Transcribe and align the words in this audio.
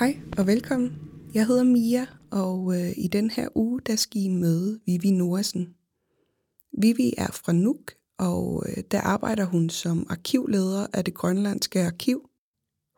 Hej 0.00 0.20
og 0.38 0.46
velkommen. 0.46 0.92
Jeg 1.34 1.46
hedder 1.46 1.64
Mia, 1.64 2.06
og 2.30 2.74
øh, 2.76 2.92
i 2.96 3.08
den 3.08 3.30
her 3.30 3.48
uge, 3.54 3.80
der 3.86 3.96
skal 3.96 4.22
I 4.22 4.28
møde 4.28 4.80
Vivi 4.86 5.10
Norsen. 5.10 5.74
Vivi 6.78 7.14
er 7.18 7.26
fra 7.44 7.52
Nuuk, 7.52 7.92
og 8.18 8.64
øh, 8.68 8.82
der 8.90 9.00
arbejder 9.00 9.44
hun 9.44 9.70
som 9.70 10.06
arkivleder 10.10 10.86
af 10.92 11.04
det 11.04 11.14
grønlandske 11.14 11.82
arkiv. 11.82 12.28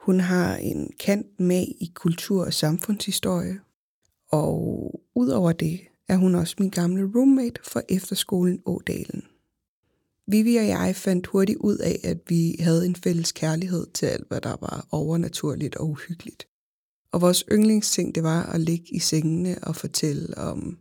Hun 0.00 0.20
har 0.20 0.56
en 0.56 0.90
kant 1.00 1.40
med 1.40 1.66
i 1.80 1.92
kultur- 1.94 2.44
og 2.44 2.52
samfundshistorie, 2.52 3.60
og 4.30 5.00
udover 5.14 5.52
det 5.52 5.80
er 6.08 6.16
hun 6.16 6.34
også 6.34 6.56
min 6.58 6.70
gamle 6.70 7.10
roommate 7.14 7.60
for 7.64 7.82
efterskolen 7.88 8.62
Ådalen. 8.66 9.22
Vivi 10.26 10.56
og 10.56 10.66
jeg 10.66 10.96
fandt 10.96 11.26
hurtigt 11.26 11.58
ud 11.58 11.78
af, 11.78 12.00
at 12.04 12.18
vi 12.28 12.56
havde 12.60 12.86
en 12.86 12.96
fælles 12.96 13.32
kærlighed 13.32 13.86
til 13.94 14.06
alt, 14.06 14.28
hvad 14.28 14.40
der 14.40 14.56
var 14.60 14.88
overnaturligt 14.90 15.76
og 15.76 15.88
uhyggeligt. 15.88 16.46
Og 17.12 17.20
vores 17.20 17.44
yndlingsting, 17.52 18.14
det 18.14 18.22
var 18.22 18.42
at 18.42 18.60
ligge 18.60 18.94
i 18.94 18.98
sengene 18.98 19.58
og 19.62 19.76
fortælle 19.76 20.38
om 20.38 20.78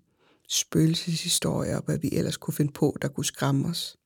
spøgelseshistorier 0.49 1.77
og 1.77 1.83
hvad 1.85 1.97
vi 1.97 2.09
ellers 2.11 2.37
kunne 2.37 2.53
finde 2.53 2.71
på, 2.71 2.97
der 3.01 3.07
kunne 3.07 3.25
skræmme 3.25 3.67
os. 3.67 3.97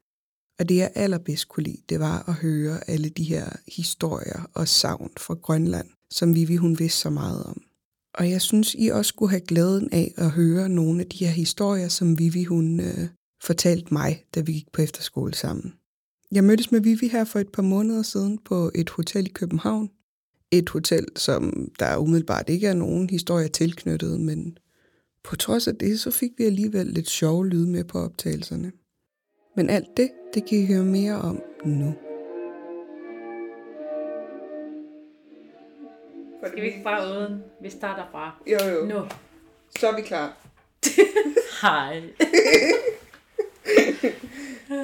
Og 0.60 0.70
det 0.70 0.76
jeg 0.76 0.92
allerbedst 0.96 1.50
kunne 1.50 1.64
lide, 1.64 1.82
det 1.90 2.00
var 2.00 2.30
at 2.30 2.34
høre 2.34 2.90
alle 2.90 3.10
de 3.10 3.24
her 3.24 3.50
historier 3.68 4.50
og 4.54 4.68
savn 4.68 5.12
fra 5.18 5.34
Grønland, 5.34 5.88
som 6.10 6.36
Vivi 6.36 6.56
hun 6.56 6.80
vidste 6.80 7.00
så 7.00 7.10
meget 7.10 7.44
om. 7.44 7.62
Og 8.14 8.30
jeg 8.30 8.42
synes, 8.42 8.76
I 8.80 8.88
også 8.88 9.10
skulle 9.10 9.30
have 9.30 9.42
glæden 9.42 9.90
af 9.92 10.14
at 10.18 10.32
høre 10.32 10.70
nogle 10.70 11.02
af 11.02 11.08
de 11.08 11.26
her 11.26 11.32
historier, 11.32 11.88
som 11.88 12.20
Vivi 12.20 12.44
hun 12.44 12.80
øh, 12.80 13.08
fortalte 13.44 13.94
mig, 13.94 14.24
da 14.36 14.42
vi 14.42 14.52
gik 14.52 14.72
på 14.74 14.82
efterskole 14.82 15.34
sammen. 15.34 15.74
Jeg 16.32 16.44
mødtes 16.44 16.72
med 16.72 16.82
Vivi 16.82 17.08
her 17.08 17.24
for 17.24 17.40
et 17.40 17.52
par 17.52 17.62
måneder 17.62 18.02
siden 18.02 18.38
på 18.38 18.72
et 18.76 18.90
hotel 18.90 19.26
i 19.26 19.30
København. 19.30 19.90
Et 20.52 20.70
hotel, 20.70 21.06
som 21.16 21.72
der 21.80 21.98
umiddelbart 21.98 22.50
ikke 22.50 22.68
er 22.68 22.74
nogen 22.74 23.10
historie 23.10 23.48
tilknyttet, 23.48 24.20
men 24.20 24.58
på 25.24 25.36
trods 25.36 25.68
af 25.68 25.76
det, 25.76 26.00
så 26.00 26.12
fik 26.12 26.32
vi 26.38 26.44
alligevel 26.44 26.88
lidt 26.88 27.10
sjove 27.10 27.48
lyde 27.48 27.68
med 27.68 27.84
på 27.84 28.00
optagelserne. 28.00 28.72
Men 29.56 29.70
alt 29.70 29.98
det, 29.98 30.12
det 30.34 30.46
kan 30.50 30.58
I 30.58 30.66
høre 30.66 30.84
mere 30.84 31.16
om 31.22 31.42
nu. 31.66 31.96
Skal 36.48 36.62
vi 36.62 36.68
ikke 36.68 36.84
bare 36.84 37.08
uden? 37.18 37.44
Vi 37.62 37.70
starter 37.70 38.04
fra 38.12 38.44
Jo, 38.48 38.58
jo. 38.70 38.86
nu. 38.86 39.06
Så 39.80 39.88
er 39.88 39.96
vi 39.96 40.02
klar. 40.02 40.38
Hej. 41.62 42.02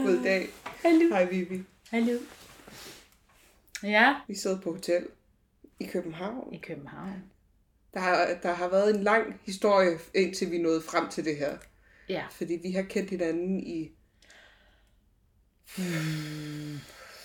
God 0.05 0.23
dag. 0.23 0.49
Hallo. 0.63 1.09
Hej 1.09 1.25
Vivi. 1.25 1.63
Hallo. 1.89 2.17
Ja, 3.83 4.15
Vi 4.27 4.35
sidder 4.35 4.59
på 4.61 4.71
hotel 4.71 5.03
i 5.81 5.87
København. 5.87 6.53
i 6.53 6.57
København. 6.57 7.23
Der 7.93 7.99
har, 7.99 8.39
der 8.43 8.53
har 8.53 8.69
været 8.69 8.95
en 8.95 9.03
lang 9.03 9.39
historie, 9.45 9.97
indtil 10.15 10.51
vi 10.51 10.57
nåede 10.57 10.81
frem 10.81 11.09
til 11.09 11.25
det 11.25 11.37
her. 11.37 11.57
Ja. 12.09 12.25
Fordi 12.31 12.53
vi 12.63 12.71
har 12.71 12.81
kendt 12.81 13.09
hinanden 13.09 13.59
i 13.59 13.91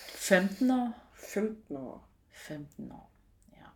15 0.08 0.70
år. 0.70 0.92
15 1.14 1.76
år. 1.76 2.08
15 2.32 2.92
år. 2.92 3.10
Ja, 3.52 3.66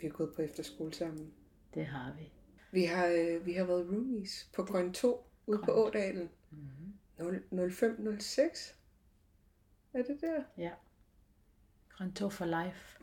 Vi 0.00 0.06
har 0.06 0.12
gået 0.14 0.32
på 0.36 0.42
efterskole 0.42 0.94
sammen. 0.94 1.32
det 1.74 1.86
har 1.86 2.12
vi. 2.18 2.32
Vi 2.72 2.84
har, 2.84 3.06
øh, 3.06 3.46
vi 3.46 3.52
har 3.52 3.64
været 3.64 3.86
roomies 3.90 4.50
på 4.54 4.62
Grøn 4.64 4.92
2 4.92 5.26
ude 5.46 5.62
på 5.64 5.70
Ådalen. 5.72 6.28
Mm-hmm. 6.50 7.70
0506. 7.70 8.74
Er 9.94 10.02
det 10.02 10.20
der? 10.20 10.42
Ja. 10.58 10.70
Rento 12.00 12.28
for 12.28 12.44
life. 12.44 12.98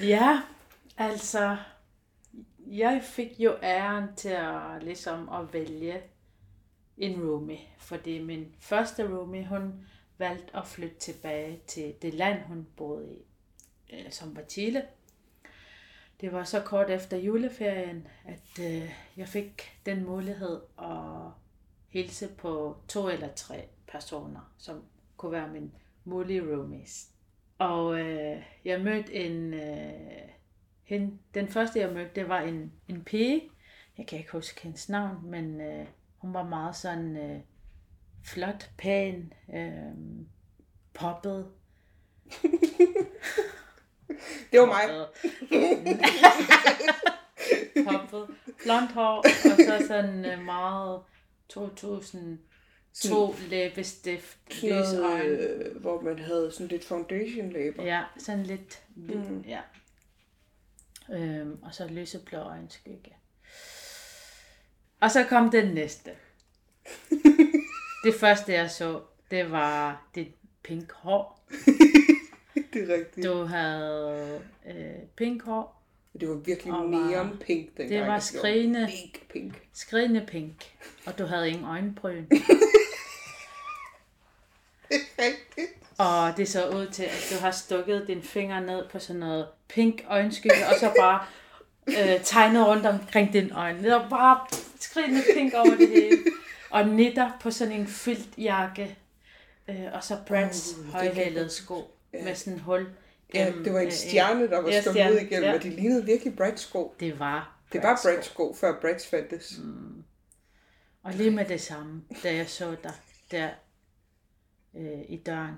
ja, 0.14 0.40
altså, 0.96 1.56
jeg 2.66 3.02
fik 3.04 3.40
jo 3.40 3.56
æren 3.62 4.16
til 4.16 4.28
at, 4.28 4.82
ligesom, 4.82 5.28
at 5.28 5.52
vælge 5.52 6.00
en 6.96 7.20
roomie, 7.20 7.58
fordi 7.78 8.22
min 8.22 8.54
første 8.58 9.08
roomie, 9.08 9.46
hun 9.46 9.86
valgte 10.18 10.56
at 10.56 10.66
flytte 10.66 10.98
tilbage 10.98 11.60
til 11.66 11.94
det 12.02 12.14
land, 12.14 12.42
hun 12.42 12.66
boede 12.76 13.14
i, 13.14 13.24
øh, 13.92 14.12
som 14.12 14.36
var 14.36 14.42
Chile. 14.48 14.84
Det 16.20 16.32
var 16.32 16.44
så 16.44 16.60
kort 16.60 16.90
efter 16.90 17.16
juleferien, 17.16 18.08
at 18.24 18.58
øh, 18.60 18.90
jeg 19.16 19.28
fik 19.28 19.80
den 19.86 20.04
mulighed 20.04 20.60
at 20.78 21.30
hilse 21.88 22.28
på 22.28 22.76
to 22.88 23.08
eller 23.08 23.28
tre 23.34 23.68
personer, 23.92 24.52
som 24.58 24.84
kunne 25.16 25.32
være 25.32 25.48
min 25.48 25.72
mulige 26.04 26.42
roomies. 26.42 27.08
Og 27.58 28.00
øh, 28.00 28.42
jeg 28.64 28.80
mødte 28.80 29.14
en... 29.14 29.54
Øh, 29.54 30.28
hende, 30.84 31.18
den 31.34 31.48
første, 31.48 31.80
jeg 31.80 31.92
mødte, 31.92 32.10
det 32.14 32.28
var 32.28 32.40
en, 32.40 32.72
en 32.88 33.04
pige. 33.04 33.50
Jeg 33.98 34.06
kan 34.06 34.18
ikke 34.18 34.32
huske 34.32 34.62
hendes 34.62 34.88
navn, 34.88 35.30
men 35.30 35.60
øh, 35.60 35.86
hun 36.18 36.34
var 36.34 36.42
meget 36.42 36.76
sådan 36.76 37.16
øh, 37.16 37.40
flot, 38.24 38.70
pæn, 38.78 39.32
øh, 39.54 39.92
poppet. 40.94 41.46
Det 44.52 44.60
var 44.60 44.66
mig. 44.66 45.06
poppet. 47.86 48.36
Blondt 48.62 48.92
hår, 48.92 49.16
og 49.18 49.56
så 49.56 49.84
sådan 49.88 50.24
øh, 50.24 50.44
meget 50.44 51.02
2002 51.48 52.51
læbestift, 53.50 54.38
Sådan 54.50 54.80
lys 54.82 54.92
noget, 54.92 55.12
øjne. 55.12 55.28
øh, 55.38 55.76
hvor 55.80 56.00
man 56.00 56.18
havde 56.18 56.50
sådan 56.52 56.66
lidt 56.68 56.84
foundation 56.84 57.52
læber. 57.52 57.84
Ja, 57.84 58.02
sådan 58.18 58.42
lidt, 58.42 58.82
mm. 58.96 59.44
ja. 59.48 59.60
Øhm, 61.12 61.58
og 61.62 61.74
så 61.74 61.86
lyseblå 61.88 62.38
øjenskygge. 62.38 63.12
Og 65.00 65.10
så 65.10 65.24
kom 65.28 65.50
den 65.50 65.74
næste. 65.74 66.10
det 68.04 68.14
første 68.14 68.52
jeg 68.52 68.70
så, 68.70 69.00
det 69.30 69.50
var 69.50 70.06
dit 70.14 70.28
pink 70.62 70.92
hår. 70.92 71.44
Det 72.72 72.90
er 72.90 72.94
rigtigt. 72.94 73.26
Du 73.26 73.44
havde 73.44 74.40
øh, 74.66 74.94
pink 75.16 75.42
hår, 75.42 75.82
Det 76.20 76.28
var 76.28 76.34
virkelig 76.34 76.72
Og 76.74 76.90
neon 76.90 77.38
pink 77.40 77.76
dengang. 77.76 77.90
det 77.90 78.00
var 78.00 78.18
skrigende. 78.18 78.88
Pink, 78.90 79.28
pink. 79.32 79.62
skrigende 79.72 80.24
pink, 80.28 80.76
og 81.06 81.18
du 81.18 81.24
havde 81.24 81.48
ingen 81.48 81.64
øjenbryn. 81.64 82.24
Rigtigt. 85.22 85.82
Og 85.98 86.36
det 86.36 86.48
så 86.48 86.68
ud 86.68 86.86
til, 86.86 87.02
at 87.02 87.26
du 87.30 87.40
har 87.40 87.50
stukket 87.50 88.04
din 88.06 88.22
finger 88.22 88.60
ned 88.60 88.88
på 88.88 88.98
sådan 88.98 89.20
noget 89.20 89.46
pink 89.68 90.04
øjenskygge, 90.08 90.66
og 90.66 90.74
så 90.80 90.92
bare 90.98 91.24
øh, 91.88 92.24
tegnet 92.24 92.66
rundt 92.66 92.86
omkring 92.86 93.32
din 93.32 93.52
øjne. 93.52 93.90
Var 93.90 94.06
bare 94.10 94.46
skrigende 94.80 95.22
pink 95.34 95.54
over 95.54 95.76
det 95.76 95.88
hele. 95.88 96.18
Og 96.70 96.88
nitter 96.88 97.30
på 97.40 97.50
sådan 97.50 97.72
en 97.72 97.86
filtjakke. 97.86 98.98
Øh, 99.68 99.86
og 99.92 100.04
så 100.04 100.16
Brads 100.26 100.74
uh, 100.78 100.84
det 100.84 100.92
højhælede 100.92 101.50
sko 101.50 101.90
ja. 102.12 102.24
med 102.24 102.34
sådan 102.34 102.52
en 102.52 102.58
hul. 102.58 102.86
Ja, 103.34 103.52
det 103.64 103.72
var 103.72 103.80
en 103.80 103.86
øh, 103.86 103.92
stjerne, 103.92 104.50
der 104.50 104.62
var 104.62 104.70
ja, 104.70 104.80
stukket 104.80 105.10
ud 105.10 105.16
igennem, 105.16 105.48
ja. 105.48 105.54
og 105.54 105.62
de 105.62 105.70
lignede 105.70 106.04
virkelig 106.04 106.36
Brads 106.36 106.60
sko. 106.60 106.94
Det 107.00 107.18
var 107.18 107.56
Det 107.72 107.82
var 107.82 107.88
Brads 107.88 108.00
sko. 108.00 108.08
Brads 108.08 108.26
sko, 108.26 108.54
før 108.54 108.80
Brads 108.80 109.06
fandtes. 109.06 109.58
Mm. 109.58 110.04
Og 111.02 111.12
lige 111.12 111.30
med 111.30 111.44
det 111.44 111.60
samme, 111.60 112.02
da 112.22 112.34
jeg 112.34 112.48
så 112.48 112.76
dig 112.82 112.92
der 113.30 113.48
øh, 114.76 115.00
i 115.08 115.16
døren, 115.16 115.54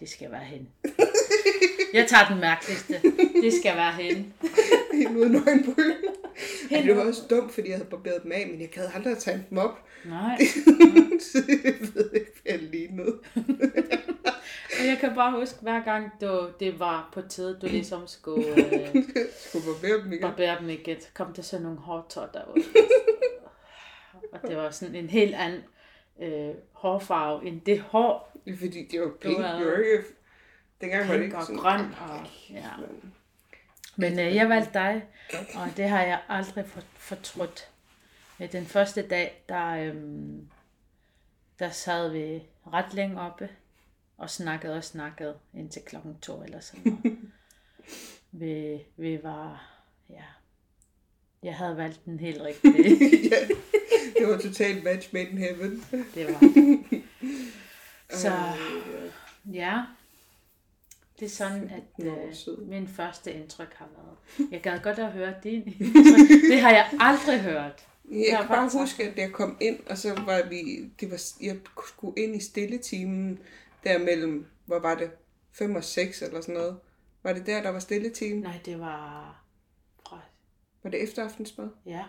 det 0.00 0.08
skal 0.08 0.30
være 0.30 0.44
hende. 0.44 0.66
Jeg 1.92 2.06
tager 2.08 2.28
den 2.28 2.40
mærkeligste. 2.40 3.00
Det 3.42 3.52
skal 3.52 3.76
være 3.76 3.92
hende. 3.92 4.32
Helt 4.92 5.16
uden 5.16 5.34
øjenbryn. 5.34 5.92
Ej, 6.70 6.80
det 6.82 6.96
var 6.96 7.04
også 7.06 7.22
dumt, 7.30 7.52
fordi 7.52 7.68
jeg 7.68 7.76
havde 7.76 7.90
barberet 7.90 8.22
dem 8.22 8.32
af, 8.32 8.46
men 8.50 8.60
jeg 8.60 8.68
gad 8.68 8.88
aldrig 8.94 9.18
tage 9.18 9.46
dem 9.50 9.58
op. 9.58 9.84
Nej. 10.04 10.38
Så 11.32 11.38
jeg 11.64 11.74
ved 11.94 12.10
ikke, 12.14 12.32
hvad 12.42 12.52
jeg 12.52 12.62
lignede. 12.62 13.18
Og 14.80 14.86
jeg 14.86 14.98
kan 15.00 15.14
bare 15.14 15.38
huske, 15.38 15.58
hver 15.62 15.84
gang 15.84 16.10
du, 16.20 16.50
det 16.60 16.78
var 16.78 17.10
på 17.12 17.22
tide, 17.28 17.58
du 17.62 17.66
ligesom 17.66 18.06
skulle 18.06 18.48
øh, 18.56 18.88
Skulle 19.48 19.64
barbere 19.66 20.02
dem 20.02 20.12
igen. 20.12 20.22
barbere 20.22 20.58
dem 20.60 20.68
igen, 20.68 21.00
så 21.00 21.08
kom 21.14 21.32
der 21.32 21.42
sådan 21.42 21.62
nogle 21.62 21.78
hårtotter 21.78 22.44
ud. 22.56 22.62
Og 24.32 24.48
det 24.48 24.56
var 24.56 24.70
sådan 24.70 24.94
en 24.94 25.08
helt 25.10 25.34
anden 25.34 25.60
øh, 26.22 26.54
hårfarve 26.72 27.46
end 27.46 27.60
det 27.60 27.80
hår, 27.80 28.31
fordi, 28.58 28.88
det 28.90 29.00
var 29.00 29.10
pink. 29.20 29.36
havde 29.38 29.58
Det 29.58 29.66
var 29.66 29.76
ikke... 29.76 30.04
Dengang 30.80 31.08
var 31.08 31.12
det 31.12 31.20
pink 31.20 31.24
ikke 31.24 31.36
og 31.36 31.42
sådan... 31.42 31.58
grøn. 31.60 31.80
Og, 31.80 32.26
ja. 32.50 32.70
Men- 32.78 33.12
Men 33.96 34.18
øh, 34.18 34.34
jeg 34.34 34.48
valgte 34.48 34.72
dig, 34.74 35.06
og 35.54 35.68
det 35.76 35.88
har 35.88 36.02
jeg 36.02 36.20
aldrig 36.28 36.66
for, 36.66 36.80
fortrudt. 36.94 37.68
Øh, 38.40 38.52
Den 38.52 38.66
første 38.66 39.02
dag, 39.08 39.44
der, 39.48 39.66
øhm, 39.68 40.48
der 41.58 41.70
sad 41.70 42.10
vi 42.12 42.42
ret 42.72 42.94
længe 42.94 43.20
oppe 43.20 43.48
og 44.18 44.30
snakkede 44.30 44.76
og 44.76 44.84
snakkede 44.84 45.38
indtil 45.54 45.82
klokken 45.82 46.18
to 46.22 46.42
eller 46.42 46.60
sådan 46.60 46.82
noget. 46.84 47.18
vi, 48.40 48.80
vi 48.96 49.20
var, 49.22 49.72
ja, 50.10 50.24
jeg 51.42 51.54
havde 51.56 51.76
valgt 51.76 52.04
den 52.04 52.20
helt 52.20 52.42
rigtige. 52.46 53.28
ja, 53.30 53.36
det 54.18 54.28
var 54.28 54.38
totalt 54.38 54.84
match 54.84 55.08
made 55.14 55.28
in 55.28 55.38
heaven. 55.38 55.84
Det 56.14 56.26
var 56.26 56.38
det. 56.40 57.02
Så 58.12 58.32
ja, 59.52 59.82
det 61.20 61.24
er 61.26 61.30
sådan, 61.30 61.70
at 61.70 62.06
øh, 62.06 62.68
min 62.68 62.88
første 62.88 63.32
indtryk 63.32 63.74
har 63.74 63.88
været. 63.96 64.48
Jeg 64.52 64.60
gad 64.60 64.80
godt 64.82 64.98
at 64.98 65.12
høre 65.12 65.34
din 65.42 65.62
indtryk. 65.80 66.50
Det 66.50 66.60
har 66.60 66.70
jeg 66.70 66.90
aldrig 67.00 67.40
hørt. 67.40 67.86
Jeg 68.10 68.36
har 68.36 68.42
kan 68.42 68.48
bare 68.48 68.56
faktisk 68.56 68.80
huske, 68.80 69.04
at 69.04 69.18
jeg 69.18 69.32
kom 69.32 69.56
ind, 69.60 69.78
og 69.90 69.98
så 69.98 70.14
var 70.14 70.48
vi, 70.48 70.90
det 71.00 71.10
var, 71.10 71.20
jeg 71.42 71.56
skulle 71.86 72.22
ind 72.22 72.36
i 72.36 72.40
stilletimen 72.40 73.38
der 73.84 73.98
mellem, 73.98 74.46
hvor 74.66 74.78
var 74.78 74.94
det, 74.94 75.10
5 75.52 75.74
og 75.76 75.84
6 75.84 76.22
eller 76.22 76.40
sådan 76.40 76.54
noget. 76.54 76.76
Var 77.22 77.32
det 77.32 77.46
der, 77.46 77.62
der 77.62 77.70
var 77.70 77.78
stilletime? 77.78 78.40
Nej, 78.40 78.60
det 78.64 78.80
var 78.80 79.42
Var 80.82 80.90
det 80.90 81.02
efter 81.02 81.24
aftensmad? 81.24 81.68
ja, 81.86 82.04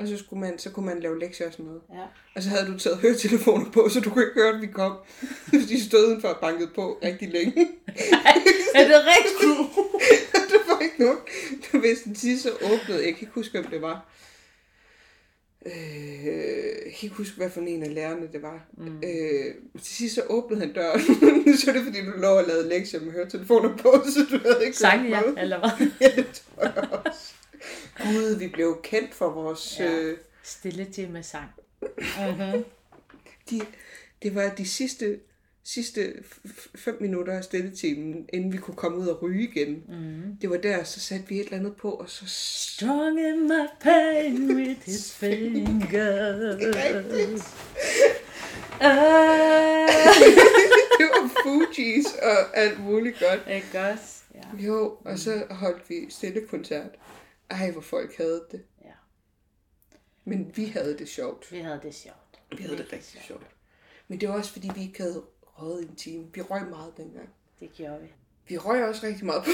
Og 0.00 0.08
så, 0.08 0.16
skulle 0.18 0.40
man, 0.40 0.58
så 0.58 0.70
kunne 0.70 0.86
man 0.86 1.00
lave 1.00 1.18
lektier 1.20 1.46
og 1.46 1.52
sådan 1.52 1.66
noget. 1.66 1.80
ja. 1.94 2.04
Og 2.36 2.42
så 2.42 2.48
havde 2.48 2.66
du 2.72 2.78
taget 2.78 2.98
høretelefoner 2.98 3.70
på, 3.70 3.88
så 3.88 4.00
du 4.00 4.10
kunne 4.10 4.24
ikke 4.24 4.40
høre, 4.40 4.54
at 4.54 4.60
vi 4.60 4.66
kom. 4.66 4.92
De 5.68 5.84
stod 5.84 6.06
udenfor 6.06 6.28
og 6.28 6.40
bankede 6.40 6.70
på 6.74 6.98
rigtig 7.04 7.28
længe. 7.28 7.60
Er 8.74 8.84
det 8.88 8.96
rigtigt? 9.06 9.70
der 10.52 10.74
var 10.74 10.80
ikke 10.80 10.94
nogen. 10.98 11.18
Du 11.72 11.78
vidste, 11.78 12.04
den 12.04 12.16
sidste 12.16 12.42
så 12.48 12.54
åbnede. 12.64 13.04
Jeg 13.04 13.14
kan 13.14 13.20
ikke 13.20 13.32
huske, 13.34 13.52
hvem 13.60 13.70
det 13.70 13.82
var. 13.82 14.06
Øh, 15.66 16.24
jeg 16.86 16.92
kan 16.94 17.02
ikke 17.02 17.16
huske, 17.16 17.36
hvad 17.36 17.50
for 17.50 17.60
en 17.60 17.82
af 17.82 17.94
lærerne 17.94 18.28
det 18.32 18.42
var. 18.42 18.66
Mm. 18.78 18.96
Øh, 18.96 19.54
til 19.82 19.96
sidst 19.96 20.14
så 20.14 20.22
åbnede 20.28 20.60
han 20.60 20.72
døren. 20.72 21.00
så 21.58 21.70
er 21.70 21.74
det, 21.74 21.84
fordi 21.84 21.98
du 22.04 22.10
lå 22.16 22.28
og 22.28 22.44
lavede 22.48 22.68
lektier 22.68 23.00
med 23.00 23.12
høretelefoner 23.12 23.76
på, 23.76 24.02
så 24.06 24.26
du 24.30 24.38
havde 24.42 24.64
ikke 24.64 24.76
Sang 24.76 25.08
noget. 25.08 25.34
eller 25.38 25.58
hvad? 25.58 25.86
Ja, 26.00 26.16
det 26.16 26.26
tror 26.56 26.62
jeg 26.62 26.88
også. 27.06 27.34
Gud, 27.98 28.38
vi 28.38 28.48
blev 28.48 28.80
kendt 28.82 29.14
for 29.14 29.30
vores... 29.30 29.76
Ja. 29.80 29.92
Øh, 29.92 30.18
Stille 30.42 30.84
til 30.84 31.18
sang. 31.22 31.48
de, 33.50 33.60
det 34.22 34.34
var 34.34 34.48
de 34.58 34.68
sidste, 34.68 35.20
sidste 35.64 36.12
f- 36.30 36.48
f- 36.48 36.70
fem 36.76 36.96
minutter 37.00 37.32
af 37.32 37.44
stilletimen, 37.44 38.26
inden 38.32 38.52
vi 38.52 38.58
kunne 38.58 38.76
komme 38.76 38.98
ud 38.98 39.06
og 39.06 39.22
ryge 39.22 39.42
igen. 39.48 39.82
Mm. 39.88 40.36
Det 40.40 40.50
var 40.50 40.56
der, 40.56 40.84
så 40.84 41.00
satte 41.00 41.28
vi 41.28 41.40
et 41.40 41.44
eller 41.44 41.58
andet 41.58 41.76
på, 41.76 41.90
og 41.90 42.10
så... 42.10 42.24
Strong 42.26 43.18
in 43.20 43.48
my 43.48 43.66
pain 43.80 44.56
with 44.56 44.80
his 44.84 45.12
fingers. 45.20 46.62
Ah. 48.82 49.88
det 50.98 51.06
var 51.14 51.30
Fugees 51.42 52.06
og 52.22 52.58
alt 52.58 52.80
muligt 52.80 53.16
godt. 53.20 53.40
Ikke 53.54 53.80
også? 53.80 54.04
Ja. 54.34 54.64
Jo, 54.66 54.96
og 55.04 55.18
så 55.18 55.42
holdt 55.50 55.82
vi 55.90 55.94
stille 56.10 56.40
koncert. 56.50 56.90
Ej, 57.50 57.70
hvor 57.70 57.80
folk 57.80 58.16
havde 58.16 58.46
det. 58.50 58.62
ja. 58.84 58.92
Men 60.24 60.52
vi 60.56 60.64
havde 60.64 60.98
det 60.98 61.08
sjovt. 61.08 61.52
Vi 61.52 61.58
havde 61.58 61.80
det 61.82 61.94
sjovt. 61.94 62.40
Vi 62.56 62.62
havde 62.62 62.76
det 62.76 62.92
rigtig 62.92 63.22
sjovt. 63.22 63.46
Men 64.08 64.20
det 64.20 64.28
var 64.28 64.34
også, 64.34 64.52
fordi 64.52 64.70
vi 64.74 64.80
ikke 64.82 65.02
havde 65.02 65.22
røget 65.42 65.82
i 65.84 65.88
en 65.88 65.96
time. 65.96 66.26
Vi 66.34 66.40
røg 66.40 66.68
meget 66.70 66.96
dengang. 66.96 67.28
Det 67.60 67.72
gjorde 67.72 68.00
vi. 68.02 68.08
Vi 68.48 68.58
røg 68.58 68.84
også 68.84 69.06
rigtig 69.06 69.26
meget 69.26 69.42
på 69.44 69.50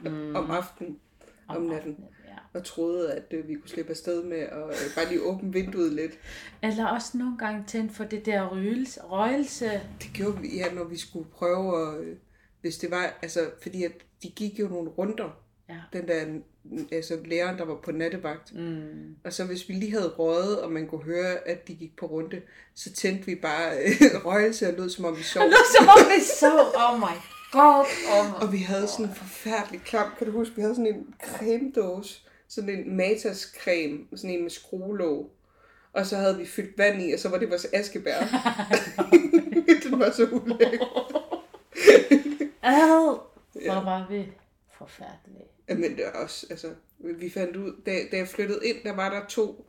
mm. 0.10 0.36
om 0.36 0.50
aftenen, 0.50 1.00
om 1.48 1.62
natten. 1.62 2.04
Ja. 2.28 2.36
Og 2.52 2.64
troede, 2.64 3.14
at 3.14 3.24
øh, 3.30 3.48
vi 3.48 3.54
kunne 3.54 3.68
slippe 3.68 3.90
afsted 3.90 4.24
med 4.24 4.38
at 4.38 4.68
øh, 4.68 4.94
bare 4.94 5.08
lige 5.08 5.22
åbne 5.22 5.52
vinduet 5.52 5.92
lidt. 5.92 6.18
Eller 6.62 6.86
også 6.86 7.18
nogle 7.18 7.38
gange 7.38 7.64
tændt 7.66 7.92
for 7.92 8.04
det 8.04 8.26
der 8.26 8.48
røgelse. 8.48 9.00
røgelse. 9.02 9.70
Det 10.02 10.10
gjorde 10.14 10.40
vi, 10.40 10.56
ja, 10.56 10.72
når 10.72 10.84
vi 10.84 10.96
skulle 10.96 11.30
prøve 11.30 11.88
at... 11.88 12.00
Øh, 12.04 12.16
hvis 12.60 12.78
det 12.78 12.90
var, 12.90 13.18
altså, 13.22 13.50
fordi 13.62 13.84
at 13.84 13.92
de 14.22 14.30
gik 14.30 14.60
jo 14.60 14.68
nogle 14.68 14.90
runder. 14.90 15.42
Ja. 15.70 15.98
Den 15.98 16.08
der, 16.08 16.24
altså 16.92 17.18
læreren, 17.24 17.58
der 17.58 17.64
var 17.64 17.74
på 17.74 17.92
nattevagt. 17.92 18.54
Mm. 18.54 19.16
Og 19.24 19.32
så 19.32 19.44
hvis 19.44 19.68
vi 19.68 19.74
lige 19.74 19.92
havde 19.92 20.08
røget, 20.08 20.60
og 20.60 20.72
man 20.72 20.86
kunne 20.86 21.02
høre, 21.04 21.48
at 21.48 21.68
de 21.68 21.74
gik 21.74 21.96
på 21.96 22.06
runde, 22.06 22.42
så 22.74 22.92
tændte 22.92 23.26
vi 23.26 23.34
bare 23.34 23.76
øh, 23.78 24.24
røgelse 24.26 24.68
og 24.68 24.74
lød, 24.78 24.90
som 24.90 25.04
om 25.04 25.18
vi 25.18 25.22
sov. 25.22 25.42
Det 25.42 25.54
som 25.78 25.88
om 25.88 26.10
vi 26.16 26.24
så. 26.24 26.52
Oh 26.74 26.98
my 26.98 27.16
god. 27.52 27.86
Oh 28.12 28.26
my. 28.26 28.46
Og 28.46 28.52
vi 28.52 28.58
havde 28.58 28.88
sådan 28.88 29.06
en 29.06 29.14
forfærdelig 29.14 29.80
klam. 29.80 30.10
Kan 30.18 30.26
du 30.26 30.32
huske, 30.32 30.56
vi 30.56 30.62
havde 30.62 30.74
sådan 30.74 30.94
en 30.94 31.14
cremedåse. 31.22 32.22
Sådan 32.48 32.70
en 32.70 32.96
Matas 32.96 33.54
creme. 33.62 33.98
Sådan 34.16 34.30
en 34.30 34.42
med 34.42 34.50
skruelåg. 34.50 35.30
Og 35.92 36.06
så 36.06 36.16
havde 36.16 36.38
vi 36.38 36.46
fyldt 36.46 36.78
vand 36.78 37.02
i, 37.02 37.12
og 37.12 37.18
så 37.18 37.28
var 37.28 37.38
det 37.38 37.50
vores 37.50 37.66
askebær. 37.72 38.18
Den 39.82 40.00
var 40.00 40.10
så 40.10 40.28
ulækker. 40.32 40.86
Ad. 42.62 43.18
Hvor 43.52 43.84
var 43.84 44.06
vi 44.10 44.26
forfærdelige. 44.88 45.44
Ja, 45.68 45.74
Men 45.74 45.96
det 45.96 46.06
er 46.06 46.10
også, 46.10 46.46
altså, 46.50 46.74
vi 46.98 47.30
fandt 47.30 47.56
ud, 47.56 47.72
da, 47.86 47.98
da 48.12 48.16
jeg 48.16 48.28
flyttede 48.28 48.60
ind, 48.68 48.76
der 48.84 48.92
var 48.96 49.10
der 49.20 49.26
to 49.26 49.66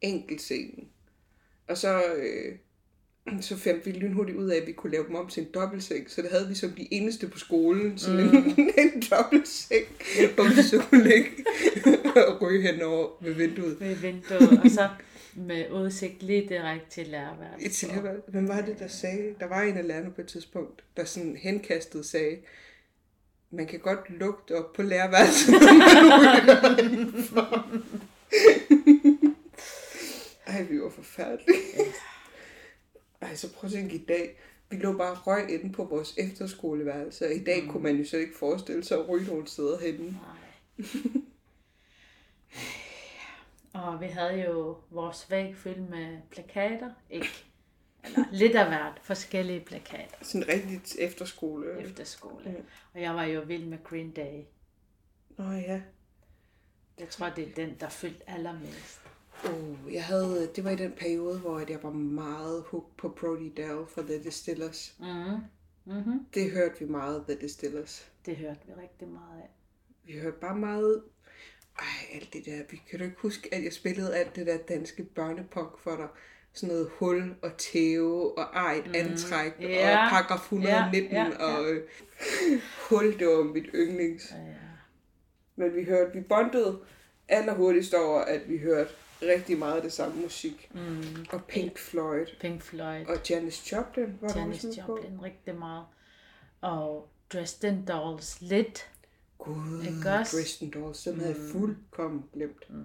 enkeltsenge. 0.00 0.88
Og 1.68 1.76
så, 1.78 2.02
øh, 2.16 2.56
så 3.40 3.56
fandt 3.56 3.86
vi 3.86 3.90
lynhurtigt 3.90 4.38
ud 4.38 4.50
af, 4.50 4.56
at 4.60 4.66
vi 4.66 4.72
kunne 4.72 4.92
lave 4.92 5.06
dem 5.06 5.14
om 5.14 5.28
til 5.28 5.42
en 5.42 5.48
dobbeltseng. 5.54 6.10
Så 6.10 6.22
det 6.22 6.30
havde 6.30 6.48
vi 6.48 6.54
som 6.54 6.70
de 6.70 6.94
eneste 6.94 7.28
på 7.28 7.38
skolen, 7.38 7.98
sådan 7.98 8.26
mm. 8.26 8.36
en, 8.36 8.70
en 8.84 9.02
dobbeltseng, 9.10 9.84
hvor 10.34 10.56
vi 10.56 10.62
så 10.62 10.82
kunne 10.90 11.04
ligge 11.08 11.30
og 12.28 12.42
ryge 12.42 12.72
henover 12.72 13.08
ved 13.22 13.32
vinduet. 13.34 13.80
Ved 13.80 13.94
vinduet. 13.94 14.60
Og 14.64 14.70
så 14.70 14.88
med 15.34 15.70
udsigt 15.70 16.22
lige 16.22 16.48
direkte 16.48 16.90
til 16.90 17.00
Et 17.02 17.08
lærerværelset. 17.08 17.72
tilhør- 17.90 18.30
Hvem 18.30 18.48
var 18.48 18.60
det, 18.60 18.78
der 18.78 18.88
sagde? 18.88 19.34
Der 19.40 19.46
var 19.46 19.62
en 19.62 19.76
af 19.76 19.86
lærerne 19.86 20.10
på 20.10 20.20
et 20.20 20.26
tidspunkt, 20.26 20.84
der 20.96 21.04
sådan 21.04 21.36
henkastet 21.36 22.06
sagde, 22.06 22.36
man 23.50 23.66
kan 23.66 23.80
godt 23.80 24.10
lugte 24.10 24.56
op 24.56 24.72
på 24.72 24.82
lærerværelset, 24.82 25.52
når 25.60 25.74
man 25.76 26.20
ryger 26.20 26.78
indenfor." 26.78 27.66
Ej, 30.46 30.62
vi 30.62 30.80
var 30.80 30.90
forfærdelige. 30.90 31.58
Ej, 33.20 33.34
så 33.34 33.52
prøv 33.52 33.68
at 33.68 33.72
tænke 33.72 33.94
i 33.94 34.04
dag. 34.04 34.40
Vi 34.70 34.76
lå 34.76 34.92
bare 34.92 35.14
røg 35.14 35.50
inde 35.50 35.72
på 35.72 35.84
vores 35.84 36.14
efterskoleværelse, 36.18 37.26
og 37.26 37.34
i 37.34 37.44
dag 37.44 37.68
kunne 37.68 37.82
man 37.82 37.96
jo 37.96 38.04
så 38.04 38.16
ikke 38.16 38.38
forestille 38.38 38.84
sig 38.84 38.98
at 38.98 39.08
ryge 39.08 39.26
nogle 39.26 39.48
steder 39.48 39.78
henne. 39.78 40.04
Nej. 40.04 40.86
Og 43.72 44.00
vi 44.00 44.06
havde 44.06 44.44
jo 44.44 44.76
vores 44.90 45.30
væg 45.30 45.56
fyldt 45.56 45.90
med 45.90 46.18
plakater. 46.30 46.90
Ikke. 47.10 47.44
Eller 48.04 48.24
lidt 48.32 48.56
af 48.56 48.68
hvert. 48.68 49.00
Forskellige 49.02 49.60
plakater 49.60 50.16
Sådan 50.22 50.48
rigtigt 50.48 50.96
efterskole. 50.98 51.80
efter 51.80 52.04
skole. 52.04 52.64
Og 52.94 53.00
jeg 53.02 53.14
var 53.14 53.24
jo 53.24 53.40
vild 53.40 53.64
med 53.66 53.78
Green 53.84 54.10
Day. 54.10 54.42
Nå 55.38 55.50
ja. 55.50 55.82
Jeg 56.98 57.08
tror, 57.08 57.28
det 57.36 57.48
er 57.48 57.54
den, 57.54 57.76
der 57.80 57.88
fyldte 57.88 58.30
allermest. 58.30 59.00
Oh, 59.44 59.94
jeg 59.94 60.04
havde, 60.04 60.50
det 60.56 60.64
var 60.64 60.70
i 60.70 60.76
den 60.76 60.92
periode, 60.92 61.38
hvor 61.38 61.58
jeg 61.58 61.82
var 61.82 61.90
meget 61.90 62.64
hooked 62.66 62.90
på 62.96 63.08
Brody 63.08 63.52
Dahl 63.56 63.86
fra 63.94 64.02
The 64.02 64.22
Distillers. 64.22 64.94
Mm. 64.98 65.06
Mm-hmm. 65.84 66.26
Det 66.34 66.50
hørte 66.50 66.74
vi 66.80 66.84
meget, 66.86 67.24
The 67.28 67.38
Distillers. 67.40 68.12
Det 68.26 68.36
hørte 68.36 68.60
vi 68.66 68.72
rigtig 68.72 69.08
meget 69.08 69.40
af. 69.42 69.48
Vi 70.04 70.18
hørte 70.18 70.36
bare 70.40 70.56
meget... 70.56 71.02
Ej, 71.78 72.16
alt 72.20 72.32
det 72.32 72.46
der. 72.46 72.62
Vi 72.70 72.82
kan 72.90 72.98
du 72.98 73.04
ikke 73.04 73.16
huske, 73.20 73.54
at 73.54 73.64
jeg 73.64 73.72
spillede 73.72 74.16
alt 74.16 74.36
det 74.36 74.46
der 74.46 74.58
danske 74.58 75.04
børnepunk 75.04 75.78
for 75.78 75.96
dig? 75.96 76.08
Sådan 76.52 76.68
noget 76.74 76.90
hul 76.98 77.34
og 77.42 77.50
tæve 77.58 78.38
og 78.38 78.44
ej 78.54 78.82
et 78.86 78.96
antræk 78.96 79.52
Ja. 79.60 80.04
og 80.04 80.10
paragraf 80.10 80.38
119 80.40 81.12
Ja, 81.12 81.22
ja, 81.22 81.28
ja. 81.30 81.44
og 81.46 81.70
øh, 81.70 81.88
hul, 82.90 83.18
det 83.18 83.26
var 83.26 83.42
mit 83.42 83.66
yndlings. 83.74 84.30
Ja. 84.30 84.36
Men 85.56 85.74
vi 85.76 85.84
hørte, 85.84 86.12
vi 86.14 86.20
bondede 86.20 86.78
allerhurtigst 87.28 87.94
over, 87.94 88.20
at 88.20 88.48
vi 88.48 88.58
hørte 88.58 88.90
rigtig 89.22 89.58
meget 89.58 89.76
af 89.76 89.82
det 89.82 89.92
samme 89.92 90.22
musik. 90.22 90.70
Mm. 90.74 91.26
Og 91.32 91.44
Pink 91.44 91.78
Floyd 91.78 92.26
Pink 92.40 92.62
Floyd. 92.62 93.06
og 93.06 93.16
Janis 93.30 93.72
Joplin 93.72 94.18
var 94.20 94.28
der 94.28 94.40
Janis 94.40 94.64
også 94.64 94.66
med 94.80 94.86
på. 94.86 94.96
Joplin 94.96 95.22
rigtig 95.22 95.54
meget. 95.54 95.84
Og 96.60 97.08
Dresden 97.32 97.84
Dolls 97.86 98.40
lidt. 98.40 98.90
Gud? 99.38 99.84
Dresden 100.04 100.70
Dolls, 100.70 101.02
dem 101.02 101.18
havde 101.18 101.34
jeg 101.34 101.52
fuldkommen 101.52 102.24
glemt. 102.32 102.70
Mm. 102.70 102.84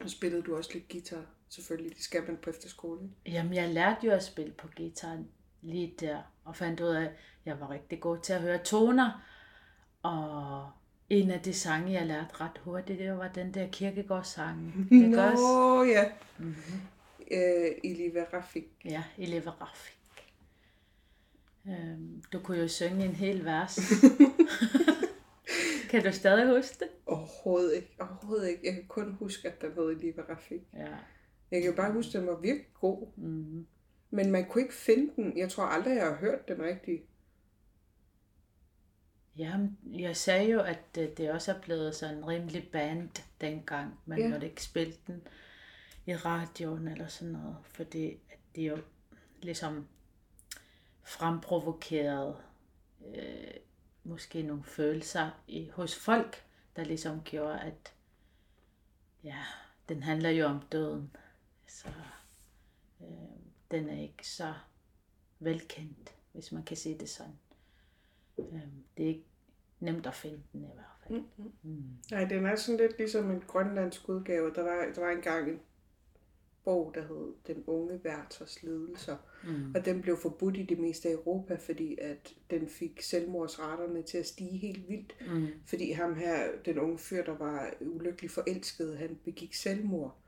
Og 0.00 0.10
spillede 0.10 0.42
du 0.42 0.56
også 0.56 0.70
lidt 0.72 0.88
guitar, 0.88 1.24
selvfølgelig. 1.54 1.96
Det 1.96 2.04
skal 2.04 2.22
man 2.26 2.38
på 2.42 2.50
efterskole. 2.50 3.00
Jamen, 3.26 3.54
jeg 3.54 3.68
lærte 3.68 4.06
jo 4.06 4.12
at 4.12 4.22
spille 4.22 4.52
på 4.52 4.68
guitar 4.76 5.18
lige 5.62 5.94
der, 6.00 6.22
og 6.44 6.56
fandt 6.56 6.80
ud 6.80 6.88
af, 6.88 7.02
at 7.02 7.10
jeg 7.46 7.60
var 7.60 7.70
rigtig 7.70 8.00
god 8.00 8.18
til 8.18 8.32
at 8.32 8.40
høre 8.40 8.58
toner. 8.58 9.22
Og 10.02 10.70
en 11.10 11.30
af 11.30 11.40
de 11.40 11.54
sange, 11.54 11.92
jeg 11.92 12.06
lærte 12.06 12.40
ret 12.40 12.58
hurtigt, 12.64 12.98
det 12.98 13.18
var 13.18 13.28
den 13.28 13.54
der 13.54 13.68
kirkegårdssange. 13.68 14.72
Ikke 15.04 15.22
også? 15.22 15.42
Nå, 15.42 15.82
ja. 15.82 16.12
Mm-hmm. 16.38 16.80
Øh, 17.30 18.22
Rafik. 18.32 18.64
Ja, 18.84 19.04
Eleva 19.18 19.50
Rafik. 19.50 19.98
Øhm, 21.68 22.22
du 22.32 22.40
kunne 22.40 22.58
jo 22.58 22.68
synge 22.68 23.04
en 23.04 23.14
hel 23.14 23.44
vers. 23.44 23.76
kan 25.90 26.04
du 26.04 26.12
stadig 26.12 26.56
huske 26.56 26.76
det? 26.80 26.88
Overhovedet 27.06 27.74
ikke. 27.74 27.96
Overhovedet 28.00 28.48
ikke. 28.48 28.60
Jeg 28.64 28.74
kan 28.74 28.84
kun 28.88 29.12
huske, 29.12 29.48
at 29.48 29.60
der 29.60 29.68
hed 29.74 30.00
Liva 30.00 30.22
Rafik. 30.22 30.60
Ja. 30.76 30.86
Jeg 31.52 31.62
kan 31.62 31.74
bare 31.74 31.92
huske, 31.92 32.08
at 32.08 32.20
den 32.22 32.26
var 32.26 32.40
virkelig 32.40 32.74
god. 32.74 33.06
Mm. 33.16 33.66
Men 34.10 34.30
man 34.30 34.48
kunne 34.48 34.62
ikke 34.62 34.74
finde 34.74 35.12
den. 35.16 35.38
Jeg 35.38 35.50
tror 35.50 35.64
aldrig, 35.64 35.96
jeg 35.96 36.06
har 36.06 36.16
hørt 36.16 36.48
den 36.48 36.62
rigtigt. 36.62 37.02
Jamen, 39.36 39.78
jeg 39.84 40.16
sagde 40.16 40.50
jo, 40.50 40.60
at 40.60 40.94
det, 40.94 41.30
også 41.30 41.52
er 41.52 41.60
blevet 41.60 41.94
sådan 41.94 42.16
en 42.16 42.26
rimelig 42.26 42.68
band 42.72 43.08
dengang. 43.40 43.98
Man 44.06 44.18
Ja. 44.18 44.24
ja. 44.24 44.30
måtte 44.30 44.48
ikke 44.48 44.62
spille 44.62 44.94
den 45.06 45.22
i 46.06 46.14
radioen 46.14 46.88
eller 46.88 47.06
sådan 47.06 47.32
noget, 47.32 47.56
fordi 47.64 48.10
at 48.30 48.38
det 48.56 48.68
jo 48.68 48.78
ligesom 49.42 49.88
fremprovokerede 51.02 52.36
øh, 53.14 53.54
måske 54.04 54.42
nogle 54.42 54.64
følelser 54.64 55.30
i, 55.48 55.68
hos 55.68 55.96
folk, 55.96 56.44
der 56.76 56.84
ligesom 56.84 57.22
gjorde, 57.24 57.60
at 57.60 57.92
ja, 59.24 59.38
den 59.88 60.02
handler 60.02 60.30
jo 60.30 60.46
om 60.46 60.60
døden. 60.72 61.16
Så 61.72 61.88
øh, 63.00 63.06
den 63.70 63.88
er 63.88 64.00
ikke 64.00 64.28
så 64.28 64.54
velkendt, 65.40 66.14
hvis 66.32 66.52
man 66.52 66.62
kan 66.62 66.76
sige 66.76 66.98
det 66.98 67.08
sådan. 67.08 67.38
Øh, 68.38 68.62
det 68.96 69.04
er 69.04 69.08
ikke 69.08 69.26
nemt 69.80 70.06
at 70.06 70.14
finde 70.14 70.42
den 70.52 70.62
i 70.62 70.68
hvert 70.74 70.86
fald. 71.06 71.22
Mm. 71.62 71.82
Nej, 72.10 72.24
den 72.24 72.46
er 72.46 72.56
sådan 72.56 72.80
lidt 72.80 72.98
ligesom 72.98 73.30
en 73.30 73.40
grønlandsk 73.40 74.08
udgave. 74.08 74.54
Der 74.54 74.62
var, 74.62 74.92
der 74.94 75.00
var 75.00 75.10
engang 75.10 75.50
en 75.50 75.60
bog, 76.64 76.92
der 76.94 77.00
hed 77.02 77.34
Den 77.46 77.64
unge 77.66 78.00
Werthers 78.04 78.62
lidelser. 78.62 79.16
Mm. 79.44 79.74
Og 79.74 79.84
den 79.84 80.02
blev 80.02 80.16
forbudt 80.16 80.56
i 80.56 80.62
det 80.62 80.78
meste 80.78 81.08
af 81.08 81.12
Europa, 81.12 81.54
fordi 81.54 81.98
at 82.00 82.34
den 82.50 82.68
fik 82.68 83.02
selvmordsraterne 83.02 84.02
til 84.02 84.18
at 84.18 84.26
stige 84.26 84.58
helt 84.58 84.88
vildt. 84.88 85.14
Mm. 85.32 85.48
Fordi 85.66 85.90
ham 85.90 86.14
her, 86.14 86.48
den 86.64 86.78
unge 86.78 86.98
fyr, 86.98 87.24
der 87.24 87.36
var 87.36 87.74
ulykkelig 87.80 88.30
forelsket, 88.30 88.98
han 88.98 89.18
begik 89.24 89.54
selvmord. 89.54 90.21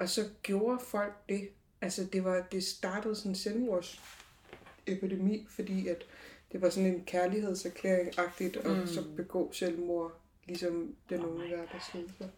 Og 0.00 0.08
så 0.08 0.28
gjorde 0.42 0.78
folk 0.84 1.12
det. 1.28 1.48
Altså 1.80 2.04
det, 2.12 2.24
var, 2.24 2.46
det 2.52 2.64
startede 2.64 3.16
sådan 3.16 3.30
en 3.30 3.34
selvmordsepidemi, 3.36 5.46
fordi 5.50 5.88
at 5.88 6.04
det 6.52 6.60
var 6.62 6.70
sådan 6.70 6.94
en 6.94 7.04
kærlighedserklæring-agtigt, 7.06 8.68
og 8.68 8.76
Mm. 8.76 8.86
så 8.86 9.04
begå 9.16 9.52
selvmord, 9.52 10.20
ligesom 10.46 10.94
den 11.08 11.20
Oh 11.20 11.28
unge 11.32 11.44
my 11.44 11.48
hverdagslidelser. 11.48 12.28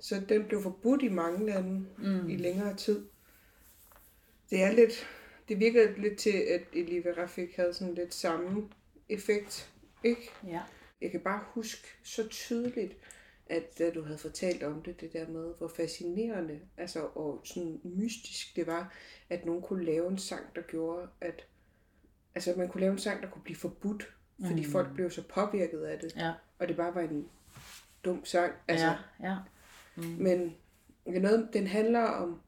Så 0.00 0.22
den 0.28 0.44
blev 0.44 0.62
forbudt 0.62 1.02
i 1.02 1.08
mange 1.08 1.46
lande 1.46 1.86
Mm. 1.98 2.28
i 2.30 2.36
længere 2.36 2.76
tid. 2.76 3.06
Det 4.50 4.62
er 4.62 4.72
lidt, 4.72 5.06
det 5.48 5.60
virker 5.60 5.96
lidt 5.98 6.18
til, 6.18 6.30
at 6.38 6.62
Eliva 6.72 7.10
Rafik 7.10 7.56
havde 7.56 7.74
sådan 7.74 7.94
lidt 7.94 8.14
samme 8.14 8.68
effekt, 9.08 9.70
ikke? 10.04 10.30
Ja. 10.46 10.60
Jeg 11.00 11.10
kan 11.10 11.20
bare 11.20 11.40
huske 11.54 11.86
så 12.02 12.28
tydeligt, 12.28 12.96
at 13.46 13.78
da 13.78 13.90
du 13.90 14.02
havde 14.04 14.18
fortalt 14.18 14.62
om 14.62 14.82
det, 14.82 15.00
det 15.00 15.12
der 15.12 15.28
med, 15.28 15.54
hvor 15.58 15.68
fascinerende 15.68 16.60
altså, 16.76 17.06
og 17.14 17.40
sådan 17.44 17.80
mystisk 17.84 18.56
det 18.56 18.66
var, 18.66 18.92
at 19.30 19.44
nogen 19.46 19.62
kunne 19.62 19.84
lave 19.84 20.08
en 20.10 20.18
sang, 20.18 20.54
der 20.56 20.62
gjorde, 20.62 21.08
at 21.20 21.46
altså, 22.34 22.54
man 22.56 22.68
kunne 22.68 22.80
lave 22.80 22.92
en 22.92 22.98
sang, 22.98 23.22
der 23.22 23.30
kunne 23.30 23.42
blive 23.42 23.56
forbudt, 23.56 24.14
fordi 24.46 24.64
Mm. 24.64 24.70
folk 24.70 24.94
blev 24.94 25.10
så 25.10 25.22
påvirket 25.28 25.82
af 25.84 25.98
det, 25.98 26.16
Ja. 26.16 26.32
og 26.58 26.68
det 26.68 26.76
bare 26.76 26.94
var 26.94 27.00
en 27.00 27.28
dum 28.04 28.24
sang. 28.24 28.52
Altså, 28.68 28.86
ja. 28.86 28.96
Ja. 29.30 29.36
Mm. 29.96 30.02
Men 30.04 30.56
noget, 31.06 31.48
den 31.52 31.66
handler 31.66 32.02
om 32.02 32.40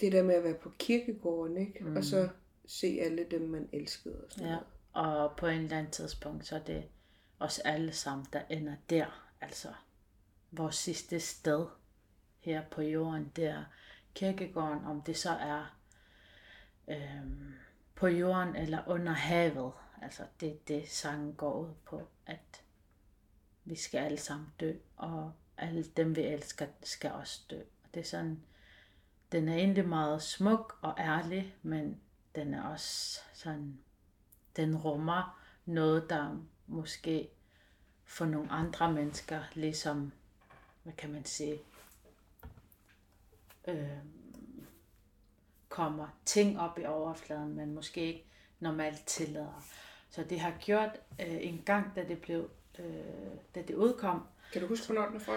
det 0.00 0.12
der 0.12 0.22
med 0.22 0.34
at 0.34 0.44
være 0.44 0.54
på 0.54 0.72
kirkegården, 0.78 1.56
ikke? 1.56 1.84
Mm. 1.84 1.96
Og 1.96 2.04
så 2.04 2.28
se 2.66 2.98
alle 3.02 3.26
dem, 3.30 3.40
man 3.48 3.68
elskede 3.72 4.24
og 4.24 4.32
sådan 4.32 4.48
Ja, 4.48 4.54
noget. 4.94 5.20
og 5.30 5.36
på 5.36 5.46
en 5.46 5.60
eller 5.60 5.78
anden 5.78 5.92
tidspunkt, 5.92 6.46
så 6.46 6.54
er 6.56 6.62
det 6.64 6.84
os 7.38 7.58
alle 7.58 7.92
sammen, 7.92 8.26
der 8.32 8.40
ender 8.50 8.74
der. 8.90 9.30
Altså, 9.40 9.68
vores 10.50 10.76
sidste 10.76 11.20
sted 11.20 11.66
her 12.40 12.62
på 12.70 12.82
jorden, 12.82 13.32
der 13.36 13.64
kirkegården, 14.14 14.84
om 14.84 15.02
det 15.02 15.16
så 15.16 15.30
er 15.30 15.76
øhm, 16.88 17.54
på 17.94 18.06
jorden 18.06 18.56
eller 18.56 18.82
under 18.86 19.12
havet. 19.12 19.72
Altså, 20.02 20.22
det 20.40 20.48
er 20.48 20.56
det, 20.68 20.88
sangen 20.88 21.34
går 21.34 21.54
ud 21.54 21.74
på, 21.84 22.08
at 22.26 22.64
vi 23.64 23.74
skal 23.74 23.98
alle 23.98 24.18
sammen 24.18 24.52
dø, 24.60 24.72
og 24.96 25.32
alle 25.58 25.84
dem, 25.84 26.16
vi 26.16 26.20
elsker, 26.20 26.66
skal 26.82 27.12
også 27.12 27.42
dø. 27.50 27.60
Og 27.60 27.94
det 27.94 28.00
er 28.00 28.04
sådan, 28.04 28.42
den 29.32 29.48
er 29.48 29.54
egentlig 29.54 29.88
meget 29.88 30.22
smuk 30.22 30.78
og 30.82 30.94
ærlig, 30.98 31.54
men 31.62 32.00
den 32.34 32.54
er 32.54 32.62
også 32.62 33.20
sådan, 33.34 33.78
den 34.56 34.76
rummer 34.76 35.40
noget, 35.64 36.10
der 36.10 36.36
måske 36.66 37.30
for 38.04 38.24
nogle 38.24 38.50
andre 38.50 38.92
mennesker, 38.92 39.42
ligesom, 39.54 40.12
hvad 40.88 40.96
kan 40.96 41.12
man 41.12 41.24
sige, 41.24 41.58
øh, 43.68 43.98
kommer 45.68 46.08
ting 46.24 46.60
op 46.60 46.78
i 46.78 46.84
overfladen, 46.84 47.54
men 47.54 47.74
måske 47.74 48.00
ikke 48.00 48.24
normalt 48.60 49.06
tillader. 49.06 49.64
Så 50.10 50.24
det 50.24 50.40
har 50.40 50.54
gjort 50.60 50.90
øh, 51.20 51.36
en 51.40 51.62
gang, 51.66 51.96
da 51.96 52.04
det 52.04 52.20
blev, 52.20 52.50
øh, 52.78 52.84
da 53.54 53.62
det 53.62 53.74
udkom, 53.74 54.26
Kan 54.52 54.62
du 54.62 54.68
huske, 54.68 54.86
hvornår 54.86 55.06
den 55.06 55.16
er 55.16 55.20
fra? 55.20 55.32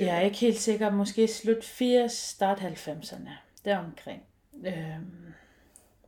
jeg 0.00 0.16
er 0.16 0.20
ikke 0.20 0.36
helt 0.36 0.58
sikker, 0.58 0.90
måske 0.90 1.28
slut 1.28 1.64
80, 1.64 2.12
start 2.12 2.58
90'erne, 2.58 3.30
deromkring. 3.64 4.22
Øhm, 4.66 5.32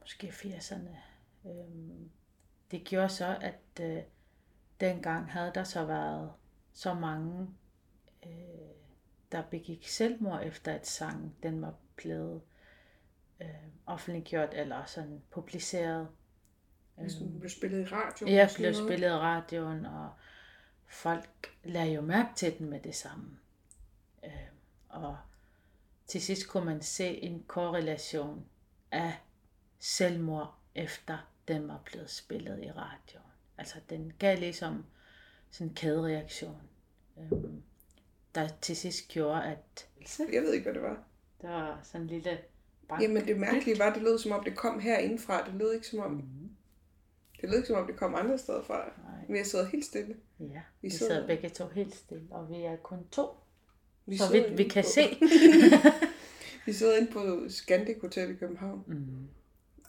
måske 0.00 0.28
80'erne. 0.28 0.96
Øhm, 1.48 2.10
det 2.70 2.84
gjorde 2.84 3.08
så, 3.08 3.38
at 3.40 3.80
øh, 3.80 4.02
dengang 4.80 5.32
havde 5.32 5.52
der 5.54 5.64
så 5.64 5.84
været 5.84 6.32
så 6.72 6.94
mange, 6.94 7.48
øh, 8.26 8.67
der 9.32 9.42
begik 9.42 9.88
selvmord 9.88 10.42
efter 10.44 10.74
at 10.74 10.86
sang, 10.86 11.36
den 11.42 11.62
var 11.62 11.74
blevet 11.96 12.42
øh, 13.40 13.48
offentliggjort 13.86 14.48
eller 14.52 14.84
sådan 14.84 15.22
publiceret. 15.30 16.08
Hvis 16.94 17.14
den 17.14 17.38
blev 17.38 17.50
spillet 17.50 17.80
i 17.80 17.84
radio. 17.84 18.26
Jeg 18.26 18.44
og 18.44 18.50
sådan 18.50 18.62
blev 18.62 18.74
spillet 18.74 19.08
i 19.08 19.12
radioen, 19.12 19.86
og 19.86 20.10
folk 20.86 21.56
lagde 21.64 21.92
jo 21.92 22.00
mærke 22.00 22.28
til 22.36 22.58
den 22.58 22.70
med 22.70 22.80
det 22.80 22.94
samme. 22.94 23.38
Øh, 24.24 24.30
og 24.88 25.16
til 26.06 26.22
sidst 26.22 26.48
kunne 26.48 26.64
man 26.64 26.82
se 26.82 27.06
en 27.06 27.44
korrelation 27.46 28.46
af 28.90 29.18
selvmord, 29.78 30.58
efter 30.74 31.30
den 31.48 31.68
var 31.68 31.80
blevet 31.84 32.10
spillet 32.10 32.64
i 32.64 32.70
radioen. 32.70 33.32
Altså 33.58 33.78
den 33.90 34.12
gav 34.18 34.38
ligesom 34.38 34.84
sådan 35.50 35.68
en 35.68 35.74
kædereaktion, 35.74 36.62
øh, 37.18 37.32
der 38.34 38.48
til 38.60 38.76
sidst 38.76 39.08
gjorde, 39.08 39.44
at 39.44 39.88
Jeg 40.32 40.42
ved 40.42 40.52
ikke, 40.52 40.64
hvad 40.64 40.74
det 40.74 40.82
var. 40.82 41.02
der 41.42 41.48
var 41.48 41.80
sådan 41.82 42.00
en 42.00 42.06
lille 42.06 42.38
bank. 42.88 43.02
Jamen 43.02 43.26
det 43.26 43.38
mærkelige 43.40 43.78
var, 43.78 43.84
at 43.84 43.94
det 43.94 44.02
lød 44.02 44.18
som 44.18 44.32
om, 44.32 44.44
det 44.44 44.56
kom 44.56 44.80
herindefra. 44.80 45.46
Det 45.46 45.54
lød 45.54 45.72
ikke 45.74 45.86
som 45.86 45.98
om, 45.98 46.10
Mhm. 46.12 46.50
det 47.40 47.48
lød 47.50 47.56
ikke 47.56 47.68
som 47.68 47.76
om, 47.76 47.86
det 47.86 47.96
kom 47.96 48.14
andre 48.14 48.38
steder 48.38 48.62
fra. 48.62 48.76
Nej. 48.84 49.24
Vi 49.28 49.36
har 49.38 49.44
siddet 49.44 49.68
helt 49.68 49.84
stille. 49.84 50.16
Ja, 50.40 50.44
Vi 50.44 50.60
vi 50.80 50.90
sidder 50.90 51.26
begge 51.26 51.48
to 51.48 51.68
helt 51.68 51.94
stille, 51.94 52.26
og 52.30 52.50
vi 52.50 52.62
er 52.62 52.76
kun 52.76 52.98
to, 53.12 53.26
Vi 54.06 54.16
så 54.16 54.32
vi 54.32 54.38
inde 54.38 54.68
kan 54.70 54.84
på- 54.84 54.88
se. 54.88 55.02
Vi 56.66 56.72
sidder 56.72 56.96
inde 56.96 57.12
på 57.12 57.48
Scandic 57.48 57.96
Hotel 58.00 58.30
i 58.30 58.34
København, 58.34 58.84
mm. 58.86 59.28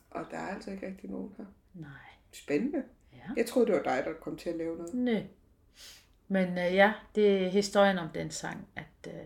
og 0.10 0.26
der 0.32 0.38
er 0.38 0.48
altså 0.56 0.72
ikke 0.72 0.88
rigtig 0.88 1.10
nogen 1.10 1.34
her. 1.38 1.46
Nej. 1.74 1.90
Spændende. 2.32 2.84
Ja. 3.14 3.22
Jeg 3.38 3.46
troede, 3.46 3.68
det 3.68 3.76
var 3.76 3.84
dig, 3.84 4.04
der 4.06 4.14
kom 4.14 4.38
til 4.38 4.50
at 4.50 4.56
lave 4.56 4.78
noget. 4.78 4.94
Nø. 4.94 5.22
Men 6.32 6.58
øh, 6.58 6.74
ja, 6.76 6.94
det 7.16 7.46
er 7.46 7.50
historien 7.50 7.98
om 7.98 8.10
den 8.10 8.32
sang, 8.32 8.68
at 8.76 9.14
øh, 9.14 9.22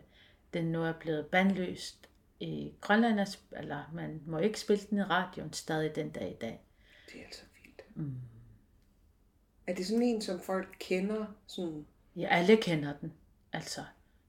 den 0.54 0.66
nu 0.66 0.84
er 0.84 0.94
blevet 0.94 1.26
bandlyst 1.26 2.10
i 2.40 2.74
Grønland, 2.82 3.20
er 3.20 3.38
eller 3.58 3.92
man 3.94 4.22
må 4.26 4.38
ikke 4.38 4.60
spille 4.60 4.84
den 4.90 4.98
i 4.98 5.04
radioen 5.04 5.54
stadig 5.54 5.96
den 5.96 6.10
dag 6.10 6.32
i 6.32 6.38
dag. 6.42 6.62
Det 7.06 7.22
er 7.22 7.26
altså 7.26 7.42
vildt. 7.64 7.82
Mm. 7.96 8.16
Er 9.68 9.76
det 9.76 9.86
sådan 9.86 10.04
en, 10.04 10.22
som 10.22 10.40
folk 10.40 10.76
kender? 10.80 11.26
Sådan, 11.48 11.86
Ja, 12.16 12.28
alle 12.28 12.58
kender 12.58 12.94
den. 13.02 13.14
Altså, 13.54 13.82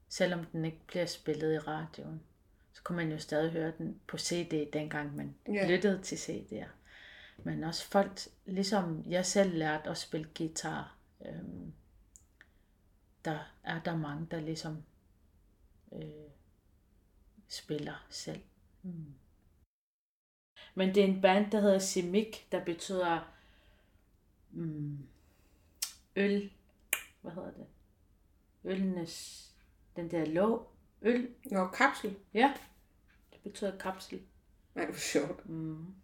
selvom 0.09 0.45
den 0.45 0.65
ikke 0.65 0.81
bliver 0.87 1.07
spillet 1.07 1.55
i 1.55 1.59
radioen, 1.59 2.23
så 2.73 2.83
kunne 2.83 2.97
man 2.97 3.13
jo 3.13 3.19
stadig 3.19 3.51
høre 3.51 3.73
den 3.79 4.01
på 4.07 4.19
CD, 4.19 4.73
dengang 4.73 5.17
man 5.17 5.35
ja. 5.49 5.69
lyttede 5.69 6.03
til 6.03 6.17
CD'er. 6.17 6.69
Men 7.39 7.65
også 7.65 7.87
folk, 7.87 8.21
ligesom 8.47 9.05
jeg 9.09 9.27
selv 9.27 9.55
lærte 9.59 9.91
at 9.91 9.99
spille 9.99 10.29
guitar, 10.37 10.97
øhm, 11.27 11.73
der 13.25 13.39
er 13.63 13.83
der 13.83 13.97
mange, 13.97 14.27
der 14.31 14.41
ligesom 14.41 14.83
øh, 15.93 16.31
spiller 17.49 18.07
selv. 18.11 18.41
Mm. 18.83 19.15
Men 20.75 20.95
det 20.95 21.03
er 21.03 21.07
en 21.07 21.21
band, 21.21 21.51
der 21.51 21.61
hedder 21.61 21.79
Simik, 21.79 22.49
der 22.53 22.65
betyder 22.65 23.35
mm, 24.51 24.99
øl, 26.17 26.53
hvad 27.21 27.33
hedder 27.33 27.51
det? 27.51 27.67
Øllenes, 28.65 29.45
den 29.97 30.11
der 30.11 30.25
låg, 30.25 30.73
øl, 31.03 31.35
Nå, 31.45 31.67
kapsel. 31.67 32.17
ja, 32.35 32.55
det 33.33 33.41
betyder 33.41 33.79
kapsel. 33.79 34.23
Nej, 34.75 34.85
hvor 34.85 34.95
sjovt. 34.95 35.49
Mm. 35.49 35.95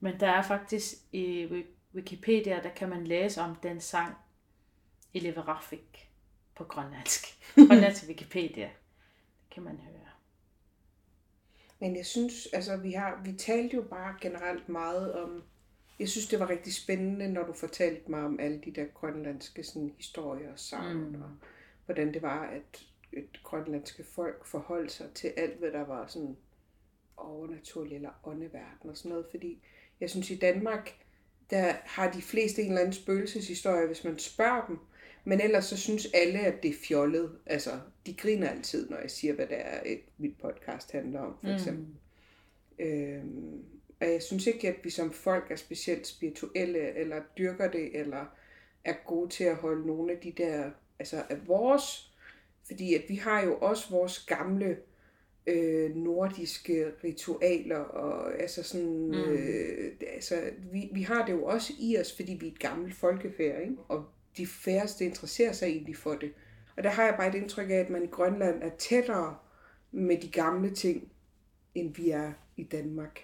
Men 0.00 0.20
der 0.20 0.28
er 0.28 0.42
faktisk 0.42 0.94
i 1.12 1.48
Wikipedia, 1.94 2.62
der 2.62 2.74
kan 2.74 2.88
man 2.88 3.06
læse 3.06 3.40
om 3.40 3.56
den 3.56 3.80
sang 3.80 4.16
i 5.12 5.20
Leverafik 5.20 6.10
på 6.54 6.64
grønlandsk. 6.64 7.24
Grønlandsk 7.68 8.04
Wikipedia. 8.08 8.70
Det 9.44 9.54
kan 9.54 9.62
man 9.62 9.76
høre. 9.76 10.10
Men 11.80 11.96
jeg 11.96 12.06
synes, 12.06 12.46
altså 12.52 12.76
vi 12.76 12.92
har, 12.92 13.20
vi 13.24 13.32
talte 13.32 13.76
jo 13.76 13.82
bare 13.82 14.16
generelt 14.20 14.68
meget 14.68 15.14
om, 15.14 15.42
jeg 15.98 16.08
synes 16.08 16.28
det 16.28 16.40
var 16.40 16.50
rigtig 16.50 16.74
spændende, 16.74 17.28
når 17.28 17.46
du 17.46 17.52
fortalte 17.52 18.10
mig 18.10 18.22
om 18.22 18.40
alle 18.40 18.60
de 18.64 18.70
der 18.70 18.84
grønlandske 18.84 19.64
sådan, 19.64 19.94
historier 19.96 20.52
og 20.52 20.58
savn, 20.58 21.08
mm. 21.08 21.22
og 21.22 21.30
hvordan 21.84 22.14
det 22.14 22.22
var, 22.22 22.42
at 22.42 22.86
et 23.12 23.40
grønlandske 23.42 24.04
folk 24.04 24.46
forholdt 24.46 24.92
sig 24.92 25.10
til 25.14 25.32
alt, 25.36 25.58
hvad 25.58 25.70
der 25.70 25.84
var 25.86 26.06
sådan 26.06 26.36
overnaturligt 27.16 27.94
eller 27.94 28.10
åndeverden 28.24 28.90
og 28.90 28.96
sådan 28.96 29.08
noget, 29.08 29.26
fordi 29.30 29.62
jeg 30.00 30.10
synes 30.10 30.30
i 30.30 30.36
Danmark, 30.36 30.94
der 31.50 31.74
har 31.84 32.10
de 32.10 32.22
fleste 32.22 32.62
en 32.62 32.68
eller 32.68 32.80
anden 32.80 32.94
spøgelseshistorie, 32.94 33.86
hvis 33.86 34.04
man 34.04 34.18
spørger 34.18 34.66
dem, 34.66 34.78
men 35.24 35.40
ellers 35.40 35.64
så 35.64 35.76
synes 35.76 36.06
alle, 36.14 36.38
at 36.38 36.62
det 36.62 36.70
er 36.70 36.74
fjollet. 36.88 37.30
Altså, 37.46 37.70
de 38.06 38.14
griner 38.14 38.48
altid, 38.48 38.90
når 38.90 38.98
jeg 38.98 39.10
siger, 39.10 39.34
hvad 39.34 39.46
det 39.46 39.56
er, 39.60 39.80
et, 39.86 40.00
mit 40.18 40.34
podcast 40.42 40.92
handler 40.92 41.20
om, 41.20 41.36
for 41.42 41.54
eksempel. 41.54 41.86
Mm. 42.78 42.84
Øhm, 42.84 43.64
og 44.00 44.12
jeg 44.12 44.22
synes 44.22 44.46
ikke, 44.46 44.68
at 44.68 44.76
vi 44.84 44.90
som 44.90 45.12
folk 45.12 45.50
er 45.50 45.56
specielt 45.56 46.06
spirituelle, 46.06 46.94
eller 46.94 47.22
dyrker 47.38 47.70
det, 47.70 48.00
eller 48.00 48.24
er 48.84 48.94
gode 49.06 49.30
til 49.30 49.44
at 49.44 49.56
holde 49.56 49.86
nogle 49.86 50.12
af 50.12 50.18
de 50.18 50.32
der, 50.36 50.70
altså 50.98 51.22
af 51.30 51.48
vores, 51.48 52.12
fordi 52.66 52.94
at 52.94 53.02
vi 53.08 53.14
har 53.14 53.42
jo 53.44 53.58
også 53.58 53.90
vores 53.90 54.18
gamle 54.18 54.76
øh, 55.46 55.96
nordiske 55.96 56.86
ritualer, 57.04 57.78
og 57.78 58.40
altså 58.40 58.62
sådan, 58.62 59.06
mm. 59.06 59.14
øh, 59.14 59.92
altså, 60.14 60.50
vi, 60.72 60.90
vi 60.92 61.02
har 61.02 61.26
det 61.26 61.32
jo 61.32 61.44
også 61.44 61.72
i 61.80 61.96
os, 61.98 62.16
fordi 62.16 62.32
vi 62.40 62.46
er 62.46 62.52
et 62.52 62.58
gammelt 62.58 62.94
folkefærd, 62.94 63.62
ikke? 63.62 63.76
og 63.88 64.04
de 64.36 64.46
færreste 64.46 65.04
interesserer 65.04 65.52
sig 65.52 65.66
egentlig 65.66 65.96
for 65.96 66.14
det. 66.14 66.32
Og 66.76 66.82
der 66.82 66.90
har 66.90 67.04
jeg 67.04 67.14
bare 67.16 67.28
et 67.28 67.34
indtryk 67.34 67.70
af, 67.70 67.74
at 67.74 67.90
man 67.90 68.04
i 68.04 68.06
Grønland 68.06 68.62
er 68.62 68.70
tættere 68.78 69.36
med 69.90 70.20
de 70.20 70.30
gamle 70.30 70.74
ting, 70.74 71.12
end 71.74 71.94
vi 71.94 72.10
er 72.10 72.32
i 72.56 72.64
Danmark. 72.64 73.20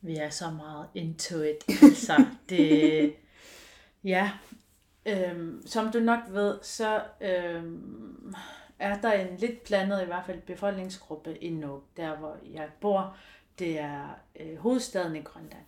Vi 0.00 0.16
er 0.16 0.30
så 0.30 0.50
meget 0.50 0.88
into 0.94 1.42
it. 1.42 1.82
Altså, 1.82 2.24
det, 2.48 3.14
ja, 4.04 4.32
øhm, 5.06 5.62
som 5.66 5.92
du 5.92 6.00
nok 6.00 6.20
ved, 6.28 6.58
så 6.62 7.02
øhm, 7.20 8.34
er 8.78 9.00
der 9.00 9.12
en 9.12 9.36
lidt 9.36 9.64
blandet, 9.64 10.02
i 10.02 10.06
hvert 10.06 10.26
fald 10.26 10.40
befolkningsgruppe 10.40 11.38
i 11.38 11.50
Nuuk, 11.50 11.82
der 11.96 12.16
hvor 12.16 12.36
jeg 12.52 12.68
bor. 12.80 13.16
Det 13.58 13.78
er 13.78 14.20
øh, 14.40 14.56
hovedstaden 14.56 15.16
i 15.16 15.20
Grønland. 15.20 15.64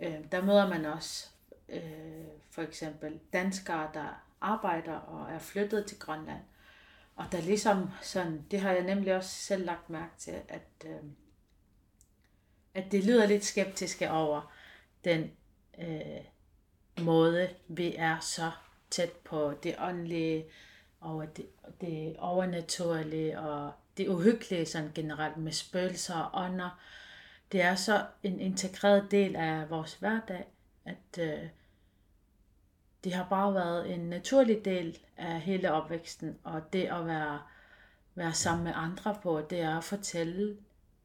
Øh, 0.00 0.18
der 0.32 0.44
møder 0.44 0.68
man 0.68 0.84
også 0.84 1.28
øh, 1.70 2.26
for 2.50 2.62
eksempel 2.62 3.20
danskere, 3.32 3.90
der 3.94 4.26
arbejder 4.40 4.94
og 4.94 5.32
er 5.32 5.38
flyttet 5.38 5.86
til 5.86 5.98
Grønland. 5.98 6.42
Og 7.16 7.24
der 7.32 7.40
ligesom 7.40 7.90
sådan, 8.02 8.44
det 8.50 8.60
har 8.60 8.72
jeg 8.72 8.84
nemlig 8.84 9.16
også 9.16 9.30
selv 9.30 9.64
lagt 9.64 9.90
mærke 9.90 10.12
til, 10.18 10.34
at, 10.48 10.68
øh, 10.86 11.02
at 12.74 12.92
det 12.92 13.04
lyder 13.04 13.26
lidt 13.26 13.44
skeptiske 13.44 14.10
over 14.10 14.52
den 15.04 15.30
øh, 15.78 17.04
måde, 17.04 17.48
vi 17.68 17.94
er 17.96 18.20
så 18.20 18.50
tæt 18.90 19.12
på 19.12 19.54
det 19.62 19.76
åndelige, 19.78 20.44
og 21.00 21.36
det, 21.36 21.46
det 21.80 22.16
overnaturlige 22.18 23.40
og 23.40 23.72
det 23.96 24.08
uhyggelige 24.08 24.66
sådan 24.66 24.92
generelt 24.94 25.36
med 25.36 25.52
spøgelser 25.52 26.14
og 26.14 26.44
ånder. 26.44 26.80
Det 27.52 27.62
er 27.62 27.74
så 27.74 28.06
en 28.22 28.40
integreret 28.40 29.10
del 29.10 29.36
af 29.36 29.70
vores 29.70 29.94
hverdag, 29.94 30.46
at 30.84 31.18
øh, 31.18 31.48
det 33.04 33.12
har 33.12 33.26
bare 33.30 33.54
været 33.54 33.94
en 33.94 34.00
naturlig 34.00 34.64
del 34.64 34.98
af 35.16 35.40
hele 35.40 35.72
opvæksten, 35.72 36.38
og 36.44 36.72
det 36.72 36.84
at 36.84 37.06
være, 37.06 37.40
være 38.14 38.34
sammen 38.34 38.64
med 38.64 38.72
andre 38.74 39.18
på, 39.22 39.40
det 39.50 39.60
er 39.60 39.78
at 39.78 39.84
fortælle 39.84 40.56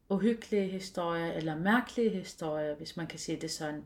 uhyggelige 0.10 0.68
historier, 0.68 1.34
eller 1.34 1.56
mærkelige 1.56 2.10
historier, 2.10 2.76
hvis 2.76 2.98
man 2.98 3.08
kan 3.08 3.20
sige 3.20 3.42
det 3.42 3.52
sådan. 3.52 3.84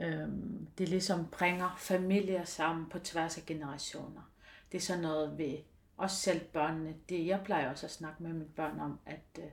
Øhm, 0.00 0.66
det 0.78 0.88
ligesom 0.88 1.26
bringer 1.26 1.74
familier 1.78 2.44
sammen 2.44 2.88
på 2.88 2.98
tværs 2.98 3.38
af 3.38 3.46
generationer. 3.46 4.30
Det 4.72 4.78
er 4.78 4.82
sådan 4.82 5.02
noget 5.02 5.38
ved 5.38 5.58
også 5.96 6.16
selv 6.16 6.40
børnene. 6.40 6.94
Det, 7.08 7.26
jeg 7.26 7.40
plejer 7.44 7.70
også 7.70 7.86
at 7.86 7.92
snakke 7.92 8.22
med 8.22 8.32
mine 8.32 8.50
børn 8.56 8.80
om, 8.80 8.98
at 9.06 9.38
øh, 9.38 9.44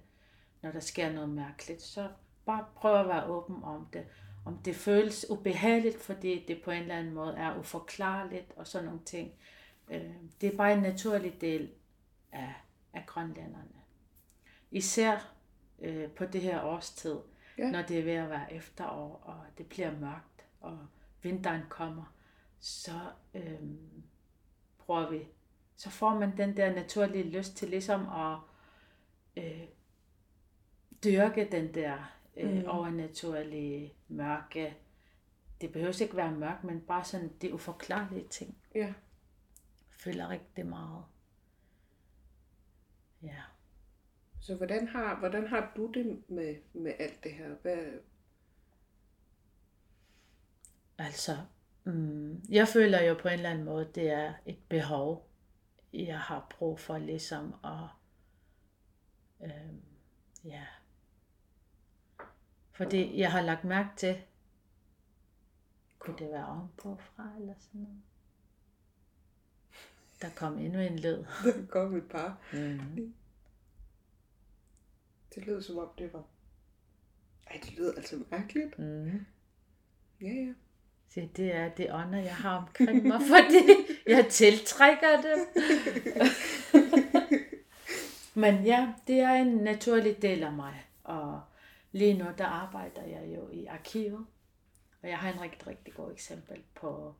når 0.61 0.71
der 0.71 0.79
sker 0.79 1.11
noget 1.11 1.29
mærkeligt, 1.29 1.81
så 1.81 2.09
bare 2.45 2.65
prøv 2.75 2.99
at 2.99 3.07
være 3.07 3.25
åben 3.25 3.63
om 3.63 3.87
det 3.93 4.05
om 4.49 4.57
det 4.57 4.75
føles 4.75 5.25
ubehageligt, 5.29 6.01
fordi 6.01 6.45
det 6.47 6.61
på 6.63 6.71
en 6.71 6.81
eller 6.81 6.95
anden 6.95 7.13
måde 7.13 7.35
er 7.35 7.59
uforklarligt 7.59 8.53
og 8.55 8.67
sådan 8.67 8.85
nogle 8.85 9.01
ting. 9.05 9.31
Øh, 9.89 10.11
det 10.41 10.53
er 10.53 10.57
bare 10.57 10.73
en 10.73 10.79
naturlig 10.79 11.41
del 11.41 11.71
af, 12.31 12.53
af 12.93 13.03
grønlænderne. 13.05 13.81
Især 14.71 15.33
øh, 15.79 16.09
på 16.09 16.25
det 16.25 16.41
her 16.41 16.63
årstid, 16.63 17.15
ja. 17.57 17.71
når 17.71 17.81
det 17.81 17.99
er 17.99 18.03
ved 18.03 18.13
at 18.13 18.29
være 18.29 18.53
efterår, 18.53 19.21
og 19.23 19.45
det 19.57 19.67
bliver 19.67 19.99
mørkt, 19.99 20.45
og 20.61 20.77
vinteren 21.21 21.61
kommer, 21.69 22.13
så 22.59 22.99
øh, 23.33 23.59
prøver 24.77 25.09
vi, 25.09 25.27
så 25.75 25.89
får 25.89 26.19
man 26.19 26.37
den 26.37 26.57
der 26.57 26.75
naturlige 26.75 27.29
lyst 27.29 27.57
til 27.57 27.69
ligesom 27.69 28.01
at 28.09 28.37
øh, 29.37 29.63
dyrke 31.03 31.47
den 31.51 31.73
der 31.73 32.18
øh, 32.39 32.57
mm. 32.57 32.67
overnaturlige, 32.67 33.93
mørke. 34.07 34.77
Det 35.61 35.71
behøver 35.71 36.01
ikke 36.01 36.15
være 36.15 36.31
mørkt, 36.31 36.63
men 36.63 36.81
bare 36.81 37.03
sådan 37.03 37.33
det 37.41 37.51
uforklarlige 37.51 38.27
ting. 38.27 38.57
Ja. 38.75 38.79
Jeg 38.79 38.93
føler 39.89 40.29
rigtig 40.29 40.65
meget. 40.65 41.03
Ja. 43.23 43.41
Så 44.39 44.55
hvordan 44.55 44.87
har, 44.87 45.19
hvordan 45.19 45.47
har 45.47 45.73
du 45.75 45.91
det 45.91 46.29
med, 46.29 46.55
med 46.73 46.93
alt 46.99 47.23
det 47.23 47.33
her? 47.33 47.55
Hvad... 47.61 47.87
Altså, 50.97 51.37
mm, 51.83 52.43
jeg 52.49 52.67
føler 52.67 53.03
jo 53.03 53.13
på 53.13 53.27
en 53.27 53.33
eller 53.33 53.49
anden 53.49 53.65
måde, 53.65 53.91
det 53.95 54.09
er 54.09 54.33
et 54.45 54.57
behov, 54.69 55.29
jeg 55.93 56.19
har 56.19 56.47
brug 56.57 56.79
for 56.79 56.97
ligesom 56.97 57.55
at, 57.63 57.87
øh, 59.43 59.73
ja, 60.45 60.65
fordi 62.79 63.19
jeg 63.19 63.31
har 63.31 63.41
lagt 63.41 63.63
mærke 63.63 63.89
til, 63.97 64.17
kunne 65.99 66.17
det 66.19 66.29
være 66.29 66.47
ovenpå 66.47 66.97
fra 67.15 67.29
eller 67.39 67.53
sådan 67.59 67.81
noget? 67.81 68.01
Der 70.21 70.29
kom 70.35 70.59
endnu 70.59 70.79
en 70.79 70.99
lyd. 70.99 71.17
Der 71.43 71.65
kom 71.69 71.95
et 71.95 72.09
par. 72.09 72.37
Mm. 72.53 73.13
Det 75.35 75.45
lød 75.45 75.61
som 75.61 75.77
om 75.77 75.89
det 75.97 76.13
var... 76.13 76.23
Ej, 77.47 77.59
det 77.63 77.77
lyder 77.77 77.93
altså 77.95 78.23
mærkeligt. 78.31 78.79
Mm. 78.79 79.25
Ja, 80.21 80.27
ja. 80.27 80.53
Se, 81.09 81.29
det 81.35 81.55
er 81.55 81.69
det 81.69 81.93
ånder, 81.93 82.19
jeg 82.19 82.35
har 82.35 82.57
omkring 82.57 83.07
mig, 83.07 83.19
fordi 83.35 83.73
jeg 84.07 84.27
tiltrækker 84.29 85.21
det. 85.21 85.47
Men 88.41 88.65
ja, 88.65 88.93
det 89.07 89.19
er 89.19 89.33
en 89.33 89.57
naturlig 89.57 90.21
del 90.21 90.43
af 90.43 90.51
mig. 90.53 90.85
Og 91.03 91.41
Lige 91.91 92.13
nu, 92.13 92.25
der 92.37 92.45
arbejder 92.45 93.03
jeg 93.03 93.35
jo 93.35 93.49
i 93.49 93.65
arkivet, 93.65 94.25
og 95.01 95.09
jeg 95.09 95.17
har 95.17 95.33
en 95.33 95.41
rigtig, 95.41 95.67
rigtig 95.67 95.93
god 95.93 96.11
eksempel 96.11 96.63
på 96.75 97.15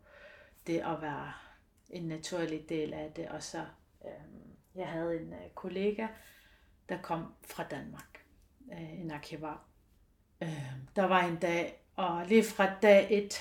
det 0.68 0.80
at 0.80 1.02
være 1.02 1.34
en 1.90 2.04
naturlig 2.04 2.70
del 2.70 2.94
af 2.94 3.12
det. 3.16 3.28
Og 3.28 3.44
så, 3.44 3.66
øhm, 4.06 4.54
jeg 4.76 4.88
havde 4.88 5.22
en 5.22 5.34
øh, 5.34 5.50
kollega, 5.56 6.08
der 6.90 7.02
kom 7.02 7.34
fra 7.48 7.64
Danmark, 7.64 8.26
øh, 8.72 9.02
en 9.02 9.12
arkivar. 9.12 9.64
Øh, 10.42 10.72
der 10.96 11.04
var 11.06 11.24
en 11.24 11.36
dag, 11.36 11.82
og 11.96 12.26
lige 12.26 12.44
fra 12.44 12.80
dag 12.82 13.08
et, 13.10 13.40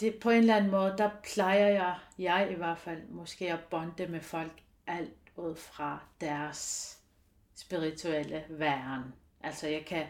det, 0.00 0.20
på 0.20 0.30
en 0.30 0.38
eller 0.38 0.56
anden 0.56 0.70
måde, 0.70 0.94
der 0.98 1.10
plejer 1.34 1.66
jeg, 1.66 1.98
jeg 2.18 2.50
i 2.50 2.54
hvert 2.54 2.78
fald, 2.78 3.08
måske 3.08 3.52
at 3.52 3.64
bonde 3.70 4.06
med 4.06 4.20
folk 4.20 4.62
alt 4.86 5.12
ud 5.36 5.56
fra 5.56 6.00
deres 6.20 6.94
spirituelle 7.54 8.44
væren. 8.48 9.14
Altså 9.40 9.68
jeg 9.68 9.84
kan, 9.86 10.06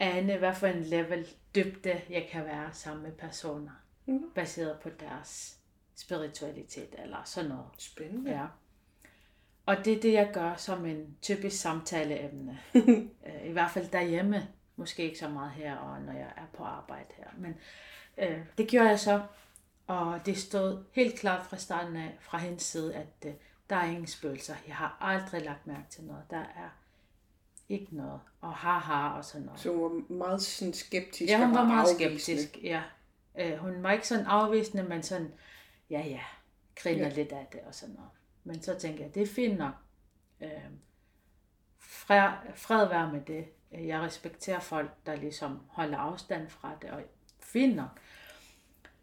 ane, 0.00 0.36
hvad 0.36 0.54
for 0.54 0.66
en 0.66 0.82
level 0.82 1.26
dybde 1.54 2.00
jeg 2.10 2.28
kan 2.30 2.44
være 2.44 2.68
sammen 2.72 3.02
med 3.02 3.12
personer, 3.12 3.82
mm. 4.06 4.30
baseret 4.34 4.78
på 4.82 4.88
deres 4.88 5.58
spiritualitet 5.96 6.94
eller 6.98 7.22
sådan 7.24 7.50
noget. 7.50 7.66
Spændende. 7.78 8.30
Ja. 8.30 8.46
Og 9.66 9.84
det 9.84 9.92
er 9.92 10.00
det, 10.00 10.12
jeg 10.12 10.30
gør 10.32 10.56
som 10.56 10.86
en 10.86 11.16
typisk 11.22 11.60
samtaleemne. 11.60 12.58
Øh, 13.26 13.46
I 13.46 13.52
hvert 13.52 13.70
fald 13.70 13.90
derhjemme. 13.90 14.48
Måske 14.76 15.02
ikke 15.02 15.18
så 15.18 15.28
meget 15.28 15.50
her, 15.50 15.76
og 15.76 16.02
når 16.02 16.12
jeg 16.12 16.32
er 16.36 16.46
på 16.56 16.64
arbejde 16.64 17.08
her. 17.16 17.26
Men 17.38 17.56
øh, 18.18 18.40
det 18.58 18.68
gjorde 18.68 18.88
jeg 18.88 19.00
så. 19.00 19.22
Og 19.86 20.20
det 20.26 20.38
stod 20.38 20.84
helt 20.92 21.18
klart 21.18 21.46
fra 21.46 21.56
starten 21.56 21.96
af, 21.96 22.16
fra 22.20 22.38
hendes 22.38 22.62
side, 22.62 22.94
at 22.94 23.26
øh, 23.26 23.32
der 23.70 23.76
er 23.76 23.84
ingen 23.84 24.06
spøgelser. 24.06 24.54
Jeg 24.66 24.76
har 24.76 24.96
aldrig 25.00 25.42
lagt 25.42 25.66
mærke 25.66 25.90
til 25.90 26.04
noget. 26.04 26.22
Der 26.30 26.38
er 26.38 26.78
ikke 27.68 27.96
noget. 27.96 28.20
Og 28.40 28.52
haha 28.54 29.08
og 29.08 29.24
sådan 29.24 29.46
noget. 29.46 29.60
Så 29.60 29.72
hun 29.72 30.04
var 30.08 30.14
meget 30.14 30.42
sådan 30.42 30.74
skeptisk. 30.74 31.30
Ja, 31.30 31.44
hun 31.46 31.54
var 31.54 31.64
meget 31.64 31.80
afvisende. 31.94 32.42
skeptisk, 32.42 32.64
ja. 32.64 32.82
Øh, 33.38 33.56
hun 33.58 33.82
var 33.82 33.92
ikke 33.92 34.08
sådan 34.08 34.26
afvisende, 34.26 34.82
men 34.82 35.02
sådan, 35.02 35.32
ja 35.90 36.00
ja, 36.00 36.20
griner 36.76 37.08
Ja. 37.08 37.14
lidt 37.14 37.32
af 37.32 37.46
det 37.52 37.60
og 37.60 37.74
sådan 37.74 37.94
noget. 37.94 38.10
Men 38.44 38.62
så 38.62 38.74
tænker 38.78 39.04
jeg, 39.04 39.14
det 39.14 39.22
er 39.22 39.26
fint 39.26 39.58
nok. 39.58 39.74
Øh, 40.40 40.50
fred, 41.78 42.30
fred 42.54 42.88
være 42.88 43.12
med 43.12 43.20
det. 43.20 43.44
Jeg 43.72 44.00
respekterer 44.00 44.60
folk, 44.60 44.90
der 45.06 45.16
ligesom 45.16 45.60
holder 45.68 45.98
afstand 45.98 46.48
fra 46.48 46.72
det, 46.82 46.90
og 46.90 47.02
fint 47.40 47.76
nok. 47.76 48.00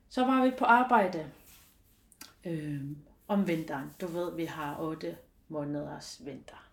Så 0.10 0.25
var 0.25 0.45
vi 0.45 0.51
på 0.60 0.65
arbejde 0.65 1.32
øh, 2.45 2.82
om 3.28 3.47
vinteren. 3.47 3.91
Du 4.01 4.08
ved, 4.08 4.36
vi 4.36 4.45
har 4.45 4.80
8 4.80 5.17
måneders 5.47 6.21
vinter, 6.25 6.64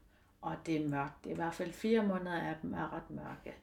og 0.42 0.57
det 0.66 0.76
er 0.76 0.88
mørkt. 0.88 1.26
I 1.26 1.35
hvert 1.35 1.55
fald 1.55 1.72
fire 1.72 2.02
måneder 2.02 2.40
af 2.40 2.57
dem 2.62 2.74
er 2.74 2.92
ret 2.92 3.11
mørke. 3.11 3.55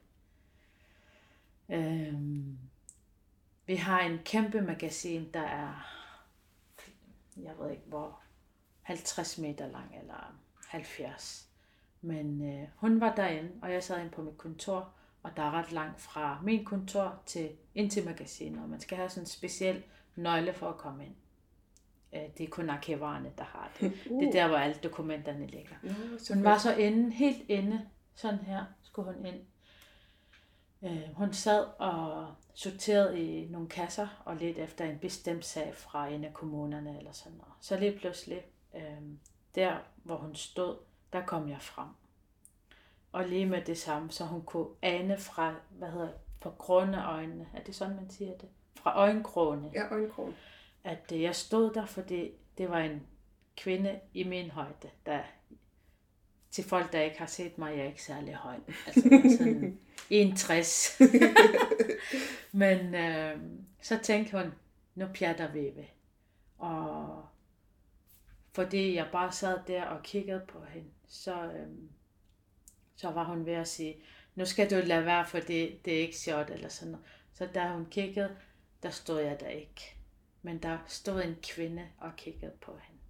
Øhm, 1.68 2.58
vi 3.66 3.76
har 3.76 4.00
en 4.00 4.18
kæmpe 4.24 4.60
magasin, 4.60 5.30
der 5.34 5.40
er, 5.40 5.74
jeg 7.36 7.52
ved 7.58 7.70
ikke 7.70 7.82
hvor, 7.86 8.20
50 8.82 9.38
meter 9.38 9.66
lang 9.66 9.96
eller 10.00 10.36
70. 10.68 11.48
Men 12.00 12.52
øh, 12.52 12.68
hun 12.76 13.00
var 13.00 13.14
derinde, 13.14 13.52
og 13.62 13.72
jeg 13.72 13.84
sad 13.84 13.98
inde 13.98 14.10
på 14.10 14.22
mit 14.22 14.38
kontor, 14.38 14.92
og 15.22 15.36
der 15.36 15.42
er 15.42 15.50
ret 15.50 15.72
langt 15.72 16.00
fra 16.00 16.40
min 16.42 16.64
kontor 16.64 17.22
til 17.26 17.56
ind 17.74 17.90
til 17.90 18.04
magasinet, 18.04 18.62
og 18.62 18.68
man 18.68 18.80
skal 18.80 18.96
have 18.96 19.10
sådan 19.10 19.22
en 19.22 19.26
speciel 19.26 19.82
nøgle 20.16 20.54
for 20.54 20.68
at 20.68 20.78
komme 20.78 21.06
ind. 21.06 21.14
Øh, 22.12 22.22
det 22.38 22.44
er 22.44 22.50
kun 22.50 22.70
arkivarerne, 22.70 23.32
der 23.38 23.44
har 23.44 23.70
det. 23.80 23.92
Det 24.20 24.28
er 24.28 24.32
der, 24.32 24.48
hvor 24.48 24.56
alle 24.56 24.76
dokumenterne 24.82 25.46
ligger. 25.46 25.74
Nå, 25.82 25.92
så 26.18 26.34
Hun 26.34 26.44
var 26.44 26.58
så 26.58 26.74
inde, 26.74 27.12
helt 27.12 27.42
inde, 27.48 27.88
sådan 28.14 28.38
her 28.38 28.64
skulle 28.82 29.12
hun 29.12 29.26
ind. 29.26 29.40
Øh, 30.82 31.14
hun 31.14 31.32
sad 31.32 31.66
og 31.78 32.34
sorterede 32.54 33.20
i 33.20 33.48
nogle 33.48 33.68
kasser 33.68 34.22
og 34.24 34.36
lidt 34.36 34.58
efter 34.58 34.84
en 34.84 34.98
bestemt 34.98 35.44
sag 35.44 35.74
fra 35.74 36.08
en 36.08 36.24
af 36.24 36.34
kommunerne 36.34 36.98
eller 36.98 37.12
sådan 37.12 37.38
noget. 37.38 37.52
Så 37.60 37.78
lige 37.78 37.98
pludselig, 37.98 38.42
øh, 38.74 39.02
der 39.54 39.76
hvor 39.96 40.16
hun 40.16 40.34
stod, 40.34 40.76
der 41.12 41.26
kom 41.26 41.48
jeg 41.48 41.60
frem. 41.60 41.88
Og 43.12 43.24
lige 43.24 43.46
med 43.46 43.62
det 43.62 43.78
samme, 43.78 44.10
så 44.10 44.24
hun 44.24 44.42
kunne 44.42 44.68
ane 44.82 45.18
fra, 45.18 45.54
hvad 45.70 45.90
hedder 45.90 46.08
på 46.40 46.50
grunde 46.50 46.98
øjnene, 47.04 47.46
er 47.54 47.62
det 47.62 47.74
sådan, 47.74 47.96
man 47.96 48.10
siger 48.10 48.36
det? 48.38 48.48
Fra 48.76 48.98
øjenkrogen, 48.98 49.70
Ja, 49.74 49.92
øjenkrogen. 49.92 50.34
At 50.84 51.12
øh, 51.12 51.22
jeg 51.22 51.34
stod 51.34 51.74
der, 51.74 51.86
fordi 51.86 52.30
det 52.58 52.70
var 52.70 52.78
en 52.78 53.06
kvinde 53.56 54.00
i 54.14 54.24
min 54.24 54.50
højde, 54.50 54.90
der 55.06 55.22
til 56.50 56.64
folk, 56.64 56.92
der 56.92 57.00
ikke 57.00 57.18
har 57.18 57.26
set 57.26 57.58
mig, 57.58 57.76
jeg 57.76 57.80
er 57.80 57.88
ikke 57.88 58.02
særlig 58.02 58.34
høj. 58.34 58.58
Altså 58.86 59.08
jeg 59.10 59.20
er 59.24 59.36
sådan 59.38 59.78
61. 60.10 61.00
Men 62.52 62.94
øh, 62.94 63.40
så 63.82 63.98
tænkte 64.02 64.38
hun, 64.38 64.52
nu 64.94 65.06
pjatter 65.14 65.52
vi 65.52 65.60
ved. 65.60 65.84
Og 66.58 67.26
fordi 68.52 68.94
jeg 68.94 69.08
bare 69.12 69.32
sad 69.32 69.58
der 69.66 69.84
og 69.84 70.02
kiggede 70.02 70.42
på 70.48 70.64
hende, 70.64 70.88
så, 71.08 71.44
øh, 71.44 71.68
så 72.96 73.10
var 73.10 73.24
hun 73.24 73.46
ved 73.46 73.52
at 73.52 73.68
sige, 73.68 73.96
nu 74.34 74.44
skal 74.44 74.70
du 74.70 74.86
lade 74.86 75.06
være, 75.06 75.26
for 75.26 75.38
det, 75.38 75.84
det 75.84 75.96
er 75.96 76.00
ikke 76.00 76.18
sjovt, 76.18 76.50
eller 76.50 76.68
sådan 76.68 76.92
noget. 76.92 77.06
Så 77.32 77.48
da 77.54 77.68
hun 77.68 77.86
kiggede, 77.90 78.36
der 78.82 78.90
stod 78.90 79.20
jeg 79.20 79.40
der 79.40 79.48
ikke. 79.48 79.96
Men 80.42 80.58
der 80.58 80.78
stod 80.86 81.22
en 81.22 81.36
kvinde 81.42 81.86
og 81.98 82.10
kiggede 82.16 82.52
på 82.60 82.78
hende. 82.82 83.00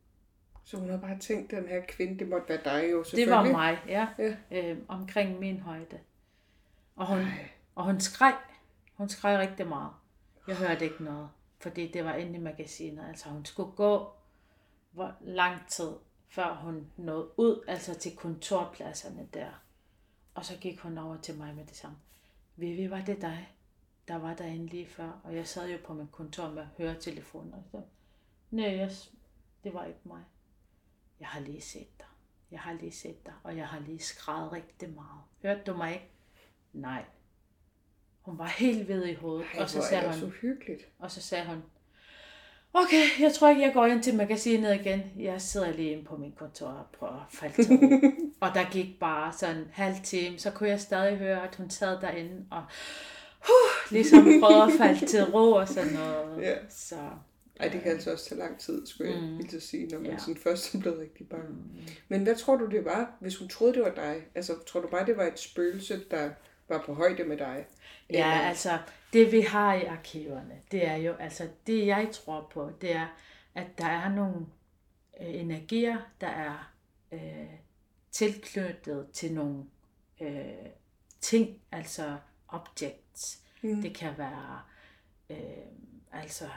Så 0.64 0.77
hun 0.77 0.90
har 0.90 0.97
bare 0.97 1.19
tænkt, 1.19 1.51
den 1.51 1.69
her 1.69 1.81
kvinde, 1.88 2.19
det 2.19 2.29
måtte 2.29 2.49
være 2.49 2.61
dig 2.64 2.90
jo 2.93 2.99
Det 2.99 3.07
selvfølgelig. 3.07 3.53
var 3.55 3.59
mig, 3.59 3.79
ja. 3.88 4.09
Ja. 4.19 4.35
Øh, 4.51 4.79
omkring 4.88 5.38
min 5.38 5.61
højde. 5.61 5.99
Og 6.97 7.07
hun, 7.07 7.19
Ej. 7.19 7.49
og 7.75 7.85
hun 7.85 8.01
skreg. 8.01 8.35
Hun 8.95 9.09
skreg 9.09 9.38
rigtig 9.38 9.66
meget. 9.66 9.93
Jeg 10.49 10.57
hørte 10.57 10.85
ikke 10.85 11.05
noget, 11.05 11.29
fordi 11.59 11.88
det 11.93 12.05
var 12.05 12.14
inde 12.14 12.35
i 12.35 12.38
magasinet. 12.40 13.05
Altså 13.09 13.29
hun 13.29 13.45
skulle 13.45 13.73
gå 13.73 14.11
hvor 14.90 15.14
lang 15.21 15.66
tid, 15.69 15.90
før 16.29 16.55
hun 16.55 16.87
nåede 16.97 17.29
ud, 17.37 17.64
altså 17.69 17.95
til 17.99 18.16
kontorpladserne 18.16 19.29
der. 19.35 19.62
Og 20.35 20.45
så 20.45 20.57
gik 20.61 20.81
hun 20.81 20.99
over 20.99 21.16
til 21.16 21.35
mig 21.38 21.55
med 21.55 21.64
det 21.66 21.77
samme. 21.77 21.97
Vivi, 22.57 22.90
var 22.90 23.01
det 23.01 23.21
dig, 23.23 23.53
der 24.09 24.17
var 24.17 24.35
derinde 24.35 24.67
lige 24.67 24.87
før? 24.87 25.21
Og 25.25 25.37
jeg 25.37 25.47
sad 25.47 25.69
jo 25.71 25.79
på 25.85 25.95
mit 25.95 26.13
kontor 26.13 26.51
med 26.51 26.67
høretelefoner. 26.79 27.57
Og 27.57 27.63
så, 27.71 27.83
Nej, 28.51 28.77
jeg, 28.77 28.91
det 29.65 29.75
var 29.75 29.85
ikke 29.85 30.01
mig. 30.05 30.23
Jeg 31.21 31.29
har 31.29 31.41
lige 31.41 31.61
set 31.61 31.99
dig. 31.99 32.07
Jeg 32.51 32.61
har 32.61 32.73
lige 32.73 32.93
set 32.93 33.27
dig, 33.27 33.35
og 33.43 33.57
jeg 33.57 33.67
har 33.69 33.81
lige 33.81 33.99
skrevet 33.99 34.53
rigtig 34.53 34.91
meget. 34.91 35.21
Hørte 35.43 35.61
du 35.67 35.77
mig 35.77 35.93
ikke? 35.93 36.09
Nej. 36.73 37.05
Hun 38.23 38.39
var 38.39 38.47
helt 38.47 38.89
ved 38.89 39.07
i 39.07 39.15
hovedet, 39.15 39.47
Ej, 39.55 39.63
og 39.63 39.71
så 39.71 39.83
sagde 39.83 40.05
hun, 40.05 40.21
så 40.21 40.27
hyggeligt. 40.27 40.89
og 40.99 41.11
så 41.11 41.23
sagde 41.23 41.47
hun, 41.47 41.63
okay, 42.75 43.21
jeg 43.21 43.33
tror 43.33 43.49
ikke, 43.49 43.63
jeg 43.63 43.73
går 43.75 43.87
ind 43.87 44.03
til 44.03 44.17
magasinet 44.17 44.75
igen. 44.75 45.03
Jeg 45.17 45.41
sidder 45.43 45.73
lige 45.73 45.91
inde 45.93 46.05
på 46.05 46.17
min 46.17 46.33
kontor 46.33 46.67
og 46.67 46.87
prøver 46.99 47.13
at 47.27 47.33
falde 47.33 47.55
til 47.55 47.77
ro. 47.77 47.97
og 48.47 48.55
der 48.55 48.71
gik 48.71 48.99
bare 49.01 49.33
sådan 49.33 49.57
en 49.57 49.71
halv 49.73 49.97
time, 50.05 50.39
så 50.39 50.51
kunne 50.51 50.69
jeg 50.69 50.81
stadig 50.81 51.17
høre, 51.19 51.49
at 51.49 51.57
hun 51.57 51.71
sad 51.71 52.01
derinde 52.01 52.47
og 52.51 52.65
huh, 53.46 53.92
ligesom 53.92 54.24
prøvede 54.40 54.62
at 54.62 54.72
falde 54.79 55.07
til 55.07 55.24
ro 55.24 55.53
og 55.53 55.68
sådan 55.68 55.92
noget. 55.92 56.42
Ja. 56.46 56.55
Så 56.68 56.96
Ej, 57.61 57.68
det 57.68 57.83
kan 57.83 57.92
altså 57.92 58.12
også 58.12 58.29
tage 58.29 58.38
lang 58.38 58.59
tid, 58.59 58.87
skulle 58.87 59.12
jeg 59.12 59.20
Mm. 59.22 59.46
til 59.48 59.61
sige, 59.62 59.87
når 59.87 59.98
man 59.98 60.07
Ja. 60.07 60.12
ja. 60.12 60.18
sådan 60.18 60.37
først 60.37 60.74
er 60.74 60.79
blevet 60.81 60.98
rigtig 60.98 61.29
bange. 61.29 61.48
Mm. 61.48 61.81
Men 62.09 62.22
hvad 62.22 62.35
tror 62.37 62.57
du, 62.57 62.66
det 62.66 62.85
var, 62.85 63.12
hvis 63.20 63.37
hun 63.37 63.48
troede, 63.48 63.74
det 63.74 63.83
var 63.83 63.94
dig? 63.94 64.22
Altså, 64.35 64.55
tror 64.66 64.81
du 64.81 64.88
bare, 64.88 65.07
det 65.07 65.16
var 65.16 65.24
et 65.24 65.38
spøgelse, 65.38 66.00
der 66.11 66.31
var 66.68 66.83
på 66.87 66.94
højde 66.94 67.24
med 67.24 67.37
dig? 67.37 67.66
Ja, 68.11 68.14
Eller- 68.33 68.48
altså 68.48 68.79
det 69.12 69.33
vi 69.33 69.40
har 69.40 69.74
i 69.74 69.85
arkiverne, 69.85 70.55
det 70.72 70.87
er 70.87 70.96
jo, 70.96 71.12
altså 71.12 71.48
det 71.66 71.87
jeg 71.87 72.09
tror 72.12 72.50
på, 72.55 72.70
det 72.81 72.92
er, 72.96 73.07
at 73.55 73.66
der 73.79 73.87
er 73.87 74.09
nogle 74.09 74.37
øh, 75.20 75.35
energier, 75.40 75.96
der 76.20 76.26
er 76.29 76.72
øh, 77.12 77.20
tilknyttet 78.11 79.07
til 79.12 79.33
nogle 79.35 79.64
øh, 80.22 80.66
ting, 81.20 81.59
altså 81.72 82.16
objects. 83.11 83.42
Mm. 83.62 83.83
Det 83.83 83.94
kan 83.94 84.18
være 84.18 84.61
øh, 85.31 85.37
altså 86.12 86.49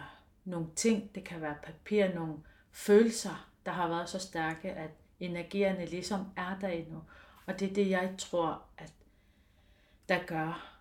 nogle 0.45 0.67
ting, 0.75 1.15
det 1.15 1.23
kan 1.23 1.41
være 1.41 1.55
papir, 1.63 2.13
nogle 2.13 2.37
følelser, 2.71 3.51
der 3.65 3.71
har 3.71 3.87
været 3.87 4.09
så 4.09 4.19
stærke, 4.19 4.71
at 4.71 4.89
energierne 5.19 5.85
ligesom 5.85 6.25
er 6.37 6.59
der 6.61 6.67
endnu. 6.67 7.01
Og 7.45 7.59
det 7.59 7.69
er 7.69 7.73
det, 7.73 7.89
jeg 7.89 8.15
tror, 8.17 8.63
at 8.77 8.93
der 10.09 10.25
gør, 10.27 10.79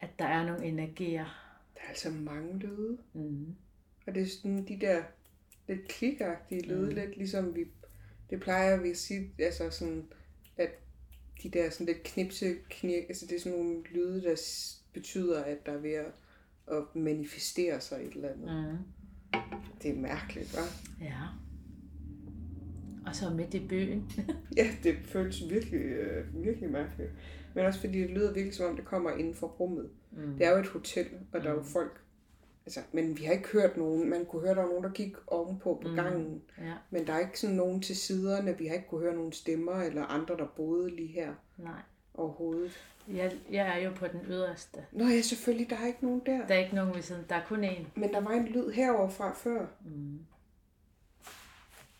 at 0.00 0.18
der 0.18 0.24
er 0.24 0.46
nogle 0.46 0.64
energier. 0.64 1.24
Der 1.74 1.80
er 1.80 1.88
altså 1.88 2.10
mange 2.10 2.58
lyde. 2.58 2.98
Mm. 3.12 3.54
Og 4.06 4.14
det 4.14 4.22
er 4.22 4.26
sådan 4.26 4.68
de 4.68 4.80
der 4.80 5.02
lidt 5.68 5.88
klikagtige 5.88 6.62
lyde, 6.62 6.88
mm. 6.88 6.94
lidt 6.94 7.16
ligesom 7.16 7.54
vi, 7.54 7.64
det 8.30 8.40
plejer 8.40 8.82
vi 8.82 8.90
at 8.90 8.96
sige, 8.96 9.30
altså 9.38 9.70
sådan, 9.70 10.08
at 10.56 10.70
de 11.42 11.50
der 11.50 11.70
sådan 11.70 11.86
lidt 11.86 12.02
knipse, 12.02 12.56
knirk, 12.70 13.04
altså 13.08 13.26
det 13.26 13.36
er 13.36 13.40
sådan 13.40 13.58
nogle 13.58 13.82
lyde, 13.82 14.22
der 14.22 14.36
betyder, 14.92 15.44
at 15.44 15.66
der 15.66 15.72
er 15.72 15.78
ved 15.78 15.92
at, 15.92 16.12
at 16.68 16.82
manifestere 16.94 17.80
sig 17.80 18.06
et 18.06 18.14
eller 18.14 18.28
andet. 18.28 18.70
Mm. 18.70 18.78
Det 19.82 19.90
er 19.90 19.94
mærkeligt, 19.94 20.46
hva'? 20.46 21.04
Ja. 21.04 21.20
Og 23.06 23.16
så 23.16 23.30
midt 23.30 23.54
i 23.54 23.66
byen. 23.68 24.12
Ja, 24.56 24.70
det 24.82 24.96
føles 25.04 25.50
virkelig, 25.50 25.80
øh, 25.80 26.44
virkelig 26.44 26.70
mærkeligt. 26.70 27.10
Men 27.54 27.66
også 27.66 27.80
fordi 27.80 28.00
det 28.00 28.10
lyder 28.10 28.32
virkelig 28.32 28.54
som 28.54 28.66
om, 28.70 28.76
det 28.76 28.84
kommer 28.84 29.10
inden 29.10 29.34
for 29.34 29.46
rummet. 29.46 29.90
Mm. 30.10 30.36
Det 30.38 30.46
er 30.46 30.50
jo 30.50 30.56
et 30.58 30.66
hotel, 30.68 31.06
og 31.32 31.40
der 31.40 31.50
er 31.50 31.54
jo 31.54 31.62
folk. 31.62 32.00
Altså, 32.66 32.80
men 32.92 33.18
vi 33.18 33.24
har 33.24 33.32
ikke 33.32 33.48
hørt 33.48 33.76
nogen. 33.76 34.10
Man 34.10 34.24
kunne 34.24 34.42
høre, 34.42 34.54
der 34.54 34.60
var 34.62 34.68
nogen, 34.68 34.84
der 34.84 34.90
gik 34.90 35.16
ovenpå 35.26 35.80
på 35.82 35.88
gangen. 35.94 36.42
Ja, 36.58 36.74
Men 36.90 37.06
der 37.06 37.12
er 37.12 37.18
ikke 37.18 37.40
sådan 37.40 37.56
nogen 37.56 37.82
til 37.82 37.96
siderne. 37.96 38.58
Vi 38.58 38.66
har 38.66 38.74
ikke 38.74 38.88
kunne 38.88 39.00
høre 39.00 39.14
nogen 39.14 39.32
stemmer 39.32 39.72
eller 39.72 40.02
andre, 40.04 40.36
der 40.36 40.46
boede 40.56 40.96
lige 40.96 41.08
her 41.08 41.34
nej. 41.58 41.80
overhovedet. 42.14 42.70
Jeg, 43.08 43.32
jeg 43.50 43.78
er 43.78 43.84
jo 43.84 43.90
på 43.90 44.06
den 44.06 44.20
yderste. 44.28 44.78
Nå 44.92 45.04
ja, 45.04 45.20
selvfølgelig, 45.20 45.70
der 45.70 45.76
er 45.76 45.86
ikke 45.86 46.04
nogen 46.04 46.22
der. 46.26 46.46
Der 46.46 46.54
er 46.54 46.58
ikke 46.58 46.74
nogen 46.74 46.94
ved 46.94 47.02
siden. 47.02 47.24
Der 47.28 47.34
er 47.34 47.44
kun 47.48 47.64
én. 47.64 47.84
Men 47.94 48.12
der 48.12 48.20
var 48.20 48.30
en 48.30 48.44
lyd 48.46 48.70
herover 48.70 49.08
fra 49.08 49.34
før. 49.34 49.66
Mm. 49.84 50.18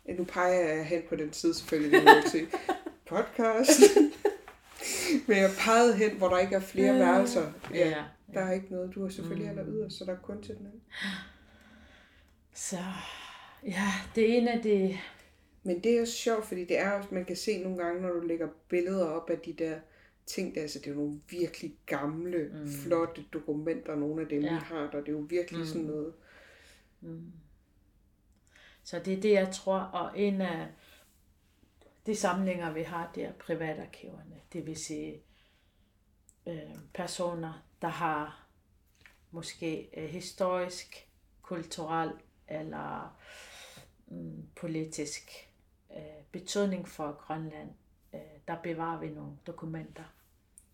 Ja, 0.09 0.13
nu 0.15 0.25
peger 0.25 0.75
jeg 0.75 0.87
hen 0.87 1.03
på 1.09 1.17
den 1.17 1.33
side 1.33 1.55
selvfølgelig, 1.55 2.01
det 2.03 2.31
se. 2.33 2.47
Podcast. 3.09 3.81
Men 5.29 5.37
jeg 5.37 5.51
pegede 5.59 5.97
hen, 5.97 6.11
hvor 6.17 6.29
der 6.29 6.39
ikke 6.39 6.57
er 6.57 6.61
flere 6.61 6.95
værelser. 6.99 7.53
Ja, 7.75 7.89
Ja. 7.89 8.05
der 8.35 8.41
er 8.41 8.53
ikke 8.53 8.67
noget. 8.71 8.95
Du 8.95 9.05
er 9.05 9.09
selvfølgelig 9.09 9.53
mm. 9.53 9.59
aller 9.59 9.73
yderst, 9.73 9.99
så 9.99 10.05
der 10.05 10.13
er 10.13 10.17
kun 10.23 10.43
til 10.43 10.55
den 10.57 10.67
anden. 10.67 10.83
Så 12.55 12.79
ja, 13.67 13.89
det 14.15 14.37
ene 14.37 14.51
af 14.53 14.63
det... 14.63 14.99
Men 15.63 15.81
det 15.81 15.97
er 15.97 16.01
også 16.01 16.13
sjovt, 16.13 16.47
fordi 16.47 16.65
det 16.65 16.79
er 16.79 16.91
også, 16.91 17.09
man 17.13 17.25
kan 17.25 17.37
se 17.37 17.63
nogle 17.63 17.79
gange, 17.79 18.03
når 18.03 18.09
du 18.13 18.21
lægger 18.21 18.49
billeder 18.69 19.07
op 19.07 19.31
af 19.31 19.39
de 19.39 19.53
der 19.53 19.75
ting, 20.27 20.55
der, 20.55 20.63
altså 20.63 20.79
det 20.79 20.91
er 20.91 20.95
nogle 20.95 21.21
virkelig 21.31 21.77
gamle, 21.87 22.51
mm. 22.53 22.69
flotte 22.69 23.25
dokumenter, 23.33 23.95
nogle 23.95 24.23
af 24.23 24.29
dem, 24.29 24.43
ja. 24.43 24.55
Vi 24.55 24.61
har 24.65 24.91
der. 24.91 25.01
Det 25.01 25.09
er 25.09 25.13
jo 25.13 25.27
virkelig 25.29 25.61
mm. 25.61 25.67
sådan 25.67 25.83
noget. 25.83 26.13
Så 28.85 28.99
det 28.99 29.13
er 29.13 29.21
det, 29.21 29.33
jeg 29.33 29.53
tror. 29.53 29.79
Og 29.79 30.21
en 30.21 30.41
af 30.41 30.69
de 32.07 32.17
samlinger, 32.17 32.73
vi 32.73 32.83
har, 32.83 33.13
det 33.15 33.25
er 33.25 33.33
privatarkiverne. 33.33 34.41
Det 34.53 34.67
vil 34.67 34.77
sige 34.77 35.23
øh, 36.47 36.75
personer, 36.95 37.67
der 37.83 37.89
har 37.89 38.47
måske 39.31 39.89
øh, 39.97 40.09
historisk, 40.09 41.09
kulturel 41.43 42.11
eller 42.49 43.19
mm, 44.07 44.49
politisk 44.57 45.51
øh, 45.97 46.25
betydning 46.33 46.89
for 46.89 47.13
Grønland. 47.13 47.71
Der 48.49 48.57
bevarer 48.63 48.99
vi 48.99 49.09
nogle 49.09 49.33
dokumenter, 49.47 50.05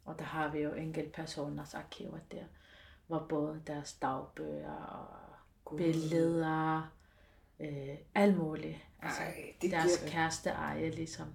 og 0.04 0.18
der 0.18 0.24
har 0.24 0.50
vi 0.50 0.58
jo 0.58 0.72
enkeltpersoners 0.74 1.74
arkiver 1.74 2.18
der, 2.32 2.44
hvor 3.06 3.26
både 3.28 3.62
deres 3.66 3.92
dagbøger 3.92 4.72
og 4.74 5.06
Gud. 5.64 5.78
billeder, 5.78 6.92
øh, 7.60 7.96
alt 8.14 8.36
muligt. 8.38 8.76
Altså, 9.02 9.20
Ej, 9.22 9.54
det 9.62 9.70
deres 9.70 9.98
giver- 9.98 10.10
kæreste 10.10 10.50
eje, 10.50 10.90
ligesom. 10.90 11.26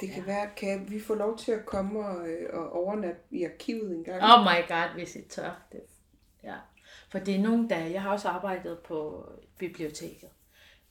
Det 0.00 0.10
kan 0.10 0.26
være, 0.26 0.50
kan 0.56 0.90
vi 0.90 1.00
få 1.00 1.14
lov 1.14 1.38
til 1.38 1.52
at 1.52 1.66
komme 1.66 2.06
og, 2.06 2.28
øh, 2.28 2.48
og 2.60 2.72
overnatte 2.72 3.20
i 3.30 3.44
arkivet 3.44 3.96
en 3.96 4.04
gang? 4.04 4.22
Oh 4.22 4.40
my 4.44 4.68
god, 4.68 4.94
hvis 4.94 5.16
I 5.16 5.22
tør. 5.28 5.62
Det, 5.72 5.80
ja. 6.42 6.56
For 7.10 7.18
det 7.18 7.34
er 7.36 7.42
nogle 7.42 7.68
dage, 7.68 7.92
jeg 7.92 8.02
har 8.02 8.12
også 8.12 8.28
arbejdet 8.28 8.78
på 8.78 9.28
biblioteket. 9.58 10.28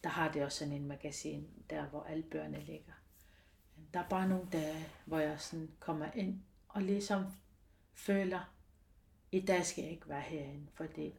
Der 0.03 0.09
har 0.09 0.31
det 0.31 0.43
også 0.43 0.57
sådan 0.59 0.73
en 0.73 0.87
magasin, 0.87 1.47
der 1.69 1.85
hvor 1.85 2.03
alle 2.09 2.23
bøgerne 2.23 2.59
ligger. 2.59 2.91
Der 3.93 3.99
er 3.99 4.09
bare 4.09 4.27
nogle 4.27 4.47
dage, 4.51 4.85
hvor 5.05 5.19
jeg 5.19 5.39
sådan 5.39 5.71
kommer 5.79 6.07
ind 6.15 6.41
og 6.69 6.81
ligesom 6.81 7.25
føler, 7.93 8.53
i 9.31 9.39
dag 9.39 9.65
skal 9.65 9.81
jeg 9.81 9.91
ikke 9.91 10.09
være 10.09 10.21
herinde, 10.21 10.67
fordi 10.73 11.13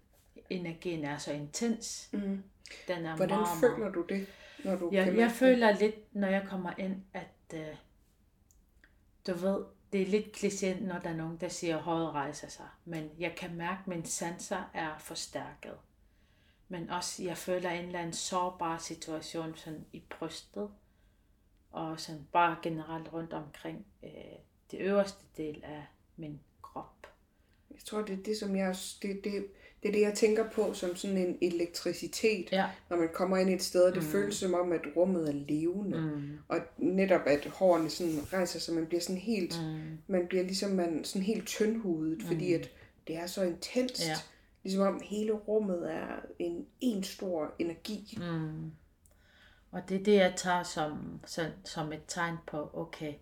energien 0.50 1.04
er 1.04 1.18
så 1.18 1.32
intens. 1.32 2.08
Mm. 2.12 2.42
Den 2.88 3.06
er 3.06 3.16
Hvordan 3.16 3.36
meget, 3.38 3.60
føler 3.60 3.92
du 3.92 4.04
det, 4.08 4.26
når 4.64 4.76
du 4.76 4.90
jeg, 4.92 5.04
kan 5.04 5.16
jeg 5.16 5.30
føler 5.30 5.72
lidt, 5.72 6.14
når 6.14 6.28
jeg 6.28 6.46
kommer 6.48 6.72
ind, 6.78 7.02
at 7.12 7.54
øh, 7.54 7.76
du 9.26 9.34
ved, 9.34 9.64
det 9.92 10.02
er 10.02 10.06
lidt 10.06 10.36
kliché, 10.36 10.84
når 10.84 10.98
der 10.98 11.10
er 11.10 11.16
nogen, 11.16 11.36
der 11.36 11.48
siger, 11.48 11.76
at 11.76 11.82
håret 11.82 12.12
rejser 12.12 12.48
sig. 12.48 12.66
Men 12.84 13.10
jeg 13.18 13.34
kan 13.36 13.54
mærke, 13.54 13.80
at 13.80 13.86
mine 13.86 14.06
sanser 14.06 14.70
er 14.74 14.98
forstærket. 14.98 15.74
Men 16.68 16.90
også, 16.90 17.22
jeg 17.22 17.36
føler 17.36 17.70
en 17.70 17.84
eller 17.86 17.98
anden 17.98 18.12
sårbar 18.12 18.78
situation 18.78 19.56
sådan 19.56 19.86
i 19.92 20.02
brystet. 20.10 20.70
Og 21.76 22.00
sådan 22.00 22.26
bare 22.32 22.56
generelt 22.62 23.12
rundt 23.12 23.32
omkring 23.32 23.86
øh, 24.04 24.10
det 24.70 24.80
øverste 24.80 25.18
del 25.36 25.60
af 25.64 25.82
min 26.16 26.40
krop. 26.62 27.06
Jeg 27.70 27.78
tror, 27.84 28.02
det 28.02 28.18
er 28.18 28.22
det, 28.22 28.36
som 28.36 28.56
jeg, 28.56 28.76
det, 29.02 29.20
det, 29.24 29.46
det 29.82 29.88
er 29.88 29.92
det, 29.92 30.00
jeg 30.00 30.14
tænker 30.14 30.50
på 30.50 30.74
som 30.74 30.96
sådan 30.96 31.16
en 31.16 31.38
elektricitet, 31.42 32.52
Ja. 32.52 32.66
når 32.90 32.96
man 32.96 33.08
kommer 33.14 33.36
ind 33.36 33.50
et 33.50 33.62
sted, 33.62 33.82
og 33.82 33.94
det 33.94 34.02
mm. 34.02 34.08
føles 34.08 34.34
som 34.36 34.54
om, 34.54 34.72
at 34.72 34.80
rummet 34.96 35.28
er 35.28 35.32
levende. 35.32 36.00
Mm. 36.00 36.38
Og 36.48 36.58
netop, 36.78 37.20
at 37.26 37.46
hårene 37.46 37.90
sådan 37.90 38.32
rejser 38.32 38.60
sig, 38.60 38.74
man 38.74 38.86
bliver 38.86 39.00
sådan 39.00 39.20
helt, 39.20 39.60
Mm. 39.62 39.98
man 40.06 40.26
bliver 40.28 40.44
ligesom 40.44 40.70
man, 40.70 41.04
sådan 41.04 41.22
helt 41.26 41.46
tyndhudet, 41.46 42.18
mm. 42.18 42.26
fordi 42.26 42.52
at 42.52 42.70
det 43.06 43.16
er 43.16 43.26
så 43.26 43.42
intenst. 43.42 44.06
Ja. 44.08 44.14
Ligesom 44.62 44.86
om 44.86 45.00
hele 45.04 45.32
rummet 45.32 45.92
er 45.92 46.20
en, 46.38 46.66
en 46.80 47.02
stor 47.02 47.54
energi. 47.58 48.18
Mm. 48.20 48.70
Og 49.70 49.88
det 49.88 50.00
er 50.00 50.04
det, 50.04 50.14
jeg 50.16 50.34
tager 50.36 50.62
som, 50.62 51.20
som, 51.26 51.46
som 51.64 51.92
et 51.92 52.02
tegn 52.08 52.36
på, 52.46 52.70
okay, 52.74 53.14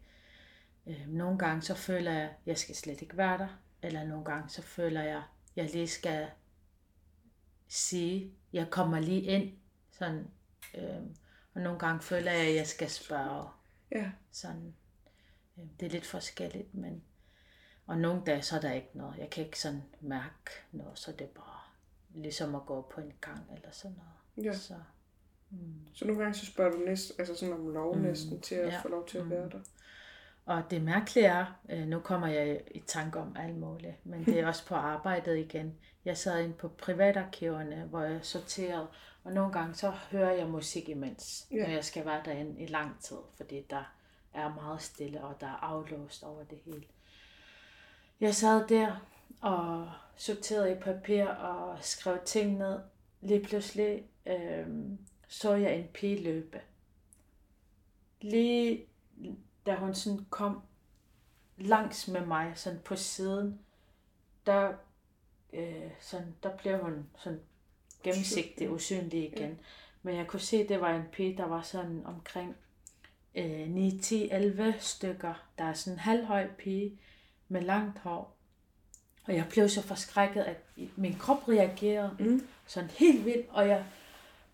øh, 0.86 1.08
nogle 1.08 1.38
gange 1.38 1.62
så 1.62 1.74
føler 1.74 2.12
jeg, 2.12 2.34
jeg 2.46 2.58
skal 2.58 2.74
slet 2.74 3.02
ikke 3.02 3.16
være 3.16 3.38
der, 3.38 3.48
eller 3.82 4.04
nogle 4.04 4.24
gange 4.24 4.48
så 4.48 4.62
føler 4.62 5.02
jeg, 5.02 5.22
jeg 5.56 5.70
lige 5.70 5.88
skal 5.88 6.30
sige, 7.68 8.32
jeg 8.52 8.70
kommer 8.70 9.00
lige 9.00 9.22
ind, 9.22 9.52
sådan, 9.92 10.30
øh, 10.74 11.02
og 11.54 11.60
nogle 11.60 11.78
gange 11.78 12.02
føler 12.02 12.32
jeg, 12.32 12.48
at 12.48 12.54
jeg 12.54 12.66
skal 12.66 12.90
spørge, 12.90 13.48
Ja. 13.92 14.12
sådan, 14.32 14.74
øh, 15.58 15.64
det 15.80 15.86
er 15.86 15.90
lidt 15.90 16.06
forskelligt, 16.06 16.74
men, 16.74 17.04
og 17.86 17.98
nogle 17.98 18.22
dage 18.26 18.42
så 18.42 18.56
er 18.56 18.60
der 18.60 18.72
ikke 18.72 18.90
noget, 18.94 19.18
jeg 19.18 19.30
kan 19.30 19.44
ikke 19.44 19.60
sådan 19.60 19.82
mærke 20.00 20.50
noget, 20.72 20.98
så 20.98 21.12
det 21.12 21.20
er 21.20 21.34
bare 21.34 21.60
ligesom 22.14 22.54
at 22.54 22.66
gå 22.66 22.82
på 22.94 23.00
en 23.00 23.12
gang 23.20 23.52
eller 23.56 23.70
sådan 23.70 23.96
noget. 23.96 24.46
Ja. 24.46 24.58
Så, 24.58 24.74
mm. 25.60 25.74
Så 25.94 26.04
nogle 26.06 26.22
gange 26.22 26.34
så 26.34 26.46
spørger 26.46 26.70
du 26.72 26.78
næsten, 26.78 27.14
altså 27.18 27.34
sådan 27.34 27.54
om 27.54 27.68
lov 27.68 27.96
mm. 27.96 28.02
næsten 28.02 28.40
til 28.40 28.54
at 28.54 28.72
Ja. 28.72 28.80
få 28.82 28.88
lov 28.88 29.06
til 29.06 29.18
at 29.18 29.24
Mm. 29.24 29.30
være 29.30 29.48
der. 29.48 29.58
Og 30.46 30.62
det 30.70 30.82
mærkelige 30.82 31.26
er, 31.26 31.46
øh, 31.70 31.86
nu 31.86 32.00
kommer 32.00 32.26
jeg 32.26 32.60
i 32.70 32.80
tanke 32.80 33.18
om 33.18 33.36
alt 33.38 33.56
muligt, 33.56 34.06
men 34.06 34.24
det 34.24 34.40
er 34.40 34.46
også 34.52 34.66
på 34.66 34.74
arbejdet 34.74 35.38
igen. 35.38 35.74
Jeg 36.04 36.16
sad 36.16 36.40
inde 36.42 36.54
på 36.54 36.68
privatarkiverne, 36.68 37.84
hvor 37.90 38.00
jeg 38.02 38.18
sorterede, 38.22 38.86
og 39.24 39.32
nogle 39.32 39.52
gange 39.52 39.74
så 39.74 39.90
hører 40.10 40.32
jeg 40.32 40.46
musik 40.48 40.88
imens, 40.88 41.46
Ja. 41.50 41.56
når 41.66 41.68
jeg 41.74 41.84
skal 41.84 42.04
være 42.06 42.22
derinde 42.24 42.60
i 42.60 42.66
lang 42.66 43.00
tid, 43.00 43.16
fordi 43.36 43.66
der 43.70 43.94
er 44.34 44.54
meget 44.54 44.82
stille, 44.82 45.24
og 45.24 45.40
der 45.40 45.46
er 45.46 45.58
aflåst 45.62 46.22
over 46.22 46.44
det 46.44 46.58
hele. 46.64 46.84
Jeg 48.20 48.34
sad 48.34 48.68
der 48.68 49.06
og 49.40 49.90
sorterede 50.16 50.72
i 50.72 50.74
papir 50.80 51.26
og 51.26 51.78
skrev 51.80 52.18
ting 52.24 52.58
ned. 52.58 52.78
Lige 53.20 53.44
pludselig 53.44 54.02
øh, 54.26 54.66
så 55.38 55.54
jeg 55.54 55.76
en 55.76 55.88
pige 55.94 56.22
løbe. 56.22 56.60
Lige 58.20 58.86
da 59.66 59.74
hun 59.74 59.94
sådan 59.94 60.26
kom 60.30 60.60
langs 61.58 62.08
med 62.08 62.26
mig, 62.26 62.52
sådan 62.54 62.80
på 62.84 62.96
siden, 62.96 63.60
der, 64.46 64.72
øh, 65.52 65.90
sådan, 66.00 66.34
der 66.42 66.56
blev 66.56 66.78
hun 66.78 67.06
sådan 67.18 67.40
gennemsigtig, 68.02 68.70
usynlig 68.70 69.32
igen. 69.32 69.60
Men 70.02 70.16
jeg 70.16 70.26
kunne 70.26 70.40
se, 70.40 70.56
at 70.56 70.68
det 70.68 70.80
var 70.80 70.94
en 70.96 71.04
pige, 71.12 71.36
der 71.36 71.46
var 71.46 71.62
sådan 71.62 72.02
omkring 72.06 72.56
øh, 73.34 73.68
9, 73.68 73.98
10, 73.98 74.28
11 74.30 74.74
stykker. 74.78 75.34
Der 75.58 75.64
er 75.64 75.72
sådan 75.72 75.94
en 75.94 75.98
halvhøj 76.00 76.48
pige 76.58 76.98
med 77.48 77.60
langt 77.62 77.98
hår. 77.98 78.36
Og 79.26 79.34
jeg 79.34 79.46
blev 79.50 79.68
så 79.68 79.82
forskrækket, 79.82 80.42
at 80.42 80.56
min 80.96 81.14
krop 81.14 81.48
reagerede 81.48 82.16
Mm. 82.18 82.48
sådan 82.66 82.90
helt 82.90 83.24
vildt, 83.24 83.46
og 83.50 83.68
jeg 83.68 83.84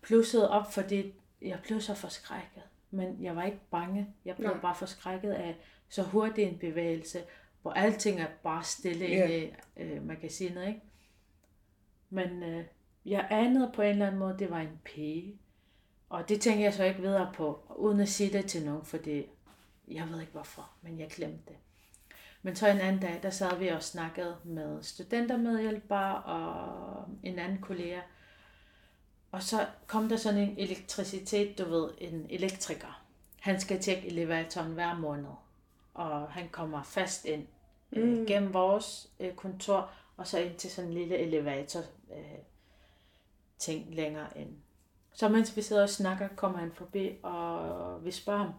plussede 0.01 0.49
op, 0.49 0.73
fordi 0.73 1.13
jeg 1.41 1.59
blev 1.63 1.81
så 1.81 1.93
forskrækket. 1.95 2.63
Men 2.91 3.23
jeg 3.23 3.35
var 3.35 3.43
ikke 3.43 3.59
bange. 3.71 4.07
Jeg 4.25 4.35
blev 4.35 4.49
Nej. 4.49 4.59
bare 4.59 4.75
forskrækket 4.75 5.31
af 5.31 5.57
så 5.89 6.03
hurtig 6.03 6.43
en 6.43 6.57
bevægelse, 6.57 7.23
hvor 7.61 7.71
alting 7.71 8.19
er 8.19 8.27
bare 8.43 8.63
stille 8.63 9.05
Ja. 9.05 9.23
inde 9.25 9.45
i 9.45 9.51
øh, 9.77 10.03
magasinet, 10.05 10.67
ikke? 10.67 10.81
Men 12.09 12.43
øh, 12.43 12.65
jeg 13.05 13.27
anede 13.29 13.71
på 13.75 13.81
en 13.81 13.89
eller 13.89 14.05
anden 14.07 14.19
måde, 14.19 14.35
det 14.39 14.49
var 14.49 14.59
en 14.59 14.79
pige. 14.83 15.37
Og 16.09 16.29
det 16.29 16.41
tænker 16.41 16.63
jeg 16.63 16.73
så 16.73 16.83
ikke 16.83 17.01
videre 17.01 17.31
på, 17.35 17.75
uden 17.77 17.99
at 17.99 18.09
sige 18.09 18.37
det 18.37 18.45
til 18.45 18.65
nogen, 18.65 18.85
fordi 18.85 19.25
jeg 19.87 20.09
ved 20.09 20.19
ikke 20.19 20.31
hvorfor, 20.33 20.71
men 20.81 20.99
jeg 20.99 21.09
glemte 21.09 21.43
det. 21.47 21.55
Men 22.41 22.55
så 22.55 22.67
en 22.67 22.77
anden 22.79 23.01
dag, 23.01 23.19
der 23.23 23.29
sad 23.29 23.57
vi 23.59 23.67
og 23.67 23.83
snakkede 23.83 24.37
med 24.43 24.83
studentermedhjælpere 24.83 26.23
og 26.23 27.05
en 27.23 27.39
anden 27.39 27.61
kollega. 27.61 27.99
Og 29.31 29.43
så 29.43 29.67
kom 29.87 30.09
der 30.09 30.17
sådan 30.17 30.39
en 30.39 30.55
elektricitet, 30.57 31.57
du 31.57 31.65
ved, 31.69 31.89
en 31.97 32.27
elektriker. 32.29 33.01
Han 33.39 33.59
skal 33.59 33.81
tjekke 33.81 34.07
elevatoren 34.07 34.71
hver 34.71 34.93
måned, 34.93 35.31
og 35.93 36.31
han 36.31 36.49
kommer 36.49 36.83
fast 36.83 37.25
ind 37.25 37.47
mm. 37.91 37.99
øh, 38.01 38.27
gennem 38.27 38.53
vores 38.53 39.09
øh, 39.19 39.33
kontor, 39.33 39.91
og 40.17 40.27
så 40.27 40.39
ind 40.39 40.55
til 40.55 40.71
sådan 40.71 40.89
en 40.89 40.93
lille 40.93 41.17
elevator 41.17 41.79
øh, 42.11 42.39
ting 43.57 43.95
længere 43.95 44.27
ind. 44.35 44.55
Så 45.13 45.29
mens 45.29 45.55
vi 45.57 45.61
sidder 45.61 45.83
og 45.83 45.89
snakker, 45.89 46.27
kommer 46.27 46.59
han 46.59 46.71
forbi, 46.71 47.11
og 47.23 48.05
vi 48.05 48.11
spørger 48.11 48.39
ham, 48.39 48.53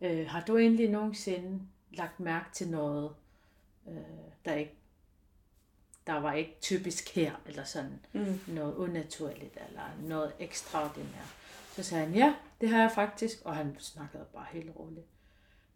øh, 0.00 0.26
har 0.28 0.40
du 0.40 0.56
egentlig 0.56 0.90
nogensinde 0.90 1.62
lagt 1.90 2.20
mærke 2.20 2.46
til 2.52 2.70
noget, 2.70 3.10
øh, 3.88 3.96
der 4.44 4.54
ikke 4.54 4.74
der 6.06 6.12
var 6.20 6.32
ikke 6.32 6.56
typisk 6.60 7.14
her, 7.14 7.32
eller 7.46 7.64
sådan 7.64 8.00
Mm. 8.12 8.40
noget 8.46 8.74
unaturligt, 8.74 9.58
eller 9.68 9.82
noget 10.00 10.32
ekstraordinært. 10.38 11.36
Så 11.72 11.82
sagde 11.82 12.04
han, 12.06 12.14
ja, 12.14 12.34
det 12.60 12.68
har 12.68 12.80
jeg 12.80 12.90
faktisk, 12.94 13.38
og 13.44 13.56
han 13.56 13.76
snakkede 13.78 14.24
bare 14.34 14.46
helt 14.52 14.70
roligt. 14.76 15.06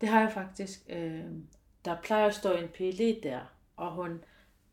Det 0.01 0.09
har 0.09 0.21
jeg 0.21 0.33
faktisk. 0.33 0.81
Øh, 0.89 1.25
der 1.85 1.97
plejer 2.03 2.27
at 2.27 2.35
stå 2.35 2.53
en 2.53 2.69
pige 2.69 2.93
lige 2.93 3.21
der, 3.23 3.41
og 3.77 3.93
hun 3.93 4.25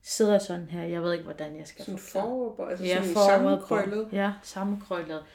sidder 0.01 0.39
sådan 0.39 0.67
her, 0.69 0.83
jeg 0.83 1.03
ved 1.03 1.11
ikke, 1.13 1.23
hvordan 1.23 1.55
jeg 1.57 1.67
skal 1.67 1.85
Sådan 1.85 1.99
forklare. 1.99 2.23
forover, 2.23 2.67
altså 2.69 2.85
Ja, 2.85 3.03
sådan 3.03 3.15
sammenkrøllet. 3.15 4.09
Ja, 4.11 4.33
sammenkrøllet. 4.43 5.25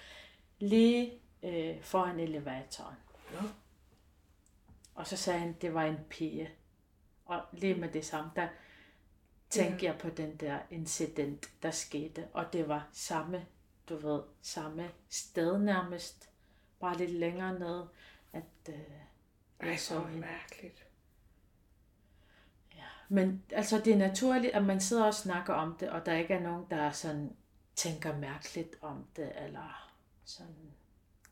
Lige 0.58 1.12
øh, 1.42 1.82
foran 1.82 2.20
elevatoren. 2.20 2.96
Nå. 3.32 3.48
Og 4.94 5.06
så 5.06 5.16
sagde 5.16 5.40
han, 5.40 5.56
det 5.60 5.74
var 5.74 5.84
en 5.84 5.98
pige. 6.10 6.50
Og 7.26 7.40
lige 7.52 7.74
med 7.74 7.88
det 7.88 8.04
samme, 8.04 8.30
der 8.36 8.48
tænkte 9.50 9.86
jeg 9.86 9.98
på 9.98 10.10
den 10.10 10.36
der 10.36 10.58
incident, 10.70 11.50
der 11.62 11.70
skete. 11.70 12.28
Og 12.32 12.52
det 12.52 12.68
var 12.68 12.88
samme, 12.92 13.46
du 13.88 13.96
ved, 13.96 14.22
samme 14.42 14.90
sted 15.08 15.58
nærmest. 15.58 16.30
Bare 16.80 16.96
lidt 16.96 17.10
længere 17.10 17.58
ned, 17.58 17.82
at 18.32 18.44
øh, 18.68 18.74
Ej, 19.60 19.68
jeg 19.68 19.80
så 19.80 19.98
hvor 19.98 20.08
hende. 20.08 20.20
mærkeligt. 20.20 20.88
Men 23.08 23.44
altså, 23.52 23.78
det 23.78 23.92
er 23.92 23.96
naturligt, 23.98 24.54
at 24.54 24.64
man 24.64 24.80
sidder 24.80 25.04
og 25.04 25.14
snakker 25.14 25.54
om 25.54 25.76
det, 25.80 25.90
og 25.90 26.06
der 26.06 26.14
ikke 26.14 26.34
er 26.34 26.40
nogen, 26.40 26.66
der 26.70 26.90
sådan 26.90 27.36
tænker 27.76 28.18
mærkeligt 28.18 28.76
om 28.80 29.06
det, 29.16 29.32
eller 29.44 29.92
sådan. 30.24 30.72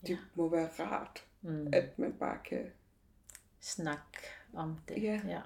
Det 0.07 0.19
må 0.35 0.49
være 0.49 0.69
rart. 0.79 1.25
Mm. 1.41 1.69
At 1.73 1.99
man 1.99 2.13
bare 2.13 2.39
kan... 2.45 2.73
Snak 3.61 4.17
om 4.53 4.79
det. 4.89 5.03
Ja. 5.03 5.21
ja. 5.27 5.41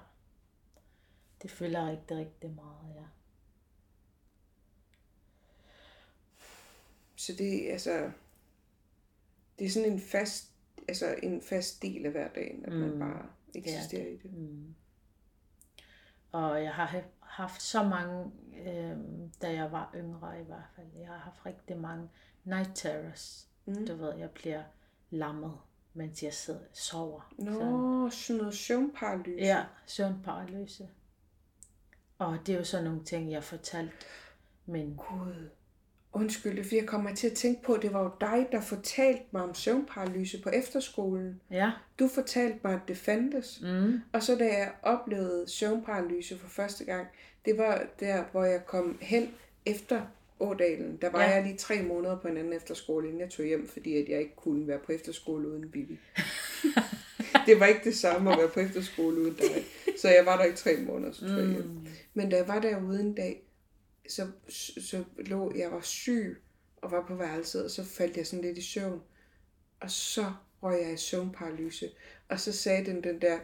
Det 1.41 1.51
fylder 1.51 1.87
rigtig, 1.89 2.17
rigtig 2.17 2.49
meget, 2.49 2.95
ja. 2.95 3.05
Så 7.15 7.33
det 7.37 7.67
er 7.69 7.73
altså... 7.73 8.11
Det 9.59 9.65
er 9.65 9.71
sådan 9.71 9.91
en 9.91 9.99
fast, 9.99 10.51
altså 10.87 11.15
en 11.23 11.41
fast 11.41 11.81
del 11.81 12.05
af 12.05 12.11
hverdagen, 12.11 12.65
at 12.65 12.73
man 12.73 12.91
Mm. 12.93 12.99
bare 12.99 13.25
Det 13.53 13.55
er 13.55 13.59
eksisterer 13.75 14.07
i 14.07 14.17
det. 14.17 14.33
Mm. 14.33 14.75
Og 16.31 16.63
jeg 16.63 16.73
har 16.73 16.85
ha- 16.85 17.01
haft 17.19 17.61
så 17.61 17.83
mange, 17.83 18.31
øh, 18.67 18.97
da 19.41 19.53
jeg 19.53 19.71
var 19.71 19.91
yngre 19.95 20.41
i 20.41 20.43
hvert 20.43 20.69
fald, 20.75 20.87
jeg 20.99 21.07
har 21.07 21.17
haft 21.17 21.45
rigtig 21.45 21.77
mange 21.77 22.09
night 22.43 22.69
terrors. 22.75 23.47
Mm. 23.65 23.85
Du 23.85 23.95
ved, 23.95 24.15
jeg 24.15 24.31
bliver 24.31 24.63
lammet, 25.09 25.57
mens 25.93 26.23
jeg 26.23 26.33
sidder 26.33 26.59
sover. 26.73 27.33
Nå, 27.37 28.09
sådan 28.09 28.37
noget 28.41 28.53
søvnparalyse. 28.55 29.39
Ja, 29.45 29.65
søvnparalyse. 29.85 30.89
Og 32.21 32.37
det 32.45 32.53
er 32.53 32.57
jo 32.57 32.63
sådan 32.63 32.85
nogle 32.85 33.03
ting, 33.03 33.31
jeg 33.31 33.43
fortalte 33.43 33.93
min... 34.65 34.95
Gud. 34.95 35.49
Undskyld, 36.13 36.63
for 36.63 36.75
jeg 36.75 36.85
kommer 36.85 37.15
til 37.15 37.27
at 37.27 37.33
tænke 37.33 37.63
på, 37.63 37.73
at 37.73 37.81
det 37.81 37.93
var 37.93 38.03
jo 38.03 38.11
dig, 38.21 38.47
der 38.51 38.61
fortalte 38.61 39.23
mig 39.31 39.43
om 39.43 39.55
søvnparalyse 39.55 40.41
på 40.41 40.49
efterskolen. 40.49 41.41
Ja. 41.51 41.71
Du 41.99 42.07
fortalte 42.07 42.59
mig, 42.63 42.73
at 42.73 42.79
det 42.87 42.97
fandtes. 42.97 43.61
Mm. 43.61 44.01
Og 44.13 44.23
så 44.23 44.35
da 44.35 44.43
jeg 44.43 44.71
oplevede 44.81 45.49
søvnparalyse 45.49 46.37
for 46.37 46.47
første 46.47 46.85
gang, 46.85 47.07
det 47.45 47.57
var 47.57 47.83
der, 47.99 48.23
hvor 48.31 48.43
jeg 48.43 48.65
kom 48.65 48.97
hen 49.01 49.29
efter 49.65 50.01
Ådalen. 50.39 50.97
Der 51.01 51.09
var 51.09 51.23
ja. 51.23 51.29
jeg 51.29 51.43
lige 51.43 51.57
tre 51.57 51.81
måneder 51.81 52.17
på 52.17 52.27
en 52.27 52.37
anden 52.37 52.53
efterskole, 52.53 53.07
inden 53.07 53.21
jeg 53.21 53.29
tog 53.29 53.45
hjem, 53.45 53.67
fordi 53.67 53.97
at 53.97 54.09
jeg 54.09 54.19
ikke 54.19 54.35
kunne 54.35 54.67
være 54.67 54.79
på 54.79 54.91
efterskole 54.91 55.47
uden 55.47 55.71
Bibi. 55.71 55.99
det 57.47 57.59
var 57.59 57.65
ikke 57.65 57.81
det 57.83 57.97
samme 57.97 58.31
at 58.31 58.37
være 58.39 58.47
på 58.49 58.59
efterskole 58.59 59.21
uden 59.21 59.33
dig. 59.33 59.65
Så 59.97 60.09
jeg 60.09 60.25
var 60.25 60.37
der 60.37 60.53
i 60.53 60.55
tre 60.55 60.77
måneder, 60.77 61.11
så 61.13 61.25
jeg. 61.25 61.45
Mm. 61.45 61.87
Men 62.13 62.29
da 62.29 62.35
jeg 62.37 62.47
var 62.47 62.59
derude 62.59 62.99
en 62.99 63.13
dag, 63.15 63.43
så, 64.09 64.27
så 64.81 65.03
lå 65.19 65.53
jeg 65.55 65.71
var 65.71 65.81
syg 65.81 66.41
og 66.77 66.91
var 66.91 67.05
på 67.07 67.15
værelset, 67.15 67.65
og 67.65 67.71
så 67.71 67.83
faldt 67.83 68.17
jeg 68.17 68.27
sådan 68.27 68.45
lidt 68.45 68.57
i 68.57 68.61
søvn. 68.61 69.01
Og 69.79 69.91
så 69.91 70.31
røg 70.63 70.81
jeg 70.81 70.93
i 70.93 70.97
søvnparalyse. 70.97 71.89
Og 72.29 72.39
så 72.39 72.51
sagde 72.51 72.85
den 72.85 73.03
den 73.03 73.21
der 73.21 73.39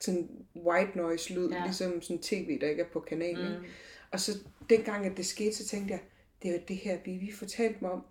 sådan 0.00 0.28
white 0.56 0.98
noise 0.98 1.34
lyd, 1.34 1.48
Ja. 1.50 1.64
ligesom 1.64 2.02
sådan 2.02 2.22
tv, 2.22 2.60
der 2.60 2.68
ikke 2.68 2.82
er 2.82 2.88
på 2.92 3.00
kanalen. 3.00 3.58
Mm. 3.58 3.64
Og 4.10 4.20
så 4.20 4.32
dengang, 4.70 5.06
at 5.06 5.16
det 5.16 5.26
skete, 5.26 5.56
så 5.56 5.66
tænkte 5.66 5.92
jeg, 5.92 6.00
det 6.42 6.52
var 6.52 6.58
det 6.58 6.76
her, 6.76 6.98
Vivi 7.04 7.32
fortalte 7.32 7.78
mig 7.80 7.90
om. 7.90 8.04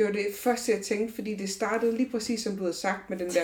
Det 0.00 0.08
var 0.08 0.12
det 0.14 0.26
første, 0.42 0.72
jeg 0.72 0.82
tænkte, 0.82 1.14
fordi 1.14 1.34
det 1.34 1.50
startede 1.50 1.96
lige 1.96 2.10
præcis, 2.10 2.42
som 2.42 2.56
du 2.56 2.62
havde 2.62 2.74
sagt, 2.74 3.10
med 3.10 3.18
den 3.18 3.30
der 3.30 3.42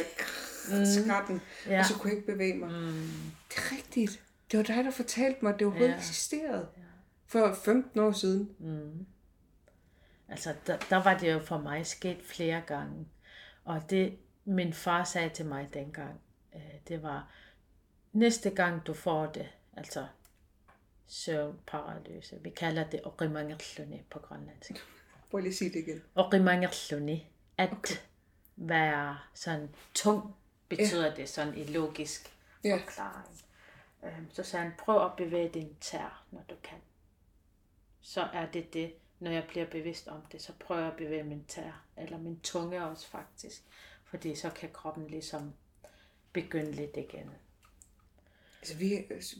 skratten, 1.02 1.40
Ja. 1.66 1.78
og 1.78 1.84
så 1.86 1.94
kunne 1.94 2.10
jeg 2.10 2.16
ikke 2.18 2.32
bevæge 2.32 2.54
mig. 2.54 2.68
Mm. 2.68 3.10
Det 3.48 3.56
er 3.56 3.72
rigtigt. 3.76 4.22
Det 4.50 4.56
var 4.58 4.62
dig, 4.64 4.84
der 4.84 4.90
fortalte 4.90 5.38
mig, 5.42 5.52
at 5.52 5.58
det 5.58 5.66
overhovedet 5.66 5.88
Ja. 5.90 5.94
ja. 5.96 6.00
eksisterede. 6.00 6.68
For 7.26 7.54
15 7.64 8.00
år 8.00 8.12
siden. 8.12 8.50
Mm. 8.58 9.06
Altså, 10.28 10.54
der, 10.66 10.78
der 10.90 10.96
var 11.02 11.18
det 11.18 11.32
jo 11.32 11.38
for 11.38 11.58
mig 11.58 11.86
sket 11.86 12.18
flere 12.24 12.62
gange. 12.66 13.08
Og 13.64 13.82
det, 13.90 14.16
min 14.44 14.72
far 14.72 15.04
sagde 15.04 15.28
til 15.28 15.46
mig 15.46 15.68
dengang, 15.74 16.20
øh, 16.54 16.60
det 16.88 17.02
var, 17.02 17.30
næste 18.12 18.50
gang 18.50 18.86
du 18.86 18.94
får 18.94 19.26
det, 19.26 19.48
altså 19.76 20.06
søvnparalyse, 21.06 22.36
vi 22.42 22.50
kalder 22.50 22.90
det 22.90 23.00
oqimangerluni 23.04 24.02
på 24.10 24.18
grønlandsk. 24.18 24.70
Igen. 25.76 26.02
Oqimangerluni, 26.14 27.26
at 27.58 27.72
okay. 27.72 27.94
være 28.56 29.18
sådan 29.34 29.68
tung, 29.94 30.36
betyder 30.68 31.14
det 31.14 31.28
sådan 31.28 31.58
i 31.58 31.64
logisk 31.64 32.32
Ja. 32.64 32.76
forklaring. 32.76 33.40
Øhm, 34.04 34.30
Så 34.30 34.42
sagde 34.42 34.64
han, 34.64 34.72
prøv 34.78 35.04
at 35.04 35.16
bevæge 35.16 35.48
din 35.54 35.76
tær, 35.80 36.24
når 36.30 36.44
du 36.50 36.54
kan. 36.62 36.78
Så 38.00 38.22
er 38.22 38.46
det 38.50 38.72
det, 38.74 38.94
når 39.20 39.30
jeg 39.30 39.44
bliver 39.48 39.66
bevidst 39.66 40.08
om 40.08 40.20
det, 40.32 40.42
så 40.42 40.52
prøver 40.60 40.80
jeg 40.80 40.90
at 40.90 40.96
bevæge 40.96 41.22
min 41.22 41.44
tær, 41.48 41.84
eller 41.96 42.18
min 42.18 42.40
tunge 42.40 42.84
også 42.84 43.06
faktisk. 43.08 43.62
Fordi 44.04 44.34
så 44.34 44.50
kan 44.50 44.70
kroppen 44.72 45.06
ligesom 45.06 45.52
begynde 46.32 46.72
lidt 46.72 46.96
igen. 46.96 47.30
Altså, 48.60 48.76
vi, 48.76 48.94
altså, 49.10 49.36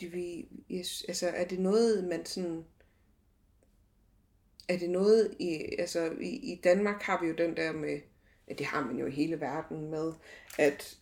det, 0.00 0.12
vi, 0.12 0.48
yes, 0.70 1.04
altså, 1.08 1.28
er 1.28 1.44
det 1.44 1.58
noget, 1.60 2.04
man 2.04 2.26
sådan... 2.26 2.64
Er 4.68 4.78
det 4.78 4.90
noget 4.90 5.34
i, 5.38 5.74
altså 5.78 6.10
i, 6.20 6.52
i 6.52 6.60
Danmark 6.64 7.02
har 7.02 7.20
vi 7.22 7.28
jo 7.28 7.34
den 7.38 7.56
der 7.56 7.72
med, 7.72 8.00
at 8.46 8.58
det 8.58 8.66
har 8.66 8.86
man 8.86 8.96
jo 8.96 9.06
i 9.06 9.10
hele 9.10 9.40
verden 9.40 9.90
med, 9.90 10.12
at, 10.58 10.96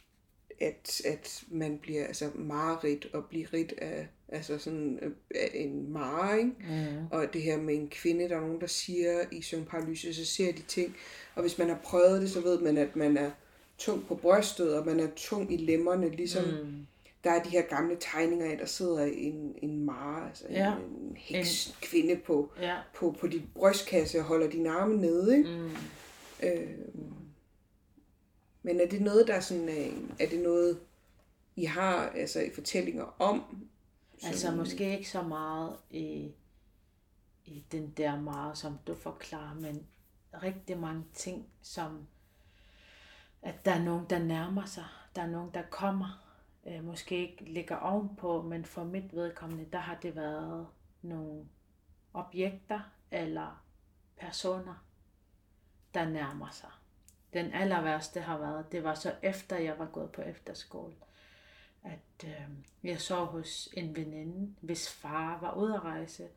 at, 0.60 1.00
at 1.04 1.44
man 1.48 1.78
bliver 1.78 2.06
altså 2.06 2.30
mareridt 2.34 3.06
og 3.12 3.24
bliver 3.24 3.52
rit 3.52 3.74
af, 3.78 4.08
altså 4.28 4.58
sådan, 4.58 5.14
af 5.34 5.50
en 5.54 5.92
mare, 5.92 6.38
ikke? 6.38 6.52
Mm. 6.68 7.06
Og 7.10 7.32
det 7.32 7.42
her 7.42 7.58
med 7.58 7.74
en 7.74 7.88
kvinde, 7.88 8.28
der 8.28 8.36
er 8.36 8.40
nogen, 8.40 8.60
der 8.60 8.66
siger 8.66 9.24
i 9.32 9.42
søvnparalyse, 9.42 10.14
så 10.14 10.24
ser 10.24 10.52
de 10.52 10.62
ting. 10.62 10.96
Og 11.34 11.42
hvis 11.42 11.58
man 11.58 11.68
har 11.68 11.80
prøvet 11.84 12.20
det, 12.20 12.30
så 12.30 12.40
ved 12.40 12.60
man, 12.60 12.76
at 12.76 12.96
man 12.96 13.16
er 13.16 13.30
tung 13.78 14.06
på 14.06 14.14
brystet, 14.14 14.78
og 14.78 14.86
man 14.86 15.00
er 15.00 15.08
tung 15.16 15.52
i 15.52 15.56
lemmerne, 15.56 16.10
ligesom 16.10 16.44
Mm. 16.44 16.86
Der 17.26 17.32
er 17.32 17.42
de 17.42 17.48
her 17.50 17.62
gamle 17.62 17.96
tegninger 18.00 18.50
af, 18.50 18.58
der 18.58 18.66
sidder 18.66 19.04
en, 19.04 19.54
en 19.62 19.84
mare, 19.84 20.28
altså 20.28 20.44
Ja. 20.50 20.76
en, 20.76 20.82
en 20.82 21.16
heks 21.16 21.66
en... 21.66 21.74
kvinde 21.82 22.16
på, 22.26 22.52
Ja. 22.60 22.76
på, 22.94 23.16
på 23.20 23.26
dit 23.26 23.54
brystkasse 23.54 24.18
og 24.18 24.24
holder 24.24 24.50
dine 24.50 24.70
arme 24.70 24.96
nede, 24.96 25.36
ikke? 25.38 25.50
Mm. 25.50 25.70
Øh, 26.42 26.78
men 28.62 28.80
er 28.80 28.86
det 28.88 29.00
noget, 29.02 29.26
der 29.26 29.34
er 29.34 29.40
sådan, 29.40 29.68
øh, 29.68 30.10
er 30.20 30.26
det 30.28 30.40
noget, 30.40 30.80
I 31.56 31.64
har 31.64 32.08
altså 32.08 32.40
i 32.40 32.50
fortællinger 32.54 33.04
om? 33.22 33.66
Altså 34.24 34.50
måske 34.50 34.98
ikke 34.98 35.10
så 35.10 35.22
meget 35.22 35.76
i, 35.90 36.30
i 37.44 37.64
den 37.72 37.92
der 37.96 38.20
meget, 38.20 38.58
som 38.58 38.78
du 38.86 38.94
forklarer, 38.94 39.54
men 39.54 39.86
rigtig 40.42 40.78
mange 40.78 41.04
ting, 41.14 41.46
som 41.62 42.06
at 43.42 43.54
der 43.64 43.70
er 43.72 43.82
nogen, 43.84 44.06
der 44.10 44.18
nærmer 44.18 44.64
sig, 44.64 44.84
der 45.16 45.22
er 45.22 45.26
nogen, 45.26 45.50
der 45.54 45.62
kommer, 45.70 46.25
øh, 46.66 46.84
måske 46.84 47.30
ikke 47.30 47.44
ligger 47.44 47.76
ovenpå, 47.76 48.42
men 48.42 48.64
for 48.64 48.84
mit 48.84 49.14
vedkommende, 49.16 49.66
der 49.72 49.78
har 49.78 49.94
det 49.94 50.16
været 50.16 50.66
nogle 51.02 51.48
objekter 52.14 52.80
eller 53.10 53.64
personer, 54.16 54.84
der 55.94 56.08
nærmer 56.08 56.50
sig. 56.50 56.70
Den 57.32 57.52
aller 57.52 57.80
værste 57.80 58.20
har 58.20 58.38
været, 58.38 58.72
det 58.72 58.84
var 58.84 58.94
så 58.94 59.14
efter 59.22 59.56
jeg 59.56 59.78
var 59.78 59.86
gået 59.86 60.12
på 60.12 60.22
efterskole, 60.22 60.94
at 61.84 62.24
øh, 62.24 62.50
jeg 62.82 63.00
så 63.00 63.24
hos 63.24 63.68
en 63.72 63.96
veninde, 63.96 64.54
hvis 64.60 64.90
far 64.92 65.40
var 65.40 65.54
ude 65.54 65.74
at 65.74 65.84
rejse, 65.84 66.28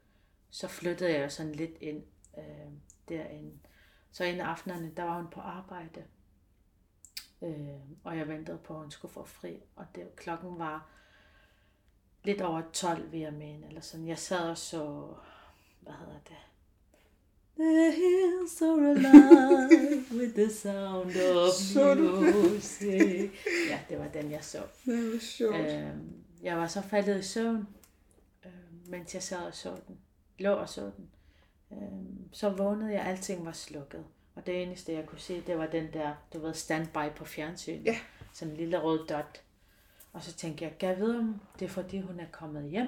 så 0.49 0.67
flyttede 0.67 1.19
jeg 1.19 1.31
sådan 1.31 1.51
lidt 1.51 1.77
ind 1.81 2.03
øh, 2.37 2.71
derinde. 3.09 3.59
Så 4.11 4.23
en 4.23 4.39
af 4.39 4.45
aftenerne, 4.45 4.91
der 4.97 5.03
var 5.03 5.15
hun 5.15 5.29
på 5.29 5.41
arbejde, 5.41 6.03
øh, 7.41 7.79
og 8.03 8.17
jeg 8.17 8.27
ventede 8.27 8.57
på, 8.57 8.73
at 8.73 8.79
hun 8.79 8.91
skulle 8.91 9.13
få 9.13 9.25
fri, 9.25 9.63
og 9.75 9.85
det, 9.95 10.15
klokken 10.15 10.59
var 10.59 10.89
lidt 12.23 12.41
over 12.41 12.61
12, 12.73 13.11
vil 13.11 13.19
jeg 13.19 13.33
mene, 13.33 13.67
eller 13.67 13.81
sådan. 13.81 14.07
Jeg 14.07 14.17
sad 14.17 14.49
og 14.49 14.57
så, 14.57 15.07
hvad 15.81 15.93
hedder 15.93 16.19
det? 16.27 16.37
The 17.59 17.91
hills 17.91 18.61
are 18.61 18.91
alive 18.91 20.05
with 20.11 20.33
the 20.33 20.49
sound 20.49 21.15
of 21.15 21.53
Så 21.73 21.95
music. 21.95 23.31
Ja, 23.69 23.79
det 23.89 23.99
var 23.99 24.07
den, 24.07 24.31
jeg 24.31 24.43
så. 24.43 24.57
Det 24.85 25.13
var 25.13 25.19
sjovt. 25.19 25.55
Øh, 25.55 25.87
jeg 26.43 26.57
var 26.57 26.67
så 26.67 26.81
faldet 26.81 27.19
i 27.19 27.23
søvn, 27.23 27.67
øh, 28.45 28.51
mens 28.89 29.13
jeg 29.13 29.23
sad 29.23 29.37
og 29.37 29.53
så 29.53 29.75
den. 29.87 29.97
Lå 30.39 30.51
og 30.51 30.69
så 30.69 30.91
den. 30.97 31.09
Øh, 31.71 31.77
så 32.31 32.49
vågnede 32.49 32.93
jeg, 32.93 33.05
alting 33.05 33.45
var 33.45 33.51
slukket. 33.51 34.05
Og 34.39 34.45
det 34.45 34.63
eneste, 34.63 34.93
jeg 34.93 35.05
kunne 35.05 35.19
se, 35.19 35.41
det 35.41 35.57
var 35.57 35.65
den 35.65 35.93
der, 35.93 36.15
du 36.33 36.39
ved, 36.39 36.53
standby 36.53 37.15
på 37.15 37.25
fjernsynet. 37.25 37.85
Ja. 37.85 37.99
Sådan 38.33 38.51
en 38.51 38.57
lille 38.57 38.81
rød 38.81 39.07
dot. 39.07 39.41
Og 40.13 40.23
så 40.23 40.33
tænkte 40.33 40.63
jeg, 40.63 40.77
kan 40.77 40.89
jeg 40.89 40.97
vide, 40.97 41.19
om 41.19 41.41
det 41.59 41.65
er 41.65 41.69
fordi, 41.69 41.99
hun 41.99 42.19
er 42.19 42.25
kommet 42.31 42.69
hjem? 42.69 42.87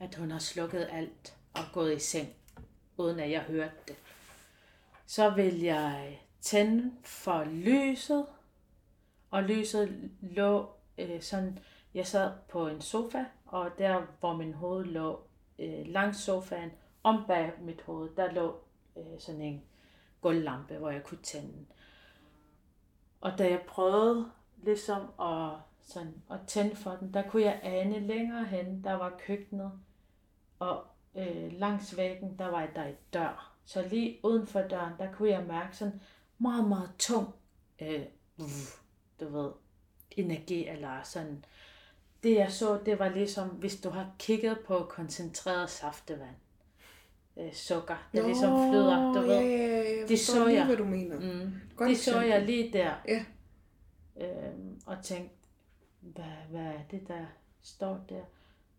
At 0.00 0.14
hun 0.14 0.30
har 0.30 0.38
slukket 0.38 0.88
alt 0.92 1.36
og 1.54 1.62
gået 1.72 1.96
i 1.96 1.98
seng, 1.98 2.28
uden 2.96 3.20
at 3.20 3.30
jeg 3.30 3.40
hørte 3.40 3.74
det. 3.88 3.96
Så 5.06 5.30
vil 5.30 5.60
jeg 5.60 6.20
tænde 6.40 6.92
for 7.04 7.44
lyset, 7.44 8.26
og 9.30 9.42
lyset 9.42 10.10
lå 10.20 10.68
øh, 10.98 11.22
sådan, 11.22 11.58
jeg 11.94 12.06
sad 12.06 12.32
på 12.48 12.68
en 12.68 12.80
sofa, 12.80 13.24
og 13.46 13.70
der 13.78 14.02
hvor 14.20 14.36
min 14.36 14.54
hoved 14.54 14.84
lå 14.84 15.20
øh, 15.58 15.86
langs 15.86 16.18
sofaen, 16.18 16.70
om 17.02 17.24
bag 17.26 17.52
mit 17.60 17.82
hoved, 17.82 18.10
der 18.16 18.32
lå 18.32 18.63
øh, 18.96 19.20
sådan 19.20 19.40
en 19.40 19.62
gulvlampe, 20.20 20.74
hvor 20.74 20.90
jeg 20.90 21.04
kunne 21.04 21.22
tænde. 21.22 21.66
Og 23.20 23.38
da 23.38 23.50
jeg 23.50 23.62
prøvede 23.68 24.30
ligesom 24.62 25.02
at, 25.20 25.50
sådan, 25.82 26.22
at 26.30 26.38
tænde 26.46 26.76
for 26.76 26.90
den, 26.90 27.14
der 27.14 27.22
kunne 27.30 27.42
jeg 27.42 27.60
ane 27.62 28.06
længere 28.06 28.44
hen, 28.44 28.84
der 28.84 28.92
var 28.92 29.20
køkkenet, 29.26 29.72
og 30.58 30.84
øh, 31.14 31.52
langs 31.52 31.96
væggen, 31.96 32.38
der 32.38 32.46
var 32.46 32.66
der 32.74 32.84
et 32.84 33.12
dør. 33.12 33.54
Så 33.64 33.88
lige 33.88 34.18
uden 34.22 34.46
for 34.46 34.60
døren, 34.60 34.92
der 34.98 35.12
kunne 35.12 35.30
jeg 35.30 35.44
mærke 35.46 35.76
sådan 35.76 36.00
meget, 36.38 36.68
meget 36.68 36.90
tung, 36.98 37.34
øh, 37.80 38.04
du 39.20 39.28
ved, 39.28 39.50
energi 40.10 40.68
eller 40.68 41.02
sådan. 41.02 41.44
Det 42.22 42.34
jeg 42.34 42.52
så, 42.52 42.80
det 42.86 42.98
var 42.98 43.08
ligesom, 43.08 43.48
hvis 43.48 43.80
du 43.80 43.90
har 43.90 44.10
kigget 44.18 44.58
på 44.66 44.86
koncentreret 44.88 45.70
saftevand. 45.70 46.36
Øh, 47.36 47.52
sukker, 47.54 48.08
der 48.12 48.20
Nå, 48.22 48.26
ligesom 48.26 48.70
flyder, 48.70 49.12
du 49.12 49.20
ja, 49.20 49.26
ved. 49.26 49.40
ja, 49.40 49.66
ja, 49.66 50.00
jeg 50.00 50.08
Det 50.08 50.18
så 50.20 50.44
lige, 50.46 50.56
jeg. 50.58 50.66
hvad 50.66 50.76
du 50.76 50.84
mener. 50.84 51.20
Mm. 51.20 51.54
Godt 51.76 51.88
det 51.88 51.98
så 51.98 52.20
jeg 52.20 52.42
lige 52.46 52.72
der. 52.72 52.94
Ja. 53.08 53.24
Øhm, 54.16 54.80
og 54.86 54.96
tænkte, 55.02 55.34
hvad, 56.00 56.24
hvad 56.50 56.60
er 56.66 56.82
det, 56.90 57.08
der 57.08 57.26
står 57.62 58.04
der? 58.08 58.22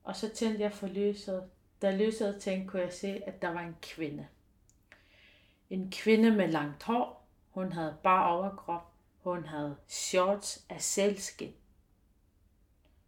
Og 0.04 0.16
så 0.16 0.30
tændte 0.30 0.62
jeg 0.62 0.74
for 0.74 0.88
lyset. 0.88 1.44
Da 1.82 1.96
lyset 1.98 2.42
tændte, 2.42 2.68
kunne 2.68 2.82
jeg 2.82 2.94
se, 2.94 3.22
at 3.28 3.42
der 3.42 3.50
var 3.50 3.62
en 3.62 3.76
kvinde. 3.82 4.28
En 5.70 5.92
kvinde 5.92 6.32
med 6.32 6.48
langt 6.48 6.84
hår. 6.84 7.28
Hun 7.50 7.72
havde 7.72 7.98
bare 8.04 8.32
overkrop. 8.32 8.92
Hun 9.24 9.46
havde 9.46 9.76
shorts 9.88 10.66
af 10.70 10.82
sælskin. 10.82 11.54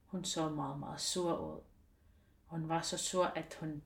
Hun 0.05 0.23
så 0.25 0.49
meget, 0.49 0.79
meget 0.79 1.01
sur 1.01 1.37
ud. 1.37 1.59
Hun 2.45 2.69
var 2.69 2.81
så 2.81 2.97
sur, 2.97 3.25
at 3.25 3.57
hun 3.59 3.81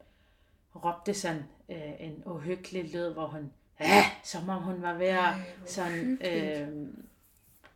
råbte 0.76 1.14
sådan 1.14 1.46
øh, 1.70 1.92
en 2.00 2.24
uhyggelig 2.26 2.84
lyd, 2.94 3.10
hvor 3.14 3.28
hun, 3.28 3.52
ja, 3.80 4.06
som 4.24 4.50
om 4.50 4.64
hun 4.64 4.82
var 4.82 4.94
ved 4.94 5.08
at 5.08 5.18
Ej, 5.18 5.42
sådan, 5.66 6.20
øh, 6.26 6.88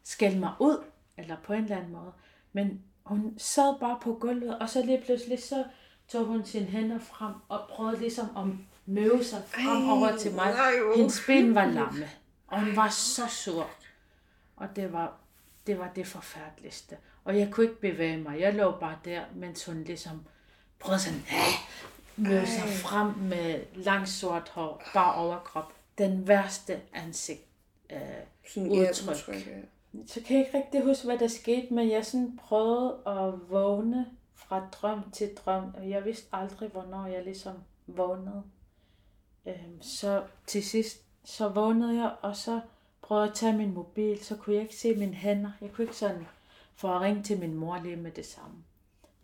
skælde 0.03 0.39
mig 0.39 0.53
ud, 0.59 0.83
eller 1.17 1.35
på 1.43 1.53
en 1.53 1.63
eller 1.63 1.77
anden 1.77 1.91
måde. 1.91 2.11
Men 2.53 2.83
hun 3.03 3.33
sad 3.37 3.79
bare 3.79 3.99
på 4.01 4.13
gulvet, 4.13 4.59
og 4.59 4.69
så 4.69 4.85
lige 4.85 5.01
pludselig 5.05 5.43
så 5.43 5.63
tog 6.07 6.25
hun 6.25 6.45
sine 6.45 6.65
hænder 6.65 6.99
frem 6.99 7.33
og 7.49 7.67
prøvede 7.69 7.99
ligesom 7.99 8.25
at 8.37 8.43
møve 8.85 9.23
sig 9.23 9.43
frem 9.47 9.83
Ej, 9.83 9.91
over 9.91 10.17
til 10.17 10.31
mig. 10.31 10.53
nej, 10.53 10.71
hvor 10.85 10.95
Hendes 10.95 11.23
ben 11.27 11.55
var 11.55 11.65
lamme, 11.65 12.09
og 12.47 12.59
hun 12.65 12.75
var 12.75 12.89
så 12.89 13.27
sur. 13.27 13.69
Og 14.55 14.67
det 14.75 14.93
var, 14.93 15.17
det 15.67 15.79
var 15.79 15.91
det 15.95 16.07
forfærdeligste. 16.07 16.97
Og 17.23 17.39
jeg 17.39 17.51
kunne 17.51 17.65
ikke 17.65 17.81
bevæge 17.81 18.17
mig. 18.17 18.39
Jeg 18.39 18.53
lå 18.53 18.71
bare 18.79 18.97
der, 19.05 19.21
mens 19.35 19.65
hun 19.65 19.83
ligesom 19.83 20.25
prøvede 20.79 21.01
sådan, 21.01 21.23
møde 22.17 22.47
sig 22.47 22.69
frem 22.69 23.07
med 23.07 23.63
langt 23.75 24.09
sort 24.09 24.49
hår, 24.49 24.83
bare 24.93 25.15
overkrop. 25.15 25.73
Den 25.97 26.27
værste 26.27 26.81
ansigt. 26.93 27.41
Øh, 27.89 27.99
Sådan, 28.53 28.71
ja, 28.71 28.89
udtryk. 28.89 29.15
udtryk, 29.15 29.47
ja. 29.47 29.59
så 30.07 30.21
kan 30.27 30.37
jeg 30.37 30.45
ikke 30.45 30.57
rigtig 30.57 30.81
huske, 30.83 31.05
hvad 31.05 31.17
der 31.17 31.27
skete, 31.27 31.73
men 31.73 31.89
jeg 31.91 32.05
sådan 32.05 32.39
prøvede 32.47 32.97
at 33.07 33.49
vågne 33.49 34.05
fra 34.35 34.67
drøm 34.71 35.11
til 35.11 35.29
drøm, 35.45 35.73
og 35.77 35.89
jeg 35.89 36.05
vidste 36.05 36.27
aldrig, 36.33 36.69
hvornår 36.69 37.07
jeg 37.07 37.23
ligesom 37.23 37.53
vågnede. 37.87 38.43
Øhm, 39.45 39.81
så 39.81 40.23
til 40.47 40.63
sidst, 40.63 41.01
så 41.23 41.47
vågnede 41.49 42.01
jeg, 42.01 42.11
og 42.21 42.35
så 42.35 42.59
prøvede 43.01 43.27
at 43.27 43.35
tage 43.35 43.53
min 43.57 43.73
mobil, 43.73 44.23
så 44.23 44.35
kunne 44.35 44.55
jeg 44.55 44.63
ikke 44.63 44.75
se 44.75 44.95
mine 44.95 45.13
hænder. 45.13 45.51
Jeg 45.61 45.71
kunne 45.71 45.83
ikke 45.83 45.95
sådan 45.95 46.27
få 46.75 46.95
at 46.95 47.01
ringe 47.01 47.23
til 47.23 47.39
min 47.39 47.53
mor 47.53 47.79
lige 47.83 47.95
med 47.95 48.11
det 48.11 48.25
samme. 48.25 48.55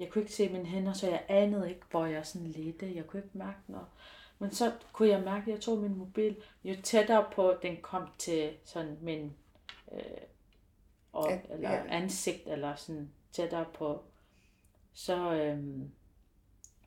Jeg 0.01 0.09
kunne 0.09 0.21
ikke 0.21 0.33
se 0.33 0.49
mine 0.49 0.65
hænder, 0.65 0.93
så 0.93 1.09
jeg 1.09 1.25
anede 1.27 1.69
ikke, 1.69 1.81
hvor 1.91 2.05
jeg 2.05 2.25
sådan 2.25 2.47
ledte. 2.47 2.95
Jeg 2.95 3.07
kunne 3.07 3.23
ikke 3.23 3.37
mærke 3.37 3.59
noget. 3.67 3.87
Men 4.39 4.51
så 4.51 4.71
kunne 4.93 5.09
jeg 5.09 5.21
mærke, 5.21 5.41
at 5.41 5.47
jeg 5.47 5.61
tog 5.61 5.77
min 5.77 5.97
mobil. 5.97 6.35
Jo 6.63 6.75
tættere 6.83 7.25
på 7.35 7.53
den 7.61 7.77
kom 7.81 8.07
til 8.17 8.53
sådan 8.65 8.97
min 9.01 9.33
øh, 9.91 10.01
og, 11.13 11.29
Ja, 11.29 11.39
eller 11.49 11.71
ja. 11.71 11.83
ansigt, 11.87 12.47
eller 12.47 12.75
sådan 12.75 13.11
tættere 13.31 13.65
på, 13.73 14.03
så, 14.93 15.33
øhm, 15.33 15.91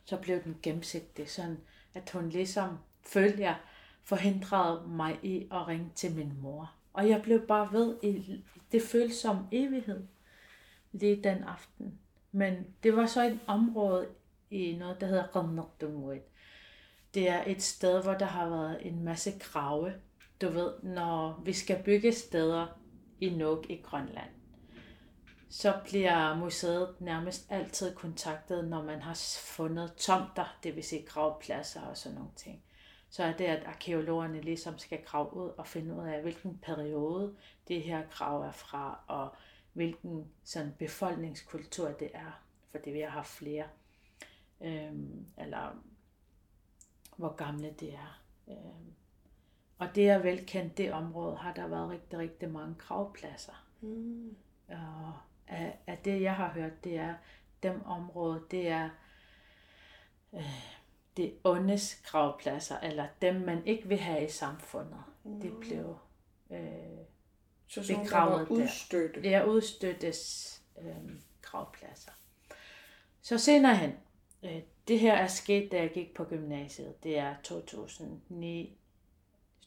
så 0.04 0.16
blev 0.16 0.42
den 0.44 0.56
gennemsigtig, 0.62 1.30
sådan 1.30 1.60
at 1.94 2.10
hun 2.10 2.28
ligesom 2.28 2.78
følte, 3.02 3.42
jeg 3.42 3.56
forhindrede 4.02 4.88
mig 4.88 5.18
i 5.22 5.48
at 5.52 5.68
ringe 5.68 5.90
til 5.94 6.14
min 6.14 6.32
mor. 6.40 6.74
Og 6.92 7.08
jeg 7.08 7.22
blev 7.22 7.46
bare 7.46 7.72
ved, 7.72 7.96
i, 8.02 8.44
det 8.72 8.82
føltes 8.82 9.16
som 9.16 9.46
evighed 9.52 10.06
lige 10.92 11.22
den 11.22 11.44
aften. 11.44 11.98
Men 12.36 12.66
det 12.82 12.96
var 12.96 13.06
så 13.06 13.22
et 13.22 13.40
område 13.46 14.08
i 14.50 14.76
noget, 14.76 15.00
der 15.00 15.06
hedder 15.06 15.26
Qamnaqdumuit. 15.32 16.22
Det 17.14 17.28
er 17.28 17.44
et 17.46 17.62
sted, 17.62 18.02
hvor 18.02 18.14
der 18.14 18.26
har 18.26 18.48
været 18.48 18.86
en 18.86 19.04
masse 19.04 19.32
grave. 19.38 19.92
Du 20.40 20.48
ved, 20.48 20.72
når 20.82 21.42
vi 21.44 21.52
skal 21.52 21.82
bygge 21.82 22.12
steder 22.12 22.66
i 23.20 23.30
Nuuk 23.30 23.70
i 23.70 23.76
Grønland, 23.76 24.30
så 25.50 25.74
bliver 25.84 26.36
museet 26.36 27.00
nærmest 27.00 27.46
altid 27.50 27.94
kontaktet, 27.94 28.68
når 28.68 28.82
man 28.82 29.02
har 29.02 29.38
fundet 29.40 29.94
tomter, 29.96 30.58
det 30.62 30.76
vil 30.76 30.84
sige 30.84 31.06
gravpladser 31.06 31.80
og 31.80 31.96
sådan 31.96 32.18
nogle 32.18 32.32
ting. 32.36 32.62
Så 33.10 33.22
er 33.24 33.32
det, 33.32 33.44
at 33.44 33.64
arkeologerne 33.66 34.40
ligesom 34.40 34.78
skal 34.78 35.04
grave 35.04 35.36
ud 35.36 35.50
og 35.58 35.66
finde 35.66 35.94
ud 35.94 36.06
af, 36.06 36.22
hvilken 36.22 36.58
periode 36.62 37.34
det 37.68 37.82
her 37.82 38.02
grav 38.10 38.42
er 38.42 38.52
fra, 38.52 39.04
og 39.06 39.34
hvilken 39.74 40.32
sådan 40.44 40.72
befolkningskultur 40.78 41.88
det 41.88 42.10
er, 42.14 42.42
fordi 42.70 42.90
vi 42.90 43.00
har 43.00 43.08
haft 43.08 43.30
flere, 43.30 43.64
øhm, 44.60 45.26
eller 45.38 45.82
hvor 47.16 47.36
gamle 47.36 47.74
det 47.80 47.94
er. 47.94 48.22
Øhm, 48.48 48.94
og 49.78 49.94
det 49.94 50.08
er 50.08 50.18
velkendt, 50.18 50.78
det 50.78 50.92
område 50.92 51.36
har 51.36 51.54
der 51.54 51.66
været 51.66 51.90
rigtig, 51.90 52.18
rigtig 52.18 52.50
mange 52.50 52.74
gravpladser. 52.74 53.66
Mm. 53.80 54.36
Og 54.68 55.12
af, 55.46 55.78
af 55.86 55.98
det, 56.04 56.22
jeg 56.22 56.34
har 56.34 56.48
hørt, 56.48 56.84
det 56.84 56.96
er, 56.96 57.14
dem 57.62 57.86
områder, 57.86 58.40
det 58.50 58.68
er 58.68 58.90
øh, 60.32 60.74
det 61.16 61.34
ondes 61.44 62.02
gravpladser, 62.04 62.80
eller 62.80 63.06
dem, 63.22 63.34
man 63.34 63.66
ikke 63.66 63.88
vil 63.88 63.98
have 63.98 64.24
i 64.24 64.30
samfundet. 64.30 65.02
Det 65.42 65.56
blev 65.60 65.98
øh, 66.50 66.98
Så 67.68 67.82
sådan 67.82 67.96
nogle, 67.96 68.10
der 68.10 68.16
Begravet 68.16 68.50
var 68.50 68.56
der. 68.90 69.20
det 69.22 69.34
er 69.34 69.44
udstøttes 69.44 70.50
øh, 70.80 71.20
gravpladser. 71.42 72.12
Så 73.22 73.38
senere 73.38 73.76
hen, 73.76 73.92
øh, 74.42 74.62
det 74.88 75.00
her 75.00 75.14
er 75.14 75.26
sket, 75.26 75.72
da 75.72 75.76
jeg 75.76 75.90
gik 75.90 76.14
på 76.14 76.24
gymnasiet. 76.24 77.02
Det 77.02 77.18
er 77.18 77.34
2009, 77.42 78.78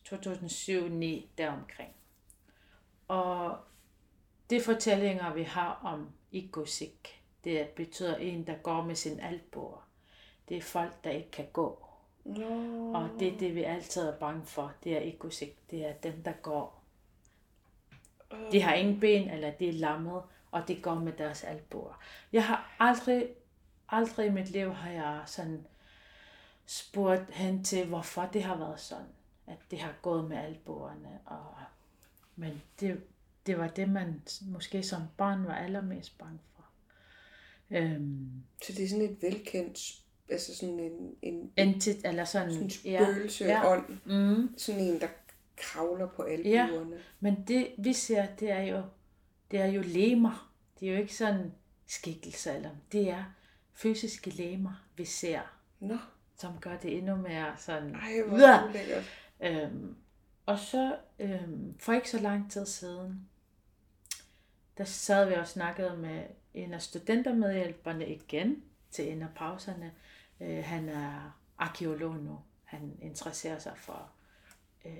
2007-9 0.09 1.27
deromkring. 1.37 1.91
Og 3.07 3.57
de 4.49 4.61
fortællinger, 4.61 5.33
vi 5.33 5.43
har 5.43 5.81
om 5.83 6.09
Igosik, 6.31 7.23
det 7.43 7.67
betyder 7.67 8.15
en, 8.15 8.47
der 8.47 8.55
går 8.55 8.81
med 8.81 8.95
sin 8.95 9.19
albuer. 9.19 9.87
Det 10.49 10.57
er 10.57 10.61
folk, 10.61 11.03
der 11.03 11.09
ikke 11.09 11.31
kan 11.31 11.47
gå. 11.53 11.85
Nå. 12.23 12.93
Og 12.93 13.09
det 13.19 13.33
er 13.33 13.37
det, 13.37 13.55
vi 13.55 13.63
altid 13.63 14.01
er 14.01 14.19
bange 14.19 14.45
for. 14.45 14.73
Det 14.83 14.97
er 14.97 15.01
Igosik. 15.01 15.71
Det 15.71 15.85
er 15.85 15.93
dem, 15.93 16.23
der 16.23 16.31
går. 16.31 16.76
De 18.51 18.61
har 18.61 18.73
ingen 18.73 18.99
ben, 18.99 19.29
eller 19.29 19.51
de 19.51 19.69
er 19.69 19.73
lammet, 19.73 20.21
og 20.51 20.67
de 20.67 20.81
går 20.81 20.95
med 20.95 21.13
deres 21.13 21.43
albuer. 21.43 22.01
Jeg 22.33 22.45
har 22.45 22.75
aldrig, 22.79 23.27
aldrig 23.89 24.27
i 24.27 24.31
mit 24.31 24.49
liv 24.49 24.73
har 24.73 24.91
jeg 24.91 25.23
sådan 25.25 25.65
spurgt 26.65 27.31
hen 27.31 27.63
til, 27.63 27.87
hvorfor 27.87 28.29
det 28.33 28.43
har 28.43 28.57
været 28.57 28.79
sådan. 28.79 29.05
At 29.47 29.57
det 29.71 29.79
har 29.79 29.93
gået 30.01 30.29
med 30.29 30.37
albuerne. 30.37 31.19
Og, 31.25 31.53
men 32.35 32.61
det, 32.79 33.03
det 33.45 33.57
var 33.57 33.67
det, 33.67 33.89
man 33.89 34.21
måske 34.41 34.83
som 34.83 35.01
barn 35.17 35.45
var 35.45 35.55
allermest 35.55 36.17
bange 36.17 36.39
for. 36.55 36.65
Øhm, 37.71 38.43
Så 38.63 38.73
det 38.73 38.83
er 38.83 38.89
sådan 38.89 39.05
et 39.11 39.17
velkendt, 39.21 39.79
altså 40.29 40.55
sådan 40.55 40.79
en, 40.79 41.15
en, 41.21 41.51
entit, 41.57 42.05
eller 42.05 42.25
sådan, 42.25 42.51
sådan 42.51 42.63
en 42.63 42.71
ja, 42.85 43.03
spøgelse 43.03 43.45
ja. 43.45 43.71
ånd. 43.71 43.97
Mm. 44.05 44.57
Sådan 44.57 44.81
en, 44.81 45.01
der 45.01 45.07
kravler 45.57 46.07
på 46.07 46.21
albuerne. 46.21 46.97
Men 47.19 47.43
det 47.47 47.75
vi 47.77 47.93
ser, 47.93 48.25
det 48.35 48.51
er 48.51 48.61
jo, 48.61 48.83
det 49.51 49.59
er 49.59 49.65
jo 49.65 49.81
lemer. 49.85 50.53
Det 50.79 50.87
er 50.89 50.93
jo 50.93 50.99
ikke 51.01 51.15
sådan 51.15 51.53
skikkelser, 51.87 52.53
eller 52.53 52.69
det 52.91 53.09
er 53.09 53.23
fysiske 53.73 54.29
lemer, 54.29 54.87
vi 54.95 55.05
ser, 55.05 55.41
Nå, 55.79 55.97
som 56.37 56.59
gør 56.59 56.77
det 56.77 56.97
endnu 56.97 57.15
mere 57.15 57.53
sådan... 57.57 57.95
ej, 57.95 58.21
hvor 58.27 58.37
Ja. 58.39 58.65
ulækkert. 58.69 59.03
Øhm, 59.39 59.95
og 60.45 60.59
så 60.59 60.97
øhm, 61.19 61.79
for 61.79 61.93
ikke 61.93 62.09
så 62.09 62.19
lang 62.19 62.51
tid 62.51 62.65
siden, 62.65 63.29
der 64.77 64.83
sad 64.83 65.27
vi 65.29 65.33
og 65.33 65.47
snakkede 65.47 65.97
med 65.97 66.23
en 66.53 66.73
af 66.73 66.81
studentermedhjælperne 66.81 68.07
igen 68.07 68.63
til 68.91 69.11
en 69.11 69.21
af 69.21 69.27
pauserne. 69.35 69.91
Øh, 70.41 70.63
han 70.63 70.89
er 70.89 71.39
arkeolog 71.57 72.15
nu. 72.15 72.39
Han 72.63 72.97
interesserer 73.01 73.59
sig 73.59 73.73
for 73.77 74.09
øh, 74.85 74.91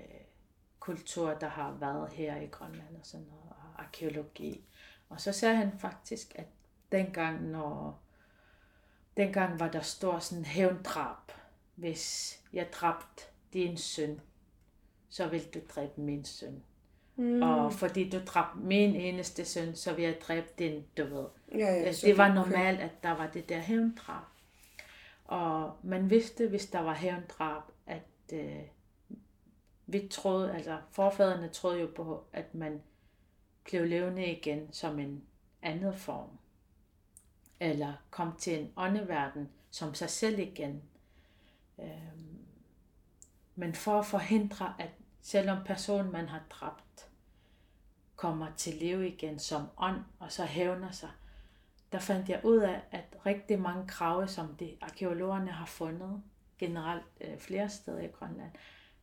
kultur, 0.87 1.33
der 1.33 1.47
har 1.47 1.71
været 1.79 2.09
her 2.09 2.41
i 2.41 2.45
Grønland 2.45 2.95
og 2.99 3.05
sådan 3.05 3.25
noget, 3.25 3.49
og 3.49 3.83
arkeologi. 3.83 4.65
Og 5.09 5.21
så 5.21 5.31
sagde 5.31 5.55
han 5.55 5.71
faktisk, 5.79 6.35
at 6.35 6.45
dengang, 6.91 7.43
når 7.43 8.01
dengang 9.17 9.59
var 9.59 9.67
der 9.67 9.81
stor 9.81 10.19
sådan 10.19 10.45
hævndrab. 10.45 11.31
Hvis 11.75 12.35
jeg 12.53 12.67
dræbte 12.71 13.23
din 13.53 13.77
søn, 13.77 14.21
så 15.09 15.27
vil 15.27 15.53
du 15.53 15.59
dræbe 15.75 16.01
min 16.01 16.25
søn. 16.25 16.63
Mm. 17.15 17.41
Og 17.41 17.73
fordi 17.73 18.09
du 18.09 18.19
dræbte 18.25 18.57
min 18.57 18.95
eneste 18.95 19.45
søn, 19.45 19.75
så 19.75 19.93
vil 19.93 20.03
jeg 20.03 20.17
dræbe 20.27 20.47
din, 20.59 20.85
du 20.97 21.03
ved. 21.03 21.25
Ja, 21.51 21.57
ja, 21.57 21.73
Ja, 21.73 21.93
så 21.93 22.07
det 22.07 22.17
var 22.17 22.33
normalt, 22.33 22.79
at 22.79 23.03
der 23.03 23.11
var 23.11 23.27
det 23.27 23.49
der 23.49 23.59
hævndrab. 23.59 24.23
Og 25.25 25.77
man 25.83 26.09
vidste, 26.09 26.47
hvis 26.47 26.65
der 26.65 26.79
var 26.79 26.93
hævndrab, 26.93 27.63
at 27.87 28.33
øh, 28.33 28.61
vi 29.87 30.07
troede, 30.11 30.53
altså 30.53 30.77
forfædrene 30.91 31.49
troede 31.49 31.81
jo 31.81 31.89
på, 31.95 32.27
at 32.33 32.55
man 32.55 32.83
blev 33.63 33.85
levende 33.85 34.25
igen 34.31 34.73
som 34.73 34.99
en 34.99 35.23
anden 35.61 35.93
form. 35.93 36.29
Eller 37.59 37.93
kom 38.09 38.35
til 38.35 38.59
en 38.59 38.73
åndeverden 38.77 39.49
som 39.71 39.93
sig 39.93 40.09
selv 40.09 40.39
igen. 40.39 40.83
Øhm, 41.79 42.45
men 43.55 43.75
for 43.75 43.99
at 43.99 44.05
forhindre, 44.05 44.73
at 44.79 44.89
selvom 45.21 45.63
personen, 45.65 46.11
man 46.11 46.27
har 46.27 46.43
dræbt, 46.49 47.09
kommer 48.15 48.47
til 48.55 48.73
leve 48.73 49.07
igen 49.07 49.39
som 49.39 49.67
ånd, 49.77 50.01
og 50.19 50.31
så 50.31 50.45
hævner 50.45 50.91
sig, 50.91 51.11
der 51.91 51.99
fandt 51.99 52.29
jeg 52.29 52.41
ud 52.43 52.57
af, 52.57 52.81
at 52.91 53.17
rigtig 53.25 53.59
mange 53.59 53.87
krave, 53.87 54.27
som 54.27 54.55
de 54.55 54.77
arkeologerne 54.81 55.51
har 55.51 55.65
fundet, 55.65 56.23
generelt 56.57 57.05
øh, 57.21 57.37
flere 57.39 57.69
steder 57.69 58.01
i 58.01 58.07
Grønland, 58.07 58.51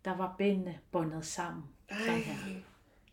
der 0.04 0.16
var 0.16 0.34
benene 0.38 0.78
bundet 0.92 1.26
sammen. 1.26 1.62
Her. 1.90 2.34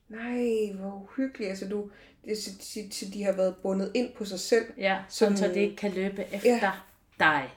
Nej, 0.09 0.71
hvor 0.79 1.01
uhyggeligt. 1.03 1.49
Altså, 1.49 1.67
du, 1.69 1.89
det, 2.25 2.37
så, 2.37 2.49
så, 2.91 3.05
de 3.13 3.23
har 3.23 3.31
været 3.31 3.55
bundet 3.63 3.91
ind 3.93 4.09
på 4.17 4.25
sig 4.25 4.39
selv. 4.39 4.65
Ja, 4.77 4.99
sådan, 5.09 5.37
så 5.37 5.41
Sådan- 5.43 5.55
de 5.55 5.61
ikke 5.61 5.75
kan 5.75 5.91
løbe 5.91 6.21
efter 6.33 6.49
Ja. 6.49 6.71
dig, 7.19 7.49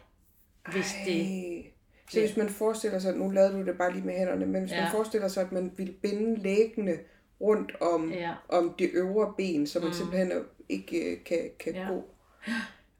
hvis 0.72 0.94
det... 1.06 1.56
Ej. 1.56 1.64
Så 2.10 2.20
hvis 2.20 2.36
man 2.36 2.48
forestiller 2.48 2.98
sig, 2.98 3.16
nu 3.16 3.30
lavede 3.30 3.52
du 3.52 3.66
det 3.66 3.78
bare 3.78 3.92
lige 3.92 4.04
med 4.06 4.14
hænderne, 4.18 4.46
men 4.46 4.60
hvis 4.62 4.72
ja. 4.72 4.82
Man 4.82 4.90
forestiller 4.90 5.28
sig, 5.28 5.42
at 5.42 5.52
man 5.52 5.72
ville 5.76 5.92
binde 5.92 6.36
læggene 6.42 6.98
rundt 7.40 7.72
om, 7.80 8.12
Ja. 8.12 8.34
om 8.48 8.74
det 8.78 8.90
øvre 8.92 9.34
ben, 9.36 9.66
så 9.66 9.78
man 9.80 9.88
mm. 9.88 9.94
simpelthen 9.94 10.32
ikke 10.68 11.12
øh, 11.12 11.24
kan, 11.24 11.38
kan. 11.60 11.74
Ja. 11.74 11.86
gå. 11.88 12.04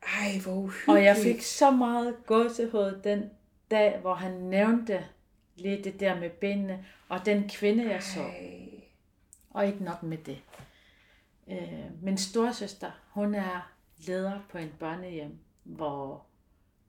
Ej, 0.02 0.38
hvor 0.44 0.52
uhyggeligt. 0.52 0.88
Og 0.88 1.04
jeg 1.04 1.16
fik 1.16 1.42
så 1.42 1.70
meget 1.70 2.14
gåsehud 2.26 3.00
den 3.04 3.22
dag, 3.70 3.98
hvor 4.00 4.14
han 4.14 4.32
nævnte 4.32 5.04
lige 5.56 5.84
det 5.84 6.00
der 6.00 6.20
med 6.20 6.30
benene, 6.30 6.86
og 7.08 7.26
den 7.26 7.48
kvinde, 7.48 7.90
jeg 7.90 8.02
så. 8.02 8.30
Og 9.50 9.66
ikke 9.66 9.84
nok 9.84 10.02
med 10.02 10.18
det. 10.18 10.42
Øh, 11.48 12.02
min 12.02 12.18
storsøster, 12.18 12.90
hun 13.10 13.34
er 13.34 13.72
leder 13.98 14.40
på 14.50 14.58
en 14.58 14.72
børnehjem, 14.78 15.38
hvor 15.62 16.24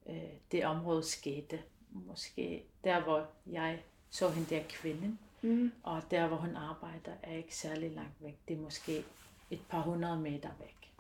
øh, 0.10 0.16
det 0.52 0.66
område 0.66 1.04
skete. 1.04 1.60
Måske 1.92 2.64
der, 2.84 3.04
hvor 3.04 3.28
jeg 3.46 3.80
så 4.10 4.30
hende 4.30 4.56
der 4.56 4.64
kvinde, 4.70 5.18
Mm. 5.42 5.72
og 5.84 6.02
der, 6.12 6.28
hvor 6.28 6.38
hun 6.38 6.56
arbejder, 6.56 7.12
er 7.24 7.34
ikke 7.36 7.56
særlig 7.56 7.92
langt 7.92 8.24
væk. 8.24 8.38
Det 8.48 8.58
er 8.58 8.62
måske 8.62 9.04
et 9.52 9.62
par 9.70 9.82
hundrede 9.82 10.18
meter 10.18 10.50
væk. 10.60 10.92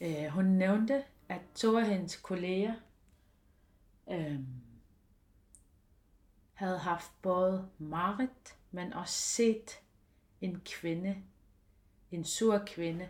Øh, 0.00 0.26
hun 0.26 0.44
nævnte, 0.44 1.04
at 1.28 1.40
to 1.54 1.78
af 1.78 1.86
hendes 1.86 2.16
kolleger 2.16 2.74
øh, 4.10 4.38
havde 6.56 6.78
haft 6.78 7.10
både 7.22 7.68
Marit, 7.78 8.56
men 8.70 8.92
også 8.92 9.14
set 9.14 9.80
en 10.40 10.62
kvinde, 10.64 11.16
en 12.10 12.24
sur 12.24 12.58
kvinde, 12.66 13.08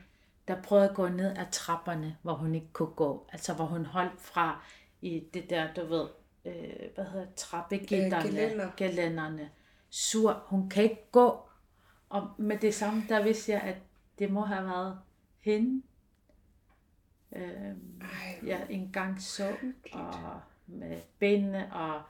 der 0.48 0.62
prøvede 0.62 0.88
at 0.88 0.96
gå 0.96 1.08
ned 1.08 1.36
ad 1.36 1.46
trapperne, 1.52 2.16
hvor 2.22 2.34
hun 2.34 2.54
ikke 2.54 2.72
kunne 2.72 2.94
gå. 2.94 3.26
Altså 3.32 3.54
hvor 3.54 3.64
hun 3.64 3.86
holdt 3.86 4.20
fra 4.20 4.64
i 5.00 5.24
det 5.34 5.50
der, 5.50 5.74
du 5.74 5.86
ved, 5.86 6.08
øh, 6.44 6.94
hvad 6.94 7.04
hedder 7.04 7.26
trappegitterne, 7.36 8.16
Øh, 8.16 8.22
gelænder. 8.30 8.70
gelænderne. 8.76 9.50
Sur, 9.90 10.44
hun 10.46 10.68
kan 10.68 10.82
ikke 10.82 11.06
gå. 11.12 11.48
Og 12.08 12.30
med 12.38 12.58
det 12.58 12.74
samme, 12.74 13.02
der 13.08 13.22
vidste 13.22 13.52
jeg, 13.52 13.60
at 13.60 13.76
det 14.18 14.30
må 14.30 14.40
have 14.44 14.64
været 14.64 14.98
hende, 15.40 15.82
øh, 17.32 17.74
jeg 18.46 18.66
engang 18.70 19.22
så, 19.22 19.56
og 19.92 20.40
med 20.66 21.00
benene, 21.18 21.72
og 21.74 22.02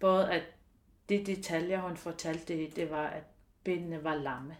både 0.00 0.32
at 0.32 0.42
de 1.08 1.24
detaljer, 1.26 1.80
hun 1.80 1.96
fortalte, 1.96 2.56
det, 2.56 2.76
det 2.76 2.90
var, 2.90 3.06
at 3.06 3.22
benene 3.64 4.04
var 4.04 4.14
lamme. 4.14 4.56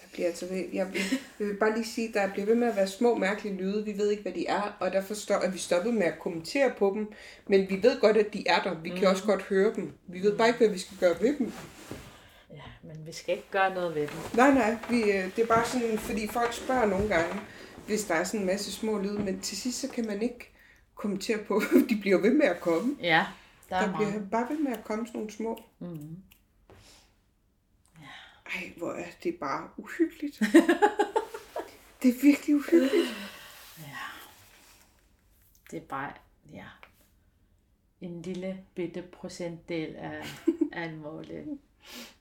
Der 0.00 0.06
bliver 0.12 0.28
altså 0.28 0.46
ved, 0.46 0.64
jeg, 0.72 0.92
vil, 0.92 1.00
jeg 1.38 1.46
vil 1.46 1.56
bare 1.56 1.74
lige 1.74 1.86
sige, 1.86 2.12
der 2.12 2.32
bliver 2.32 2.46
ved 2.46 2.54
med 2.54 2.68
at 2.68 2.76
være 2.76 2.88
små 2.88 3.14
mærkelige 3.14 3.56
lyde. 3.56 3.84
Vi 3.84 3.98
ved 3.98 4.10
ikke, 4.10 4.22
hvad 4.22 4.32
de 4.32 4.46
er, 4.46 4.76
og 4.80 4.92
derfor 4.92 5.14
står, 5.14 5.34
at 5.34 5.52
vi 5.52 5.58
stoppet 5.58 5.94
med 5.94 6.06
at 6.06 6.18
kommentere 6.18 6.72
på 6.78 6.92
dem. 6.94 7.12
Men 7.46 7.70
vi 7.70 7.82
ved 7.82 8.00
godt, 8.00 8.16
at 8.16 8.32
de 8.32 8.48
er 8.48 8.62
der. 8.62 8.74
Vi 8.74 8.88
kan 8.88 9.08
også 9.08 9.24
godt 9.24 9.42
høre 9.42 9.74
dem. 9.74 9.92
Vi 10.06 10.22
ved 10.22 10.36
bare 10.36 10.48
ikke, 10.48 10.58
hvad 10.58 10.68
vi 10.68 10.78
skal 10.78 10.96
gøre 11.00 11.14
ved 11.20 11.38
dem. 11.38 11.52
Ja, 12.52 12.62
men 12.82 13.06
vi 13.06 13.12
skal 13.12 13.34
ikke 13.34 13.50
gøre 13.50 13.74
noget 13.74 13.94
ved 13.94 14.02
dem. 14.02 14.16
Nej, 14.36 14.50
nej, 14.50 14.76
vi, 14.90 15.02
øh, 15.02 15.36
det 15.36 15.38
er 15.38 15.46
bare 15.46 15.66
sådan, 15.66 15.98
fordi 15.98 16.28
folk 16.28 16.52
spørger 16.52 16.86
nogle 16.86 17.08
gange, 17.08 17.40
hvis 17.86 18.04
der 18.04 18.14
er 18.14 18.24
sådan 18.24 18.40
en 18.40 18.46
masse 18.46 18.72
små 18.72 18.98
lyde, 18.98 19.18
men 19.18 19.40
til 19.40 19.56
sidst 19.56 19.80
så 19.80 19.88
kan 19.88 20.06
man 20.06 20.22
ikke 20.22 20.52
kommentere 20.94 21.38
på, 21.38 21.62
de 21.90 21.98
bliver 22.00 22.18
ved 22.18 22.34
med 22.34 22.46
at 22.46 22.60
komme. 22.60 22.96
Ja, 23.02 23.26
der 23.68 23.76
er 23.76 23.86
Der 23.86 23.96
bliver 23.96 24.10
meget. 24.10 24.30
bare 24.30 24.48
ved 24.48 24.58
med 24.58 24.72
at 24.72 24.84
komme 24.84 25.06
sådan 25.06 25.18
nogle 25.18 25.32
små. 25.32 25.64
Mm. 25.78 26.22
Ej, 28.46 28.72
hvor 28.76 28.92
er 28.92 29.06
det 29.22 29.36
bare 29.40 29.70
uhyggeligt. 29.76 30.38
det 32.02 32.08
er 32.08 32.22
virkelig 32.22 32.56
uhyggeligt. 32.56 33.14
Det 35.70 35.76
er 35.76 35.86
bare, 35.86 36.12
ja, 36.52 36.64
en 38.00 38.22
lille 38.22 38.64
bitte 38.74 39.02
procentdel 39.02 39.96
af, 39.96 40.24
af 40.72 40.92
målet. 40.92 41.58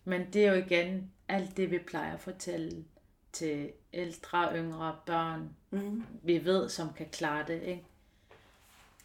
Men 0.03 0.33
det 0.33 0.45
er 0.45 0.51
jo 0.53 0.63
igen 0.65 1.11
alt 1.27 1.57
det, 1.57 1.71
vi 1.71 1.79
plejer 1.79 2.13
at 2.13 2.19
fortælle 2.19 2.85
til 3.31 3.71
ældre, 3.93 4.55
yngre 4.57 4.99
børn, 5.05 5.49
Mm. 5.71 6.03
vi 6.23 6.45
ved, 6.45 6.69
som 6.69 6.93
kan 6.93 7.09
klare 7.09 7.47
det, 7.47 7.61
ikke? 7.61 7.85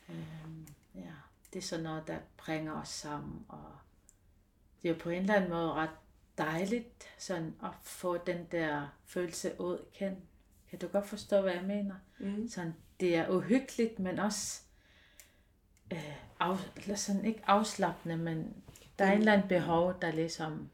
Ja, 0.09 0.14
det 1.53 1.59
er 1.59 1.62
sådan 1.62 1.82
noget, 1.82 2.07
der 2.07 2.18
bringer 2.36 2.80
os 2.80 2.88
sammen, 2.88 3.44
og 3.48 3.64
det 4.82 4.88
er 4.88 4.92
jo 4.92 4.98
på 5.03 5.11
en 5.11 5.20
eller 5.20 5.34
anden 5.34 5.50
måde 5.50 5.72
ret 5.72 5.90
dejligt, 6.38 7.05
sådan 7.18 7.55
at 7.62 7.70
få 7.82 8.18
den 8.18 8.46
der 8.53 8.88
følelse 9.07 9.61
ud. 9.61 9.78
Kan, 9.98 10.16
kan 10.70 10.78
du 10.78 10.86
godt 10.86 11.07
forstå, 11.07 11.40
hvad 11.40 11.53
jeg 11.53 11.64
mener? 11.64 11.94
Mm. 12.18 12.48
Sådan, 12.48 12.74
det 13.00 13.16
er 13.16 13.28
uhyggeligt, 13.28 13.98
men 13.98 14.18
også 14.18 14.62
øh, 15.92 16.16
af, 16.40 16.59
sådan 16.98 17.24
ikke 17.24 17.42
afslappende, 17.46 18.16
men 18.16 18.62
der 18.98 19.05
er 19.05 19.12
en 19.12 19.18
eller 19.18 19.32
anden 19.32 19.48
behov, 19.48 19.94
der 20.03 20.12
ligesom, 20.12 20.70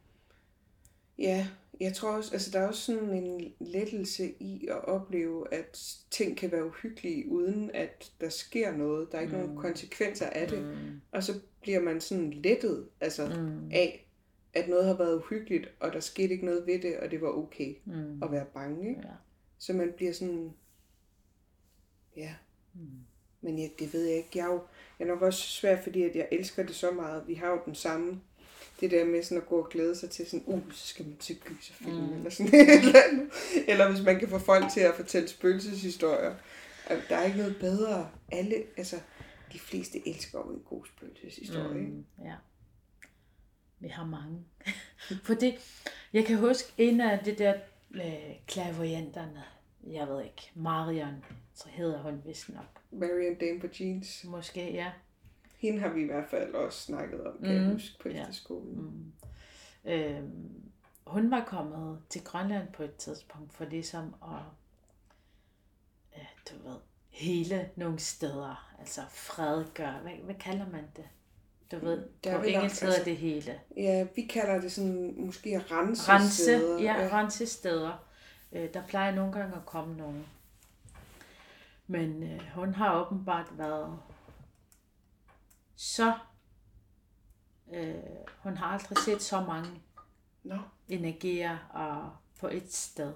Ja, 1.18 1.46
jeg 1.80 1.94
tror 1.94 2.10
også, 2.10 2.32
altså 2.32 2.50
der 2.50 2.60
er 2.60 2.66
også 2.66 2.82
sådan 2.82 3.12
en 3.12 3.52
lettelse 3.60 4.34
i 4.40 4.66
at 4.66 4.84
opleve, 4.84 5.54
at 5.54 5.96
ting 6.10 6.36
kan 6.36 6.52
være 6.52 6.66
uhyggelige, 6.66 7.28
uden 7.28 7.70
at 7.74 8.12
der 8.20 8.28
sker 8.28 8.76
noget. 8.76 9.12
Der 9.12 9.18
er 9.18 9.22
ikke 9.22 9.36
mm. 9.36 9.40
nogen 9.42 9.56
konsekvenser 9.56 10.26
af 10.26 10.48
det. 10.48 10.62
mm, 10.62 11.00
Og 11.12 11.22
så 11.22 11.32
bliver 11.60 11.80
man 11.80 12.00
sådan 12.00 12.30
lettet 12.30 12.88
altså, 13.00 13.26
mm, 13.26 13.70
af, 13.72 14.08
at 14.54 14.68
noget 14.68 14.86
har 14.86 14.94
været 14.96 15.16
uhyggeligt, 15.16 15.74
og 15.80 15.92
der 15.92 16.00
skete 16.00 16.32
ikke 16.32 16.44
noget 16.44 16.66
ved 16.66 16.78
det, 16.82 16.98
og 16.98 17.10
det 17.10 17.20
var 17.20 17.28
okay 17.28 17.74
mm, 17.84 18.22
at 18.22 18.32
være 18.32 18.46
bange. 18.54 18.88
Ikke? 18.88 19.00
ja, 19.04 19.12
Så 19.58 19.72
man 19.72 19.92
bliver 19.96 20.12
sådan, 20.12 20.52
ja. 22.16 22.34
mm, 22.74 22.80
Men 23.40 23.58
ja, 23.58 23.68
det 23.78 23.92
ved 23.92 24.04
jeg 24.04 24.16
ikke. 24.16 24.30
Jeg 24.34 24.44
er 24.44 24.52
jo 24.52 24.60
jeg 24.98 25.04
er 25.04 25.08
nok 25.08 25.22
også 25.22 25.42
svær, 25.42 25.82
fordi 25.82 26.02
at 26.02 26.16
jeg 26.16 26.28
elsker 26.32 26.62
det 26.62 26.74
så 26.74 26.90
meget. 26.90 27.28
Vi 27.28 27.34
har 27.34 27.50
jo 27.50 27.60
den 27.66 27.74
samme, 27.74 28.20
det 28.80 28.90
der 28.90 29.04
med 29.04 29.22
sådan 29.22 29.42
at 29.42 29.48
gå 29.48 29.58
og 29.58 29.68
glæde 29.68 29.96
sig 29.96 30.10
til 30.10 30.26
sådan, 30.26 30.42
uh, 30.46 30.72
så 30.72 30.86
skal 30.86 31.06
man 31.06 31.16
til 31.16 31.40
gyserfilm, 31.40 31.96
mm. 31.96 32.16
eller 32.16 32.30
sådan 32.30 32.54
et 32.60 32.78
eller 32.78 33.00
andet. 33.10 33.30
Eller 33.68 33.90
hvis 33.90 34.04
man 34.04 34.18
kan 34.18 34.28
få 34.28 34.38
folk 34.38 34.64
til 34.72 34.80
at 34.80 34.94
fortælle 34.94 35.28
spøgelseshistorier. 35.28 36.34
Der 37.08 37.16
er 37.16 37.24
ikke 37.24 37.38
noget 37.38 37.56
bedre. 37.56 38.10
Alle, 38.32 38.54
altså, 38.76 38.96
de 39.52 39.58
fleste 39.58 40.08
elsker 40.08 40.38
jo 40.38 40.54
en 40.54 40.62
god 40.68 40.86
spøgelseshistorie. 40.86 41.74
Mm. 41.74 42.04
ja. 42.24 42.34
Vi 43.80 43.88
har 43.88 44.06
mange. 44.06 44.44
Fordi 45.28 45.58
jeg 46.12 46.24
kan 46.24 46.38
huske 46.38 46.72
en 46.78 47.00
af 47.00 47.18
de 47.24 47.34
der 47.34 47.54
øh, 47.94 48.36
klavoyanterne, 48.46 49.42
jeg 49.86 50.08
ved 50.08 50.24
ikke, 50.24 50.50
Marion, 50.54 51.24
så 51.54 51.68
hedder 51.68 52.02
hun 52.02 52.22
vist 52.24 52.48
nok. 52.48 52.80
Marion 52.90 53.34
Dame 53.34 53.60
på 53.60 53.66
jeans. 53.80 54.24
Måske, 54.24 54.72
ja. 54.72 54.90
Hende 55.58 55.80
har 55.80 55.88
vi 55.88 56.00
i 56.02 56.06
hvert 56.06 56.28
fald 56.30 56.54
også 56.54 56.78
snakket 56.80 57.26
om, 57.26 57.32
kan 57.44 57.54
mm. 57.56 57.62
jeg 57.62 57.72
huske, 57.72 57.98
på 58.02 58.08
Ja. 58.08 58.20
efterskolen. 58.20 58.74
Mm. 58.74 59.12
Øhm, 59.90 60.62
hun 61.06 61.30
var 61.30 61.44
kommet 61.46 61.98
til 62.08 62.24
Grønland 62.24 62.68
på 62.72 62.82
et 62.82 62.96
tidspunkt 62.96 63.52
for 63.54 63.64
ligesom 63.64 64.14
at, 64.22 64.42
øh, 66.16 66.26
du 66.50 66.68
ved, 66.68 66.76
hele 67.10 67.70
nogle 67.76 67.98
steder, 67.98 68.74
altså 68.80 69.00
fredgøre, 69.08 69.98
hvad, 70.02 70.12
hvad 70.24 70.34
kalder 70.34 70.66
man 70.70 70.84
det? 70.96 71.04
Du 71.72 71.78
ved, 71.78 72.08
Der 72.24 72.30
er 72.32 72.38
på 72.38 72.44
engelsk 72.44 72.80
hedder 72.80 72.94
altså- 72.94 73.10
det 73.10 73.16
hele. 73.16 73.60
Ja, 73.76 74.06
vi 74.16 74.22
kalder 74.22 74.60
det 74.60 74.72
sådan, 74.72 75.14
måske 75.16 75.58
rense, 75.58 76.12
Rense, 76.12 76.42
steder. 76.42 76.82
ja, 76.82 77.08
rense 77.12 77.46
steder. 77.46 78.04
Øh, 78.52 78.74
der 78.74 78.86
plejer 78.86 79.14
nogle 79.14 79.32
gange 79.32 79.56
at 79.56 79.66
komme 79.66 79.96
nogen. 79.96 80.26
Men 81.86 82.22
øh, 82.22 82.40
hun 82.54 82.74
har 82.74 83.00
åbenbart 83.06 83.46
været 83.58 83.98
så... 85.78 86.12
Øh, 87.72 87.94
hun 88.38 88.56
har 88.56 88.66
aldrig 88.66 88.98
set 88.98 89.22
så 89.22 89.40
mange 89.40 89.68
Nå, 90.42 90.56
energier 90.88 91.58
og 91.70 92.16
på 92.40 92.48
et 92.48 92.72
sted. 92.72 93.12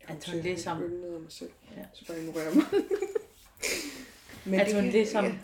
jeg 0.00 0.10
At 0.16 0.30
hun 0.30 0.40
ligesom, 0.40 0.80
Jeg 0.80 0.88
ned 0.88 1.14
af 1.14 1.20
mig 1.20 1.32
selv, 1.32 1.50
Ja. 1.76 1.84
så 1.92 2.06
bare 2.06 2.18
ignorerer 2.20 2.54
mig. 2.54 2.64
Men 4.50 4.60
at 4.60 4.66
det 4.66 4.74
hun 4.74 4.84
ligesom 4.84 5.24
Ja. 5.24 5.38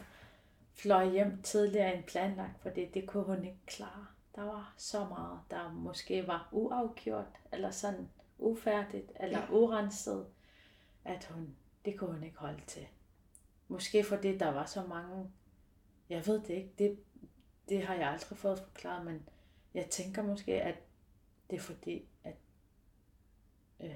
fløj 0.75 1.11
hjem 1.11 1.43
tidligere 1.43 1.95
end 1.97 2.05
planlagt, 2.05 2.63
fordi 2.63 2.85
det 2.95 3.07
kunne 3.07 3.23
hun 3.25 3.45
ikke 3.45 3.67
klare. 3.67 4.07
der 4.37 4.43
var 4.43 4.75
så 4.77 5.05
meget, 5.05 5.41
der 5.51 5.73
måske 5.73 6.27
var 6.27 6.49
uafgjort, 6.53 7.27
eller 7.53 7.71
sådan 7.71 8.09
ufærdigt, 8.39 9.13
eller 9.21 9.39
ja. 9.39 9.51
urenset, 9.51 10.27
at 11.05 11.25
hun, 11.31 11.57
det 11.85 11.99
kunne 11.99 12.13
hun 12.13 12.23
ikke 12.23 12.39
holde 12.39 12.61
til. 12.67 12.87
Måske 13.69 14.05
fordi 14.05 14.39
der 14.39 14.49
var 14.53 14.67
så 14.67 14.83
mange, 14.83 15.31
jeg 16.11 16.27
ved 16.27 16.41
det 16.41 16.51
ikke, 16.51 16.73
det, 16.79 16.99
det 17.69 17.83
har 17.83 17.95
jeg 17.95 18.09
aldrig 18.09 18.39
fået 18.39 18.59
forklaret, 18.59 19.05
men 19.05 19.29
jeg 19.75 19.87
tænker 19.91 20.23
måske, 20.23 20.53
at 20.53 20.75
det 21.51 21.57
er 21.57 21.61
fordi, 21.61 22.09
at 22.25 22.35
øh, 23.81 23.91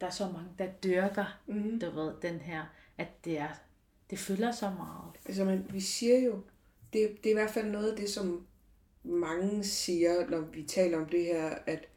der 0.00 0.06
er 0.06 0.10
så 0.10 0.28
mange, 0.28 0.48
der 0.58 0.72
dyrker, 0.72 1.40
mm. 1.46 1.80
du 1.80 1.90
ved, 1.90 2.14
den 2.22 2.40
her, 2.40 2.64
at 2.98 3.24
det 3.24 3.38
er, 3.38 3.48
det 4.10 4.18
fylder 4.18 4.52
så 4.52 4.70
meget. 4.70 5.12
Altså, 5.24 5.44
man, 5.44 5.66
vi 5.70 5.80
siger 5.80 6.18
jo, 6.18 6.42
det, 6.92 7.16
det 7.16 7.26
er 7.26 7.30
i 7.30 7.38
hvert 7.38 7.50
fald 7.50 7.70
noget 7.70 7.90
af 7.90 7.96
det, 7.96 8.10
som 8.10 8.46
mange 9.02 9.64
siger, 9.64 10.30
når 10.30 10.40
vi 10.40 10.62
taler 10.62 10.98
om 10.98 11.06
det 11.06 11.24
her, 11.24 11.48
at, 11.66 11.88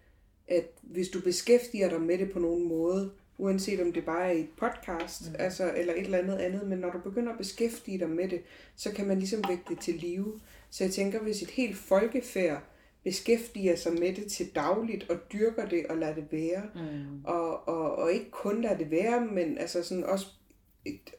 at 0.48 0.66
hvis 0.82 1.10
du 1.10 1.22
beskæftiger 1.22 1.90
dig 1.90 2.02
med 2.02 2.18
det 2.18 2.32
på 2.32 2.40
nogen 2.40 2.68
måde, 2.68 3.14
uanset 3.40 3.82
om 3.82 3.94
det 3.94 4.06
bare 4.06 4.28
er 4.28 4.32
et 4.32 4.50
podcast, 4.58 5.30
mm. 5.30 5.36
altså, 5.40 5.74
eller 5.76 5.94
et 5.94 6.04
eller 6.04 6.18
andet 6.18 6.38
andet, 6.38 6.68
men 6.68 6.80
når 6.80 6.92
du 6.92 7.00
begynder 7.00 7.32
at 7.32 7.38
beskæftige 7.38 8.00
dig 8.00 8.10
med 8.10 8.30
det, 8.30 8.42
så 8.76 8.92
kan 8.94 9.08
man 9.08 9.20
ligesom 9.20 9.44
vække 9.48 9.64
det 9.70 9.80
til 9.80 9.94
live. 9.94 10.40
Så 10.70 10.84
jeg 10.84 10.94
tænker, 10.94 11.20
hvis 11.20 11.42
et 11.42 11.50
helt 11.50 11.78
folkefærd 11.78 12.64
beskæftiger 13.04 13.76
sig 13.76 13.94
med 13.94 14.16
det 14.16 14.32
til 14.32 14.56
dagligt, 14.56 15.10
og 15.10 15.18
dyrker 15.34 15.70
det 15.70 15.86
og 15.86 15.98
lader 15.98 16.16
det 16.16 16.28
være, 16.32 16.64
mm. 16.76 17.26
og, 17.26 17.68
og, 17.68 17.96
og 17.96 18.12
ikke 18.12 18.32
kun 18.32 18.62
lader 18.62 18.78
det 18.78 18.92
være, 18.92 19.26
men 19.26 19.58
altså 19.58 19.84
sådan 19.84 20.04
også 20.04 20.28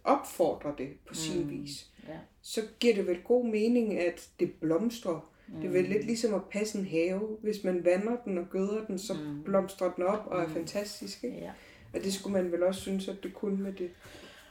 opfordrer 0.05 0.77
det 0.77 0.89
på 1.09 1.15
sin 1.15 1.43
mm. 1.43 1.51
vis, 1.51 1.91
ja. 2.09 2.19
så 2.43 2.61
giver 2.81 2.95
det 2.95 3.07
vel 3.07 3.23
god 3.23 3.47
mening, 3.47 3.99
at 3.99 4.29
det 4.41 4.53
blomstrer. 4.61 5.31
Mm. 5.49 5.61
Det 5.61 5.67
er 5.67 5.73
vel 5.73 5.85
lidt 5.85 6.07
ligesom 6.07 6.35
at 6.35 6.45
passe 6.45 6.79
en 6.79 6.87
have. 6.87 7.39
Hvis 7.43 7.65
man 7.65 7.85
vander 7.85 8.17
den 8.25 8.39
og 8.39 8.45
gøder 8.51 8.85
den, 8.87 8.99
så 8.99 9.15
mm. 9.15 9.43
blomstrer 9.45 9.93
den 9.93 10.05
op 10.05 10.27
og 10.27 10.41
er 10.41 10.47
mm. 10.47 10.53
fantastisk. 10.53 11.25
Ikke? 11.25 11.37
Ja. 11.37 11.51
Og 11.95 12.01
det 12.01 12.15
skulle 12.15 12.43
man 12.43 12.53
vel 12.53 12.63
også 12.63 12.81
synes, 12.81 13.09
at 13.09 13.23
det 13.23 13.35
kunne 13.35 13.63
med 13.63 13.73
det 13.73 13.91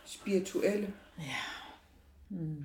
spirituelle. 0.06 0.94
Ja. 1.20 1.36
Mm. 2.30 2.64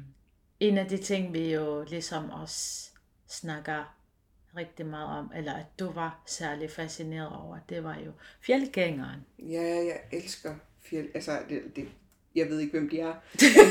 En 0.60 0.78
af 0.78 0.88
de 0.88 0.96
ting, 0.96 1.32
vi 1.32 1.54
jo 1.54 1.84
ligesom 1.84 2.30
også 2.30 2.90
snakker 3.28 3.94
rigtig 4.56 4.86
meget 4.86 5.18
om, 5.18 5.32
eller 5.36 5.54
at 5.54 5.66
du 5.78 5.90
var 5.90 6.22
særlig 6.26 6.70
fascineret 6.70 7.36
over, 7.36 7.58
det 7.68 7.84
var 7.84 7.98
jo 7.98 8.12
fjeldgængeren. 8.40 9.20
Ja, 9.38 9.62
jeg 9.62 10.00
elsker 10.12 10.54
fjeld. 10.82 11.08
Altså, 11.14 11.42
det, 11.48 11.76
det, 11.76 11.88
jeg 12.34 12.48
ved 12.48 12.60
ikke, 12.60 12.72
hvem 12.72 12.90
de 12.90 13.00
er, 13.00 13.14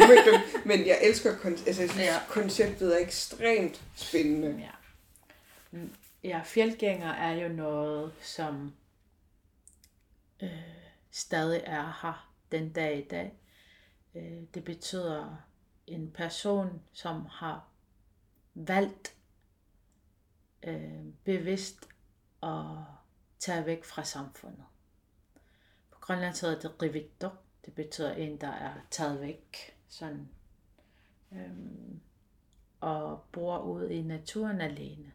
men 0.67 0.87
jeg 0.87 0.99
elsker 1.03 1.29
altså, 1.45 1.63
jeg 1.65 1.75
synes, 1.75 1.97
ja. 1.97 2.19
konceptet 2.29 2.95
er 2.95 3.05
ekstremt 3.05 3.83
spændende. 3.95 4.57
Ja. 4.59 4.71
Mm, 5.71 5.93
ja, 6.23 6.41
fjeldgænger 6.45 7.13
er 7.13 7.43
jo 7.43 7.49
noget, 7.49 8.11
som 8.21 8.73
øh, 10.43 10.49
stadig 11.13 11.63
er 11.65 11.99
her 12.01 12.33
den 12.51 12.73
dag 12.73 13.05
i 13.05 13.07
dag. 13.07 13.39
Øh, 14.15 14.43
det 14.53 14.63
betyder 14.63 15.35
en 15.87 16.11
person, 16.11 16.81
som 16.93 17.25
har 17.25 17.67
valgt 18.53 19.15
øh, 20.63 21.05
bevidst 21.23 21.89
at 22.43 22.65
tage 23.39 23.65
væk 23.65 23.83
fra 23.83 24.03
samfundet. 24.03 24.65
På 25.91 25.99
Grønland 25.99 26.41
hedder 26.41 26.59
det 26.59 26.81
rivitto. 26.81 27.29
Det 27.65 27.75
betyder 27.75 28.13
en, 28.13 28.41
der 28.41 28.51
er 28.51 28.73
taget 28.91 29.21
væk. 29.21 29.77
Sådan, 29.87 30.29
øh, 31.31 31.51
og 32.79 33.23
bor 33.31 33.59
ude 33.59 33.93
i 33.93 34.01
naturen 34.01 34.61
alene. 34.61 35.11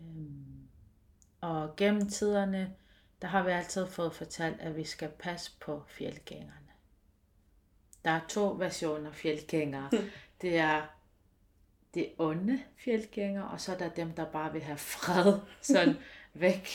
Øh, 0.00 0.30
og 1.40 1.76
gennem 1.76 2.08
tiderne, 2.08 2.76
der 3.22 3.28
har 3.28 3.42
vi 3.42 3.50
altid 3.50 3.86
fået 3.86 4.14
fortalt, 4.14 4.60
at 4.60 4.76
vi 4.76 4.84
skal 4.84 5.08
passe 5.08 5.52
på 5.60 5.82
fjeldgængerne. 5.88 6.70
Der 8.04 8.10
er 8.10 8.20
to 8.28 8.50
versioner 8.58 9.12
fjeldgængere. 9.12 9.90
Det 10.40 10.58
er 10.58 10.82
det 11.94 12.12
onde 12.18 12.62
fjeldgængere, 12.76 13.48
og 13.48 13.60
så 13.60 13.72
er 13.72 13.78
der 13.78 13.88
dem, 13.88 14.12
der 14.12 14.24
bare 14.24 14.52
vil 14.52 14.62
have 14.62 14.78
fred 14.78 15.38
sådan 15.60 15.96
væk. 16.34 16.68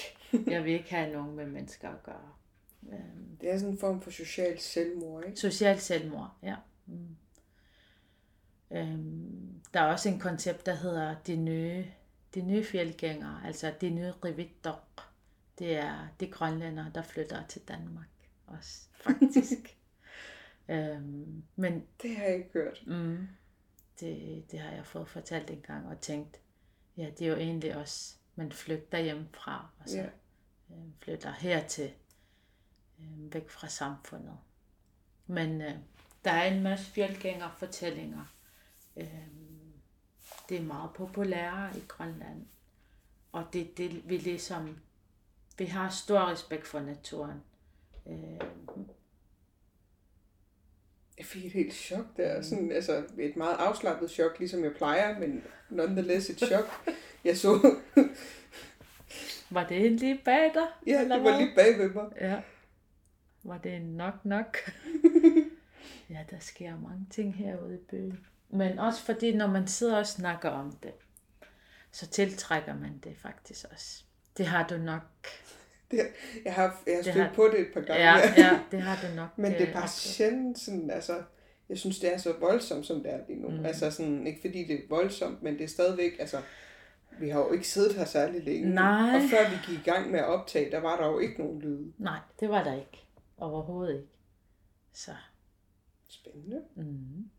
Jeg 0.47 0.63
vil 0.63 0.73
ikke 0.73 0.89
have 0.89 1.13
nogen 1.13 1.35
med 1.35 1.45
mennesker 1.45 1.89
at 1.89 2.03
gøre. 2.03 2.33
Øhm. 2.89 3.37
Det 3.41 3.51
er 3.51 3.57
sådan 3.57 3.73
en 3.73 3.79
form 3.79 4.01
for 4.01 4.11
social 4.11 4.59
selvmord, 4.59 5.23
ikke? 5.25 5.39
Social 5.39 5.79
selvmord, 5.79 6.37
ja. 6.43 6.55
Mm. 6.85 7.15
Øhm, 8.71 9.61
der 9.73 9.79
er 9.79 9.91
også 9.91 10.09
en 10.09 10.19
koncept, 10.19 10.65
der 10.65 10.75
hedder 10.75 11.15
de 11.27 11.35
nye, 11.35 11.85
de 12.35 12.41
nye 12.41 12.63
fjeldgængere, 12.63 13.41
altså 13.45 13.73
de 13.81 13.89
nye 13.89 14.11
rivitter. 14.11 14.73
Det 15.59 15.75
er 15.75 16.07
de 16.19 16.31
grønlændere, 16.31 16.91
der 16.95 17.01
flytter 17.01 17.47
til 17.47 17.61
Danmark 17.61 18.07
også, 18.47 18.87
faktisk. 18.93 19.77
øhm, 20.69 21.43
men, 21.55 21.87
det 22.01 22.17
har 22.17 22.23
jeg 22.23 22.35
ikke 22.35 22.49
hørt. 22.53 22.83
Mm, 22.87 23.27
det, 23.99 24.45
det 24.51 24.59
har 24.59 24.71
jeg 24.71 24.85
fået 24.85 25.07
fortalt 25.07 25.49
en 25.49 25.61
gang 25.61 25.87
og 25.87 25.99
tænkt, 26.01 26.39
ja, 26.97 27.09
det 27.19 27.21
er 27.21 27.29
jo 27.29 27.37
egentlig 27.37 27.75
også, 27.75 28.15
man 28.35 28.51
flygter 28.51 28.99
hjemmefra, 28.99 29.69
og 29.79 29.89
så 29.89 29.97
ja. 29.97 30.05
øh, 30.69 30.83
flytter 31.01 31.31
hertil, 31.31 31.93
øh, 32.99 33.33
væk 33.33 33.49
fra 33.49 33.67
samfundet. 33.67 34.37
Men 35.27 35.61
øh, 35.61 35.75
der 36.25 36.31
er 36.31 36.43
en 36.43 36.63
masse 36.63 36.85
fjeldgængerfortællinger. 36.85 38.25
Øh, 38.97 39.27
det 40.49 40.57
er 40.57 40.63
meget 40.63 40.93
populære 40.93 41.77
i 41.77 41.81
Grønland. 41.87 42.45
Og 43.31 43.45
det 43.53 43.77
det, 43.77 44.09
vi 44.09 44.17
ligesom, 44.17 44.79
vi 45.57 45.65
har 45.65 45.89
stor 45.89 46.19
respekt 46.31 46.67
for 46.67 46.79
naturen. 46.79 47.43
Øh, 48.07 48.47
jeg 51.17 51.25
fik 51.25 51.45
et 51.45 51.51
helt 51.51 51.73
chok 51.73 52.05
der. 52.17 52.41
Sådan, 52.41 52.71
altså 52.71 53.03
et 53.19 53.35
meget 53.35 53.55
afslappet 53.55 54.11
chok, 54.11 54.39
ligesom 54.39 54.63
jeg 54.63 54.73
plejer, 54.73 55.19
men 55.19 55.43
nonetheless 55.69 56.29
et 56.29 56.37
chok. 56.37 56.65
Jeg 57.25 57.37
så... 57.37 57.75
var 59.49 59.67
det 59.67 59.91
lige 59.91 60.21
bag 60.25 60.53
dig? 60.53 60.67
Ja, 60.87 61.01
eller 61.01 61.15
det 61.15 61.23
var 61.23 61.39
lige 61.39 61.55
bag 61.55 61.79
ved 61.79 61.89
mig. 61.89 62.05
Ja. 62.21 62.41
Var 63.43 63.57
det 63.57 63.75
en 63.75 63.81
nok 63.81 64.25
nok? 64.25 64.57
ja, 66.09 66.19
der 66.29 66.39
sker 66.39 66.79
mange 66.79 67.07
ting 67.09 67.35
herude 67.35 67.75
i 67.75 67.77
byen. 67.77 68.25
Men 68.49 68.79
også 68.79 69.01
fordi, 69.01 69.35
når 69.35 69.47
man 69.47 69.67
sidder 69.67 69.97
og 69.97 70.07
snakker 70.07 70.49
om 70.49 70.71
det, 70.71 70.91
så 71.91 72.07
tiltrækker 72.07 72.75
man 72.75 72.97
det 73.03 73.17
faktisk 73.17 73.65
også. 73.71 74.03
Det 74.37 74.45
har 74.45 74.67
du 74.67 74.77
nok 74.77 75.01
det, 75.91 75.99
jeg 76.45 76.53
har, 76.53 76.81
jeg 76.87 76.95
har 76.95 77.01
stødt 77.01 77.15
har, 77.15 77.33
på 77.35 77.47
det 77.51 77.59
et 77.59 77.67
par 77.73 77.81
gange. 77.81 78.03
Ja, 78.03 78.33
ja, 78.43 78.59
det 78.71 78.81
har 78.81 79.07
du 79.07 79.15
nok. 79.15 79.37
Men 79.37 79.51
det 79.51 79.61
er 79.61 79.73
bare 79.73 79.87
sjældent 79.87 80.59
sådan, 80.59 80.89
altså, 80.89 81.21
jeg 81.69 81.77
synes, 81.77 81.99
det 81.99 82.13
er 82.13 82.17
så 82.17 82.33
voldsomt, 82.39 82.85
som 82.85 83.03
det 83.03 83.13
er 83.13 83.19
lige 83.27 83.41
nu. 83.41 83.49
Mm. 83.49 83.65
Altså 83.65 83.91
sådan, 83.91 84.27
ikke 84.27 84.41
fordi 84.41 84.63
det 84.63 84.75
er 84.75 84.81
voldsomt, 84.89 85.43
men 85.43 85.53
det 85.53 85.63
er 85.63 85.67
stadigvæk, 85.67 86.11
altså, 86.19 86.37
vi 87.19 87.29
har 87.29 87.39
jo 87.39 87.51
ikke 87.51 87.67
siddet 87.67 87.95
her 87.95 88.05
særlig 88.05 88.43
længe. 88.43 88.69
Nej. 88.69 89.15
Og 89.15 89.21
før 89.21 89.49
vi 89.49 89.55
gik 89.67 89.79
i 89.79 89.89
gang 89.89 90.11
med 90.11 90.19
at 90.19 90.25
optage, 90.25 90.71
der 90.71 90.79
var 90.79 90.97
der 90.97 91.07
jo 91.07 91.19
ikke 91.19 91.37
nogen 91.37 91.61
lyde. 91.61 91.93
Nej, 91.97 92.19
det 92.39 92.49
var 92.49 92.63
der 92.63 92.73
ikke. 92.73 93.05
Overhovedet 93.37 93.93
ikke. 93.93 94.07
Så. 94.93 95.11
Spændende. 96.09 96.61
Mm. 96.75 97.29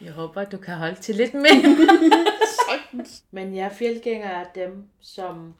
Jeg 0.00 0.12
håber, 0.12 0.44
du 0.44 0.56
kan 0.56 0.74
holde 0.74 1.00
til 1.00 1.14
lidt 1.14 1.34
mere. 1.34 1.76
Men 3.30 3.56
jeg 3.56 3.72
fjeldgænger 3.72 4.28
er 4.28 4.44
dem, 4.54 4.88
som 5.00 5.54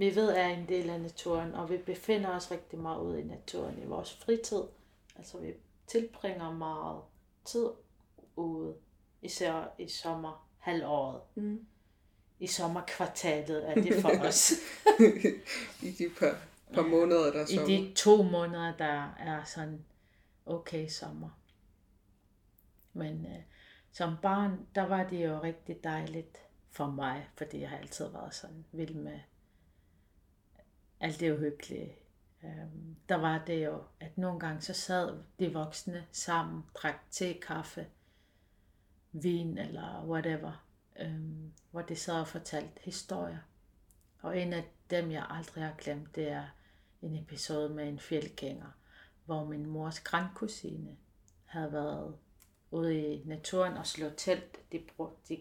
vi 0.00 0.14
ved 0.14 0.28
er 0.30 0.46
en 0.46 0.68
del 0.68 0.90
af 0.90 1.00
naturen, 1.00 1.54
og 1.54 1.70
vi 1.70 1.76
befinder 1.76 2.36
os 2.36 2.50
rigtig 2.50 2.78
meget 2.78 3.00
ude 3.00 3.20
i 3.20 3.24
naturen 3.24 3.82
i 3.82 3.86
vores 3.86 4.14
fritid. 4.14 4.62
Altså 5.16 5.38
vi 5.38 5.52
tilbringer 5.86 6.52
meget 6.52 7.02
tid 7.44 7.68
ude, 8.36 8.74
især 9.22 9.74
i 9.78 9.88
sommerhalvåret. 9.88 11.20
Mm. 11.34 11.66
I 12.38 12.46
sommerkvartalet 12.46 13.70
er 13.70 13.74
det 13.74 14.02
for 14.02 14.10
os. 14.28 14.52
I 15.82 15.90
de 15.90 16.10
par, 16.18 16.38
par 16.74 16.82
måneder, 16.82 17.32
der 17.32 17.40
er 17.40 17.46
sommer. 17.46 17.68
I 17.68 17.88
de 17.88 17.94
to 17.94 18.22
måneder, 18.22 18.76
der 18.76 19.14
er 19.18 19.44
sådan 19.44 19.84
okay 20.46 20.88
sommer. 20.88 21.30
Men 22.92 23.26
øh, 23.26 23.42
som 23.92 24.16
barn, 24.22 24.66
der 24.74 24.86
var 24.86 25.08
det 25.08 25.24
jo 25.24 25.42
rigtig 25.42 25.84
dejligt 25.84 26.38
for 26.70 26.86
mig, 26.86 27.28
fordi 27.36 27.60
jeg 27.60 27.68
har 27.70 27.78
altid 27.78 28.08
været 28.08 28.34
sådan 28.34 28.64
vild 28.72 28.94
med 28.94 29.20
alt 31.00 31.20
det 31.20 31.32
uhyggelige. 31.32 31.94
Øhm, 32.44 32.96
der 33.08 33.14
var 33.14 33.42
det 33.46 33.64
jo, 33.64 33.82
at 34.00 34.18
nogle 34.18 34.40
gange 34.40 34.60
så 34.60 34.72
sad 34.72 35.22
de 35.38 35.52
voksne 35.52 36.06
sammen, 36.12 36.64
drak 36.74 37.10
te, 37.10 37.34
kaffe, 37.34 37.86
vin 39.12 39.58
eller 39.58 40.04
whatever, 40.06 40.64
øhm, 41.00 41.52
hvor 41.70 41.82
de 41.82 41.96
sad 41.96 42.20
og 42.20 42.28
fortalte 42.28 42.80
historier. 42.84 43.38
Og 44.22 44.38
en 44.38 44.52
af 44.52 44.64
dem, 44.90 45.10
jeg 45.10 45.26
aldrig 45.30 45.64
har 45.64 45.74
glemt, 45.78 46.16
det 46.16 46.28
er 46.28 46.46
en 47.02 47.16
episode 47.16 47.74
med 47.74 47.88
en 47.88 47.98
fjeldgænger, 47.98 48.70
hvor 49.24 49.44
min 49.44 49.66
mors 49.66 50.00
grandkusine 50.00 50.96
havde 51.44 51.72
været 51.72 52.16
ude 52.70 53.04
i 53.04 53.24
naturen 53.24 53.76
og 53.76 53.86
slået 53.86 54.14
telt. 54.16 54.72
De, 54.72 54.82
de 55.28 55.38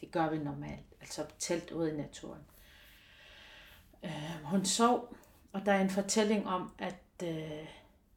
det 0.00 0.10
gør 0.10 0.30
vi 0.30 0.38
normalt, 0.38 0.86
altså 1.00 1.26
telt 1.38 1.70
ude 1.70 1.92
i 1.94 1.96
naturen. 1.96 2.42
Øh, 4.04 4.42
hun 4.44 4.64
sov, 4.64 5.16
og 5.52 5.66
der 5.66 5.72
er 5.72 5.80
en 5.80 5.90
fortælling 5.90 6.46
om, 6.46 6.72
at 6.78 6.94
øh, 7.22 7.66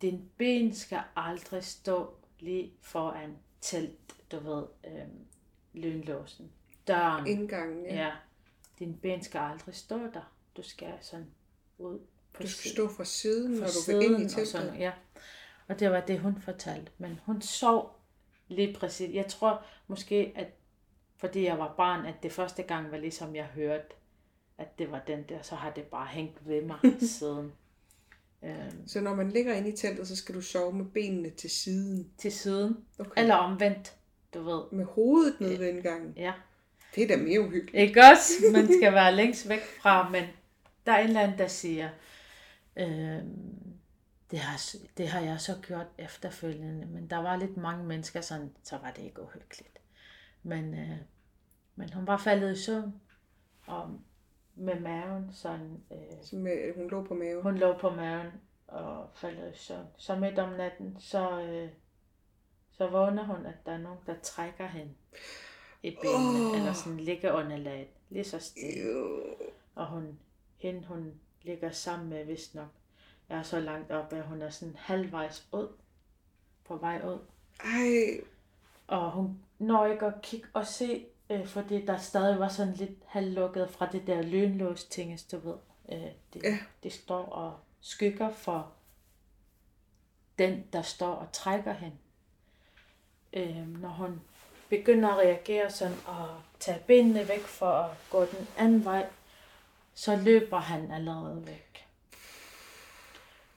din 0.02 0.30
ben 0.38 0.76
skal 0.76 1.00
aldrig 1.16 1.64
stå 1.64 2.14
lige 2.40 2.74
foran 2.82 3.38
telt, 3.62 4.16
du 4.32 4.40
ved, 4.40 4.64
øh, 4.88 5.08
lynlåsen. 5.74 6.52
Døren. 6.88 7.28
Indgangen, 7.28 7.86
ja. 7.86 7.96
Ja. 7.96 8.12
Din 8.80 8.98
ben 8.98 9.24
skal 9.24 9.40
aldrig 9.40 9.76
stå 9.76 9.98
der. 9.98 10.34
Du 10.58 10.62
skal 10.64 10.94
sådan 11.02 11.28
ud 11.78 12.00
på 12.34 12.44
Du 12.44 12.48
skal 12.48 12.62
siden- 12.72 12.76
stå 12.76 12.88
fra 12.98 13.06
siden, 13.06 13.52
når 13.52 13.60
fra 13.68 13.94
du 13.94 13.98
vil 13.98 14.06
ind 14.06 14.16
i 14.16 14.16
siden 14.16 14.24
og 14.26 14.30
teltet. 14.32 14.48
sådan, 14.48 14.76
ja. 14.80 14.92
Og 15.68 15.80
det 15.80 15.92
var 15.92 16.00
det, 16.00 16.20
hun 16.20 16.42
fortalte. 16.42 16.92
Men 16.98 17.20
hun 17.26 17.42
sov 17.42 17.96
lige 18.48 18.74
præcis. 18.74 19.14
Jeg 19.16 19.28
tror 19.28 19.64
måske, 19.88 20.34
at 20.36 20.48
fordi 21.18 21.44
jeg 21.44 21.60
var 21.60 21.74
barn, 21.78 22.06
at 22.06 22.24
det 22.24 22.32
første 22.32 22.64
gang 22.64 22.92
var 22.92 22.98
ligesom 22.98 23.36
jeg 23.36 23.46
hørte, 23.46 23.88
at 24.62 24.80
det 24.80 24.92
var 24.92 25.00
den 25.08 25.24
der, 25.30 25.42
så 25.42 25.56
har 25.56 25.72
det 25.72 25.84
bare 25.84 26.08
hængt 26.08 26.48
ved 26.48 26.62
mig 26.62 26.78
siden. 27.20 27.52
Øhm, 28.44 28.88
Så 28.88 29.02
når 29.02 29.16
man 29.16 29.30
ligger 29.32 29.54
inde 29.54 29.70
i 29.70 29.76
teltet, 29.76 30.08
så 30.08 30.16
skal 30.16 30.36
du 30.36 30.42
sove 30.42 30.74
med 30.74 30.86
benene 30.86 31.30
til 31.30 31.50
siden. 31.50 32.12
til 32.18 32.32
siden. 32.32 32.78
Okay. 33.00 33.22
Eller 33.22 33.36
omvendt, 33.36 33.96
du 34.34 34.42
ved. 34.44 34.62
Med 34.72 34.86
hovedet 34.86 35.42
nede 35.42 35.60
ved 35.60 35.68
indgangen. 35.70 36.14
Ja. 36.18 36.34
Det 36.96 37.04
er 37.04 37.08
da 37.08 37.24
mere 37.24 37.42
uhyggeligt. 37.42 37.76
Ikke 37.88 38.02
også? 38.14 38.32
Man 38.54 38.68
skal 38.68 38.94
være 38.94 39.16
længst 39.16 39.50
væk 39.50 39.60
fra, 39.82 40.10
men 40.10 40.24
der 40.86 40.92
er 40.92 41.00
en 41.00 41.08
eller 41.08 41.22
anden, 41.22 41.38
der 41.38 41.48
siger, 41.48 41.90
øhm, 42.76 43.74
det, 44.32 44.40
har, 44.40 44.76
det 44.98 45.08
har 45.08 45.20
jeg 45.22 45.42
så 45.42 45.56
gjort 45.68 45.88
efterfølgende, 45.98 46.86
men 46.86 47.10
der 47.10 47.18
var 47.18 47.36
lidt 47.36 47.58
mange 47.58 47.84
mennesker, 47.84 48.22
sådan, 48.22 48.52
så 48.64 48.78
var 48.78 48.92
det 48.92 49.04
ikke 49.04 49.22
uhyggeligt. 49.22 49.80
Men, 50.44 50.74
øh, 50.74 50.98
men 51.76 51.94
hun 51.94 52.08
var 52.08 52.18
faldet 52.18 52.58
i 52.58 52.62
søvn, 52.64 52.94
og 53.68 54.00
med 54.56 54.80
maven 54.80 55.30
sådan, 55.34 55.84
øh, 55.92 56.24
Så 56.24 56.36
med, 56.36 56.76
hun 56.76 56.90
lå 56.90 57.04
på 57.04 57.14
maven. 57.14 57.44
hun 57.44 57.58
lå 57.58 57.78
på 57.78 57.90
maven 57.90 58.32
og 58.68 59.10
faldet 59.16 59.54
i 59.54 59.58
søvn. 59.58 59.88
Så 59.98 60.16
midt 60.16 60.40
om 60.40 60.50
natten, 60.54 60.96
så, 61.00 61.42
øh, 61.42 61.70
så 62.72 62.88
vågner 62.88 63.24
hun, 63.24 63.46
at 63.46 63.56
der 63.66 63.72
er 63.72 63.78
nogen, 63.78 64.00
der 64.06 64.16
trækker 64.24 64.68
hende 64.68 64.94
i 65.84 65.98
benene, 66.02 66.50
oh. 66.52 66.58
eller 66.58 66.74
sådan 66.74 67.00
ligger 67.00 67.32
under 67.34 67.58
laget, 67.58 67.88
lige 68.10 68.24
så 68.24 68.40
stille. 68.40 68.92
Ew. 68.92 69.20
Og 69.76 69.88
hun, 69.88 70.20
hende 70.58 70.88
hun 70.88 71.14
ligger 71.42 71.72
sammen 71.72 72.10
med, 72.10 72.26
vist 72.26 72.56
nok, 72.56 72.68
er 73.30 73.44
så 73.44 73.60
langt 73.60 73.92
op, 73.92 74.14
at 74.14 74.24
hun 74.24 74.42
er 74.42 74.50
sådan 74.50 74.76
halvvejs 74.76 75.48
ud, 75.52 75.68
på 76.66 76.78
vej 76.78 77.02
ud. 77.06 77.20
Ej, 77.64 78.24
Og 78.88 79.12
hun 79.12 79.40
når 79.60 79.86
ikke 79.86 80.06
at 80.06 80.22
kigge 80.22 80.48
og 80.54 80.68
se, 80.68 81.06
øh, 81.32 81.48
fordi 81.48 81.86
der 81.86 81.98
stadig 81.98 82.40
var 82.40 82.48
sådan 82.48 82.74
lidt 82.74 82.92
halvlukket 83.08 83.70
fra 83.70 83.86
det 83.92 84.08
der 84.08 84.22
lynlås 84.22 84.84
ting, 84.84 85.20
du 85.32 85.38
ved. 85.40 85.56
Øh, 85.92 86.12
det, 86.34 86.44
Ja. 86.44 86.58
det 86.84 86.94
står 86.94 87.24
og 87.26 87.60
skygger 87.82 88.34
for 88.34 88.72
den, 90.40 90.64
der 90.74 90.82
står 90.82 91.14
og 91.14 91.28
trækker 91.34 91.74
hende. 91.74 91.96
Øh, 93.34 93.68
når 93.82 93.90
hun 93.90 94.22
begynder 94.70 95.10
at 95.10 95.18
reagere 95.18 95.70
sådan 95.72 95.98
og 96.06 96.42
tage 96.60 96.80
benene 96.88 97.28
væk 97.28 97.42
for 97.42 97.72
at 97.72 97.92
gå 98.10 98.26
den 98.26 98.48
anden 98.58 98.86
vej, 98.86 99.10
så 99.94 100.16
løber 100.16 100.58
han 100.60 100.92
allerede 100.92 101.48
væk. 101.48 101.88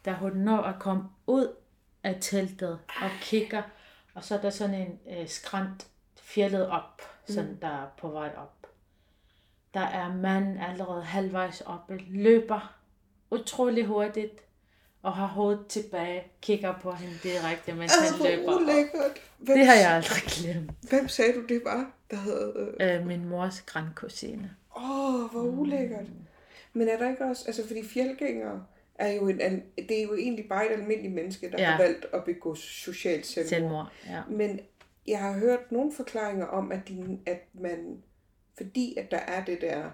Da 0.04 0.12
hun 0.12 0.32
når 0.32 0.58
at 0.62 0.80
komme 0.80 1.02
ud 1.26 1.54
af 2.02 2.18
teltet 2.20 2.78
og 3.02 3.10
kigger, 3.20 3.62
og 4.14 4.24
så 4.24 4.34
er 4.36 4.40
der 4.40 4.50
sådan 4.50 4.74
en 4.74 5.00
øh, 5.18 5.28
skrant 5.28 5.86
fjellet 6.16 6.68
op, 6.68 7.02
sådan 7.26 7.50
mm. 7.50 7.56
der 7.56 7.68
er 7.68 7.86
på 7.98 8.08
vej 8.08 8.30
op. 8.36 8.66
Der 9.74 9.80
er 9.80 10.14
manden 10.14 10.58
allerede 10.58 11.02
halvvejs 11.02 11.60
oppe, 11.60 11.98
løber 12.08 12.74
utrolig 13.30 13.84
hurtigt, 13.86 14.40
og 15.02 15.12
har 15.12 15.26
hovedet 15.26 15.66
tilbage, 15.66 16.22
kigger 16.42 16.74
på 16.82 16.92
hende 16.92 17.14
direkte, 17.22 17.74
mens 17.74 17.92
Ej, 17.92 18.06
han 18.06 18.38
løber 18.38 18.54
op. 18.54 18.60
ulækkert. 18.60 19.10
Hvem, 19.38 19.58
Det 19.58 19.66
har 19.66 19.74
jeg 19.74 19.90
aldrig 19.90 20.22
glemt. 20.26 20.70
Hvem 20.90 21.08
sagde 21.08 21.32
du 21.34 21.40
det 21.46 21.62
var, 21.64 21.90
der 22.10 22.16
havde... 22.16 22.74
Øh, 22.80 22.96
Øh, 23.00 23.06
min 23.06 23.24
mors 23.28 23.62
grandkusine. 23.62 24.50
Åh, 24.76 25.14
oh, 25.14 25.30
hvor 25.30 25.42
ulækkert. 25.42 26.06
Men 26.72 26.88
er 26.88 26.98
der 26.98 27.10
ikke 27.10 27.24
også... 27.24 27.44
Altså, 27.46 27.66
fordi 27.66 27.88
fjeldgængere 27.88 28.64
er 28.94 29.12
jo 29.12 29.28
en... 29.28 29.38
Det 29.88 29.98
er 29.98 30.02
jo 30.02 30.14
egentlig 30.14 30.48
bare 30.48 30.66
et 30.66 30.72
almindeligt 30.72 31.14
menneske, 31.14 31.50
der. 31.50 31.58
Ja. 31.58 31.70
har 31.70 31.78
valgt 31.78 32.06
at 32.12 32.24
begå 32.24 32.54
socialt 32.54 33.26
selvmord. 33.26 33.48
Selvmord, 33.48 33.92
ja. 34.06 34.22
Men 34.28 34.60
jeg 35.06 35.20
har 35.20 35.38
hørt 35.38 35.72
nogle 35.72 35.92
forklaringer 35.92 36.46
om, 36.46 36.72
at, 36.72 36.88
de, 36.88 37.18
at 37.26 37.40
man... 37.54 38.02
Fordi 38.56 38.94
at 38.98 39.10
der 39.10 39.16
er 39.18 39.44
det 39.44 39.60
der... 39.60 39.90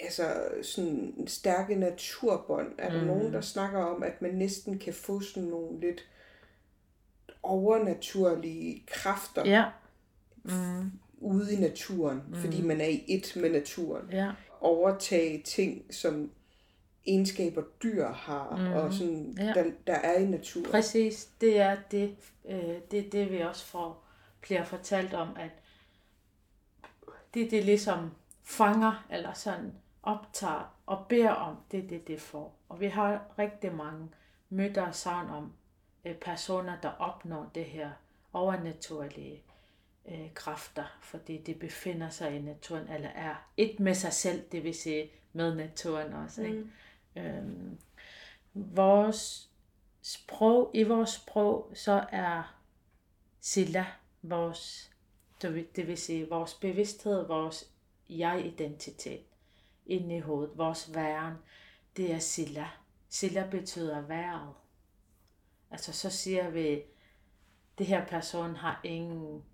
Altså, 0.00 0.48
sådan 0.62 1.24
stærke 1.26 1.74
naturbånd, 1.74 2.72
er 2.78 2.90
der 2.90 3.00
Mm. 3.00 3.06
nogen, 3.06 3.32
der 3.32 3.40
snakker 3.40 3.78
om, 3.78 4.02
at 4.02 4.22
man 4.22 4.34
næsten 4.34 4.78
kan 4.78 4.94
få 4.94 5.20
sådan 5.20 5.48
nogle 5.48 5.80
lidt 5.80 6.08
overnaturlige 7.42 8.82
kræfter 8.86 9.44
Ja. 9.46 9.64
Mm, 10.44 10.90
ude 11.18 11.54
i 11.54 11.56
naturen, 11.60 12.22
mm. 12.28 12.34
fordi 12.34 12.62
man 12.62 12.80
er 12.80 12.86
i 12.86 13.04
et 13.08 13.32
med 13.40 13.50
naturen. 13.50 14.06
ja. 14.12 14.32
Overtage 14.60 15.42
ting, 15.42 15.94
som 15.94 16.30
egenskaber 17.06 17.62
dyr 17.82 18.06
har, 18.06 18.56
mm. 18.56 18.72
og 18.72 18.92
sådan, 18.92 19.34
Ja. 19.38 19.52
der, 19.52 19.70
der 19.86 19.94
er 19.94 20.18
i 20.18 20.26
naturen. 20.26 20.70
Præcis, 20.70 21.24
det 21.40 21.60
er 21.60 21.76
det, 21.90 22.16
øh, 22.44 22.74
det, 22.90 23.12
det 23.12 23.32
vi 23.32 23.40
også 23.40 23.66
får, 23.66 24.04
bliver 24.40 24.64
fortalt 24.64 25.14
om, 25.14 25.28
at 25.36 25.50
det, 27.34 27.50
det 27.50 27.64
ligesom 27.64 28.10
fanger, 28.44 29.06
eller 29.10 29.32
sådan 29.32 29.72
optager 30.02 30.74
og 30.86 31.06
beder 31.08 31.30
om, 31.30 31.56
det 31.70 31.90
det, 31.90 32.08
det 32.08 32.20
får. 32.20 32.58
Og 32.68 32.80
vi 32.80 32.86
har 32.86 33.24
rigtig 33.38 33.74
mange 33.74 34.08
myter 34.50 34.86
og 34.86 34.94
savn 34.94 35.30
om 35.30 35.52
øh, 36.04 36.14
personer, 36.14 36.80
der 36.82 36.88
opnår 36.88 37.50
det 37.54 37.64
her 37.64 37.90
overnaturlige 38.32 39.42
øh, 40.08 40.34
kræfter, 40.34 40.98
fordi 41.00 41.38
de 41.38 41.54
befinder 41.54 42.08
sig 42.08 42.36
i 42.36 42.42
naturen, 42.42 42.88
eller 42.88 43.08
er 43.08 43.34
et 43.56 43.80
med 43.80 43.94
sig 43.94 44.12
selv, 44.12 44.42
det 44.52 44.64
vil 44.64 44.74
sige 44.74 45.10
med 45.32 45.54
naturen 45.54 46.12
også. 46.12 46.42
Ikke? 46.42 46.64
Øhm, 47.16 47.78
vores 48.54 49.50
sprog, 50.02 50.70
i 50.74 50.82
vores 50.82 51.10
sprog, 51.10 51.70
så 51.74 52.06
er 52.12 52.60
silla 53.40 53.86
vores, 54.22 54.92
det 55.42 55.54
vil, 55.54 55.66
det 55.76 55.98
sige 55.98 56.28
vores 56.28 56.54
bevidsthed, 56.54 57.26
vores 57.26 57.72
jeg-identitet 58.08 59.24
inde 59.86 60.16
i 60.16 60.20
hovedet, 60.20 60.58
vores 60.58 60.94
væren, 60.94 61.34
det 61.96 62.12
er 62.12 62.18
silla. 62.18 62.70
Silla 63.08 63.48
betyder 63.50 64.00
været. 64.00 64.54
Altså 65.70 65.92
så 65.92 66.10
siger 66.10 66.50
vi, 66.50 66.82
det 67.78 67.86
her 67.86 68.06
person 68.06 68.56
har 68.56 68.80
ingen, 68.84 69.44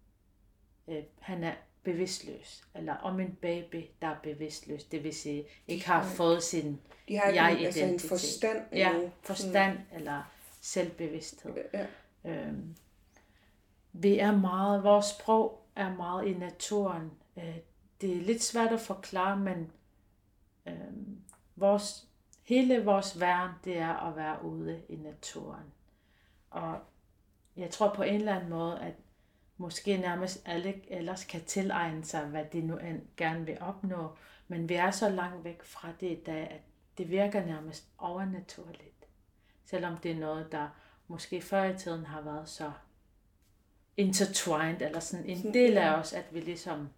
øh, 0.88 1.04
han 1.20 1.44
er 1.44 1.54
bevidstløs, 1.84 2.64
eller 2.74 2.94
om 2.94 3.20
en 3.20 3.38
baby, 3.42 3.84
der 4.02 4.08
er 4.08 4.16
bevidstløs, 4.22 4.84
det 4.84 5.04
vil 5.04 5.14
sige, 5.14 5.44
ikke 5.68 5.86
har 5.86 6.04
fået 6.04 6.42
sin 6.42 6.80
De 7.08 7.16
har 7.16 7.28
ikke 7.28 7.40
en, 7.40 7.46
altså 7.46 7.80
en 7.80 7.86
jeg-identitet. 7.86 8.08
forstand 8.08 8.58
Ja, 8.72 8.92
forstand 9.22 9.78
eller 9.92 10.22
selvbevidsthed. 10.60 11.54
Ja. 11.74 11.86
Øhm, 12.24 12.76
vi 13.92 14.18
er 14.18 14.36
meget, 14.36 14.84
vores 14.84 15.06
sprog 15.06 15.66
er 15.76 15.94
meget 15.94 16.26
i 16.26 16.34
naturen. 16.34 17.10
Øh, 17.36 17.56
det 18.00 18.12
er 18.16 18.20
lidt 18.20 18.42
svært 18.42 18.72
at 18.72 18.80
forklare, 18.80 19.36
men 19.36 19.72
øhm, 20.66 21.18
vores, 21.56 22.08
hele 22.42 22.84
vores 22.84 23.20
væren, 23.20 23.50
det 23.64 23.78
er 23.78 23.96
at 23.96 24.16
være 24.16 24.44
ude 24.44 24.82
i 24.88 24.96
naturen. 24.96 25.72
Og 26.50 26.78
jeg 27.56 27.70
tror 27.70 27.94
på 27.94 28.02
en 28.02 28.14
eller 28.14 28.34
anden 28.34 28.50
måde, 28.50 28.80
at 28.80 28.94
måske 29.62 29.96
nærmest 29.96 30.42
alle 30.46 30.74
ellers 30.88 31.24
kan 31.24 31.40
tilegne 31.44 32.04
sig, 32.04 32.24
hvad 32.24 32.44
de 32.52 32.60
nu 32.60 32.76
end 32.76 33.00
gerne 33.16 33.46
vil 33.46 33.58
opnå. 33.60 34.08
Men 34.48 34.68
vi 34.68 34.74
er 34.74 34.90
så 34.90 35.08
langt 35.08 35.44
væk 35.44 35.62
fra 35.62 35.88
det 36.00 36.10
i 36.10 36.22
dag, 36.26 36.50
at 36.50 36.60
det 36.98 37.10
virker 37.10 37.46
nærmest 37.46 37.84
overnaturligt. 37.98 39.06
Selvom 39.64 39.96
det 40.02 40.10
er 40.10 40.18
noget, 40.18 40.52
der 40.52 40.68
måske 41.08 41.40
før 41.40 41.64
i 41.64 41.78
tiden 41.78 42.04
har 42.04 42.20
været 42.20 42.48
så 42.48 42.72
intertwined, 43.96 44.82
eller 44.82 45.00
sådan 45.00 45.26
en 45.26 45.54
del 45.54 45.78
af 45.78 45.94
os, 45.94 46.12
at 46.12 46.24
vi 46.32 46.40
ligesom... 46.40 46.88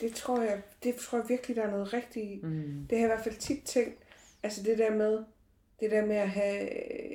Det 0.00 0.14
tror 0.14 0.42
jeg, 0.42 0.62
det 0.82 0.96
tror 0.96 1.18
jeg 1.18 1.28
virkelig, 1.28 1.56
der 1.56 1.62
er 1.62 1.70
noget 1.70 1.92
rigtigt. 1.92 2.42
Mm. 2.42 2.86
Det 2.90 2.98
har 2.98 3.06
jeg 3.06 3.12
i 3.12 3.14
hvert 3.14 3.24
fald 3.24 3.36
tit 3.36 3.64
tænkt. 3.64 3.98
Altså 4.42 4.62
det 4.62 4.78
der 4.78 4.90
med, 4.90 5.24
det 5.80 5.90
der 5.90 6.06
med 6.06 6.16
at 6.16 6.30
have, 6.30 6.68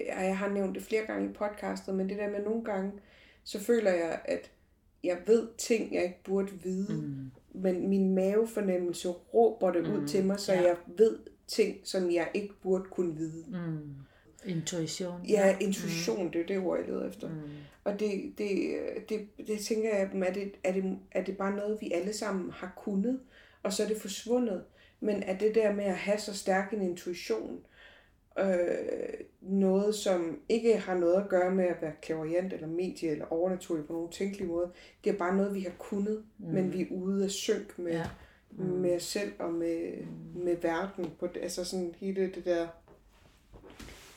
ja, 0.06 0.22
jeg 0.22 0.38
har 0.38 0.50
nævnt 0.50 0.76
det 0.76 0.84
flere 0.84 1.06
gange 1.06 1.30
i 1.30 1.34
podcastet, 1.34 1.96
men 1.96 2.10
det 2.10 2.18
der 2.18 2.30
med 2.30 2.44
nogle 2.44 2.64
gange, 2.64 2.92
så 3.44 3.64
føler 3.64 3.92
jeg, 3.92 4.22
at 4.26 4.52
jeg 5.04 5.18
ved 5.28 5.48
ting, 5.58 5.94
jeg 5.94 6.04
ikke 6.04 6.24
burde 6.24 6.52
vide, 6.64 6.94
mm. 6.94 7.32
men 7.62 7.90
min 7.90 8.16
mavefornemmelse 8.16 9.10
råber 9.10 9.72
det 9.72 9.88
ud 9.88 10.08
til 10.08 10.26
mig, 10.26 10.40
så 10.40 10.54
ja. 10.54 10.62
jeg 10.62 10.76
ved 10.98 11.18
ting, 11.48 11.78
som 11.84 12.12
jeg 12.12 12.32
ikke 12.34 12.54
burde 12.62 12.84
kunne 12.92 13.16
vide. 13.16 13.46
Mm, 13.48 13.96
Intuition. 14.46 15.26
Ja, 15.26 15.58
intuition, 15.62 16.24
mm. 16.24 16.32
det 16.32 16.42
er 16.42 16.46
det 16.46 16.60
ord, 16.60 16.80
jeg 16.80 16.88
leder 16.88 17.10
efter. 17.10 17.30
Mm. 17.30 17.36
Og 17.84 18.00
det, 18.00 18.34
det, 18.38 18.78
det, 19.10 19.28
det 19.48 19.60
tænker 19.60 19.90
jeg, 19.90 20.02
er 20.02 20.34
det, 20.34 20.52
er, 20.64 20.72
det, 20.72 20.98
er 21.12 21.24
det 21.24 21.38
bare 21.38 21.56
noget, 21.56 21.82
vi 21.82 21.92
alle 21.92 22.14
sammen 22.14 22.52
har 22.52 22.74
kunnet, 22.78 23.20
og 23.64 23.74
så 23.74 23.84
er 23.84 23.88
det 23.88 23.98
forsvundet? 23.98 24.64
Men 25.00 25.24
er 25.24 25.38
det 25.38 25.56
der 25.56 25.74
med 25.74 25.84
at 25.84 25.96
have 25.96 26.20
så 26.20 26.34
stærk 26.34 26.74
en 26.74 26.82
intuition, 26.82 27.60
øh, 28.40 29.26
noget, 29.42 29.96
som 29.96 30.40
ikke 30.50 30.78
har 30.78 30.96
noget 30.96 31.22
at 31.22 31.30
gøre 31.30 31.52
med 31.52 31.66
at 31.66 31.82
være 31.82 31.94
klaverjant 32.02 32.54
eller 32.54 32.68
medie 32.68 33.10
eller 33.10 33.26
overnaturlig 33.34 33.86
på 33.86 33.94
nogen 33.94 34.12
tænkelig 34.12 34.48
måde. 34.48 34.72
Det 35.04 35.14
er 35.14 35.18
bare 35.18 35.38
noget, 35.38 35.56
vi 35.56 35.62
har 35.62 35.74
kunnet, 35.80 36.24
mm. 36.38 36.48
men 36.48 36.74
vi 36.74 36.82
er 36.82 36.92
ude 36.92 37.24
af 37.24 37.32
synk 37.32 37.80
med, 37.80 37.92
ja. 37.92 38.10
mm. 38.52 38.66
med 38.66 38.96
os 38.96 39.04
selv 39.04 39.32
og 39.40 39.54
med, 39.54 39.98
mm. 40.02 40.42
med 40.44 40.58
verden. 40.62 41.12
På 41.20 41.28
altså 41.42 41.64
sådan 41.64 41.96
hele 41.98 42.22
det 42.22 42.46
der... 42.46 42.68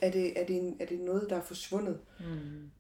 Er 0.00 0.10
det, 0.10 0.40
er, 0.40 0.46
det 0.46 0.56
en, 0.56 0.76
er 0.80 0.86
det 0.86 1.00
noget, 1.00 1.30
der 1.30 1.36
er 1.36 1.42
forsvundet? 1.42 1.98
Mm. 2.20 2.70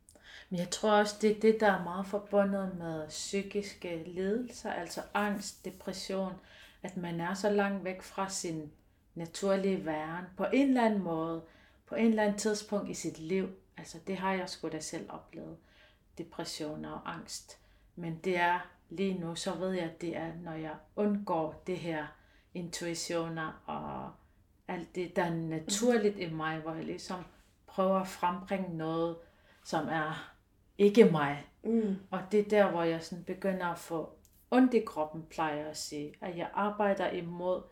Men 0.50 0.58
jeg 0.58 0.70
tror 0.70 0.92
også, 0.92 1.16
det 1.20 1.30
er 1.30 1.40
det, 1.40 1.60
der 1.60 1.72
er 1.72 1.84
meget 1.84 2.06
forbundet 2.06 2.70
med 2.78 3.08
psykiske 3.08 4.02
lidelser, 4.06 4.70
altså 4.70 5.00
angst, 5.14 5.64
depression, 5.64 6.32
at 6.82 6.96
man 6.96 7.20
er 7.20 7.34
så 7.34 7.50
langt 7.50 7.84
væk 7.84 8.02
fra 8.02 8.30
sin 8.30 8.72
naturlige 9.14 9.86
væren 9.86 10.24
på 10.36 10.44
en 10.52 10.68
eller 10.68 10.84
anden 10.84 11.02
måde, 11.02 11.42
på 11.86 11.94
en 11.94 12.06
eller 12.06 12.22
anden 12.22 12.38
tidspunkt 12.38 12.90
i 12.90 12.94
sit 12.94 13.18
liv. 13.18 13.48
Altså 13.76 13.98
det 14.06 14.16
har 14.16 14.32
jeg 14.32 14.48
sgu 14.48 14.68
da 14.68 14.80
selv 14.80 15.06
oplevet. 15.08 15.56
Depression 16.18 16.84
og 16.84 17.14
angst. 17.14 17.58
Men 17.96 18.20
det 18.24 18.36
er 18.36 18.68
lige 18.90 19.18
nu, 19.18 19.34
så 19.34 19.54
ved 19.54 19.70
jeg, 19.70 19.84
at 19.84 20.00
det 20.00 20.16
er, 20.16 20.32
når 20.44 20.52
jeg 20.52 20.74
undgår 20.96 21.62
det 21.66 21.76
her 21.76 22.06
intuitioner 22.54 23.62
og 23.66 24.12
alt 24.68 24.94
det, 24.94 25.16
der 25.16 25.22
er 25.22 25.34
naturligt 25.34 26.18
i 26.18 26.30
mig, 26.30 26.58
hvor 26.58 26.74
jeg 26.74 26.84
ligesom 26.84 27.24
prøver 27.66 28.00
at 28.00 28.08
frembringe 28.08 28.76
noget, 28.76 29.16
som 29.64 29.88
er 29.88 30.34
ikke 30.78 31.04
mig. 31.04 31.46
Mm. 31.64 31.96
Og 32.10 32.20
det 32.32 32.40
er 32.40 32.48
der, 32.48 32.70
hvor 32.70 32.82
jeg 32.82 33.02
sådan 33.02 33.24
begynder 33.24 33.66
at 33.66 33.78
få 33.78 34.12
ondt 34.50 34.74
i 34.74 34.80
kroppen, 34.80 35.26
plejer 35.30 35.56
jeg 35.56 35.66
at 35.66 35.76
sige. 35.76 36.14
At 36.20 36.36
jeg 36.36 36.50
arbejder 36.54 37.10
imod 37.10 37.62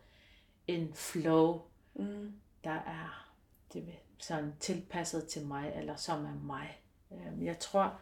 en 0.67 0.93
flow, 0.93 1.61
mm. 1.93 2.33
der 2.63 2.71
er 2.71 3.33
det, 3.73 3.93
sådan 4.17 4.55
tilpasset 4.59 5.27
til 5.27 5.45
mig, 5.47 5.73
eller 5.75 5.95
som 5.95 6.25
er 6.25 6.33
mig. 6.33 6.81
Øhm, 7.11 7.43
jeg 7.43 7.59
tror 7.59 7.99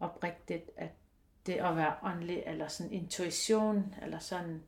oprigtigt, 0.00 0.70
at 0.76 0.90
det 1.46 1.52
at 1.52 1.76
være 1.76 1.96
åndelig, 2.02 2.42
eller 2.46 2.68
sådan 2.68 2.92
intuition, 2.92 3.94
eller 4.02 4.18
sådan 4.18 4.62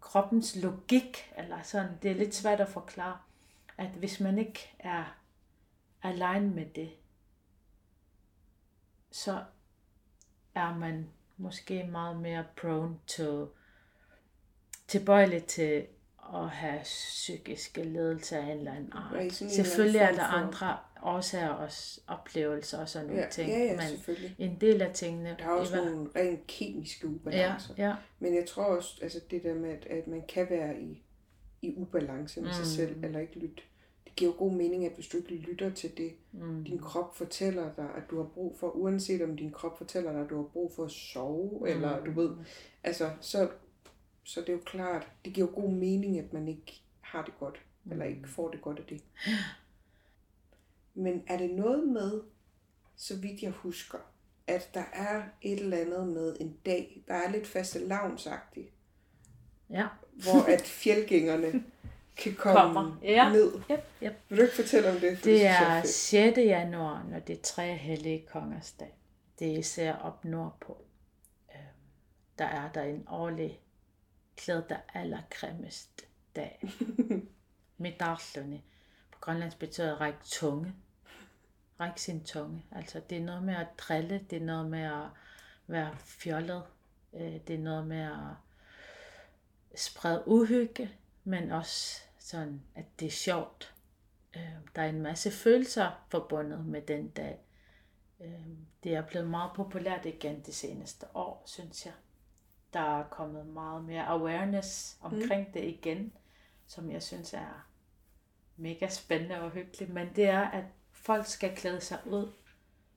kroppens 0.00 0.56
logik, 0.56 1.32
eller 1.36 1.62
sådan, 1.62 1.98
det 2.02 2.10
er 2.10 2.14
lidt 2.14 2.34
svært 2.34 2.60
at 2.60 2.68
forklare, 2.68 3.18
at 3.78 3.90
hvis 3.90 4.20
man 4.20 4.38
ikke 4.38 4.74
er 4.78 5.16
alene 6.02 6.50
med 6.50 6.66
det, 6.66 6.92
så 9.10 9.44
er 10.54 10.74
man 10.74 11.10
måske 11.36 11.84
meget 11.84 12.16
mere 12.16 12.44
prone 12.56 12.98
to 13.06 13.48
tilbøjelig 14.90 15.44
til 15.44 15.86
at 16.34 16.48
have 16.48 16.80
psykiske 16.82 17.84
ledelser 17.84 18.38
af 18.38 18.42
en 18.42 18.58
eller 18.58 18.72
anden 18.72 18.92
art. 18.92 19.32
Selvfølgelig 19.32 20.00
er 20.00 20.12
der 20.12 20.22
andre 20.22 20.76
årsager 21.02 21.48
og 21.48 21.70
oplevelser 22.06 22.78
og 22.78 22.88
sådan 22.88 23.06
nogle 23.06 23.22
ja, 23.22 23.28
ting, 23.28 23.48
ja, 23.48 23.58
ja, 23.58 23.76
men 23.76 24.16
en 24.38 24.56
del 24.60 24.82
af 24.82 24.94
tingene... 24.94 25.36
Der 25.38 25.44
er 25.44 25.50
også 25.50 25.76
nogle 25.76 26.08
rent 26.16 26.46
kemiske 26.46 27.08
ubalancer. 27.08 27.74
Ja, 27.78 27.88
ja. 27.88 27.94
Men 28.18 28.34
jeg 28.34 28.46
tror 28.46 28.62
også, 28.64 28.98
altså 29.02 29.20
det 29.30 29.42
der 29.42 29.54
med, 29.54 29.70
at, 29.70 29.86
at 29.86 30.06
man 30.06 30.22
kan 30.28 30.46
være 30.50 30.80
i, 30.80 31.02
i 31.62 31.74
ubalance 31.76 32.40
med 32.40 32.48
mm. 32.48 32.54
sig 32.54 32.66
selv, 32.66 33.04
eller 33.04 33.20
ikke 33.20 33.38
lytte. 33.38 33.62
Det 34.04 34.16
giver 34.16 34.30
jo 34.30 34.38
god 34.38 34.52
mening, 34.52 34.86
at 34.86 34.92
hvis 34.94 35.08
du 35.08 35.16
ikke 35.16 35.34
lytter 35.34 35.70
til 35.70 35.96
det, 35.96 36.12
mm. 36.32 36.64
din 36.64 36.78
krop 36.78 37.16
fortæller 37.16 37.74
dig, 37.76 37.88
at 37.96 38.02
du 38.10 38.16
har 38.16 38.28
brug 38.34 38.56
for, 38.58 38.70
uanset 38.70 39.22
om 39.22 39.36
din 39.36 39.50
krop 39.50 39.78
fortæller 39.78 40.12
dig, 40.12 40.20
at 40.20 40.30
du 40.30 40.36
har 40.36 40.48
brug 40.52 40.72
for 40.76 40.84
at 40.84 40.90
sove, 40.90 41.58
mm. 41.60 41.66
eller 41.66 42.04
du 42.04 42.10
ved, 42.20 42.30
altså 42.84 43.10
så 43.20 43.48
så 44.24 44.40
det 44.40 44.48
er 44.48 44.52
jo 44.52 44.62
klart, 44.66 45.08
det 45.24 45.32
giver 45.32 45.46
jo 45.46 45.54
god 45.54 45.70
mening, 45.70 46.18
at 46.18 46.32
man 46.32 46.48
ikke 46.48 46.82
har 47.00 47.24
det 47.24 47.34
godt, 47.38 47.60
mm. 47.84 47.92
eller 47.92 48.04
ikke 48.04 48.28
får 48.28 48.50
det 48.50 48.62
godt 48.62 48.78
af 48.78 48.84
det. 48.84 49.02
Men 50.94 51.22
er 51.26 51.38
det 51.38 51.50
noget 51.50 51.88
med, 51.88 52.22
så 52.96 53.16
vidt 53.16 53.42
jeg 53.42 53.50
husker, 53.50 53.98
at 54.46 54.70
der 54.74 54.84
er 54.92 55.22
et 55.42 55.60
eller 55.60 55.76
andet 55.76 56.08
med 56.08 56.36
en 56.40 56.56
dag, 56.66 57.04
der 57.08 57.14
er 57.14 57.30
lidt 57.30 57.46
faste 57.46 57.78
lavnsagtigt. 57.78 58.68
Ja. 59.70 59.86
hvor 60.12 60.42
at 60.48 60.62
fjeldgængerne 60.82 61.64
kan 62.16 62.34
komme 62.34 62.60
Kommer. 62.60 62.98
Ja. 63.02 63.32
ned. 63.32 63.52
Yep, 63.70 63.84
yep. 64.02 64.12
Vil 64.28 64.38
du 64.38 64.42
ikke 64.42 64.54
fortælle 64.54 64.90
om 64.90 64.94
det? 64.94 65.10
Det, 65.10 65.24
det 65.24 65.46
er 65.46 65.82
6. 65.82 66.38
januar, 66.38 67.06
når 67.10 67.18
det 67.18 67.38
er 67.38 67.42
tre 67.42 67.76
hellige 67.76 68.26
kongers 68.32 68.72
dag. 68.72 68.94
Det 69.38 69.54
er 69.54 69.58
især 69.58 69.94
op 69.94 70.24
nordpå. 70.24 70.76
Øhm, 71.54 71.62
der 72.38 72.44
er 72.44 72.72
der 72.72 72.82
en 72.82 73.04
årlig 73.08 73.60
der 74.46 74.78
allergrimmest 74.94 76.06
dag. 76.36 76.72
Medalerne. 77.76 78.62
På 79.12 79.18
grønlandsk 79.20 79.58
betyder 79.58 80.00
række 80.00 80.18
tunge. 80.24 80.74
Række 81.80 82.00
sin 82.00 82.24
tunge. 82.24 82.66
Altså 82.72 83.00
det 83.10 83.18
er 83.18 83.22
noget 83.22 83.42
med 83.42 83.54
at 83.54 83.66
drille, 83.78 84.26
det 84.30 84.36
er 84.42 84.46
noget 84.46 84.70
med 84.70 84.82
at 84.82 85.08
være 85.66 85.96
fjollet, 85.98 86.62
øh, 87.12 87.40
det 87.46 87.50
er 87.50 87.58
noget 87.58 87.86
med 87.86 88.00
at 88.00 88.36
sprede 89.74 90.22
uhygge, 90.26 90.90
men 91.24 91.50
også 91.50 92.00
sådan, 92.18 92.62
at 92.74 92.84
det 93.00 93.06
er 93.06 93.10
sjovt. 93.10 93.74
Øh, 94.36 94.52
der 94.76 94.82
er 94.82 94.88
en 94.88 95.02
masse 95.02 95.30
følelser 95.30 96.04
forbundet 96.08 96.66
med 96.66 96.82
den 96.82 97.08
dag. 97.08 97.40
Øh, 98.20 98.46
det 98.84 98.94
er 98.94 99.06
blevet 99.06 99.28
meget 99.28 99.50
populært 99.54 100.06
igen 100.06 100.40
det 100.40 100.54
seneste 100.54 101.06
år, 101.14 101.42
synes 101.46 101.86
jeg 101.86 101.94
der 102.72 102.98
er 102.98 103.02
kommet 103.02 103.46
meget 103.46 103.84
mere 103.84 104.06
awareness 104.06 104.98
omkring 105.00 105.46
mm. 105.46 105.52
det 105.52 105.64
igen, 105.64 106.12
som 106.66 106.90
jeg 106.90 107.02
synes 107.02 107.34
er 107.34 107.66
mega 108.56 108.88
spændende 108.88 109.40
og 109.40 109.50
hyggeligt. 109.50 109.92
Men 109.92 110.08
det 110.16 110.24
er, 110.24 110.40
at 110.40 110.64
folk 110.92 111.26
skal 111.26 111.56
klæde 111.56 111.80
sig 111.80 111.98
ud 112.06 112.32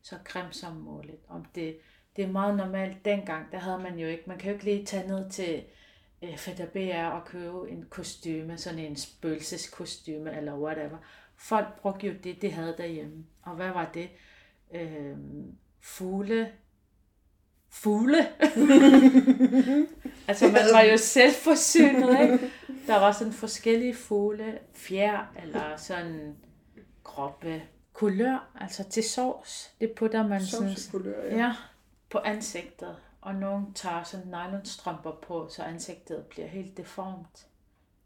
så 0.01 0.17
grimt 0.23 0.55
som 0.55 0.75
muligt. 0.75 1.21
Om 1.27 1.45
det, 1.55 1.77
det 2.15 2.23
er 2.23 2.31
meget 2.31 2.57
normalt 2.57 3.05
dengang, 3.05 3.51
der 3.51 3.57
havde 3.57 3.79
man 3.79 3.99
jo 3.99 4.07
ikke, 4.07 4.23
man 4.27 4.37
kan 4.37 4.49
jo 4.49 4.53
ikke 4.53 4.65
lige 4.65 4.85
tage 4.85 5.07
ned 5.07 5.29
til 5.29 5.63
øh, 6.21 6.37
FDBR 6.37 7.05
og 7.05 7.25
købe 7.25 7.69
en 7.69 7.85
kostyme, 7.89 8.57
sådan 8.57 8.79
en 8.79 8.95
spøgelseskostyme 8.95 10.37
eller 10.37 10.57
whatever. 10.57 10.97
Folk 11.35 11.81
brugte 11.81 12.07
jo 12.07 12.13
det, 12.23 12.41
de 12.41 12.51
havde 12.51 12.75
derhjemme. 12.77 13.25
Og 13.41 13.55
hvad 13.55 13.69
var 13.69 13.91
det? 13.93 14.09
Øh, 14.71 15.17
fugle, 15.81 16.51
fugle. 17.73 18.17
altså 20.27 20.45
man 20.45 20.65
var 20.73 20.81
jo 20.81 20.97
selvforsynet, 20.97 22.21
ikke? 22.21 22.51
Der 22.87 22.99
var 22.99 23.11
sådan 23.11 23.33
forskellige 23.33 23.95
fugle, 23.95 24.59
fjer 24.73 25.33
eller 25.43 25.77
sådan 25.77 26.35
groppe 27.03 27.63
kulør, 27.93 28.51
altså 28.59 28.83
til 28.83 29.03
sovs. 29.03 29.73
Det 29.81 29.91
putter 29.91 30.27
man 30.27 30.45
sådan, 30.45 30.75
kulør, 30.91 31.23
ja. 31.23 31.37
ja. 31.37 31.55
på 32.09 32.17
ansigtet. 32.17 32.95
Og 33.21 33.35
nogen 33.35 33.73
tager 33.73 34.03
sådan 34.03 34.27
nylonstrømper 34.27 35.11
på, 35.11 35.47
så 35.49 35.63
ansigtet 35.63 36.25
bliver 36.25 36.47
helt 36.47 36.77
deformt. 36.77 37.47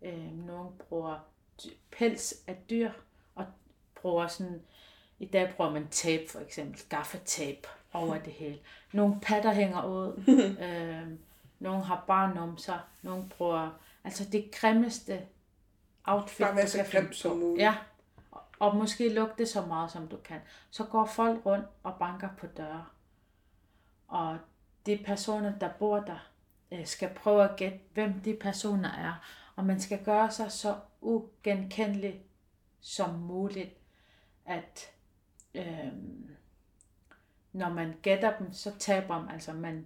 Øh, 0.02 0.48
nogen 0.48 0.70
bruger 0.90 1.28
pels 1.98 2.36
af 2.48 2.58
dyr, 2.70 2.92
og 3.36 3.46
bruger 4.02 4.28
sådan, 4.28 4.62
i 5.20 5.26
dag 5.26 5.54
bruger 5.56 5.72
man 5.72 5.88
tape 5.88 6.24
for 6.30 6.40
eksempel, 6.40 6.82
gaffatape 6.90 7.68
over 7.94 8.18
det 8.18 8.34
hele. 8.34 8.60
Nogle 8.94 9.20
patter 9.22 9.54
hænger 9.54 9.86
ud, 9.86 10.24
øh, 10.66 11.18
nogle 11.60 11.84
har 11.84 12.04
bare 12.08 12.36
numser, 12.36 12.80
nogle 13.02 13.30
bruger, 13.30 13.80
altså 14.04 14.26
det 14.32 14.52
grimmeste 14.52 15.22
outfit, 16.04 16.46
bare 16.46 16.56
være 16.56 16.68
så 16.68 16.86
grimt 16.92 17.16
som 17.16 17.38
muligt. 17.38 17.62
Ja, 17.64 17.76
og 18.60 18.76
måske 18.76 19.14
lugte 19.14 19.46
så 19.46 19.62
meget, 19.62 19.92
som 19.92 20.08
du 20.08 20.18
kan. 20.18 20.40
Så 20.70 20.84
går 20.84 21.06
folk 21.06 21.46
rundt 21.46 21.66
og 21.84 21.96
banker 22.00 22.30
på 22.38 22.48
døre. 22.48 22.86
Og 24.08 24.38
de 24.86 25.00
personer, 25.06 25.60
der 25.60 25.70
bor 25.80 26.00
der, 26.00 26.30
øh, 26.72 26.86
skal 26.86 27.10
prøve 27.16 27.44
at 27.44 27.56
gætte, 27.56 27.80
hvem 27.94 28.22
de 28.22 28.38
personer 28.42 28.90
er. 28.90 29.14
Og 29.56 29.66
man 29.66 29.80
skal 29.80 30.04
gøre 30.04 30.32
sig 30.32 30.52
så 30.52 30.76
ugenkendelig 31.02 32.22
som 32.82 33.14
muligt, 33.14 33.70
at 34.46 34.92
øh, 35.56 35.94
når 37.54 37.70
man 37.70 37.94
gætter 38.02 38.38
dem, 38.38 38.54
så 38.54 38.72
taber 38.80 39.22
man, 39.22 39.32
altså 39.34 39.54
man, 39.54 39.86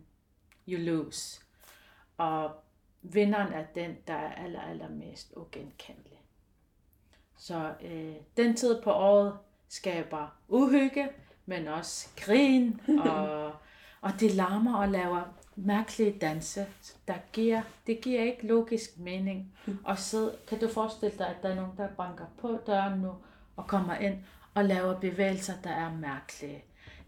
you 0.67 0.77
lose. 0.77 1.41
Og 2.17 2.51
vinderen 3.01 3.53
er 3.53 3.65
den, 3.75 3.97
der 4.07 4.13
er 4.13 4.33
aller, 4.33 4.61
aller 4.61 4.89
mest 4.89 5.33
ugenkendelig. 5.35 6.21
Så 7.37 7.73
øh, 7.81 8.15
den 8.37 8.55
tid 8.55 8.81
på 8.81 8.91
året 8.91 9.37
skaber 9.69 10.35
uhygge, 10.47 11.09
men 11.45 11.67
også 11.67 12.09
grin, 12.15 12.81
og, 13.05 13.51
og 14.01 14.11
det 14.19 14.31
larmer 14.31 14.77
og 14.77 14.89
laver 14.89 15.23
mærkelige 15.55 16.19
danse, 16.19 16.65
der 17.07 17.17
giver, 17.33 17.61
det 17.87 18.01
giver 18.01 18.23
ikke 18.23 18.47
logisk 18.47 18.97
mening. 18.97 19.53
Og 19.85 19.97
så 19.97 20.31
kan 20.47 20.59
du 20.59 20.67
forestille 20.67 21.17
dig, 21.17 21.27
at 21.27 21.43
der 21.43 21.49
er 21.49 21.55
nogen, 21.55 21.77
der 21.77 21.87
banker 21.87 22.25
på 22.37 22.59
døren 22.67 22.99
nu, 22.99 23.15
og 23.55 23.67
kommer 23.67 23.95
ind 23.95 24.15
og 24.53 24.65
laver 24.65 24.99
bevægelser, 24.99 25.53
der 25.63 25.69
er 25.69 25.93
mærkelige. 25.93 26.63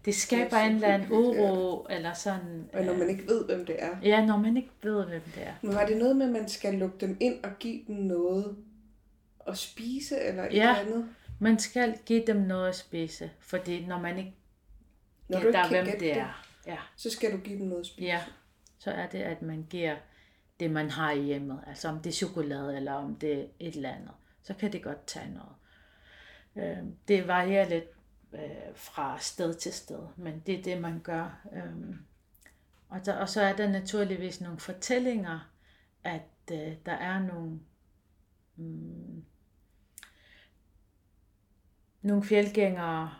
Det 0.06 0.16
skaber 0.16 0.58
en 0.58 0.76
eller 0.76 0.88
anden 0.88 1.12
uro, 1.12 1.88
eller 1.90 2.14
sådan... 2.14 2.70
Og 2.74 2.84
når 2.84 2.94
man 2.98 3.10
ikke 3.10 3.28
ved, 3.28 3.46
hvem 3.46 3.66
det 3.66 3.76
er. 3.84 3.98
Ja, 4.04 4.26
når 4.26 4.38
man 4.38 4.58
ikke 4.58 4.70
ved, 4.84 5.06
hvem 5.06 5.22
det 5.36 5.48
er. 5.48 5.54
Men 5.62 5.76
var 5.76 5.86
det 5.86 5.98
noget 5.98 6.16
med, 6.16 6.26
at 6.26 6.32
man 6.32 6.50
skal 6.50 6.74
lukke 6.74 6.98
dem 7.08 7.18
ind 7.20 7.44
og 7.44 7.50
give 7.60 7.82
dem 7.88 7.96
noget 7.96 8.56
at 9.48 9.58
spise, 9.58 10.20
eller 10.20 10.44
et 10.44 10.54
Ja. 10.54 10.70
eller 10.80 10.82
andet? 10.94 11.10
Man 11.40 11.60
skal 11.60 11.98
give 12.06 12.24
dem 12.28 12.36
noget 12.36 12.70
at 12.70 12.76
spise, 12.76 13.32
fordi 13.40 13.86
når 13.86 14.00
man 14.00 14.18
ikke 14.18 14.34
Når 15.30 15.40
du 15.40 15.48
ikke 15.48 15.58
gætter, 15.60 15.70
kan 15.70 15.84
hvem 15.84 15.92
det 15.92 16.00
det, 16.00 16.18
er, 16.18 16.46
ja, 16.68 16.78
så 16.96 17.10
skal 17.10 17.32
du 17.32 17.38
give 17.38 17.60
dem 17.60 17.66
noget 17.68 17.82
at 17.82 17.88
spise. 17.88 18.06
ja, 18.08 18.22
så 18.80 18.92
er 18.92 19.08
det, 19.08 19.20
at 19.22 19.42
man 19.42 19.66
giver 19.70 19.96
det, 20.60 20.72
man 20.72 20.90
har 20.90 21.12
i 21.12 21.22
hjemmet. 21.22 21.60
Altså 21.68 21.88
om 21.88 22.00
det 22.00 22.10
er 22.10 22.14
chokolade, 22.14 22.76
eller 22.78 22.94
om 22.94 23.16
det 23.16 23.34
er 23.40 23.46
et 23.60 23.76
eller 23.76 23.90
andet. 23.92 24.12
Så 24.44 24.54
kan 24.54 24.72
det 24.74 24.84
godt 24.84 25.06
tage 25.08 25.30
noget. 25.34 25.52
Øh, 26.56 26.78
det 27.08 27.28
varierer 27.28 27.70
lidt 27.70 27.86
øh, 28.34 28.76
fra 28.76 29.20
sted 29.20 29.54
til 29.54 29.74
sted, 29.74 30.08
men 30.18 30.40
det 30.46 30.60
er 30.60 30.64
det, 30.64 30.82
man 30.82 31.00
gør. 31.00 31.48
Øh, 31.54 31.96
og, 32.90 33.06
der, 33.06 33.14
og 33.16 33.30
så 33.30 33.42
er 33.42 33.56
der 33.56 33.70
naturligvis 33.70 34.42
nogle 34.42 34.60
fortællinger, 34.60 35.52
at 36.04 36.22
øh, 36.52 36.74
der 36.86 36.92
er 36.92 37.20
nogle, 37.20 37.60
mm, 38.56 39.24
nogle 42.02 42.24
fjeldgængere 42.24 43.14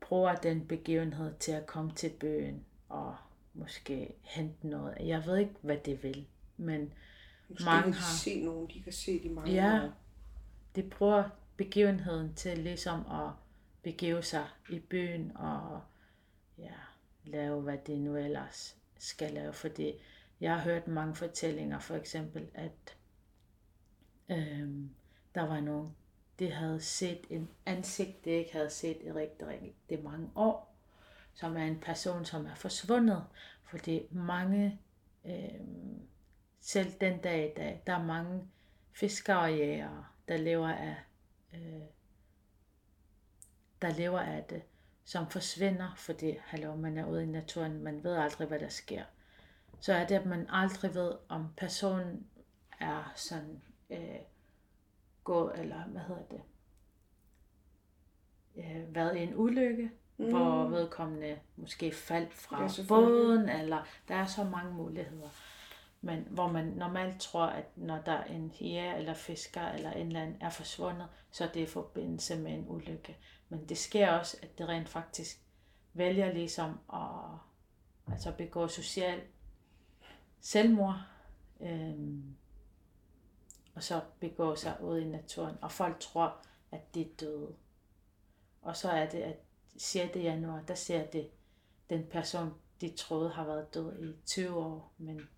bruger 0.00 0.34
den 0.34 0.66
begivenhed 0.66 1.34
til 1.38 1.52
at 1.52 1.66
komme 1.66 1.92
til 1.94 2.10
bøen 2.20 2.64
og 2.88 3.16
måske 3.54 4.14
hente 4.22 4.68
noget. 4.68 4.96
Jeg 5.00 5.26
ved 5.26 5.36
ikke, 5.38 5.54
hvad 5.62 5.76
det 5.84 6.02
vil, 6.02 6.26
men 6.56 6.92
Måske 7.48 7.64
mange 7.64 7.84
vil 7.84 7.94
har- 7.94 8.16
se 8.16 8.44
nogen, 8.44 8.68
de 8.74 8.82
kan 8.82 8.92
se 8.92 9.22
de 9.22 9.28
mange 9.28 9.52
Ja. 9.52 9.84
år. 9.84 9.90
de 10.76 10.82
bruger 10.82 11.24
begivenheden 11.64 12.34
til 12.34 12.58
ligesom 12.58 13.00
at 13.10 13.30
begive 13.82 14.22
sig 14.22 14.46
i 14.70 14.78
byen 14.78 15.32
og 15.36 15.80
ja, 16.58 16.74
lave, 17.24 17.62
hvad 17.62 17.78
det 17.86 17.98
nu 17.98 18.16
ellers 18.16 18.76
skal 18.98 19.32
lave. 19.32 19.52
Fordi 19.52 19.92
jeg 20.40 20.54
har 20.54 20.62
hørt 20.62 20.88
mange 20.88 21.14
fortællinger, 21.14 21.78
for 21.78 21.94
eksempel, 21.94 22.48
at 22.54 22.96
øhm, 24.28 24.90
der 25.34 25.42
var 25.42 25.60
nogen, 25.60 25.96
de 26.38 26.50
havde 26.50 26.80
set 26.80 27.26
en 27.30 27.48
ansigt, 27.66 28.24
de 28.24 28.30
ikke 28.30 28.52
havde 28.52 28.70
set 28.70 28.98
i 29.02 29.12
rigtig, 29.12 29.46
rigtig 29.46 30.04
mange 30.04 30.30
år, 30.34 30.76
som 31.34 31.56
er 31.56 31.64
en 31.64 31.80
person, 31.80 32.24
som 32.24 32.46
er 32.46 32.54
forsvundet. 32.54 33.24
Fordi 33.64 34.02
mange, 34.10 34.80
øhm, 35.24 36.00
selv 36.60 36.92
den 37.00 37.18
dag 37.18 37.50
i 37.50 37.54
dag, 37.56 37.82
der 37.86 37.92
er 37.92 38.04
mange 38.04 38.42
fiskere 38.92 39.40
og 39.40 39.56
jæger, 39.56 40.14
der 40.28 40.36
lever 40.36 40.68
af, 40.68 40.96
øh, 41.54 41.82
der 43.82 43.96
lever 43.96 44.20
af 44.20 44.44
det, 44.44 44.62
som 45.04 45.30
forsvinder, 45.30 45.94
fordi 45.96 46.36
hallo, 46.40 46.76
man 46.76 46.98
er 46.98 47.06
ude 47.06 47.22
i 47.22 47.26
naturen, 47.26 47.82
man 47.82 48.04
ved 48.04 48.16
aldrig, 48.16 48.48
hvad 48.48 48.58
der 48.58 48.68
sker. 48.68 49.04
Så 49.80 49.92
er 49.92 50.06
det, 50.06 50.14
at 50.14 50.26
man 50.26 50.46
aldrig 50.50 50.94
ved, 50.94 51.12
om 51.28 51.48
personen 51.56 52.26
er 52.80 53.12
sådan 53.16 53.62
øh, 53.90 54.18
gå, 55.24 55.50
eller 55.50 55.84
hvad 55.84 56.00
hedder 56.00 56.22
det, 56.30 56.40
øh, 58.56 58.94
været 58.94 59.16
i 59.16 59.22
en 59.22 59.32
ulykke, 59.36 59.90
mm. 60.16 60.30
hvor 60.30 60.68
vedkommende 60.68 61.38
måske 61.56 61.92
faldt 61.92 62.34
fra 62.34 62.62
Ja, 62.62 62.68
båden, 62.88 63.48
eller 63.48 63.86
der 64.08 64.14
er 64.14 64.26
så 64.26 64.44
mange 64.44 64.74
muligheder. 64.74 65.28
Men 66.04 66.26
hvor 66.30 66.48
man 66.48 66.64
normalt 66.64 67.20
tror, 67.20 67.46
at 67.46 67.64
når 67.76 67.98
der 67.98 68.12
er 68.12 68.24
en 68.24 68.54
jæger 68.60 68.94
eller 68.94 69.14
fisker 69.14 69.68
eller 69.68 69.90
en 69.92 70.06
eller 70.06 70.22
anden 70.22 70.36
er 70.40 70.50
forsvundet, 70.50 71.08
så 71.30 71.44
er 71.44 71.48
det 71.48 71.60
i 71.60 71.66
forbindelse 71.66 72.38
med 72.38 72.52
en 72.52 72.64
ulykke. 72.68 73.16
Men 73.48 73.68
det 73.68 73.78
sker 73.78 74.10
også, 74.10 74.36
at 74.42 74.58
det 74.58 74.68
rent 74.68 74.88
faktisk 74.88 75.40
vælger 75.92 76.32
ligesom 76.32 76.78
at 76.92 77.38
altså 78.12 78.32
begå 78.32 78.68
social 78.68 79.20
selvmord, 80.40 81.00
øhm, 81.60 82.36
og 83.74 83.82
så 83.82 84.00
begå 84.20 84.56
sig 84.56 84.76
ud 84.82 84.98
i 84.98 85.04
naturen. 85.04 85.56
Og 85.62 85.72
folk 85.72 86.00
tror, 86.00 86.36
at 86.72 86.94
det 86.94 87.02
er 87.02 87.16
døde. 87.20 87.54
Og 88.62 88.76
så 88.76 88.90
er 88.90 89.10
det, 89.10 89.18
at 89.18 89.36
6. 89.76 90.16
januar, 90.16 90.62
der 90.68 90.74
ser 90.74 91.06
det 91.06 91.30
den 91.90 92.06
person, 92.06 92.54
de 92.80 92.96
troede 92.96 93.30
har 93.30 93.44
været 93.44 93.74
død 93.74 94.02
i 94.02 94.16
20 94.26 94.56
år, 94.56 94.92
men 94.98 95.28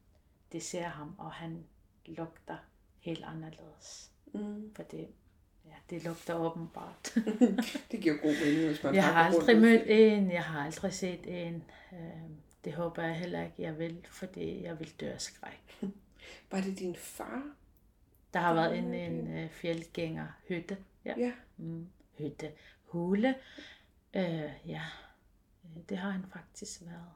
de 0.55 0.61
ser 0.61 0.89
ham, 0.89 1.15
og 1.19 1.33
han 1.33 1.65
lugter 2.07 2.57
helt 2.99 3.25
anderledes. 3.25 4.11
Mm. 4.35 4.75
For 4.75 4.83
det, 4.83 5.09
ja, 5.65 5.75
det 5.91 6.05
lugter 6.05 6.35
åbenbart. 6.35 7.15
Det 7.91 8.01
giver 8.01 8.17
god 8.17 8.45
mening, 8.45 8.67
hvis 8.67 8.83
man 8.83 8.95
jeg 8.95 9.05
har 9.05 9.25
aldrig 9.25 9.61
mødt 9.61 9.83
en, 9.87 10.31
jeg 10.31 10.45
har 10.45 10.65
aldrig 10.65 10.93
set 10.93 11.47
en. 11.47 11.65
Øh, 11.93 12.31
det 12.65 12.73
håber 12.73 13.03
jeg 13.03 13.17
heller 13.17 13.43
ikke, 13.45 13.63
jeg 13.63 13.79
vil, 13.79 14.07
fordi 14.11 14.63
jeg 14.63 14.79
vil 14.79 14.93
dø 15.01 15.11
af 15.11 15.21
skræk. 15.21 15.81
Var 16.51 16.61
det 16.61 16.79
din 16.79 16.97
far? 16.97 17.55
Der 18.35 18.41
har 18.41 18.55
været 18.55 18.79
en, 18.79 18.93
det. 18.93 19.07
en 19.07 19.37
øh, 19.37 19.51
fjeldgænger 19.51 20.27
hytte. 20.49 20.77
Ja. 21.05 21.15
Ja. 21.19 21.33
Mm, 21.57 21.89
hytte. 22.19 22.53
Hule. 22.85 23.35
Øh, 24.15 24.51
ja, 24.67 24.83
Øh, 25.65 25.83
det 25.89 25.99
har 25.99 26.11
han 26.11 26.25
faktisk 26.33 26.81
været. 26.81 27.11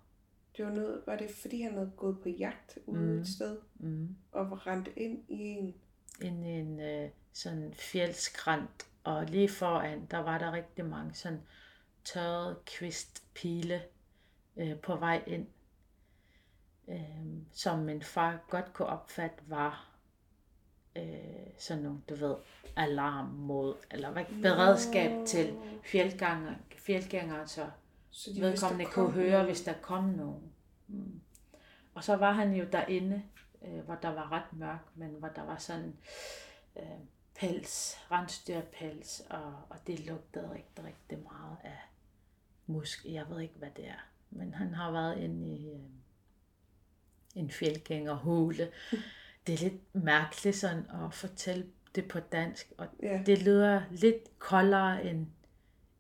Det 0.59 0.67
var 0.67 0.73
noget, 0.73 1.03
var 1.07 1.17
det 1.17 1.31
fordi 1.31 1.63
han 1.63 1.73
havde 1.73 1.93
gået 1.97 2.21
på 2.23 2.29
jagt 2.29 2.79
ude 2.87 3.01
Mm. 3.01 3.21
et 3.21 3.29
sted 3.29 3.59
Mm. 3.77 4.17
og 4.33 4.51
var 4.51 4.67
rendt 4.67 4.89
ind 4.97 5.25
i 5.29 5.39
en? 5.43 5.75
i 6.23 6.27
en 6.49 6.81
øh, 6.81 7.11
sådan 7.33 7.75
fjeldskrant, 7.75 8.87
og 9.05 9.25
lige 9.27 9.49
foran, 9.49 10.07
der 10.11 10.19
var 10.19 10.39
der 10.39 10.53
rigtig 10.53 10.85
mange 10.85 11.15
sådan 11.15 11.41
tørrede 12.05 12.59
kvistpile 12.67 13.83
øh, 14.57 14.77
på 14.81 14.97
vej 14.97 15.23
ind, 15.27 15.47
øh, 16.89 17.27
som 17.53 17.79
min 17.79 18.03
far 18.03 18.45
godt 18.51 18.73
kunne 18.73 18.89
opfatte 18.89 19.37
var 19.47 19.99
øh, 20.97 21.03
sådan 21.59 21.83
nogle, 21.83 22.01
du 22.09 22.15
ved, 22.15 22.37
alarm 22.77 23.27
mod, 23.29 23.75
eller 23.91 24.11
hvad, 24.11 24.25
beredskab 24.43 25.27
til 25.27 25.55
fjeldgængere, 25.85 26.57
fjeldgængere, 26.77 27.47
så 27.49 27.71
Så 28.19 28.31
de 28.31 28.35
vidste, 28.41 28.51
vedkommende 28.51 28.85
der 28.85 28.91
kunne 28.91 29.11
høre, 29.11 29.31
nogen. 29.31 29.47
hvis 29.47 29.61
der 29.63 29.73
kom 29.83 30.05
nogen. 30.05 30.53
Mm. 30.89 31.21
Og 31.95 32.05
så 32.05 32.17
var 32.17 32.33
han 32.33 32.53
jo 32.55 32.67
derinde, 32.73 33.23
øh, 33.63 33.79
hvor 33.81 33.95
der 33.95 34.09
var 34.09 34.33
ret 34.33 34.53
mørkt, 34.59 34.97
men 34.97 35.11
hvor 35.11 35.29
der 35.29 35.43
var 35.43 35.59
sådan 35.59 35.97
øh, 36.77 36.85
pels, 37.35 37.97
rensdyrpels, 38.11 39.21
og, 39.31 39.55
og 39.69 39.77
det 39.87 40.07
lugtede 40.07 40.51
rigtig, 40.51 40.85
rigtig 40.85 41.19
meget 41.19 41.57
af 41.65 41.79
musk. 42.67 43.05
Jeg 43.05 43.25
ved 43.31 43.41
ikke, 43.41 43.55
hvad 43.59 43.71
det 43.77 43.89
er. 43.89 44.09
Men 44.31 44.55
han 44.55 44.75
har 44.75 44.91
været 44.91 45.19
inde 45.19 45.49
i 45.49 45.69
øh, 45.71 45.81
en 47.35 47.51
fjeldgængerhule. 47.51 48.69
Det 49.47 49.55
er 49.55 49.59
lidt 49.71 49.95
mærkeligt 49.95 50.57
sådan 50.57 50.87
at 50.91 51.15
fortælle 51.15 51.67
det 51.95 52.09
på 52.09 52.21
dansk, 52.21 52.73
og 52.79 52.87
Ja. 53.03 53.23
det 53.27 53.43
lyder 53.43 53.83
lidt 53.91 54.39
koldere 54.39 55.05
end, 55.05 55.27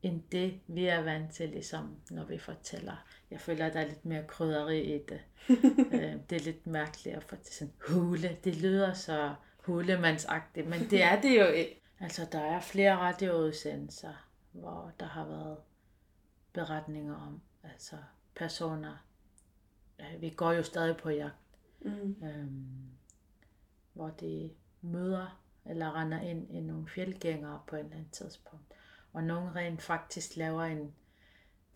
end 0.02 0.22
det, 0.32 0.60
vi 0.66 0.86
er 0.86 1.02
vant 1.02 1.32
til, 1.32 1.48
ligesom, 1.48 1.96
når 2.10 2.24
vi 2.24 2.38
fortæller. 2.38 3.06
Jeg 3.30 3.40
føler, 3.40 3.66
at 3.66 3.74
der 3.74 3.80
er 3.80 3.88
lidt 3.88 4.04
mere 4.04 4.24
krydderi 4.26 4.94
i 4.94 5.02
det. 5.08 5.20
Øh, 5.92 6.14
det 6.30 6.36
er 6.36 6.44
lidt 6.44 6.66
mærkeligt 6.66 7.16
at 7.16 7.24
fortælle 7.24 7.52
sådan, 7.52 7.72
hule. 7.88 8.36
Det 8.44 8.56
lyder 8.56 8.92
så 8.92 9.34
hulemandsagtigt, 9.64 10.68
men 10.68 10.80
det 10.90 11.02
er 11.02 11.20
det 11.20 11.40
jo 11.40 11.46
ikke. 11.46 11.82
Altså, 12.00 12.26
der 12.32 12.40
er 12.40 12.60
flere 12.60 12.96
radioudsendelser, 12.96 14.28
hvor 14.52 14.92
der 15.00 15.06
har 15.06 15.26
været 15.26 15.56
beretninger 16.52 17.14
om 17.16 17.40
altså 17.64 17.96
personer. 18.36 19.04
Øh, 20.00 20.20
Vi 20.20 20.30
går 20.30 20.52
jo 20.52 20.62
stadig 20.62 20.96
på 20.96 21.10
jagt 21.10 21.34
Mm. 21.80 22.16
øhm, 22.24 22.90
hvor 23.92 24.08
de 24.08 24.50
møder 24.82 25.40
eller 25.64 26.00
render 26.00 26.20
ind 26.20 26.50
i 26.50 26.60
nogle 26.60 26.88
fjeldgængere 26.88 27.60
på 27.66 27.76
et 27.76 27.80
eller 27.80 27.96
andet 27.96 28.12
tidspunkt. 28.12 28.64
Og 29.18 29.24
nogen 29.24 29.56
rent 29.56 29.82
faktisk 29.82 30.36
laver 30.36 30.62
en, 30.62 30.94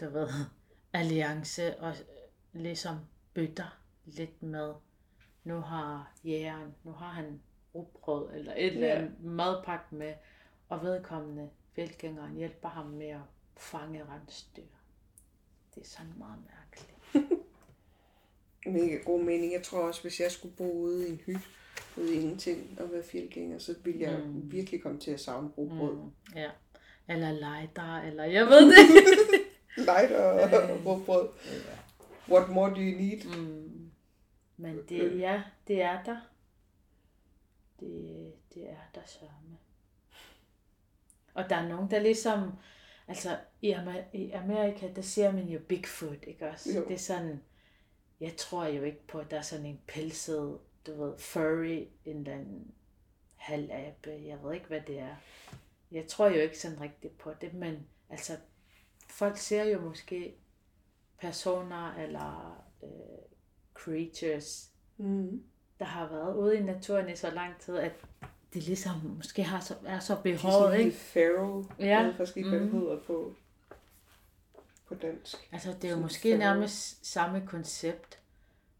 du 0.01 0.11
ved, 0.11 0.29
alliance 0.93 1.81
og 1.81 1.91
øh, 1.91 1.97
ligesom 2.63 2.97
bytter 3.35 3.79
lidt 4.05 4.43
med, 4.43 4.73
nu 5.45 5.61
har 5.61 6.13
jægeren, 6.25 6.75
nu 6.85 6.93
har 6.93 7.09
han 7.09 7.43
rugbrød 7.75 8.35
eller 8.35 8.53
et 8.57 8.67
eller 8.67 8.95
andet 8.95 9.21
madpakke 9.25 9.95
med, 9.95 10.15
og 10.69 10.83
vedkommende 10.83 11.51
fjeldgængeren 11.75 12.35
hjælper 12.37 12.69
ham 12.69 12.87
med 12.87 13.07
at 13.09 13.21
fange 13.57 14.05
rensdyr. 14.05 14.63
Det 15.75 15.83
er 15.83 15.87
sådan 15.89 16.13
meget 16.19 16.39
mærkeligt. 16.51 16.99
Mega 18.81 18.97
god 18.97 19.23
mening. 19.23 19.53
Jeg 19.53 19.63
tror 19.63 19.87
også, 19.87 20.03
hvis 20.03 20.21
jeg 20.21 20.31
skulle 20.33 20.57
bo 20.57 20.73
ude 20.73 21.09
i 21.09 21.11
en 21.11 21.17
hytte, 21.27 21.41
ude 21.97 22.15
i 22.15 22.21
ingenting 22.21 22.81
og 22.81 22.93
være 22.93 23.03
fjeldgænger, 23.03 23.59
så 23.59 23.75
ville 23.85 24.01
jeg 24.01 24.21
Mm. 24.21 24.53
virkelig 24.53 24.83
komme 24.83 25.01
til 25.01 25.11
at 25.11 25.21
savne 25.21 25.49
rugbrød. 25.49 25.95
Mm, 25.97 26.11
ja. 26.37 26.51
Eller 27.09 27.33
lejder, 27.33 28.01
eller 28.01 28.25
jeg 28.25 28.47
ved 28.47 28.67
det. 28.71 28.77
Light 29.77 30.13
og 30.21 30.87
rugbrød. 30.87 31.29
What 32.29 32.49
more 32.49 32.71
do 32.71 32.77
you 32.77 32.99
need? 32.99 33.39
mm. 33.39 33.91
Men 34.57 34.83
det, 34.89 35.19
ja, 35.19 35.43
det 35.69 35.83
er 35.83 36.03
der. 36.05 36.17
Det, 37.81 38.33
det 38.55 38.71
er 38.71 38.77
der 38.95 39.01
sørme. 39.07 39.59
Og 41.35 41.51
der 41.51 41.57
er 41.57 41.69
nogen, 41.69 41.91
der 41.91 41.99
ligesom, 41.99 42.53
altså 43.09 43.37
i, 43.63 43.73
Amer- 43.73 44.05
i 44.17 44.31
Amerika, 44.31 44.89
der 44.97 45.03
ser 45.03 45.33
man 45.33 45.49
jo 45.49 45.59
Bigfoot, 45.69 46.25
ikke 46.27 46.49
også? 46.51 46.73
Jo. 46.79 46.85
Det 46.89 46.95
er 46.95 46.99
sådan, 46.99 47.43
jeg 48.21 48.37
tror 48.37 48.65
jo 48.65 48.83
ikke 48.83 49.07
på, 49.07 49.19
at 49.19 49.31
der 49.31 49.37
er 49.39 49.43
sådan 49.43 49.67
en 49.67 49.81
pelset, 49.87 50.59
du 50.87 51.05
ved, 51.05 51.19
furry, 51.19 51.87
en 52.05 52.17
eller 52.17 52.33
anden 52.33 52.75
halvabe, 53.37 54.11
jeg 54.27 54.39
ved 54.43 54.55
ikke, 54.55 54.67
hvad 54.67 54.81
det 54.81 54.99
er. 54.99 55.15
Jeg 55.93 56.07
tror 56.09 56.27
jo 56.29 56.41
ikke 56.41 56.59
sådan 56.59 56.81
rigtigt 56.81 57.19
på 57.19 57.33
det, 57.41 57.55
men 57.55 57.87
altså, 58.11 58.37
folk 59.09 59.37
ser 59.37 59.65
jo 59.65 59.81
måske 59.81 60.35
personer 61.19 61.95
eller 61.95 62.57
øh, 62.83 62.89
creatures, 63.75 64.69
Mm. 64.97 65.43
der 65.79 65.85
har 65.85 66.09
været 66.09 66.37
ude 66.37 66.57
i 66.59 66.63
naturen 66.63 67.09
i 67.09 67.17
så 67.17 67.31
lang 67.31 67.59
tid, 67.61 67.77
at 67.77 67.93
de 68.55 68.61
ligesom 68.61 68.97
måske 69.17 69.43
har 69.43 69.61
så, 69.61 69.75
er 69.87 69.99
så 69.99 70.21
behåret, 70.23 70.79
ikke? 70.79 70.91
feral. 70.97 71.65
Ja. 71.79 72.01
Jeg 72.01 72.15
faktisk 72.17 72.37
ikke, 72.37 72.49
hvad 72.49 72.61
Mhm. 72.61 72.81
hedder 72.81 73.01
på, 73.07 73.35
på 74.89 74.95
dansk. 74.95 75.49
Altså, 75.53 75.69
det 75.73 75.85
er 75.85 75.89
jo 75.89 75.93
Sådan 75.95 76.03
måske 76.03 76.23
feral. 76.29 76.39
nærmest 76.39 77.07
samme 77.07 77.47
koncept, 77.47 78.19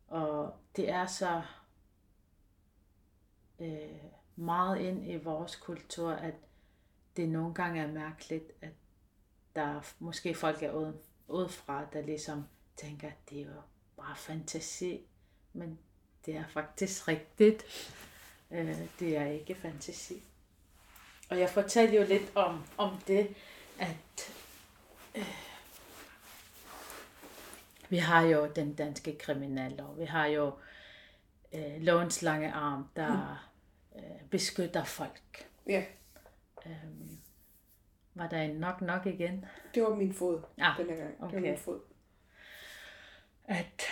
og 0.09 0.55
det 0.77 0.89
er 0.91 1.07
så 1.07 1.43
øh, 3.61 3.91
meget 4.37 4.81
ind 4.81 5.11
i 5.11 5.17
vores 5.17 5.57
kultur, 5.57 6.11
at 6.11 6.35
det 7.17 7.29
nogle 7.29 7.55
gange 7.55 7.81
er 7.81 7.93
mærkeligt, 7.93 8.53
at 8.61 8.71
der 9.57 9.63
er 9.63 9.81
måske 9.99 10.35
folk 10.35 10.63
er 10.63 10.73
ude, 10.73 10.99
udefra, 11.29 11.85
der 11.93 12.03
ligesom 12.03 12.45
tænker, 12.77 13.09
at 13.09 13.31
det 13.31 13.41
er 13.41 13.47
jo 13.47 13.61
bare 13.97 14.17
fantasi, 14.17 15.01
men 15.53 15.79
det 16.27 16.37
er 16.37 16.45
faktisk 16.49 17.09
rigtigt. 17.09 17.65
Øh, 18.51 18.79
det 18.99 19.17
er 19.17 19.27
ikke 19.27 19.55
fantasi. 19.55 20.23
Og 21.31 21.39
jeg 21.39 21.51
fortalte 21.51 21.97
jo 21.97 22.05
lidt 22.05 22.33
om, 22.37 22.65
om 22.79 22.97
det, 23.07 23.35
at 23.79 24.33
Vi 27.93 27.97
har 27.97 28.23
jo 28.23 28.47
den 28.57 28.75
danske 28.75 29.19
kriminallov. 29.19 29.99
Vi 29.99 30.05
har 30.05 30.27
jo 30.27 30.53
øh, 31.53 31.81
lovens 31.81 32.23
lange 32.23 32.53
arm, 32.53 32.89
der 32.97 33.49
øh, 33.97 34.29
beskytter 34.31 34.85
folk. 34.85 35.49
Ja, 35.67 35.85
Øhm, 36.67 37.19
var 38.15 38.29
der 38.29 38.43
en 38.43 38.57
nok 38.57 38.81
nok 38.81 39.07
igen? 39.07 39.45
det 39.75 39.83
var 39.83 39.95
min 39.95 40.15
fod 40.15 40.43
Ah, 40.59 40.79
den 40.79 40.87
her 40.87 40.97
gang. 40.97 41.13
Det 41.13 41.21
var 41.21 41.27
okay. 41.29 41.41
min 41.41 41.59
fod. 41.59 41.81
At 43.45 43.83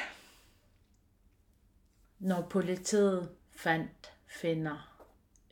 når 2.18 2.47
politiet 2.51 3.37
fandt, 3.53 4.14
finder 4.27 5.03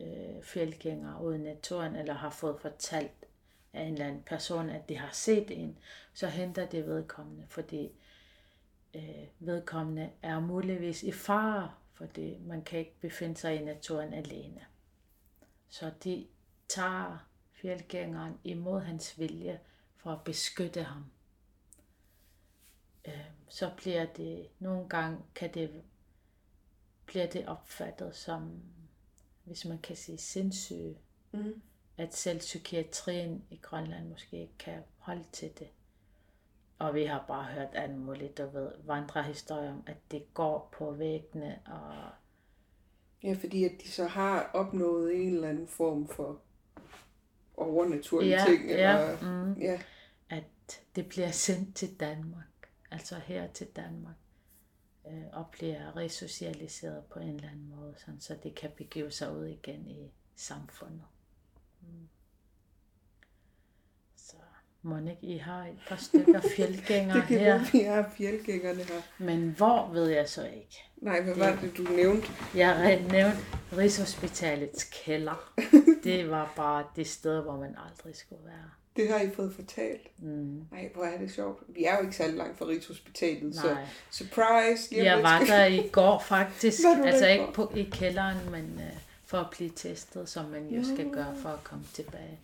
øh, 0.00 0.42
fjeldgængere 0.42 1.22
ude 1.24 1.36
i 1.36 1.42
naturen, 1.42 1.96
eller 1.96 2.14
har 2.14 2.30
fået 2.30 2.60
fortalt 2.60 3.26
af 3.72 3.82
en 3.82 3.92
eller 3.92 4.06
anden 4.06 4.22
person, 4.22 4.70
at 4.70 4.88
de 4.88 4.96
har 4.96 5.10
set 5.12 5.50
en, 5.50 5.78
så 6.14 6.26
henter 6.26 6.66
det 6.66 6.86
vedkommende, 6.86 7.46
fordi 7.48 7.92
øh, 8.94 9.26
vedkommende 9.38 10.10
er 10.22 10.40
muligvis 10.40 11.02
i 11.02 11.12
fare, 11.12 11.70
fordi 11.94 12.38
man 12.40 12.62
kan 12.62 12.78
ikke 12.78 13.00
befinde 13.00 13.36
sig 13.36 13.56
i 13.56 13.64
naturen 13.64 14.14
alene. 14.14 14.64
Så 15.68 15.90
de 16.04 16.26
tager 16.68 17.18
fjeldgængeren 17.52 18.34
imod 18.44 18.80
hans 18.80 19.18
vilje 19.18 19.60
for 19.96 20.10
at 20.10 20.24
beskytte 20.24 20.82
ham. 20.82 21.04
Øh, 23.08 23.24
så 23.48 23.70
bliver 23.76 24.06
det, 24.06 24.48
nogle 24.58 24.88
gange 24.88 25.18
kan 25.34 25.54
det, 25.54 25.82
bliver 27.06 27.26
det 27.26 27.48
opfattet 27.48 28.16
som, 28.16 28.62
hvis 29.44 29.64
man 29.64 29.78
kan 29.78 29.96
sige 29.96 30.18
sindssyge, 30.18 30.96
Mm. 31.32 31.62
at 31.96 32.14
selv 32.14 32.38
psykiatrien 32.38 33.44
i 33.50 33.56
Grønland 33.56 34.08
måske 34.08 34.40
ikke 34.40 34.58
kan 34.58 34.82
holde 34.98 35.24
til 35.32 35.58
det. 35.58 35.68
Og 36.78 36.94
vi 36.94 37.04
har 37.04 37.24
bare 37.28 37.44
hørt 37.44 37.68
alt 37.72 37.98
muligt, 37.98 38.38
du 38.38 38.46
ved, 38.46 38.72
vandrehistorier 38.84 39.72
om, 39.72 39.82
at 39.86 39.96
det 40.10 40.34
går 40.34 40.68
på 40.78 40.90
væggene, 40.92 41.58
og 41.66 42.10
Ja, 43.22 43.36
fordi 43.40 43.64
at 43.64 43.72
de 43.82 43.88
så 43.90 44.06
har 44.06 44.50
opnået 44.54 45.14
en 45.16 45.34
eller 45.34 45.48
anden 45.48 45.68
form 45.68 46.08
for 46.08 46.40
overnaturlige 47.58 48.30
ja, 48.30 48.44
ting. 48.46 48.68
ja, 48.68 48.98
Eller, 48.98 49.44
mm, 49.44 49.60
ja. 49.60 49.80
at 50.30 50.44
det 50.96 51.08
bliver 51.08 51.30
sendt 51.30 51.76
til 51.76 52.00
Danmark, 52.00 52.70
altså 52.90 53.14
her 53.14 53.46
til 53.52 53.66
Danmark, 53.66 54.16
øh, 55.08 55.24
og 55.32 55.46
bliver 55.52 55.96
resocialiseret 55.96 57.04
på 57.04 57.18
en 57.18 57.34
eller 57.34 57.48
anden 57.50 57.68
måde, 57.76 57.94
sådan, 57.96 58.20
så 58.20 58.36
det 58.42 58.54
kan 58.54 58.70
begive 58.76 59.10
sig 59.10 59.36
ud 59.36 59.46
igen 59.46 59.88
i 59.88 60.12
samfundet. 60.36 61.04
Mm. 61.80 62.08
Så 64.82 64.88
Monik, 64.88 65.16
I 65.22 65.36
har 65.36 65.62
et 65.62 65.78
par 65.88 65.96
stykker 65.96 66.40
fjeldgængere 66.56 67.16
Det 67.20 67.26
kan 67.28 67.38
her, 67.38 67.54
være, 67.54 67.66
vi 67.72 67.80
er 67.80 68.04
fjeldgængerne 68.16 68.82
her. 68.82 69.00
men 69.18 69.54
hvor 69.56 69.90
ved 69.92 70.08
jeg 70.08 70.28
så 70.28 70.44
ikke. 70.44 70.84
Nej, 70.96 71.20
hvad 71.20 71.34
var 71.34 71.58
det, 71.62 71.76
du 71.76 71.82
nævnte? 71.82 72.28
Jeg 72.54 72.76
har 72.76 73.12
nævnt 73.12 73.36
Rigshospitalets 73.76 74.84
kælder. 75.04 75.52
Det 76.04 76.30
var 76.30 76.52
bare 76.56 76.84
det 76.96 77.06
sted, 77.06 77.42
hvor 77.42 77.56
man 77.56 77.76
aldrig 77.90 78.16
skulle 78.16 78.44
være. 78.44 78.70
Det 78.96 79.08
har 79.08 79.20
I 79.20 79.30
fået 79.30 79.52
fortalt. 79.54 80.22
Mm. 80.22 80.62
Nej, 80.72 80.90
hvor 80.94 81.04
er 81.04 81.18
det 81.18 81.30
sjovt. 81.30 81.62
Vi 81.68 81.84
er 81.84 81.96
jo 81.96 82.02
ikke 82.02 82.16
særlig 82.16 82.36
langt 82.36 82.58
fra 82.58 82.66
Rigshospitalet, 82.66 83.54
så 83.54 83.66
Nej. 83.66 83.86
surprise. 84.10 84.90
lige 84.90 85.04
Jeg 85.04 85.22
var 85.22 85.38
der 85.38 85.64
i 85.64 85.88
går 85.92 86.18
faktisk. 86.18 86.80
Altså 87.04 87.26
ikke 87.28 87.52
på, 87.54 87.72
i 87.76 87.88
kælderen, 87.92 88.50
men 88.50 88.64
uh, 88.76 88.98
for 89.24 89.38
at 89.38 89.46
blive 89.50 89.70
testet, 89.76 90.28
som 90.28 90.44
man 90.44 90.68
jo 90.68 90.84
skal 90.84 91.10
gøre 91.10 91.36
for 91.42 91.48
at 91.48 91.64
komme 91.64 91.84
tilbage 91.94 92.40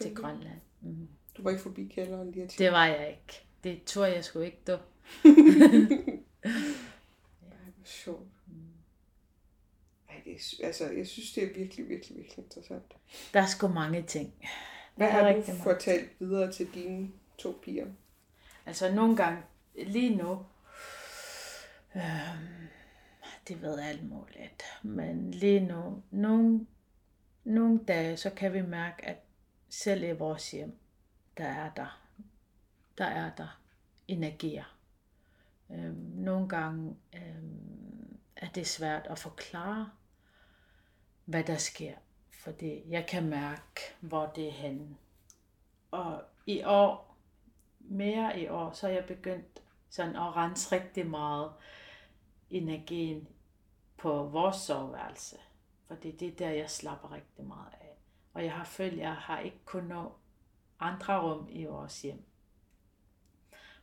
til. 0.00 0.14
Grønland. 0.14 0.60
Mm. 0.80 1.08
Du 1.36 1.42
var 1.42 1.50
ikke 1.50 1.62
forbi 1.62 1.92
kælderen 1.94 2.30
lige 2.30 2.48
til. 2.48 2.58
Det 2.58 2.72
var 2.72 2.86
jeg 2.86 3.10
ikke. 3.10 3.42
Det 3.64 3.84
tror 3.84 4.04
jeg 4.04 4.24
sgu 4.24 4.40
ikke, 4.40 4.58
du. 4.66 4.72
Ej, 6.42 6.50
hvor 7.76 7.84
sjovt. 7.84 8.26
Ej, 10.08 10.22
det 10.24 10.32
er, 10.32 10.66
altså, 10.66 10.90
jeg 10.90 11.06
synes, 11.06 11.32
det 11.32 11.42
er 11.42 11.46
virkelig, 11.46 11.88
virkelig, 11.88 12.16
virkelig 12.16 12.44
interessant. 12.44 12.94
Der 13.32 13.40
er 13.40 13.46
sgu 13.46 13.68
mange 13.68 14.02
ting. 14.02 14.34
Hvad 14.94 15.08
har 15.08 15.18
du 15.18 15.38
mange 15.38 15.62
fortalt 15.62 16.10
videre 16.18 16.52
til 16.52 16.74
dine 16.74 17.10
to 17.38 17.60
piger? 17.62 17.86
Altså 18.66 18.94
nogle 18.94 19.16
gange, 19.16 19.42
lige 19.74 20.16
nu, 20.16 20.46
øhm, 21.96 22.68
det 23.48 23.62
ved 23.62 23.78
alt 23.78 24.08
muligt, 24.08 24.62
men 24.82 25.30
lige 25.30 25.60
nu, 25.60 26.02
nogle, 26.10 26.66
nogle 27.44 27.80
dage, 27.88 28.16
så 28.16 28.30
kan 28.30 28.52
vi 28.52 28.62
mærke, 28.62 29.04
at 29.04 29.16
selv 29.68 30.02
i 30.02 30.12
vores 30.12 30.50
hjem, 30.50 30.78
der 31.36 31.44
er 31.44 31.70
der, 31.70 32.00
der 32.98 33.04
er 33.04 33.34
der 33.34 33.60
energier. 34.08 34.76
Øhm, 35.70 36.12
nogle 36.14 36.48
gange 36.48 36.96
øhm, 37.14 38.18
er 38.36 38.48
det 38.48 38.66
svært 38.66 39.06
at 39.06 39.18
forklare, 39.18 39.90
hvad 41.24 41.44
der 41.44 41.56
sker, 41.56 41.94
fordi 42.30 42.82
jeg 42.88 43.06
kan 43.06 43.28
mærke, 43.28 43.80
hvor 44.00 44.26
det 44.26 44.48
er 44.48 44.52
henne. 44.52 44.96
Og 45.90 46.22
i 46.46 46.62
år, 46.64 47.16
mere 47.80 48.40
i 48.40 48.48
år, 48.48 48.72
så 48.72 48.88
er 48.88 48.92
jeg 48.92 49.04
begyndt 49.04 49.62
sådan 49.90 50.16
at 50.16 50.36
rense 50.36 50.72
rigtig 50.72 51.06
meget 51.06 51.52
energien 52.50 53.28
på 53.96 54.24
vores 54.24 54.56
soveværelse. 54.56 55.36
Fordi 55.86 56.10
det 56.10 56.28
er 56.28 56.36
der, 56.36 56.50
jeg 56.50 56.70
slapper 56.70 57.12
rigtig 57.12 57.44
meget 57.44 57.72
af. 57.80 57.96
Og 58.34 58.44
jeg 58.44 58.52
har 58.52 58.64
følt, 58.64 58.92
at 58.92 58.98
jeg 58.98 59.14
har 59.14 59.38
ikke 59.38 59.60
kunnet 59.64 59.88
nå 59.88 60.12
andre 60.82 61.20
rum 61.20 61.48
i 61.50 61.64
vores 61.64 62.02
hjem. 62.02 62.24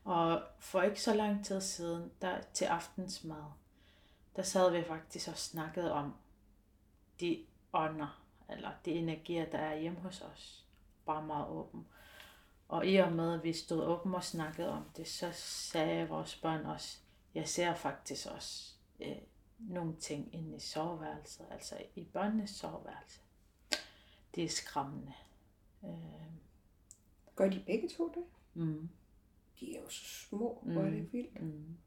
Og 0.03 0.43
for 0.59 0.81
ikke 0.81 1.01
så 1.01 1.13
lang 1.13 1.45
tid 1.45 1.61
siden, 1.61 2.11
der 2.21 2.41
til 2.53 2.65
aftensmad, 2.65 3.43
der 4.35 4.41
sad 4.41 4.71
vi 4.71 4.83
faktisk 4.83 5.27
og 5.27 5.37
snakkede 5.37 5.91
om 5.91 6.15
de 7.19 7.45
ånder, 7.73 8.23
eller 8.49 8.71
de 8.85 8.91
energier, 8.91 9.45
der 9.45 9.57
er 9.57 9.79
hjemme 9.79 9.99
hos 9.99 10.21
os. 10.21 10.65
Bare 11.05 11.25
meget 11.25 11.47
åben. 11.47 11.87
Og 12.67 12.87
i 12.87 12.95
og 12.95 13.11
med, 13.11 13.33
at 13.33 13.43
vi 13.43 13.53
stod 13.53 13.83
åben 13.83 14.15
og 14.15 14.23
snakkede 14.23 14.69
om 14.69 14.89
det, 14.97 15.07
så 15.07 15.31
sagde 15.33 16.09
vores 16.09 16.35
børn 16.35 16.65
også, 16.65 16.97
jeg 17.33 17.47
ser 17.49 17.73
faktisk 17.73 18.27
også 18.27 18.73
øh, 18.99 19.17
nogle 19.59 19.95
ting 19.95 20.35
inde 20.35 20.55
i 20.55 20.59
soveværelset, 20.59 21.45
altså 21.51 21.75
i 21.95 22.03
børnenes 22.03 22.49
soveværelse. 22.49 23.19
Det 24.35 24.43
er 24.43 24.49
skræmmende. 24.49 25.13
Øh, 25.83 26.48
Gør 27.39 27.49
de 27.49 27.63
begge 27.65 27.89
to 27.97 28.07
det? 28.07 28.23
mm. 28.53 28.89
De 29.59 29.75
er 29.75 29.81
jo 29.81 29.89
så 29.89 30.05
små. 30.05 30.63
Hvor 30.63 30.81
er 30.81 30.89
det 30.89 31.13
vildt. 31.13 31.41
Mm. 31.41 31.77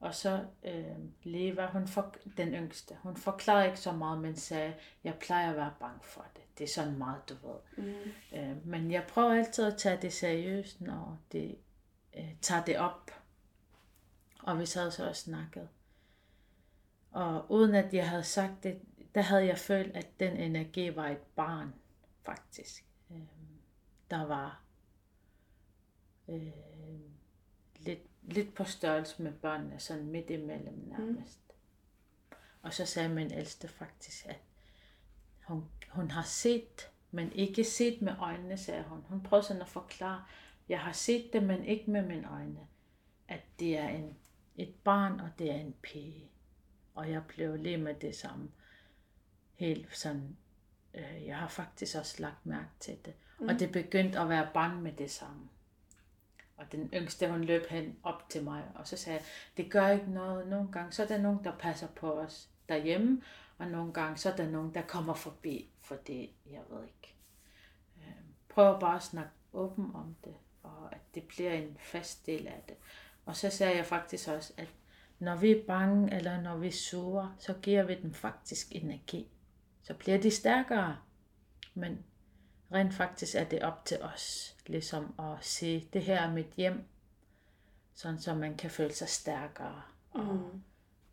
Og 0.00 0.14
så 0.14 0.46
øh, 0.64 0.96
Leva, 1.22 1.66
hun 1.66 1.88
for, 1.88 2.14
den 2.36 2.48
yngste, 2.54 2.96
hun 3.02 3.16
forklarede 3.16 3.66
ikke 3.66 3.80
så 3.80 3.92
meget, 3.92 4.20
men 4.20 4.36
sagde, 4.36 4.74
jeg 5.04 5.14
plejer 5.20 5.50
at 5.50 5.56
være 5.56 5.74
bange 5.80 6.00
for 6.02 6.26
det. 6.34 6.42
Det 6.58 6.64
er 6.64 6.68
sådan 6.68 6.98
meget, 6.98 7.28
du 7.28 7.34
ved. 7.34 7.84
Mm. 7.84 8.38
Øh, 8.38 8.66
men 8.66 8.90
jeg 8.90 9.06
prøver 9.08 9.32
altid 9.32 9.64
at 9.64 9.76
tage 9.76 10.02
det 10.02 10.12
seriøst, 10.12 10.80
når 10.80 11.18
det 11.32 11.58
øh, 12.16 12.34
tager 12.40 12.64
det 12.64 12.78
op. 12.78 13.10
Og 14.42 14.58
vi 14.58 14.66
sad 14.66 14.90
så 14.90 15.08
og 15.08 15.16
snakkede. 15.16 15.68
Og 17.10 17.50
uden 17.50 17.74
at 17.74 17.94
jeg 17.94 18.08
havde 18.10 18.24
sagt 18.24 18.62
det, 18.62 18.80
der 19.14 19.20
havde 19.20 19.46
jeg 19.46 19.58
følt, 19.58 19.96
at 19.96 20.20
den 20.20 20.36
energi 20.36 20.96
var 20.96 21.08
et 21.08 21.22
barn, 21.36 21.74
faktisk. 22.24 22.84
Øh, 23.10 23.18
der 24.10 24.26
var 24.26 24.61
øh, 26.28 26.52
lidt, 27.76 28.00
lidt 28.22 28.54
på 28.54 28.64
størrelse 28.64 29.22
med 29.22 29.32
børnene, 29.32 29.80
sådan 29.80 30.06
midt 30.06 30.30
imellem 30.30 30.74
nærmest. 30.74 31.40
Mm. 31.48 32.36
Og 32.62 32.74
så 32.74 32.86
sagde 32.86 33.08
min 33.08 33.32
ældste 33.32 33.68
faktisk, 33.68 34.26
at 34.26 34.40
hun, 35.42 35.64
hun 35.88 36.10
har 36.10 36.22
set, 36.22 36.90
men 37.10 37.32
ikke 37.32 37.64
set 37.64 38.02
med 38.02 38.12
øjnene, 38.18 38.56
sagde 38.56 38.82
hun. 38.82 39.04
Hun 39.08 39.22
prøvede 39.22 39.46
sådan 39.46 39.62
at 39.62 39.68
forklare, 39.68 40.24
jeg 40.68 40.80
har 40.80 40.92
set 40.92 41.32
det, 41.32 41.42
men 41.42 41.64
ikke 41.64 41.90
med 41.90 42.02
mine 42.06 42.30
øjne. 42.30 42.60
At 43.28 43.40
det 43.58 43.78
er 43.78 43.88
en, 43.88 44.16
et 44.56 44.74
barn, 44.84 45.20
og 45.20 45.28
det 45.38 45.50
er 45.50 45.54
en 45.54 45.74
pige. 45.82 46.30
Og 46.94 47.10
jeg 47.10 47.22
blev 47.28 47.56
lige 47.56 47.76
med 47.76 47.94
det 47.94 48.16
samme. 48.16 48.50
Helt 49.54 49.96
sådan, 49.96 50.36
øh, 50.94 51.26
jeg 51.26 51.38
har 51.38 51.48
faktisk 51.48 51.96
også 51.98 52.22
lagt 52.22 52.46
mærke 52.46 52.70
til 52.80 52.98
det. 53.04 53.14
Mm. 53.40 53.48
Og 53.48 53.60
det 53.60 53.72
begyndte 53.72 54.18
at 54.18 54.28
være 54.28 54.50
bange 54.54 54.82
med 54.82 54.92
det 54.92 55.10
samme. 55.10 55.48
Og 56.56 56.72
den 56.72 56.90
yngste, 56.94 57.30
hun 57.30 57.44
løb 57.44 57.66
hen 57.66 57.96
op 58.02 58.28
til 58.28 58.44
mig, 58.44 58.62
og 58.74 58.86
så 58.86 58.96
sagde 58.96 59.18
jeg, 59.18 59.26
det 59.56 59.72
gør 59.72 59.88
ikke 59.88 60.10
noget. 60.10 60.48
Nogle 60.48 60.72
gange, 60.72 60.92
så 60.92 61.02
er 61.02 61.06
der 61.06 61.18
nogen, 61.18 61.44
der 61.44 61.58
passer 61.58 61.88
på 61.88 62.12
os 62.12 62.48
derhjemme, 62.68 63.22
og 63.58 63.66
nogle 63.66 63.92
gange, 63.92 64.16
så 64.16 64.32
er 64.32 64.36
der 64.36 64.50
nogen, 64.50 64.74
der 64.74 64.82
kommer 64.82 65.14
forbi, 65.14 65.70
for 65.80 65.94
det, 65.94 66.30
jeg 66.50 66.60
ved 66.70 66.82
ikke. 66.84 67.14
Øhm, 67.96 68.34
prøv 68.48 68.80
bare 68.80 68.96
at 68.96 69.02
snakke 69.02 69.30
åben 69.52 69.90
om 69.94 70.16
det, 70.24 70.34
og 70.62 70.92
at 70.92 71.00
det 71.14 71.22
bliver 71.22 71.52
en 71.52 71.76
fast 71.80 72.26
del 72.26 72.46
af 72.46 72.62
det. 72.68 72.76
Og 73.26 73.36
så 73.36 73.50
sagde 73.50 73.76
jeg 73.76 73.86
faktisk 73.86 74.28
også, 74.28 74.52
at 74.56 74.68
når 75.18 75.36
vi 75.36 75.50
er 75.50 75.66
bange, 75.66 76.14
eller 76.14 76.40
når 76.40 76.56
vi 76.56 76.70
sover, 76.70 77.36
så 77.38 77.54
giver 77.62 77.82
vi 77.82 77.94
dem 77.94 78.14
faktisk 78.14 78.66
energi. 78.70 79.28
Så 79.82 79.94
bliver 79.94 80.18
de 80.18 80.30
stærkere. 80.30 80.96
Men 81.74 82.04
rent 82.72 82.94
faktisk 82.94 83.34
er 83.34 83.44
det 83.44 83.62
op 83.62 83.84
til 83.84 84.02
os, 84.02 84.51
ligesom 84.68 85.14
at 85.18 85.44
se, 85.44 85.88
det 85.92 86.02
her 86.02 86.20
er 86.20 86.32
mit 86.32 86.52
hjem, 86.56 86.84
sådan 87.94 88.18
så 88.18 88.34
man 88.34 88.56
kan 88.56 88.70
føle 88.70 88.92
sig 88.92 89.08
stærkere. 89.08 89.82
Mm. 90.14 90.20
Og, 90.20 90.50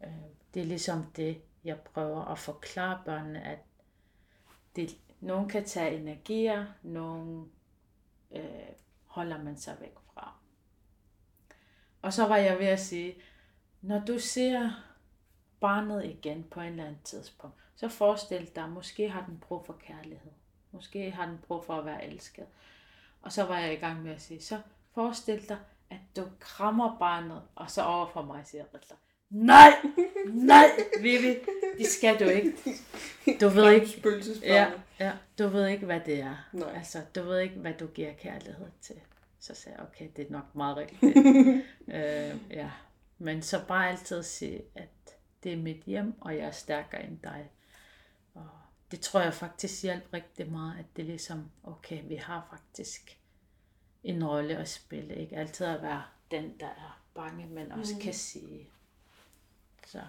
øh, 0.04 0.14
det 0.54 0.62
er 0.62 0.66
ligesom 0.66 1.06
det, 1.16 1.42
jeg 1.64 1.80
prøver 1.80 2.26
at 2.26 2.40
forklare 2.40 3.02
børnene, 3.06 3.44
at 3.44 3.60
det, 4.76 4.98
nogen 5.20 5.50
kan 5.50 5.66
tage 5.66 6.00
energier, 6.00 6.66
nogen 6.84 7.52
øh, 8.32 8.44
holder 9.06 9.44
man 9.44 9.58
sig 9.58 9.78
væk 9.80 9.96
fra. 10.14 10.34
Og 12.02 12.14
så 12.14 12.28
var 12.28 12.38
jeg 12.38 12.60
ved 12.60 12.66
at 12.68 12.80
sige, 12.80 13.16
når 13.82 14.00
du 14.00 14.20
ser 14.20 14.72
barnet 15.60 16.06
igen 16.06 16.44
på 16.44 16.62
en 16.62 16.70
eller 16.70 16.86
anden 16.86 17.02
tidspunkt, 17.04 17.56
så 17.76 17.90
forestil 17.90 18.56
dig, 18.56 18.70
måske 18.70 19.10
har 19.10 19.26
den 19.26 19.40
brug 19.40 19.66
for 19.66 19.74
kærlighed. 19.74 20.32
Måske 20.72 21.12
har 21.12 21.26
den 21.26 21.38
brug 21.38 21.66
for 21.66 21.76
at 21.76 21.86
være 21.86 22.06
elsket. 22.06 22.48
Og 23.22 23.32
så 23.32 23.44
var 23.44 23.60
jeg 23.60 23.74
i 23.74 23.76
gang 23.76 24.04
med 24.04 24.12
at 24.12 24.22
sige, 24.22 24.42
så 24.42 24.58
forestil 24.94 25.50
dig, 25.50 25.58
at 25.90 26.00
du 26.16 26.24
krammer 26.40 26.98
barnet, 27.00 27.42
og 27.56 27.72
så 27.72 27.84
over 27.84 28.08
for 28.14 28.22
mig 28.22 28.42
siger 28.46 28.64
Ritter, 28.74 28.96
nej, 29.30 29.74
nej, 30.28 30.66
Vivi, 31.02 31.36
det 31.78 31.88
skal 31.88 32.20
du 32.20 32.24
ikke. 32.24 32.54
Du 33.42 33.50
ved 33.50 33.72
ikke, 33.72 34.04
ja, 34.44 34.72
ja, 35.00 35.12
du 35.40 35.48
ved 35.48 35.68
ikke, 35.68 35.86
hvad 35.86 36.00
det 36.00 36.22
er. 36.22 36.50
Nej. 36.54 36.74
Altså, 36.76 37.02
du 37.16 37.24
ved 37.24 37.40
ikke, 37.40 37.56
hvad 37.56 37.74
du 37.74 37.88
giver 37.88 38.14
kærlighed 38.14 38.68
til. 38.82 38.96
Så 39.40 39.56
sagde 39.56 39.78
jeg, 39.78 39.88
okay, 39.88 40.10
det 40.16 40.28
er 40.28 40.32
nok 40.32 40.56
meget 40.56 40.78
rigtigt. 40.78 41.18
øh, 41.96 42.38
ja. 42.50 42.72
Men 43.18 43.42
så 43.42 43.62
bare 43.68 43.90
altid 43.90 44.24
sige, 44.24 44.62
at 44.76 44.90
det 45.44 45.54
er 45.54 45.58
mit 45.58 45.84
hjem, 45.86 46.22
og 46.22 46.36
jeg 46.36 46.46
er 46.46 46.52
stærkere 46.52 47.04
end 47.04 47.20
dig. 47.24 47.52
Det 48.92 49.00
tror 49.00 49.22
jeg 49.22 49.34
faktisk 49.34 49.84
hjælper 49.84 50.14
rigtig 50.14 50.52
meget, 50.52 50.80
at 50.80 50.86
det 50.96 51.02
er 51.02 51.08
ligesom, 51.08 51.52
okay, 51.64 52.00
vi 52.08 52.16
har 52.16 52.48
faktisk 52.50 53.18
en 54.04 54.26
rolle 54.28 54.58
at 54.58 54.70
spille. 54.70 55.16
Ikke 55.16 55.36
altid 55.36 55.66
at 55.66 55.82
være 55.82 56.04
den, 56.32 56.54
der 56.60 56.66
er 56.66 57.02
bange, 57.16 57.46
men 57.46 57.72
også 57.72 57.94
mm. 57.96 58.02
kan 58.02 58.14
sige. 58.14 58.68
Så 59.88 60.00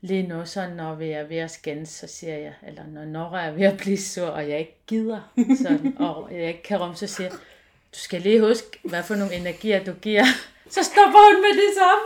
lige 0.00 0.22
nu, 0.22 0.46
så 0.46 0.68
når 0.68 0.94
vi 0.94 1.10
er 1.10 1.22
ved 1.22 1.36
at 1.36 1.50
skændes, 1.50 1.88
så 1.88 2.06
siger 2.06 2.36
jeg, 2.36 2.54
eller 2.66 2.86
når 2.86 3.04
Nora 3.04 3.44
er 3.44 3.50
ved 3.50 3.64
at 3.64 3.78
blive 3.78 3.98
sur, 3.98 4.26
og 4.26 4.48
jeg 4.48 4.58
ikke 4.58 4.76
gider, 4.86 5.32
sådan, 5.62 5.96
og 6.08 6.28
jeg 6.32 6.48
ikke 6.48 6.62
kan 6.62 6.80
rumme, 6.80 6.96
så 6.96 7.06
siger 7.06 7.28
jeg, 7.28 7.38
du 7.92 7.98
skal 7.98 8.22
lige 8.22 8.40
huske, 8.40 8.78
hvad 8.84 9.02
for 9.02 9.14
nogle 9.14 9.34
energier 9.34 9.84
du 9.84 9.92
giver. 9.92 10.24
Så 10.70 10.82
stopper 10.82 11.32
hun 11.32 11.42
med 11.42 11.52
det 11.62 11.74
samme. 11.80 12.04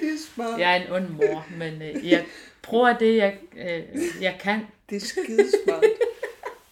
det 0.00 0.08
er 0.14 0.18
smart. 0.34 0.60
Jeg 0.60 0.76
er 0.76 0.82
en 0.82 0.92
ond 0.92 1.08
mor, 1.08 1.46
men 1.56 1.82
øh, 1.82 2.08
jeg 2.08 2.24
prøver 2.70 2.98
det, 2.98 3.16
jeg, 3.16 3.38
øh, 3.56 3.82
jeg 4.22 4.38
kan. 4.40 4.60
Det 4.90 4.96
er 4.96 5.00
skidesmart. 5.00 5.84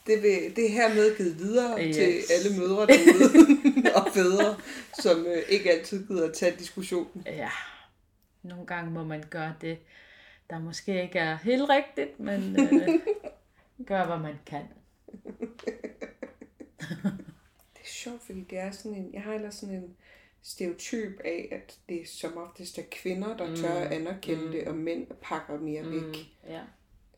Det, 0.07 0.23
vil, 0.23 0.57
det 0.57 0.67
er 0.67 0.71
hermed 0.71 1.17
givet 1.17 1.39
videre 1.39 1.87
yes. 1.87 1.97
til 1.97 2.23
alle 2.35 2.59
mødre 2.59 2.87
derude 2.87 3.95
og 3.99 4.09
fædre, 4.15 4.57
som 5.03 5.27
øh, 5.27 5.43
ikke 5.49 5.73
altid 5.73 6.09
gider 6.09 6.29
at 6.29 6.35
tage 6.35 6.57
diskussionen. 6.59 7.23
Ja, 7.27 7.51
nogle 8.43 8.67
gange 8.67 8.91
må 8.91 9.05
man 9.05 9.25
gøre 9.31 9.55
det, 9.61 9.79
der 10.51 10.59
måske 10.59 11.03
ikke 11.03 11.19
er 11.19 11.37
helt 11.37 11.69
rigtigt, 11.69 12.21
men 12.21 12.61
øh, 12.61 12.89
gør, 13.87 14.07
hvad 14.07 14.19
man 14.19 14.35
kan. 14.47 14.63
det 17.75 17.81
er 17.81 17.87
sjovt, 17.87 18.23
fordi 18.27 18.41
det 18.51 18.59
er 18.59 18.71
sådan 18.71 18.95
en, 18.95 19.11
jeg 19.15 19.23
har 19.23 19.35
ellers 19.35 19.55
sådan 19.55 19.75
en 19.75 19.97
stereotyp 20.43 21.21
af, 21.25 21.49
at 21.53 21.79
det 21.89 22.01
er 22.01 22.07
som 22.07 22.37
oftest 22.37 22.79
er 22.79 22.83
kvinder, 22.91 23.37
der 23.37 23.57
tør 23.57 23.75
at 23.75 23.87
mm. 23.87 24.07
anerkende 24.07 24.45
mm. 24.45 24.51
det, 24.51 24.69
og 24.69 24.75
mænd 24.75 25.07
pakker 25.23 25.59
mere 25.59 25.83
mm. 25.83 25.93
væk. 25.93 26.17
Ja. 26.49 26.63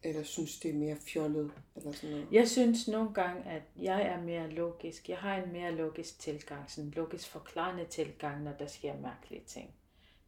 Eller 0.03 0.23
synes, 0.23 0.61
det 0.61 0.71
er 0.71 0.75
mere 0.75 0.97
fjollet, 0.97 1.51
eller 1.77 1.93
sådan 1.93 2.11
noget. 2.11 2.29
Jeg 2.33 2.49
synes 2.49 2.89
nogle 2.89 3.15
gange, 3.15 3.51
at 3.51 3.63
jeg 3.77 4.03
er 4.03 4.23
mere 4.23 4.51
logisk. 4.51 5.09
Jeg 5.09 5.19
har 5.19 5.37
en 5.37 5.53
mere 5.53 5.73
logisk 5.73 6.19
tilgang, 6.19 6.71
sådan 6.71 6.89
en 6.89 6.95
logisk 6.97 7.29
forklarende 7.29 7.85
tilgang, 7.85 8.43
når 8.43 8.53
der 8.53 8.67
sker 8.67 9.01
mærkelige 9.01 9.43
ting. 9.47 9.75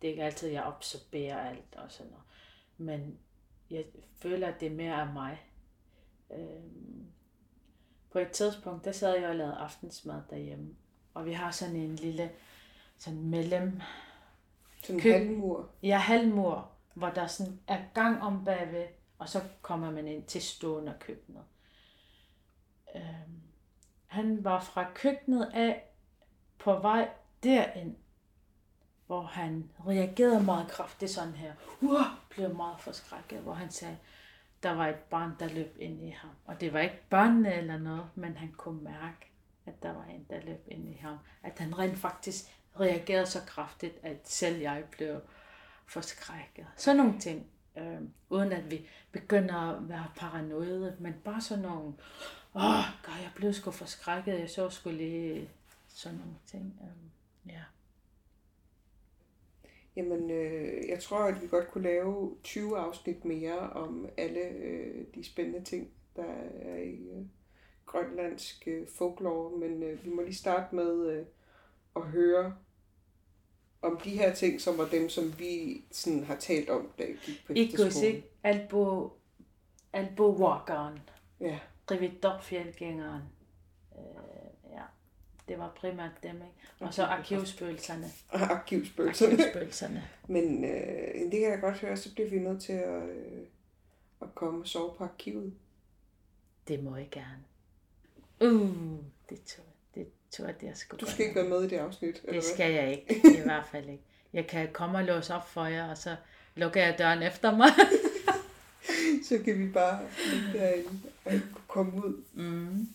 Det 0.03 0.09
er 0.09 0.11
ikke 0.11 0.25
altid, 0.25 0.49
jeg 0.49 0.65
absorberer 0.67 1.49
alt 1.51 1.75
og 1.77 1.93
sådan 1.93 2.11
noget. 2.11 2.25
Men 2.77 3.19
jeg 3.71 3.85
føler, 4.19 4.49
at 4.49 4.61
det 4.61 4.67
er 4.67 4.75
mere 4.77 4.95
af 4.95 5.13
mig. 5.13 5.43
Øhm, 6.31 7.07
på 8.11 8.19
et 8.19 8.31
tidspunkt, 8.31 8.85
der 8.85 8.93
sad 8.93 9.19
jeg 9.19 9.29
og 9.29 9.37
lavede 9.37 9.55
aftensmad 9.55 10.23
derhjemme. 10.31 10.77
Og 11.15 11.27
vi 11.27 11.33
har 11.33 11.51
sådan 11.51 11.77
en 11.77 11.97
lille 11.97 12.31
sådan 13.03 13.23
mellem... 13.23 13.81
Sådan 14.83 14.97
en 14.97 15.13
halvmur? 15.13 15.71
Ja, 15.83 15.99
halvmur, 15.99 16.71
hvor 16.95 17.09
der 17.09 17.27
sådan 17.27 17.61
er 17.67 17.81
gang 17.95 18.23
om 18.23 18.45
bagved, 18.45 18.87
og 19.19 19.29
så 19.29 19.43
kommer 19.63 19.91
man 19.91 20.09
ind 20.09 20.25
til 20.25 20.43
stående 20.43 20.95
køkkenet. 21.01 21.43
Øhm, 22.97 23.43
han 24.07 24.45
var 24.45 24.61
fra 24.61 24.91
køkkenet 24.95 25.51
af 25.55 25.85
på 26.59 26.79
vej 26.79 27.09
derind, 27.43 27.97
hvor 29.07 29.23
han 29.23 29.71
reagerede 29.87 30.45
meget 30.45 30.69
kraftigt 30.69 31.11
sådan 31.11 31.33
her. 31.33 31.53
Uh, 31.81 32.01
blev 32.31 32.55
meget 32.55 32.81
forskrækket, 32.81 33.39
hvor 33.39 33.55
han 33.55 33.71
sagde, 33.71 33.99
der 34.63 34.73
var 34.73 34.89
et 34.89 34.97
barn, 34.97 35.37
der 35.41 35.49
løb 35.49 35.77
ind 35.79 36.03
i 36.03 36.11
ham. 36.11 36.31
Og 36.45 36.61
det 36.61 36.73
var 36.73 36.81
ikke 36.81 37.03
børnene 37.11 37.55
eller 37.55 37.79
noget, 37.79 38.07
men 38.15 38.37
han 38.37 38.53
kunne 38.53 38.85
mærke, 38.85 39.33
at 39.67 39.83
der 39.83 39.93
var 39.93 40.05
en, 40.05 40.27
der 40.31 40.41
løb 40.41 40.65
ind 40.69 40.89
i 40.89 40.97
ham. 40.97 41.19
At 41.43 41.59
han 41.59 41.79
rent 41.79 41.99
faktisk 41.99 42.62
reagerede 42.81 43.27
så 43.27 43.41
kraftigt, 43.47 43.95
at 44.03 44.17
selv 44.25 44.61
jeg 44.61 44.85
blev 44.91 45.21
forskrækket. 45.87 46.67
Så 46.77 46.95
nogle 46.95 47.21
ting, 47.21 47.47
øh, 47.79 48.01
uden 48.31 48.53
at 48.53 48.71
vi 48.71 48.89
begynder 49.13 49.55
at 49.55 49.89
være 49.89 50.07
paranoide, 50.17 50.97
men 51.01 51.15
bare 51.25 51.41
sådan 51.41 51.65
nogle, 51.65 51.93
åh, 52.55 52.85
God, 53.03 53.15
jeg 53.23 53.31
blev 53.37 53.53
sgu 53.53 53.71
forskrækket, 53.71 54.41
jeg 54.41 54.51
så 54.51 54.71
skulle 54.71 54.99
lige 54.99 55.51
sådan 55.89 56.19
nogle 56.19 56.35
ting. 56.47 56.81
Øh, 56.83 57.53
ja. 57.53 57.63
Jamen, 59.97 60.31
øh, 60.31 60.89
jeg 60.89 61.01
tror, 61.01 61.25
at 61.25 61.43
vi 61.43 61.47
godt 61.47 61.71
kunne 61.71 61.85
lave 61.85 62.37
20 62.43 62.79
afsnit 62.79 63.25
mere 63.25 63.59
om 63.59 64.09
alle 64.17 64.41
øh, 64.41 65.05
de 65.15 65.25
spændende 65.25 65.65
ting, 65.65 65.91
der 66.17 66.25
er 66.63 66.77
i 66.77 66.95
øh, 66.95 67.27
grønlandsk 67.87 68.69
øh, 68.69 68.87
folklore, 68.89 69.59
men 69.59 69.83
øh, 69.83 70.05
vi 70.05 70.11
må 70.11 70.23
lige 70.23 70.35
starte 70.35 70.75
med 70.75 71.11
øh, 71.11 71.27
at 71.97 72.03
høre 72.03 72.55
om 73.83 74.01
de 74.05 74.11
her 74.11 74.35
ting, 74.35 74.61
som 74.61 74.79
var 74.79 74.89
dem, 74.89 75.09
som 75.09 75.39
vi 75.39 75.85
sådan 75.91 76.25
har 76.25 76.37
talt 76.37 76.71
om, 76.71 76.93
da 76.99 77.05
vi 77.07 77.13
gik 77.25 77.47
på 77.47 77.53
efterskolen. 77.53 78.23
Albo, 78.43 79.11
albo 79.93 80.31
walkeren. 80.33 80.99
Ja. 81.41 81.59
Rividor-fjeldgængeren. 81.91 83.23
Øh, 83.97 84.73
ja, 84.73 84.83
det 85.49 85.59
var 85.59 85.73
primært 85.77 86.23
dem, 86.23 86.37
ikke? 86.37 86.55
Og 86.81 86.95
så 86.95 87.05
arkivspøgelserne. 87.17 88.07
arkivspøgelserne. 88.31 89.33
arkivspøgelserne. 89.33 90.09
Men 90.35 90.65
øh, 90.65 91.31
det 91.31 91.41
kan 91.41 91.51
jeg 91.51 91.61
godt 91.61 91.79
høre, 91.79 91.97
så 91.97 92.15
bliver 92.15 92.31
vi 92.31 92.39
nødt 92.39 92.63
til 92.63 92.73
at, 92.73 93.09
øh, 93.09 93.47
at 94.23 94.35
komme 94.35 94.61
og 94.61 94.69
sove 94.69 94.95
på 94.95 95.05
arkivet. 95.05 95.55
Det 96.69 96.85
må 96.85 96.97
jeg 96.97 97.09
gerne. 97.11 97.45
Uh, 98.41 98.99
det 99.29 99.45
tror 99.45 99.65
det 99.65 99.72
tror 100.33 100.47
jeg, 100.47 100.61
det 100.61 100.69
er 100.69 100.75
sgu 100.75 100.97
Du 100.97 101.07
skal 101.07 101.27
ikke 101.27 101.41
være 101.41 101.49
med 101.49 101.63
i 101.63 101.69
det 101.69 101.77
afsnit? 101.77 102.21
Eller 102.25 102.41
det 102.41 102.45
skal 102.45 102.73
jeg 102.73 102.91
ikke, 102.91 103.29
i 103.39 103.43
hvert 103.43 103.67
fald 103.67 103.89
ikke. 103.89 104.03
Jeg 104.33 104.47
kan 104.47 104.69
komme 104.73 104.99
og 104.99 105.05
låse 105.05 105.35
op 105.35 105.49
for 105.49 105.65
jer, 105.65 105.91
og 105.91 105.99
så 105.99 106.17
lukker 106.55 106.81
jeg 106.85 106.99
døren 106.99 107.23
efter 107.23 107.57
mig. 107.57 107.69
Så 109.29 109.39
kan 109.45 109.59
vi 109.59 109.73
bare 109.73 110.09
derinde 110.53 111.01
og 111.25 111.33
komme 111.69 112.07
ud. 112.07 112.25
mm. 112.33 112.89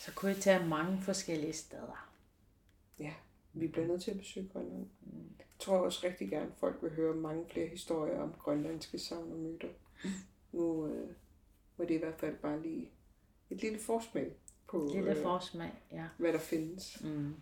Så 0.00 0.12
kunne 0.14 0.32
I 0.32 0.34
tage 0.34 0.66
mange 0.66 1.02
forskellige 1.02 1.52
steder. 1.52 2.08
Ja, 2.98 3.12
vi 3.52 3.66
bliver 3.66 3.86
nødt 3.86 4.02
til 4.02 4.10
at 4.10 4.18
besøge 4.18 4.48
Grønland. 4.52 4.86
Jeg 5.38 5.46
tror 5.58 5.78
også 5.78 6.06
rigtig 6.06 6.30
gerne, 6.30 6.46
at 6.46 6.52
folk 6.60 6.76
vil 6.82 6.90
høre 6.90 7.14
mange 7.14 7.44
flere 7.52 7.66
historier 7.68 8.20
om 8.20 8.34
grønlandske 8.38 8.98
savn 8.98 9.32
og 9.32 9.38
myter. 9.38 9.68
Nu 10.52 10.86
øh, 10.86 11.08
var 11.76 11.84
det 11.84 11.94
i 11.94 11.98
hvert 11.98 12.18
fald 12.18 12.36
bare 12.36 12.62
lige 12.62 12.90
et 13.50 13.60
lille 13.60 13.78
forsmag 13.78 14.32
på, 14.70 14.90
Lille 14.94 15.10
øh, 15.10 15.22
forsmag, 15.22 15.72
ja. 15.92 16.04
hvad 16.18 16.32
der 16.32 16.38
findes. 16.38 16.96
Mm. 17.00 17.34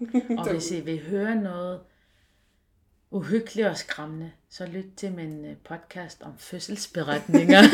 Og 0.38 0.50
hvis 0.52 0.70
I 0.70 0.80
vil 0.80 1.08
høre 1.08 1.34
noget 1.34 1.80
uhyggeligt 3.10 3.68
og 3.68 3.76
skræmmende, 3.76 4.32
så 4.48 4.66
lyt 4.66 4.84
til 4.96 5.12
min 5.12 5.44
øh, 5.44 5.56
podcast 5.56 6.22
om 6.22 6.38
fødselsberetninger. 6.38 7.60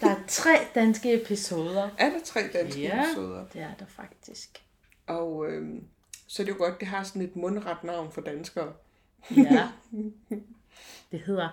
der 0.00 0.10
er 0.10 0.20
tre 0.28 0.58
danske 0.74 1.22
episoder. 1.22 1.90
Er 1.98 2.10
der 2.10 2.20
tre 2.24 2.40
danske 2.52 2.80
Ja. 2.80 3.04
episoder? 3.04 3.46
Det 3.46 3.60
er 3.62 3.74
der 3.78 3.86
faktisk. 3.86 4.64
Og 5.06 5.46
øh, 5.48 5.82
så 6.26 6.42
er 6.42 6.44
det 6.44 6.52
jo 6.52 6.58
godt, 6.58 6.80
det 6.80 6.88
har 6.88 7.02
sådan 7.02 7.22
et 7.22 7.36
mundret 7.36 7.84
navn 7.84 8.12
for 8.12 8.20
danskere. 8.20 8.72
Ja. 9.36 9.68
Det 11.10 11.20
hedder, 11.20 11.48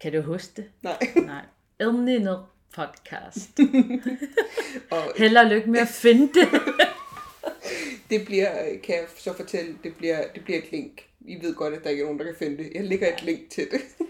kan 0.00 0.12
du 0.12 0.20
huske 0.22 0.52
det? 0.56 0.70
Nej. 0.82 0.98
Nej. 1.16 1.44
Elninget 1.78 2.46
podcast. 2.74 3.60
Og 4.90 5.12
Held 5.16 5.36
og 5.36 5.46
lykke 5.46 5.70
med 5.70 5.80
at 5.80 5.88
finde 5.88 6.26
det. 6.26 6.48
det 8.10 8.26
bliver, 8.26 8.78
kan 8.82 8.94
jeg 8.94 9.04
så 9.16 9.32
fortælle, 9.32 9.78
det 9.84 9.96
bliver, 9.96 10.32
det 10.34 10.44
bliver 10.44 10.58
et 10.58 10.72
link. 10.72 11.06
I 11.20 11.42
ved 11.42 11.54
godt, 11.54 11.74
at 11.74 11.84
der 11.84 11.90
ikke 11.90 12.00
er 12.00 12.04
nogen, 12.04 12.18
der 12.18 12.24
kan 12.24 12.34
finde 12.38 12.64
det. 12.64 12.72
Jeg 12.74 12.84
lægger 12.84 13.14
et 13.14 13.22
link 13.22 13.50
til 13.50 13.68
det. 13.70 13.80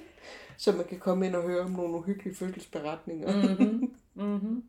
Så 0.57 0.73
man 0.73 0.85
kan 0.85 0.99
komme 0.99 1.27
ind 1.27 1.35
og 1.35 1.43
høre 1.43 1.61
om 1.61 1.71
nogle 1.71 1.95
uhyggelige 1.95 2.35
fødselsberetninger. 2.35 3.57
Mm. 3.59 3.95
Mm-hmm. 4.15 4.65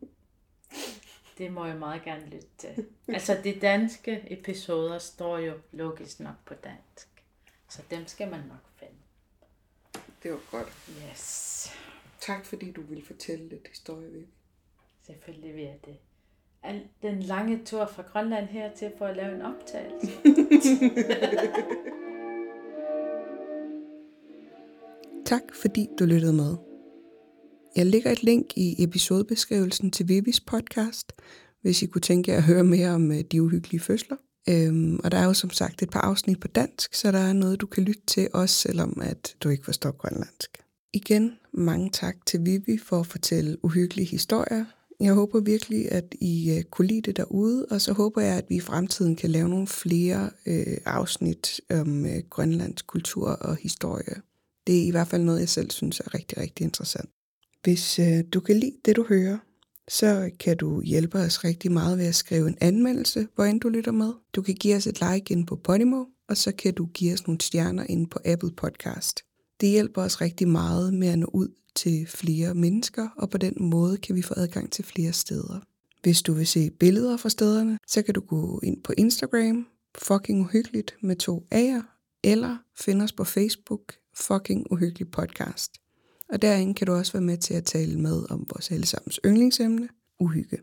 Det 1.38 1.52
må 1.52 1.66
jeg 1.66 1.76
meget 1.76 2.02
gerne 2.04 2.26
lytte 2.26 2.48
til. 2.58 2.86
Altså, 3.08 3.40
de 3.44 3.58
danske 3.62 4.22
episoder 4.26 4.98
står 4.98 5.38
jo 5.38 5.52
logisk 5.72 6.20
nok 6.20 6.34
på 6.44 6.54
dansk. 6.54 7.08
Så 7.68 7.82
dem 7.90 8.06
skal 8.06 8.30
man 8.30 8.40
nok 8.40 8.64
finde. 8.76 8.94
Det 10.22 10.30
var 10.30 10.40
godt. 10.50 10.72
Yes. 11.10 11.72
Tak 12.26 12.46
fordi 12.46 12.70
du 12.70 12.82
ville 12.82 13.04
fortælle 13.04 13.48
lidt 13.48 13.68
historie, 13.68 14.10
Vivi. 14.10 14.26
Selvfølgelig 15.06 15.54
vil 15.54 15.62
jeg 15.62 15.78
det. 15.84 15.96
Al 16.62 16.82
den 17.02 17.22
lange 17.22 17.60
tur 17.64 17.86
fra 17.86 18.02
Grønland 18.02 18.46
hertil 18.46 18.92
for 18.98 19.06
at 19.06 19.16
lave 19.16 19.34
en 19.34 19.42
optagelse. 19.42 20.12
Tak 25.26 25.42
fordi 25.54 25.88
du 25.98 26.04
lyttede 26.04 26.32
med. 26.32 26.56
Jeg 27.76 27.86
lægger 27.86 28.10
et 28.10 28.22
link 28.22 28.56
i 28.56 28.84
episodebeskrivelsen 28.84 29.90
til 29.90 30.08
Vivis 30.08 30.40
podcast, 30.40 31.12
hvis 31.60 31.82
I 31.82 31.86
kunne 31.86 32.00
tænke 32.00 32.30
jer 32.30 32.36
at 32.36 32.42
høre 32.42 32.64
mere 32.64 32.90
om 32.90 33.12
øh, 33.12 33.20
de 33.20 33.42
uhyggelige 33.42 33.80
fødsler. 33.80 34.16
Øhm, 34.48 35.00
og 35.04 35.10
der 35.10 35.18
er 35.18 35.24
jo 35.24 35.34
som 35.34 35.50
sagt 35.50 35.82
et 35.82 35.90
par 35.90 36.00
afsnit 36.00 36.40
på 36.40 36.48
dansk, 36.48 36.94
så 36.94 37.12
der 37.12 37.18
er 37.18 37.32
noget, 37.32 37.60
du 37.60 37.66
kan 37.66 37.82
lytte 37.82 38.06
til, 38.06 38.28
også 38.34 38.54
selvom 38.54 39.00
at 39.02 39.36
du 39.42 39.48
ikke 39.48 39.64
forstår 39.64 39.90
grønlandsk. 39.90 40.61
Igen, 40.92 41.38
mange 41.52 41.90
tak 41.90 42.26
til 42.26 42.40
Vivi 42.44 42.78
for 42.78 43.00
at 43.00 43.06
fortælle 43.06 43.64
uhyggelige 43.64 44.06
historier. 44.06 44.64
Jeg 45.00 45.14
håber 45.14 45.40
virkelig, 45.40 45.92
at 45.92 46.14
I 46.20 46.54
øh, 46.58 46.62
kunne 46.62 46.86
lide 46.86 47.00
det 47.00 47.16
derude, 47.16 47.66
og 47.70 47.80
så 47.80 47.92
håber 47.92 48.20
jeg, 48.20 48.36
at 48.36 48.44
vi 48.48 48.56
i 48.56 48.60
fremtiden 48.60 49.16
kan 49.16 49.30
lave 49.30 49.48
nogle 49.48 49.66
flere 49.66 50.30
øh, 50.46 50.76
afsnit 50.84 51.60
om 51.70 52.06
øh, 52.06 52.22
Grønlands 52.30 52.82
kultur 52.82 53.28
og 53.28 53.56
historie. 53.56 54.14
Det 54.66 54.78
er 54.82 54.86
i 54.86 54.90
hvert 54.90 55.08
fald 55.08 55.22
noget, 55.22 55.40
jeg 55.40 55.48
selv 55.48 55.70
synes 55.70 56.00
er 56.00 56.14
rigtig, 56.14 56.38
rigtig 56.38 56.64
interessant. 56.64 57.10
Hvis 57.62 57.98
øh, 57.98 58.24
du 58.32 58.40
kan 58.40 58.56
lide 58.56 58.76
det, 58.84 58.96
du 58.96 59.04
hører, 59.08 59.38
så 59.88 60.30
kan 60.40 60.56
du 60.56 60.82
hjælpe 60.82 61.18
os 61.18 61.44
rigtig 61.44 61.72
meget 61.72 61.98
ved 61.98 62.06
at 62.06 62.14
skrive 62.14 62.48
en 62.48 62.58
anmeldelse, 62.60 63.28
hvor 63.34 63.44
end 63.44 63.60
du 63.60 63.68
lytter 63.68 63.92
med. 63.92 64.12
Du 64.34 64.42
kan 64.42 64.54
give 64.54 64.76
os 64.76 64.86
et 64.86 65.00
like 65.00 65.34
ind 65.34 65.46
på 65.46 65.56
Podimo, 65.56 66.04
og 66.28 66.36
så 66.36 66.52
kan 66.52 66.74
du 66.74 66.86
give 66.86 67.12
os 67.12 67.26
nogle 67.26 67.40
stjerner 67.40 67.84
ind 67.88 68.06
på 68.06 68.18
Apple 68.24 68.52
Podcast. 68.56 69.31
Det 69.62 69.70
hjælper 69.70 70.02
os 70.02 70.20
rigtig 70.20 70.48
meget 70.48 70.94
med 70.94 71.08
at 71.08 71.18
nå 71.18 71.30
ud 71.32 71.48
til 71.74 72.06
flere 72.06 72.54
mennesker, 72.54 73.08
og 73.16 73.30
på 73.30 73.38
den 73.38 73.54
måde 73.60 73.96
kan 73.96 74.16
vi 74.16 74.22
få 74.22 74.34
adgang 74.36 74.72
til 74.72 74.84
flere 74.84 75.12
steder. 75.12 75.60
Hvis 76.02 76.22
du 76.22 76.32
vil 76.32 76.46
se 76.46 76.70
billeder 76.70 77.16
fra 77.16 77.28
stederne, 77.28 77.78
så 77.86 78.02
kan 78.02 78.14
du 78.14 78.20
gå 78.20 78.60
ind 78.62 78.82
på 78.82 78.92
Instagram, 78.98 79.66
fucking 79.98 80.40
uhyggeligt 80.40 80.96
med 81.02 81.16
to 81.16 81.46
A'er, 81.54 81.82
eller 82.24 82.56
find 82.78 83.02
os 83.02 83.12
på 83.12 83.24
Facebook, 83.24 83.94
fucking 84.16 84.66
uhyggelig 84.70 85.10
podcast. 85.10 85.72
Og 86.28 86.42
derinde 86.42 86.74
kan 86.74 86.86
du 86.86 86.92
også 86.92 87.12
være 87.12 87.22
med 87.22 87.38
til 87.38 87.54
at 87.54 87.64
tale 87.64 88.00
med 88.00 88.30
om 88.30 88.46
vores 88.54 88.70
allesammens 88.70 89.20
yndlingsemne, 89.26 89.88
uhygge. 90.20 90.58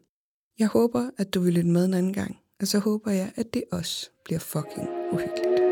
Jeg 0.59 0.67
håber, 0.67 1.09
at 1.17 1.33
du 1.33 1.39
vil 1.39 1.53
lytte 1.53 1.69
med 1.69 1.85
en 1.85 1.93
anden 1.93 2.13
gang, 2.13 2.37
og 2.61 2.67
så 2.67 2.79
håber 2.79 3.11
jeg, 3.11 3.31
at 3.35 3.53
det 3.53 3.63
også 3.71 4.09
bliver 4.25 4.39
fucking 4.39 4.87
uhyggeligt. 5.11 5.68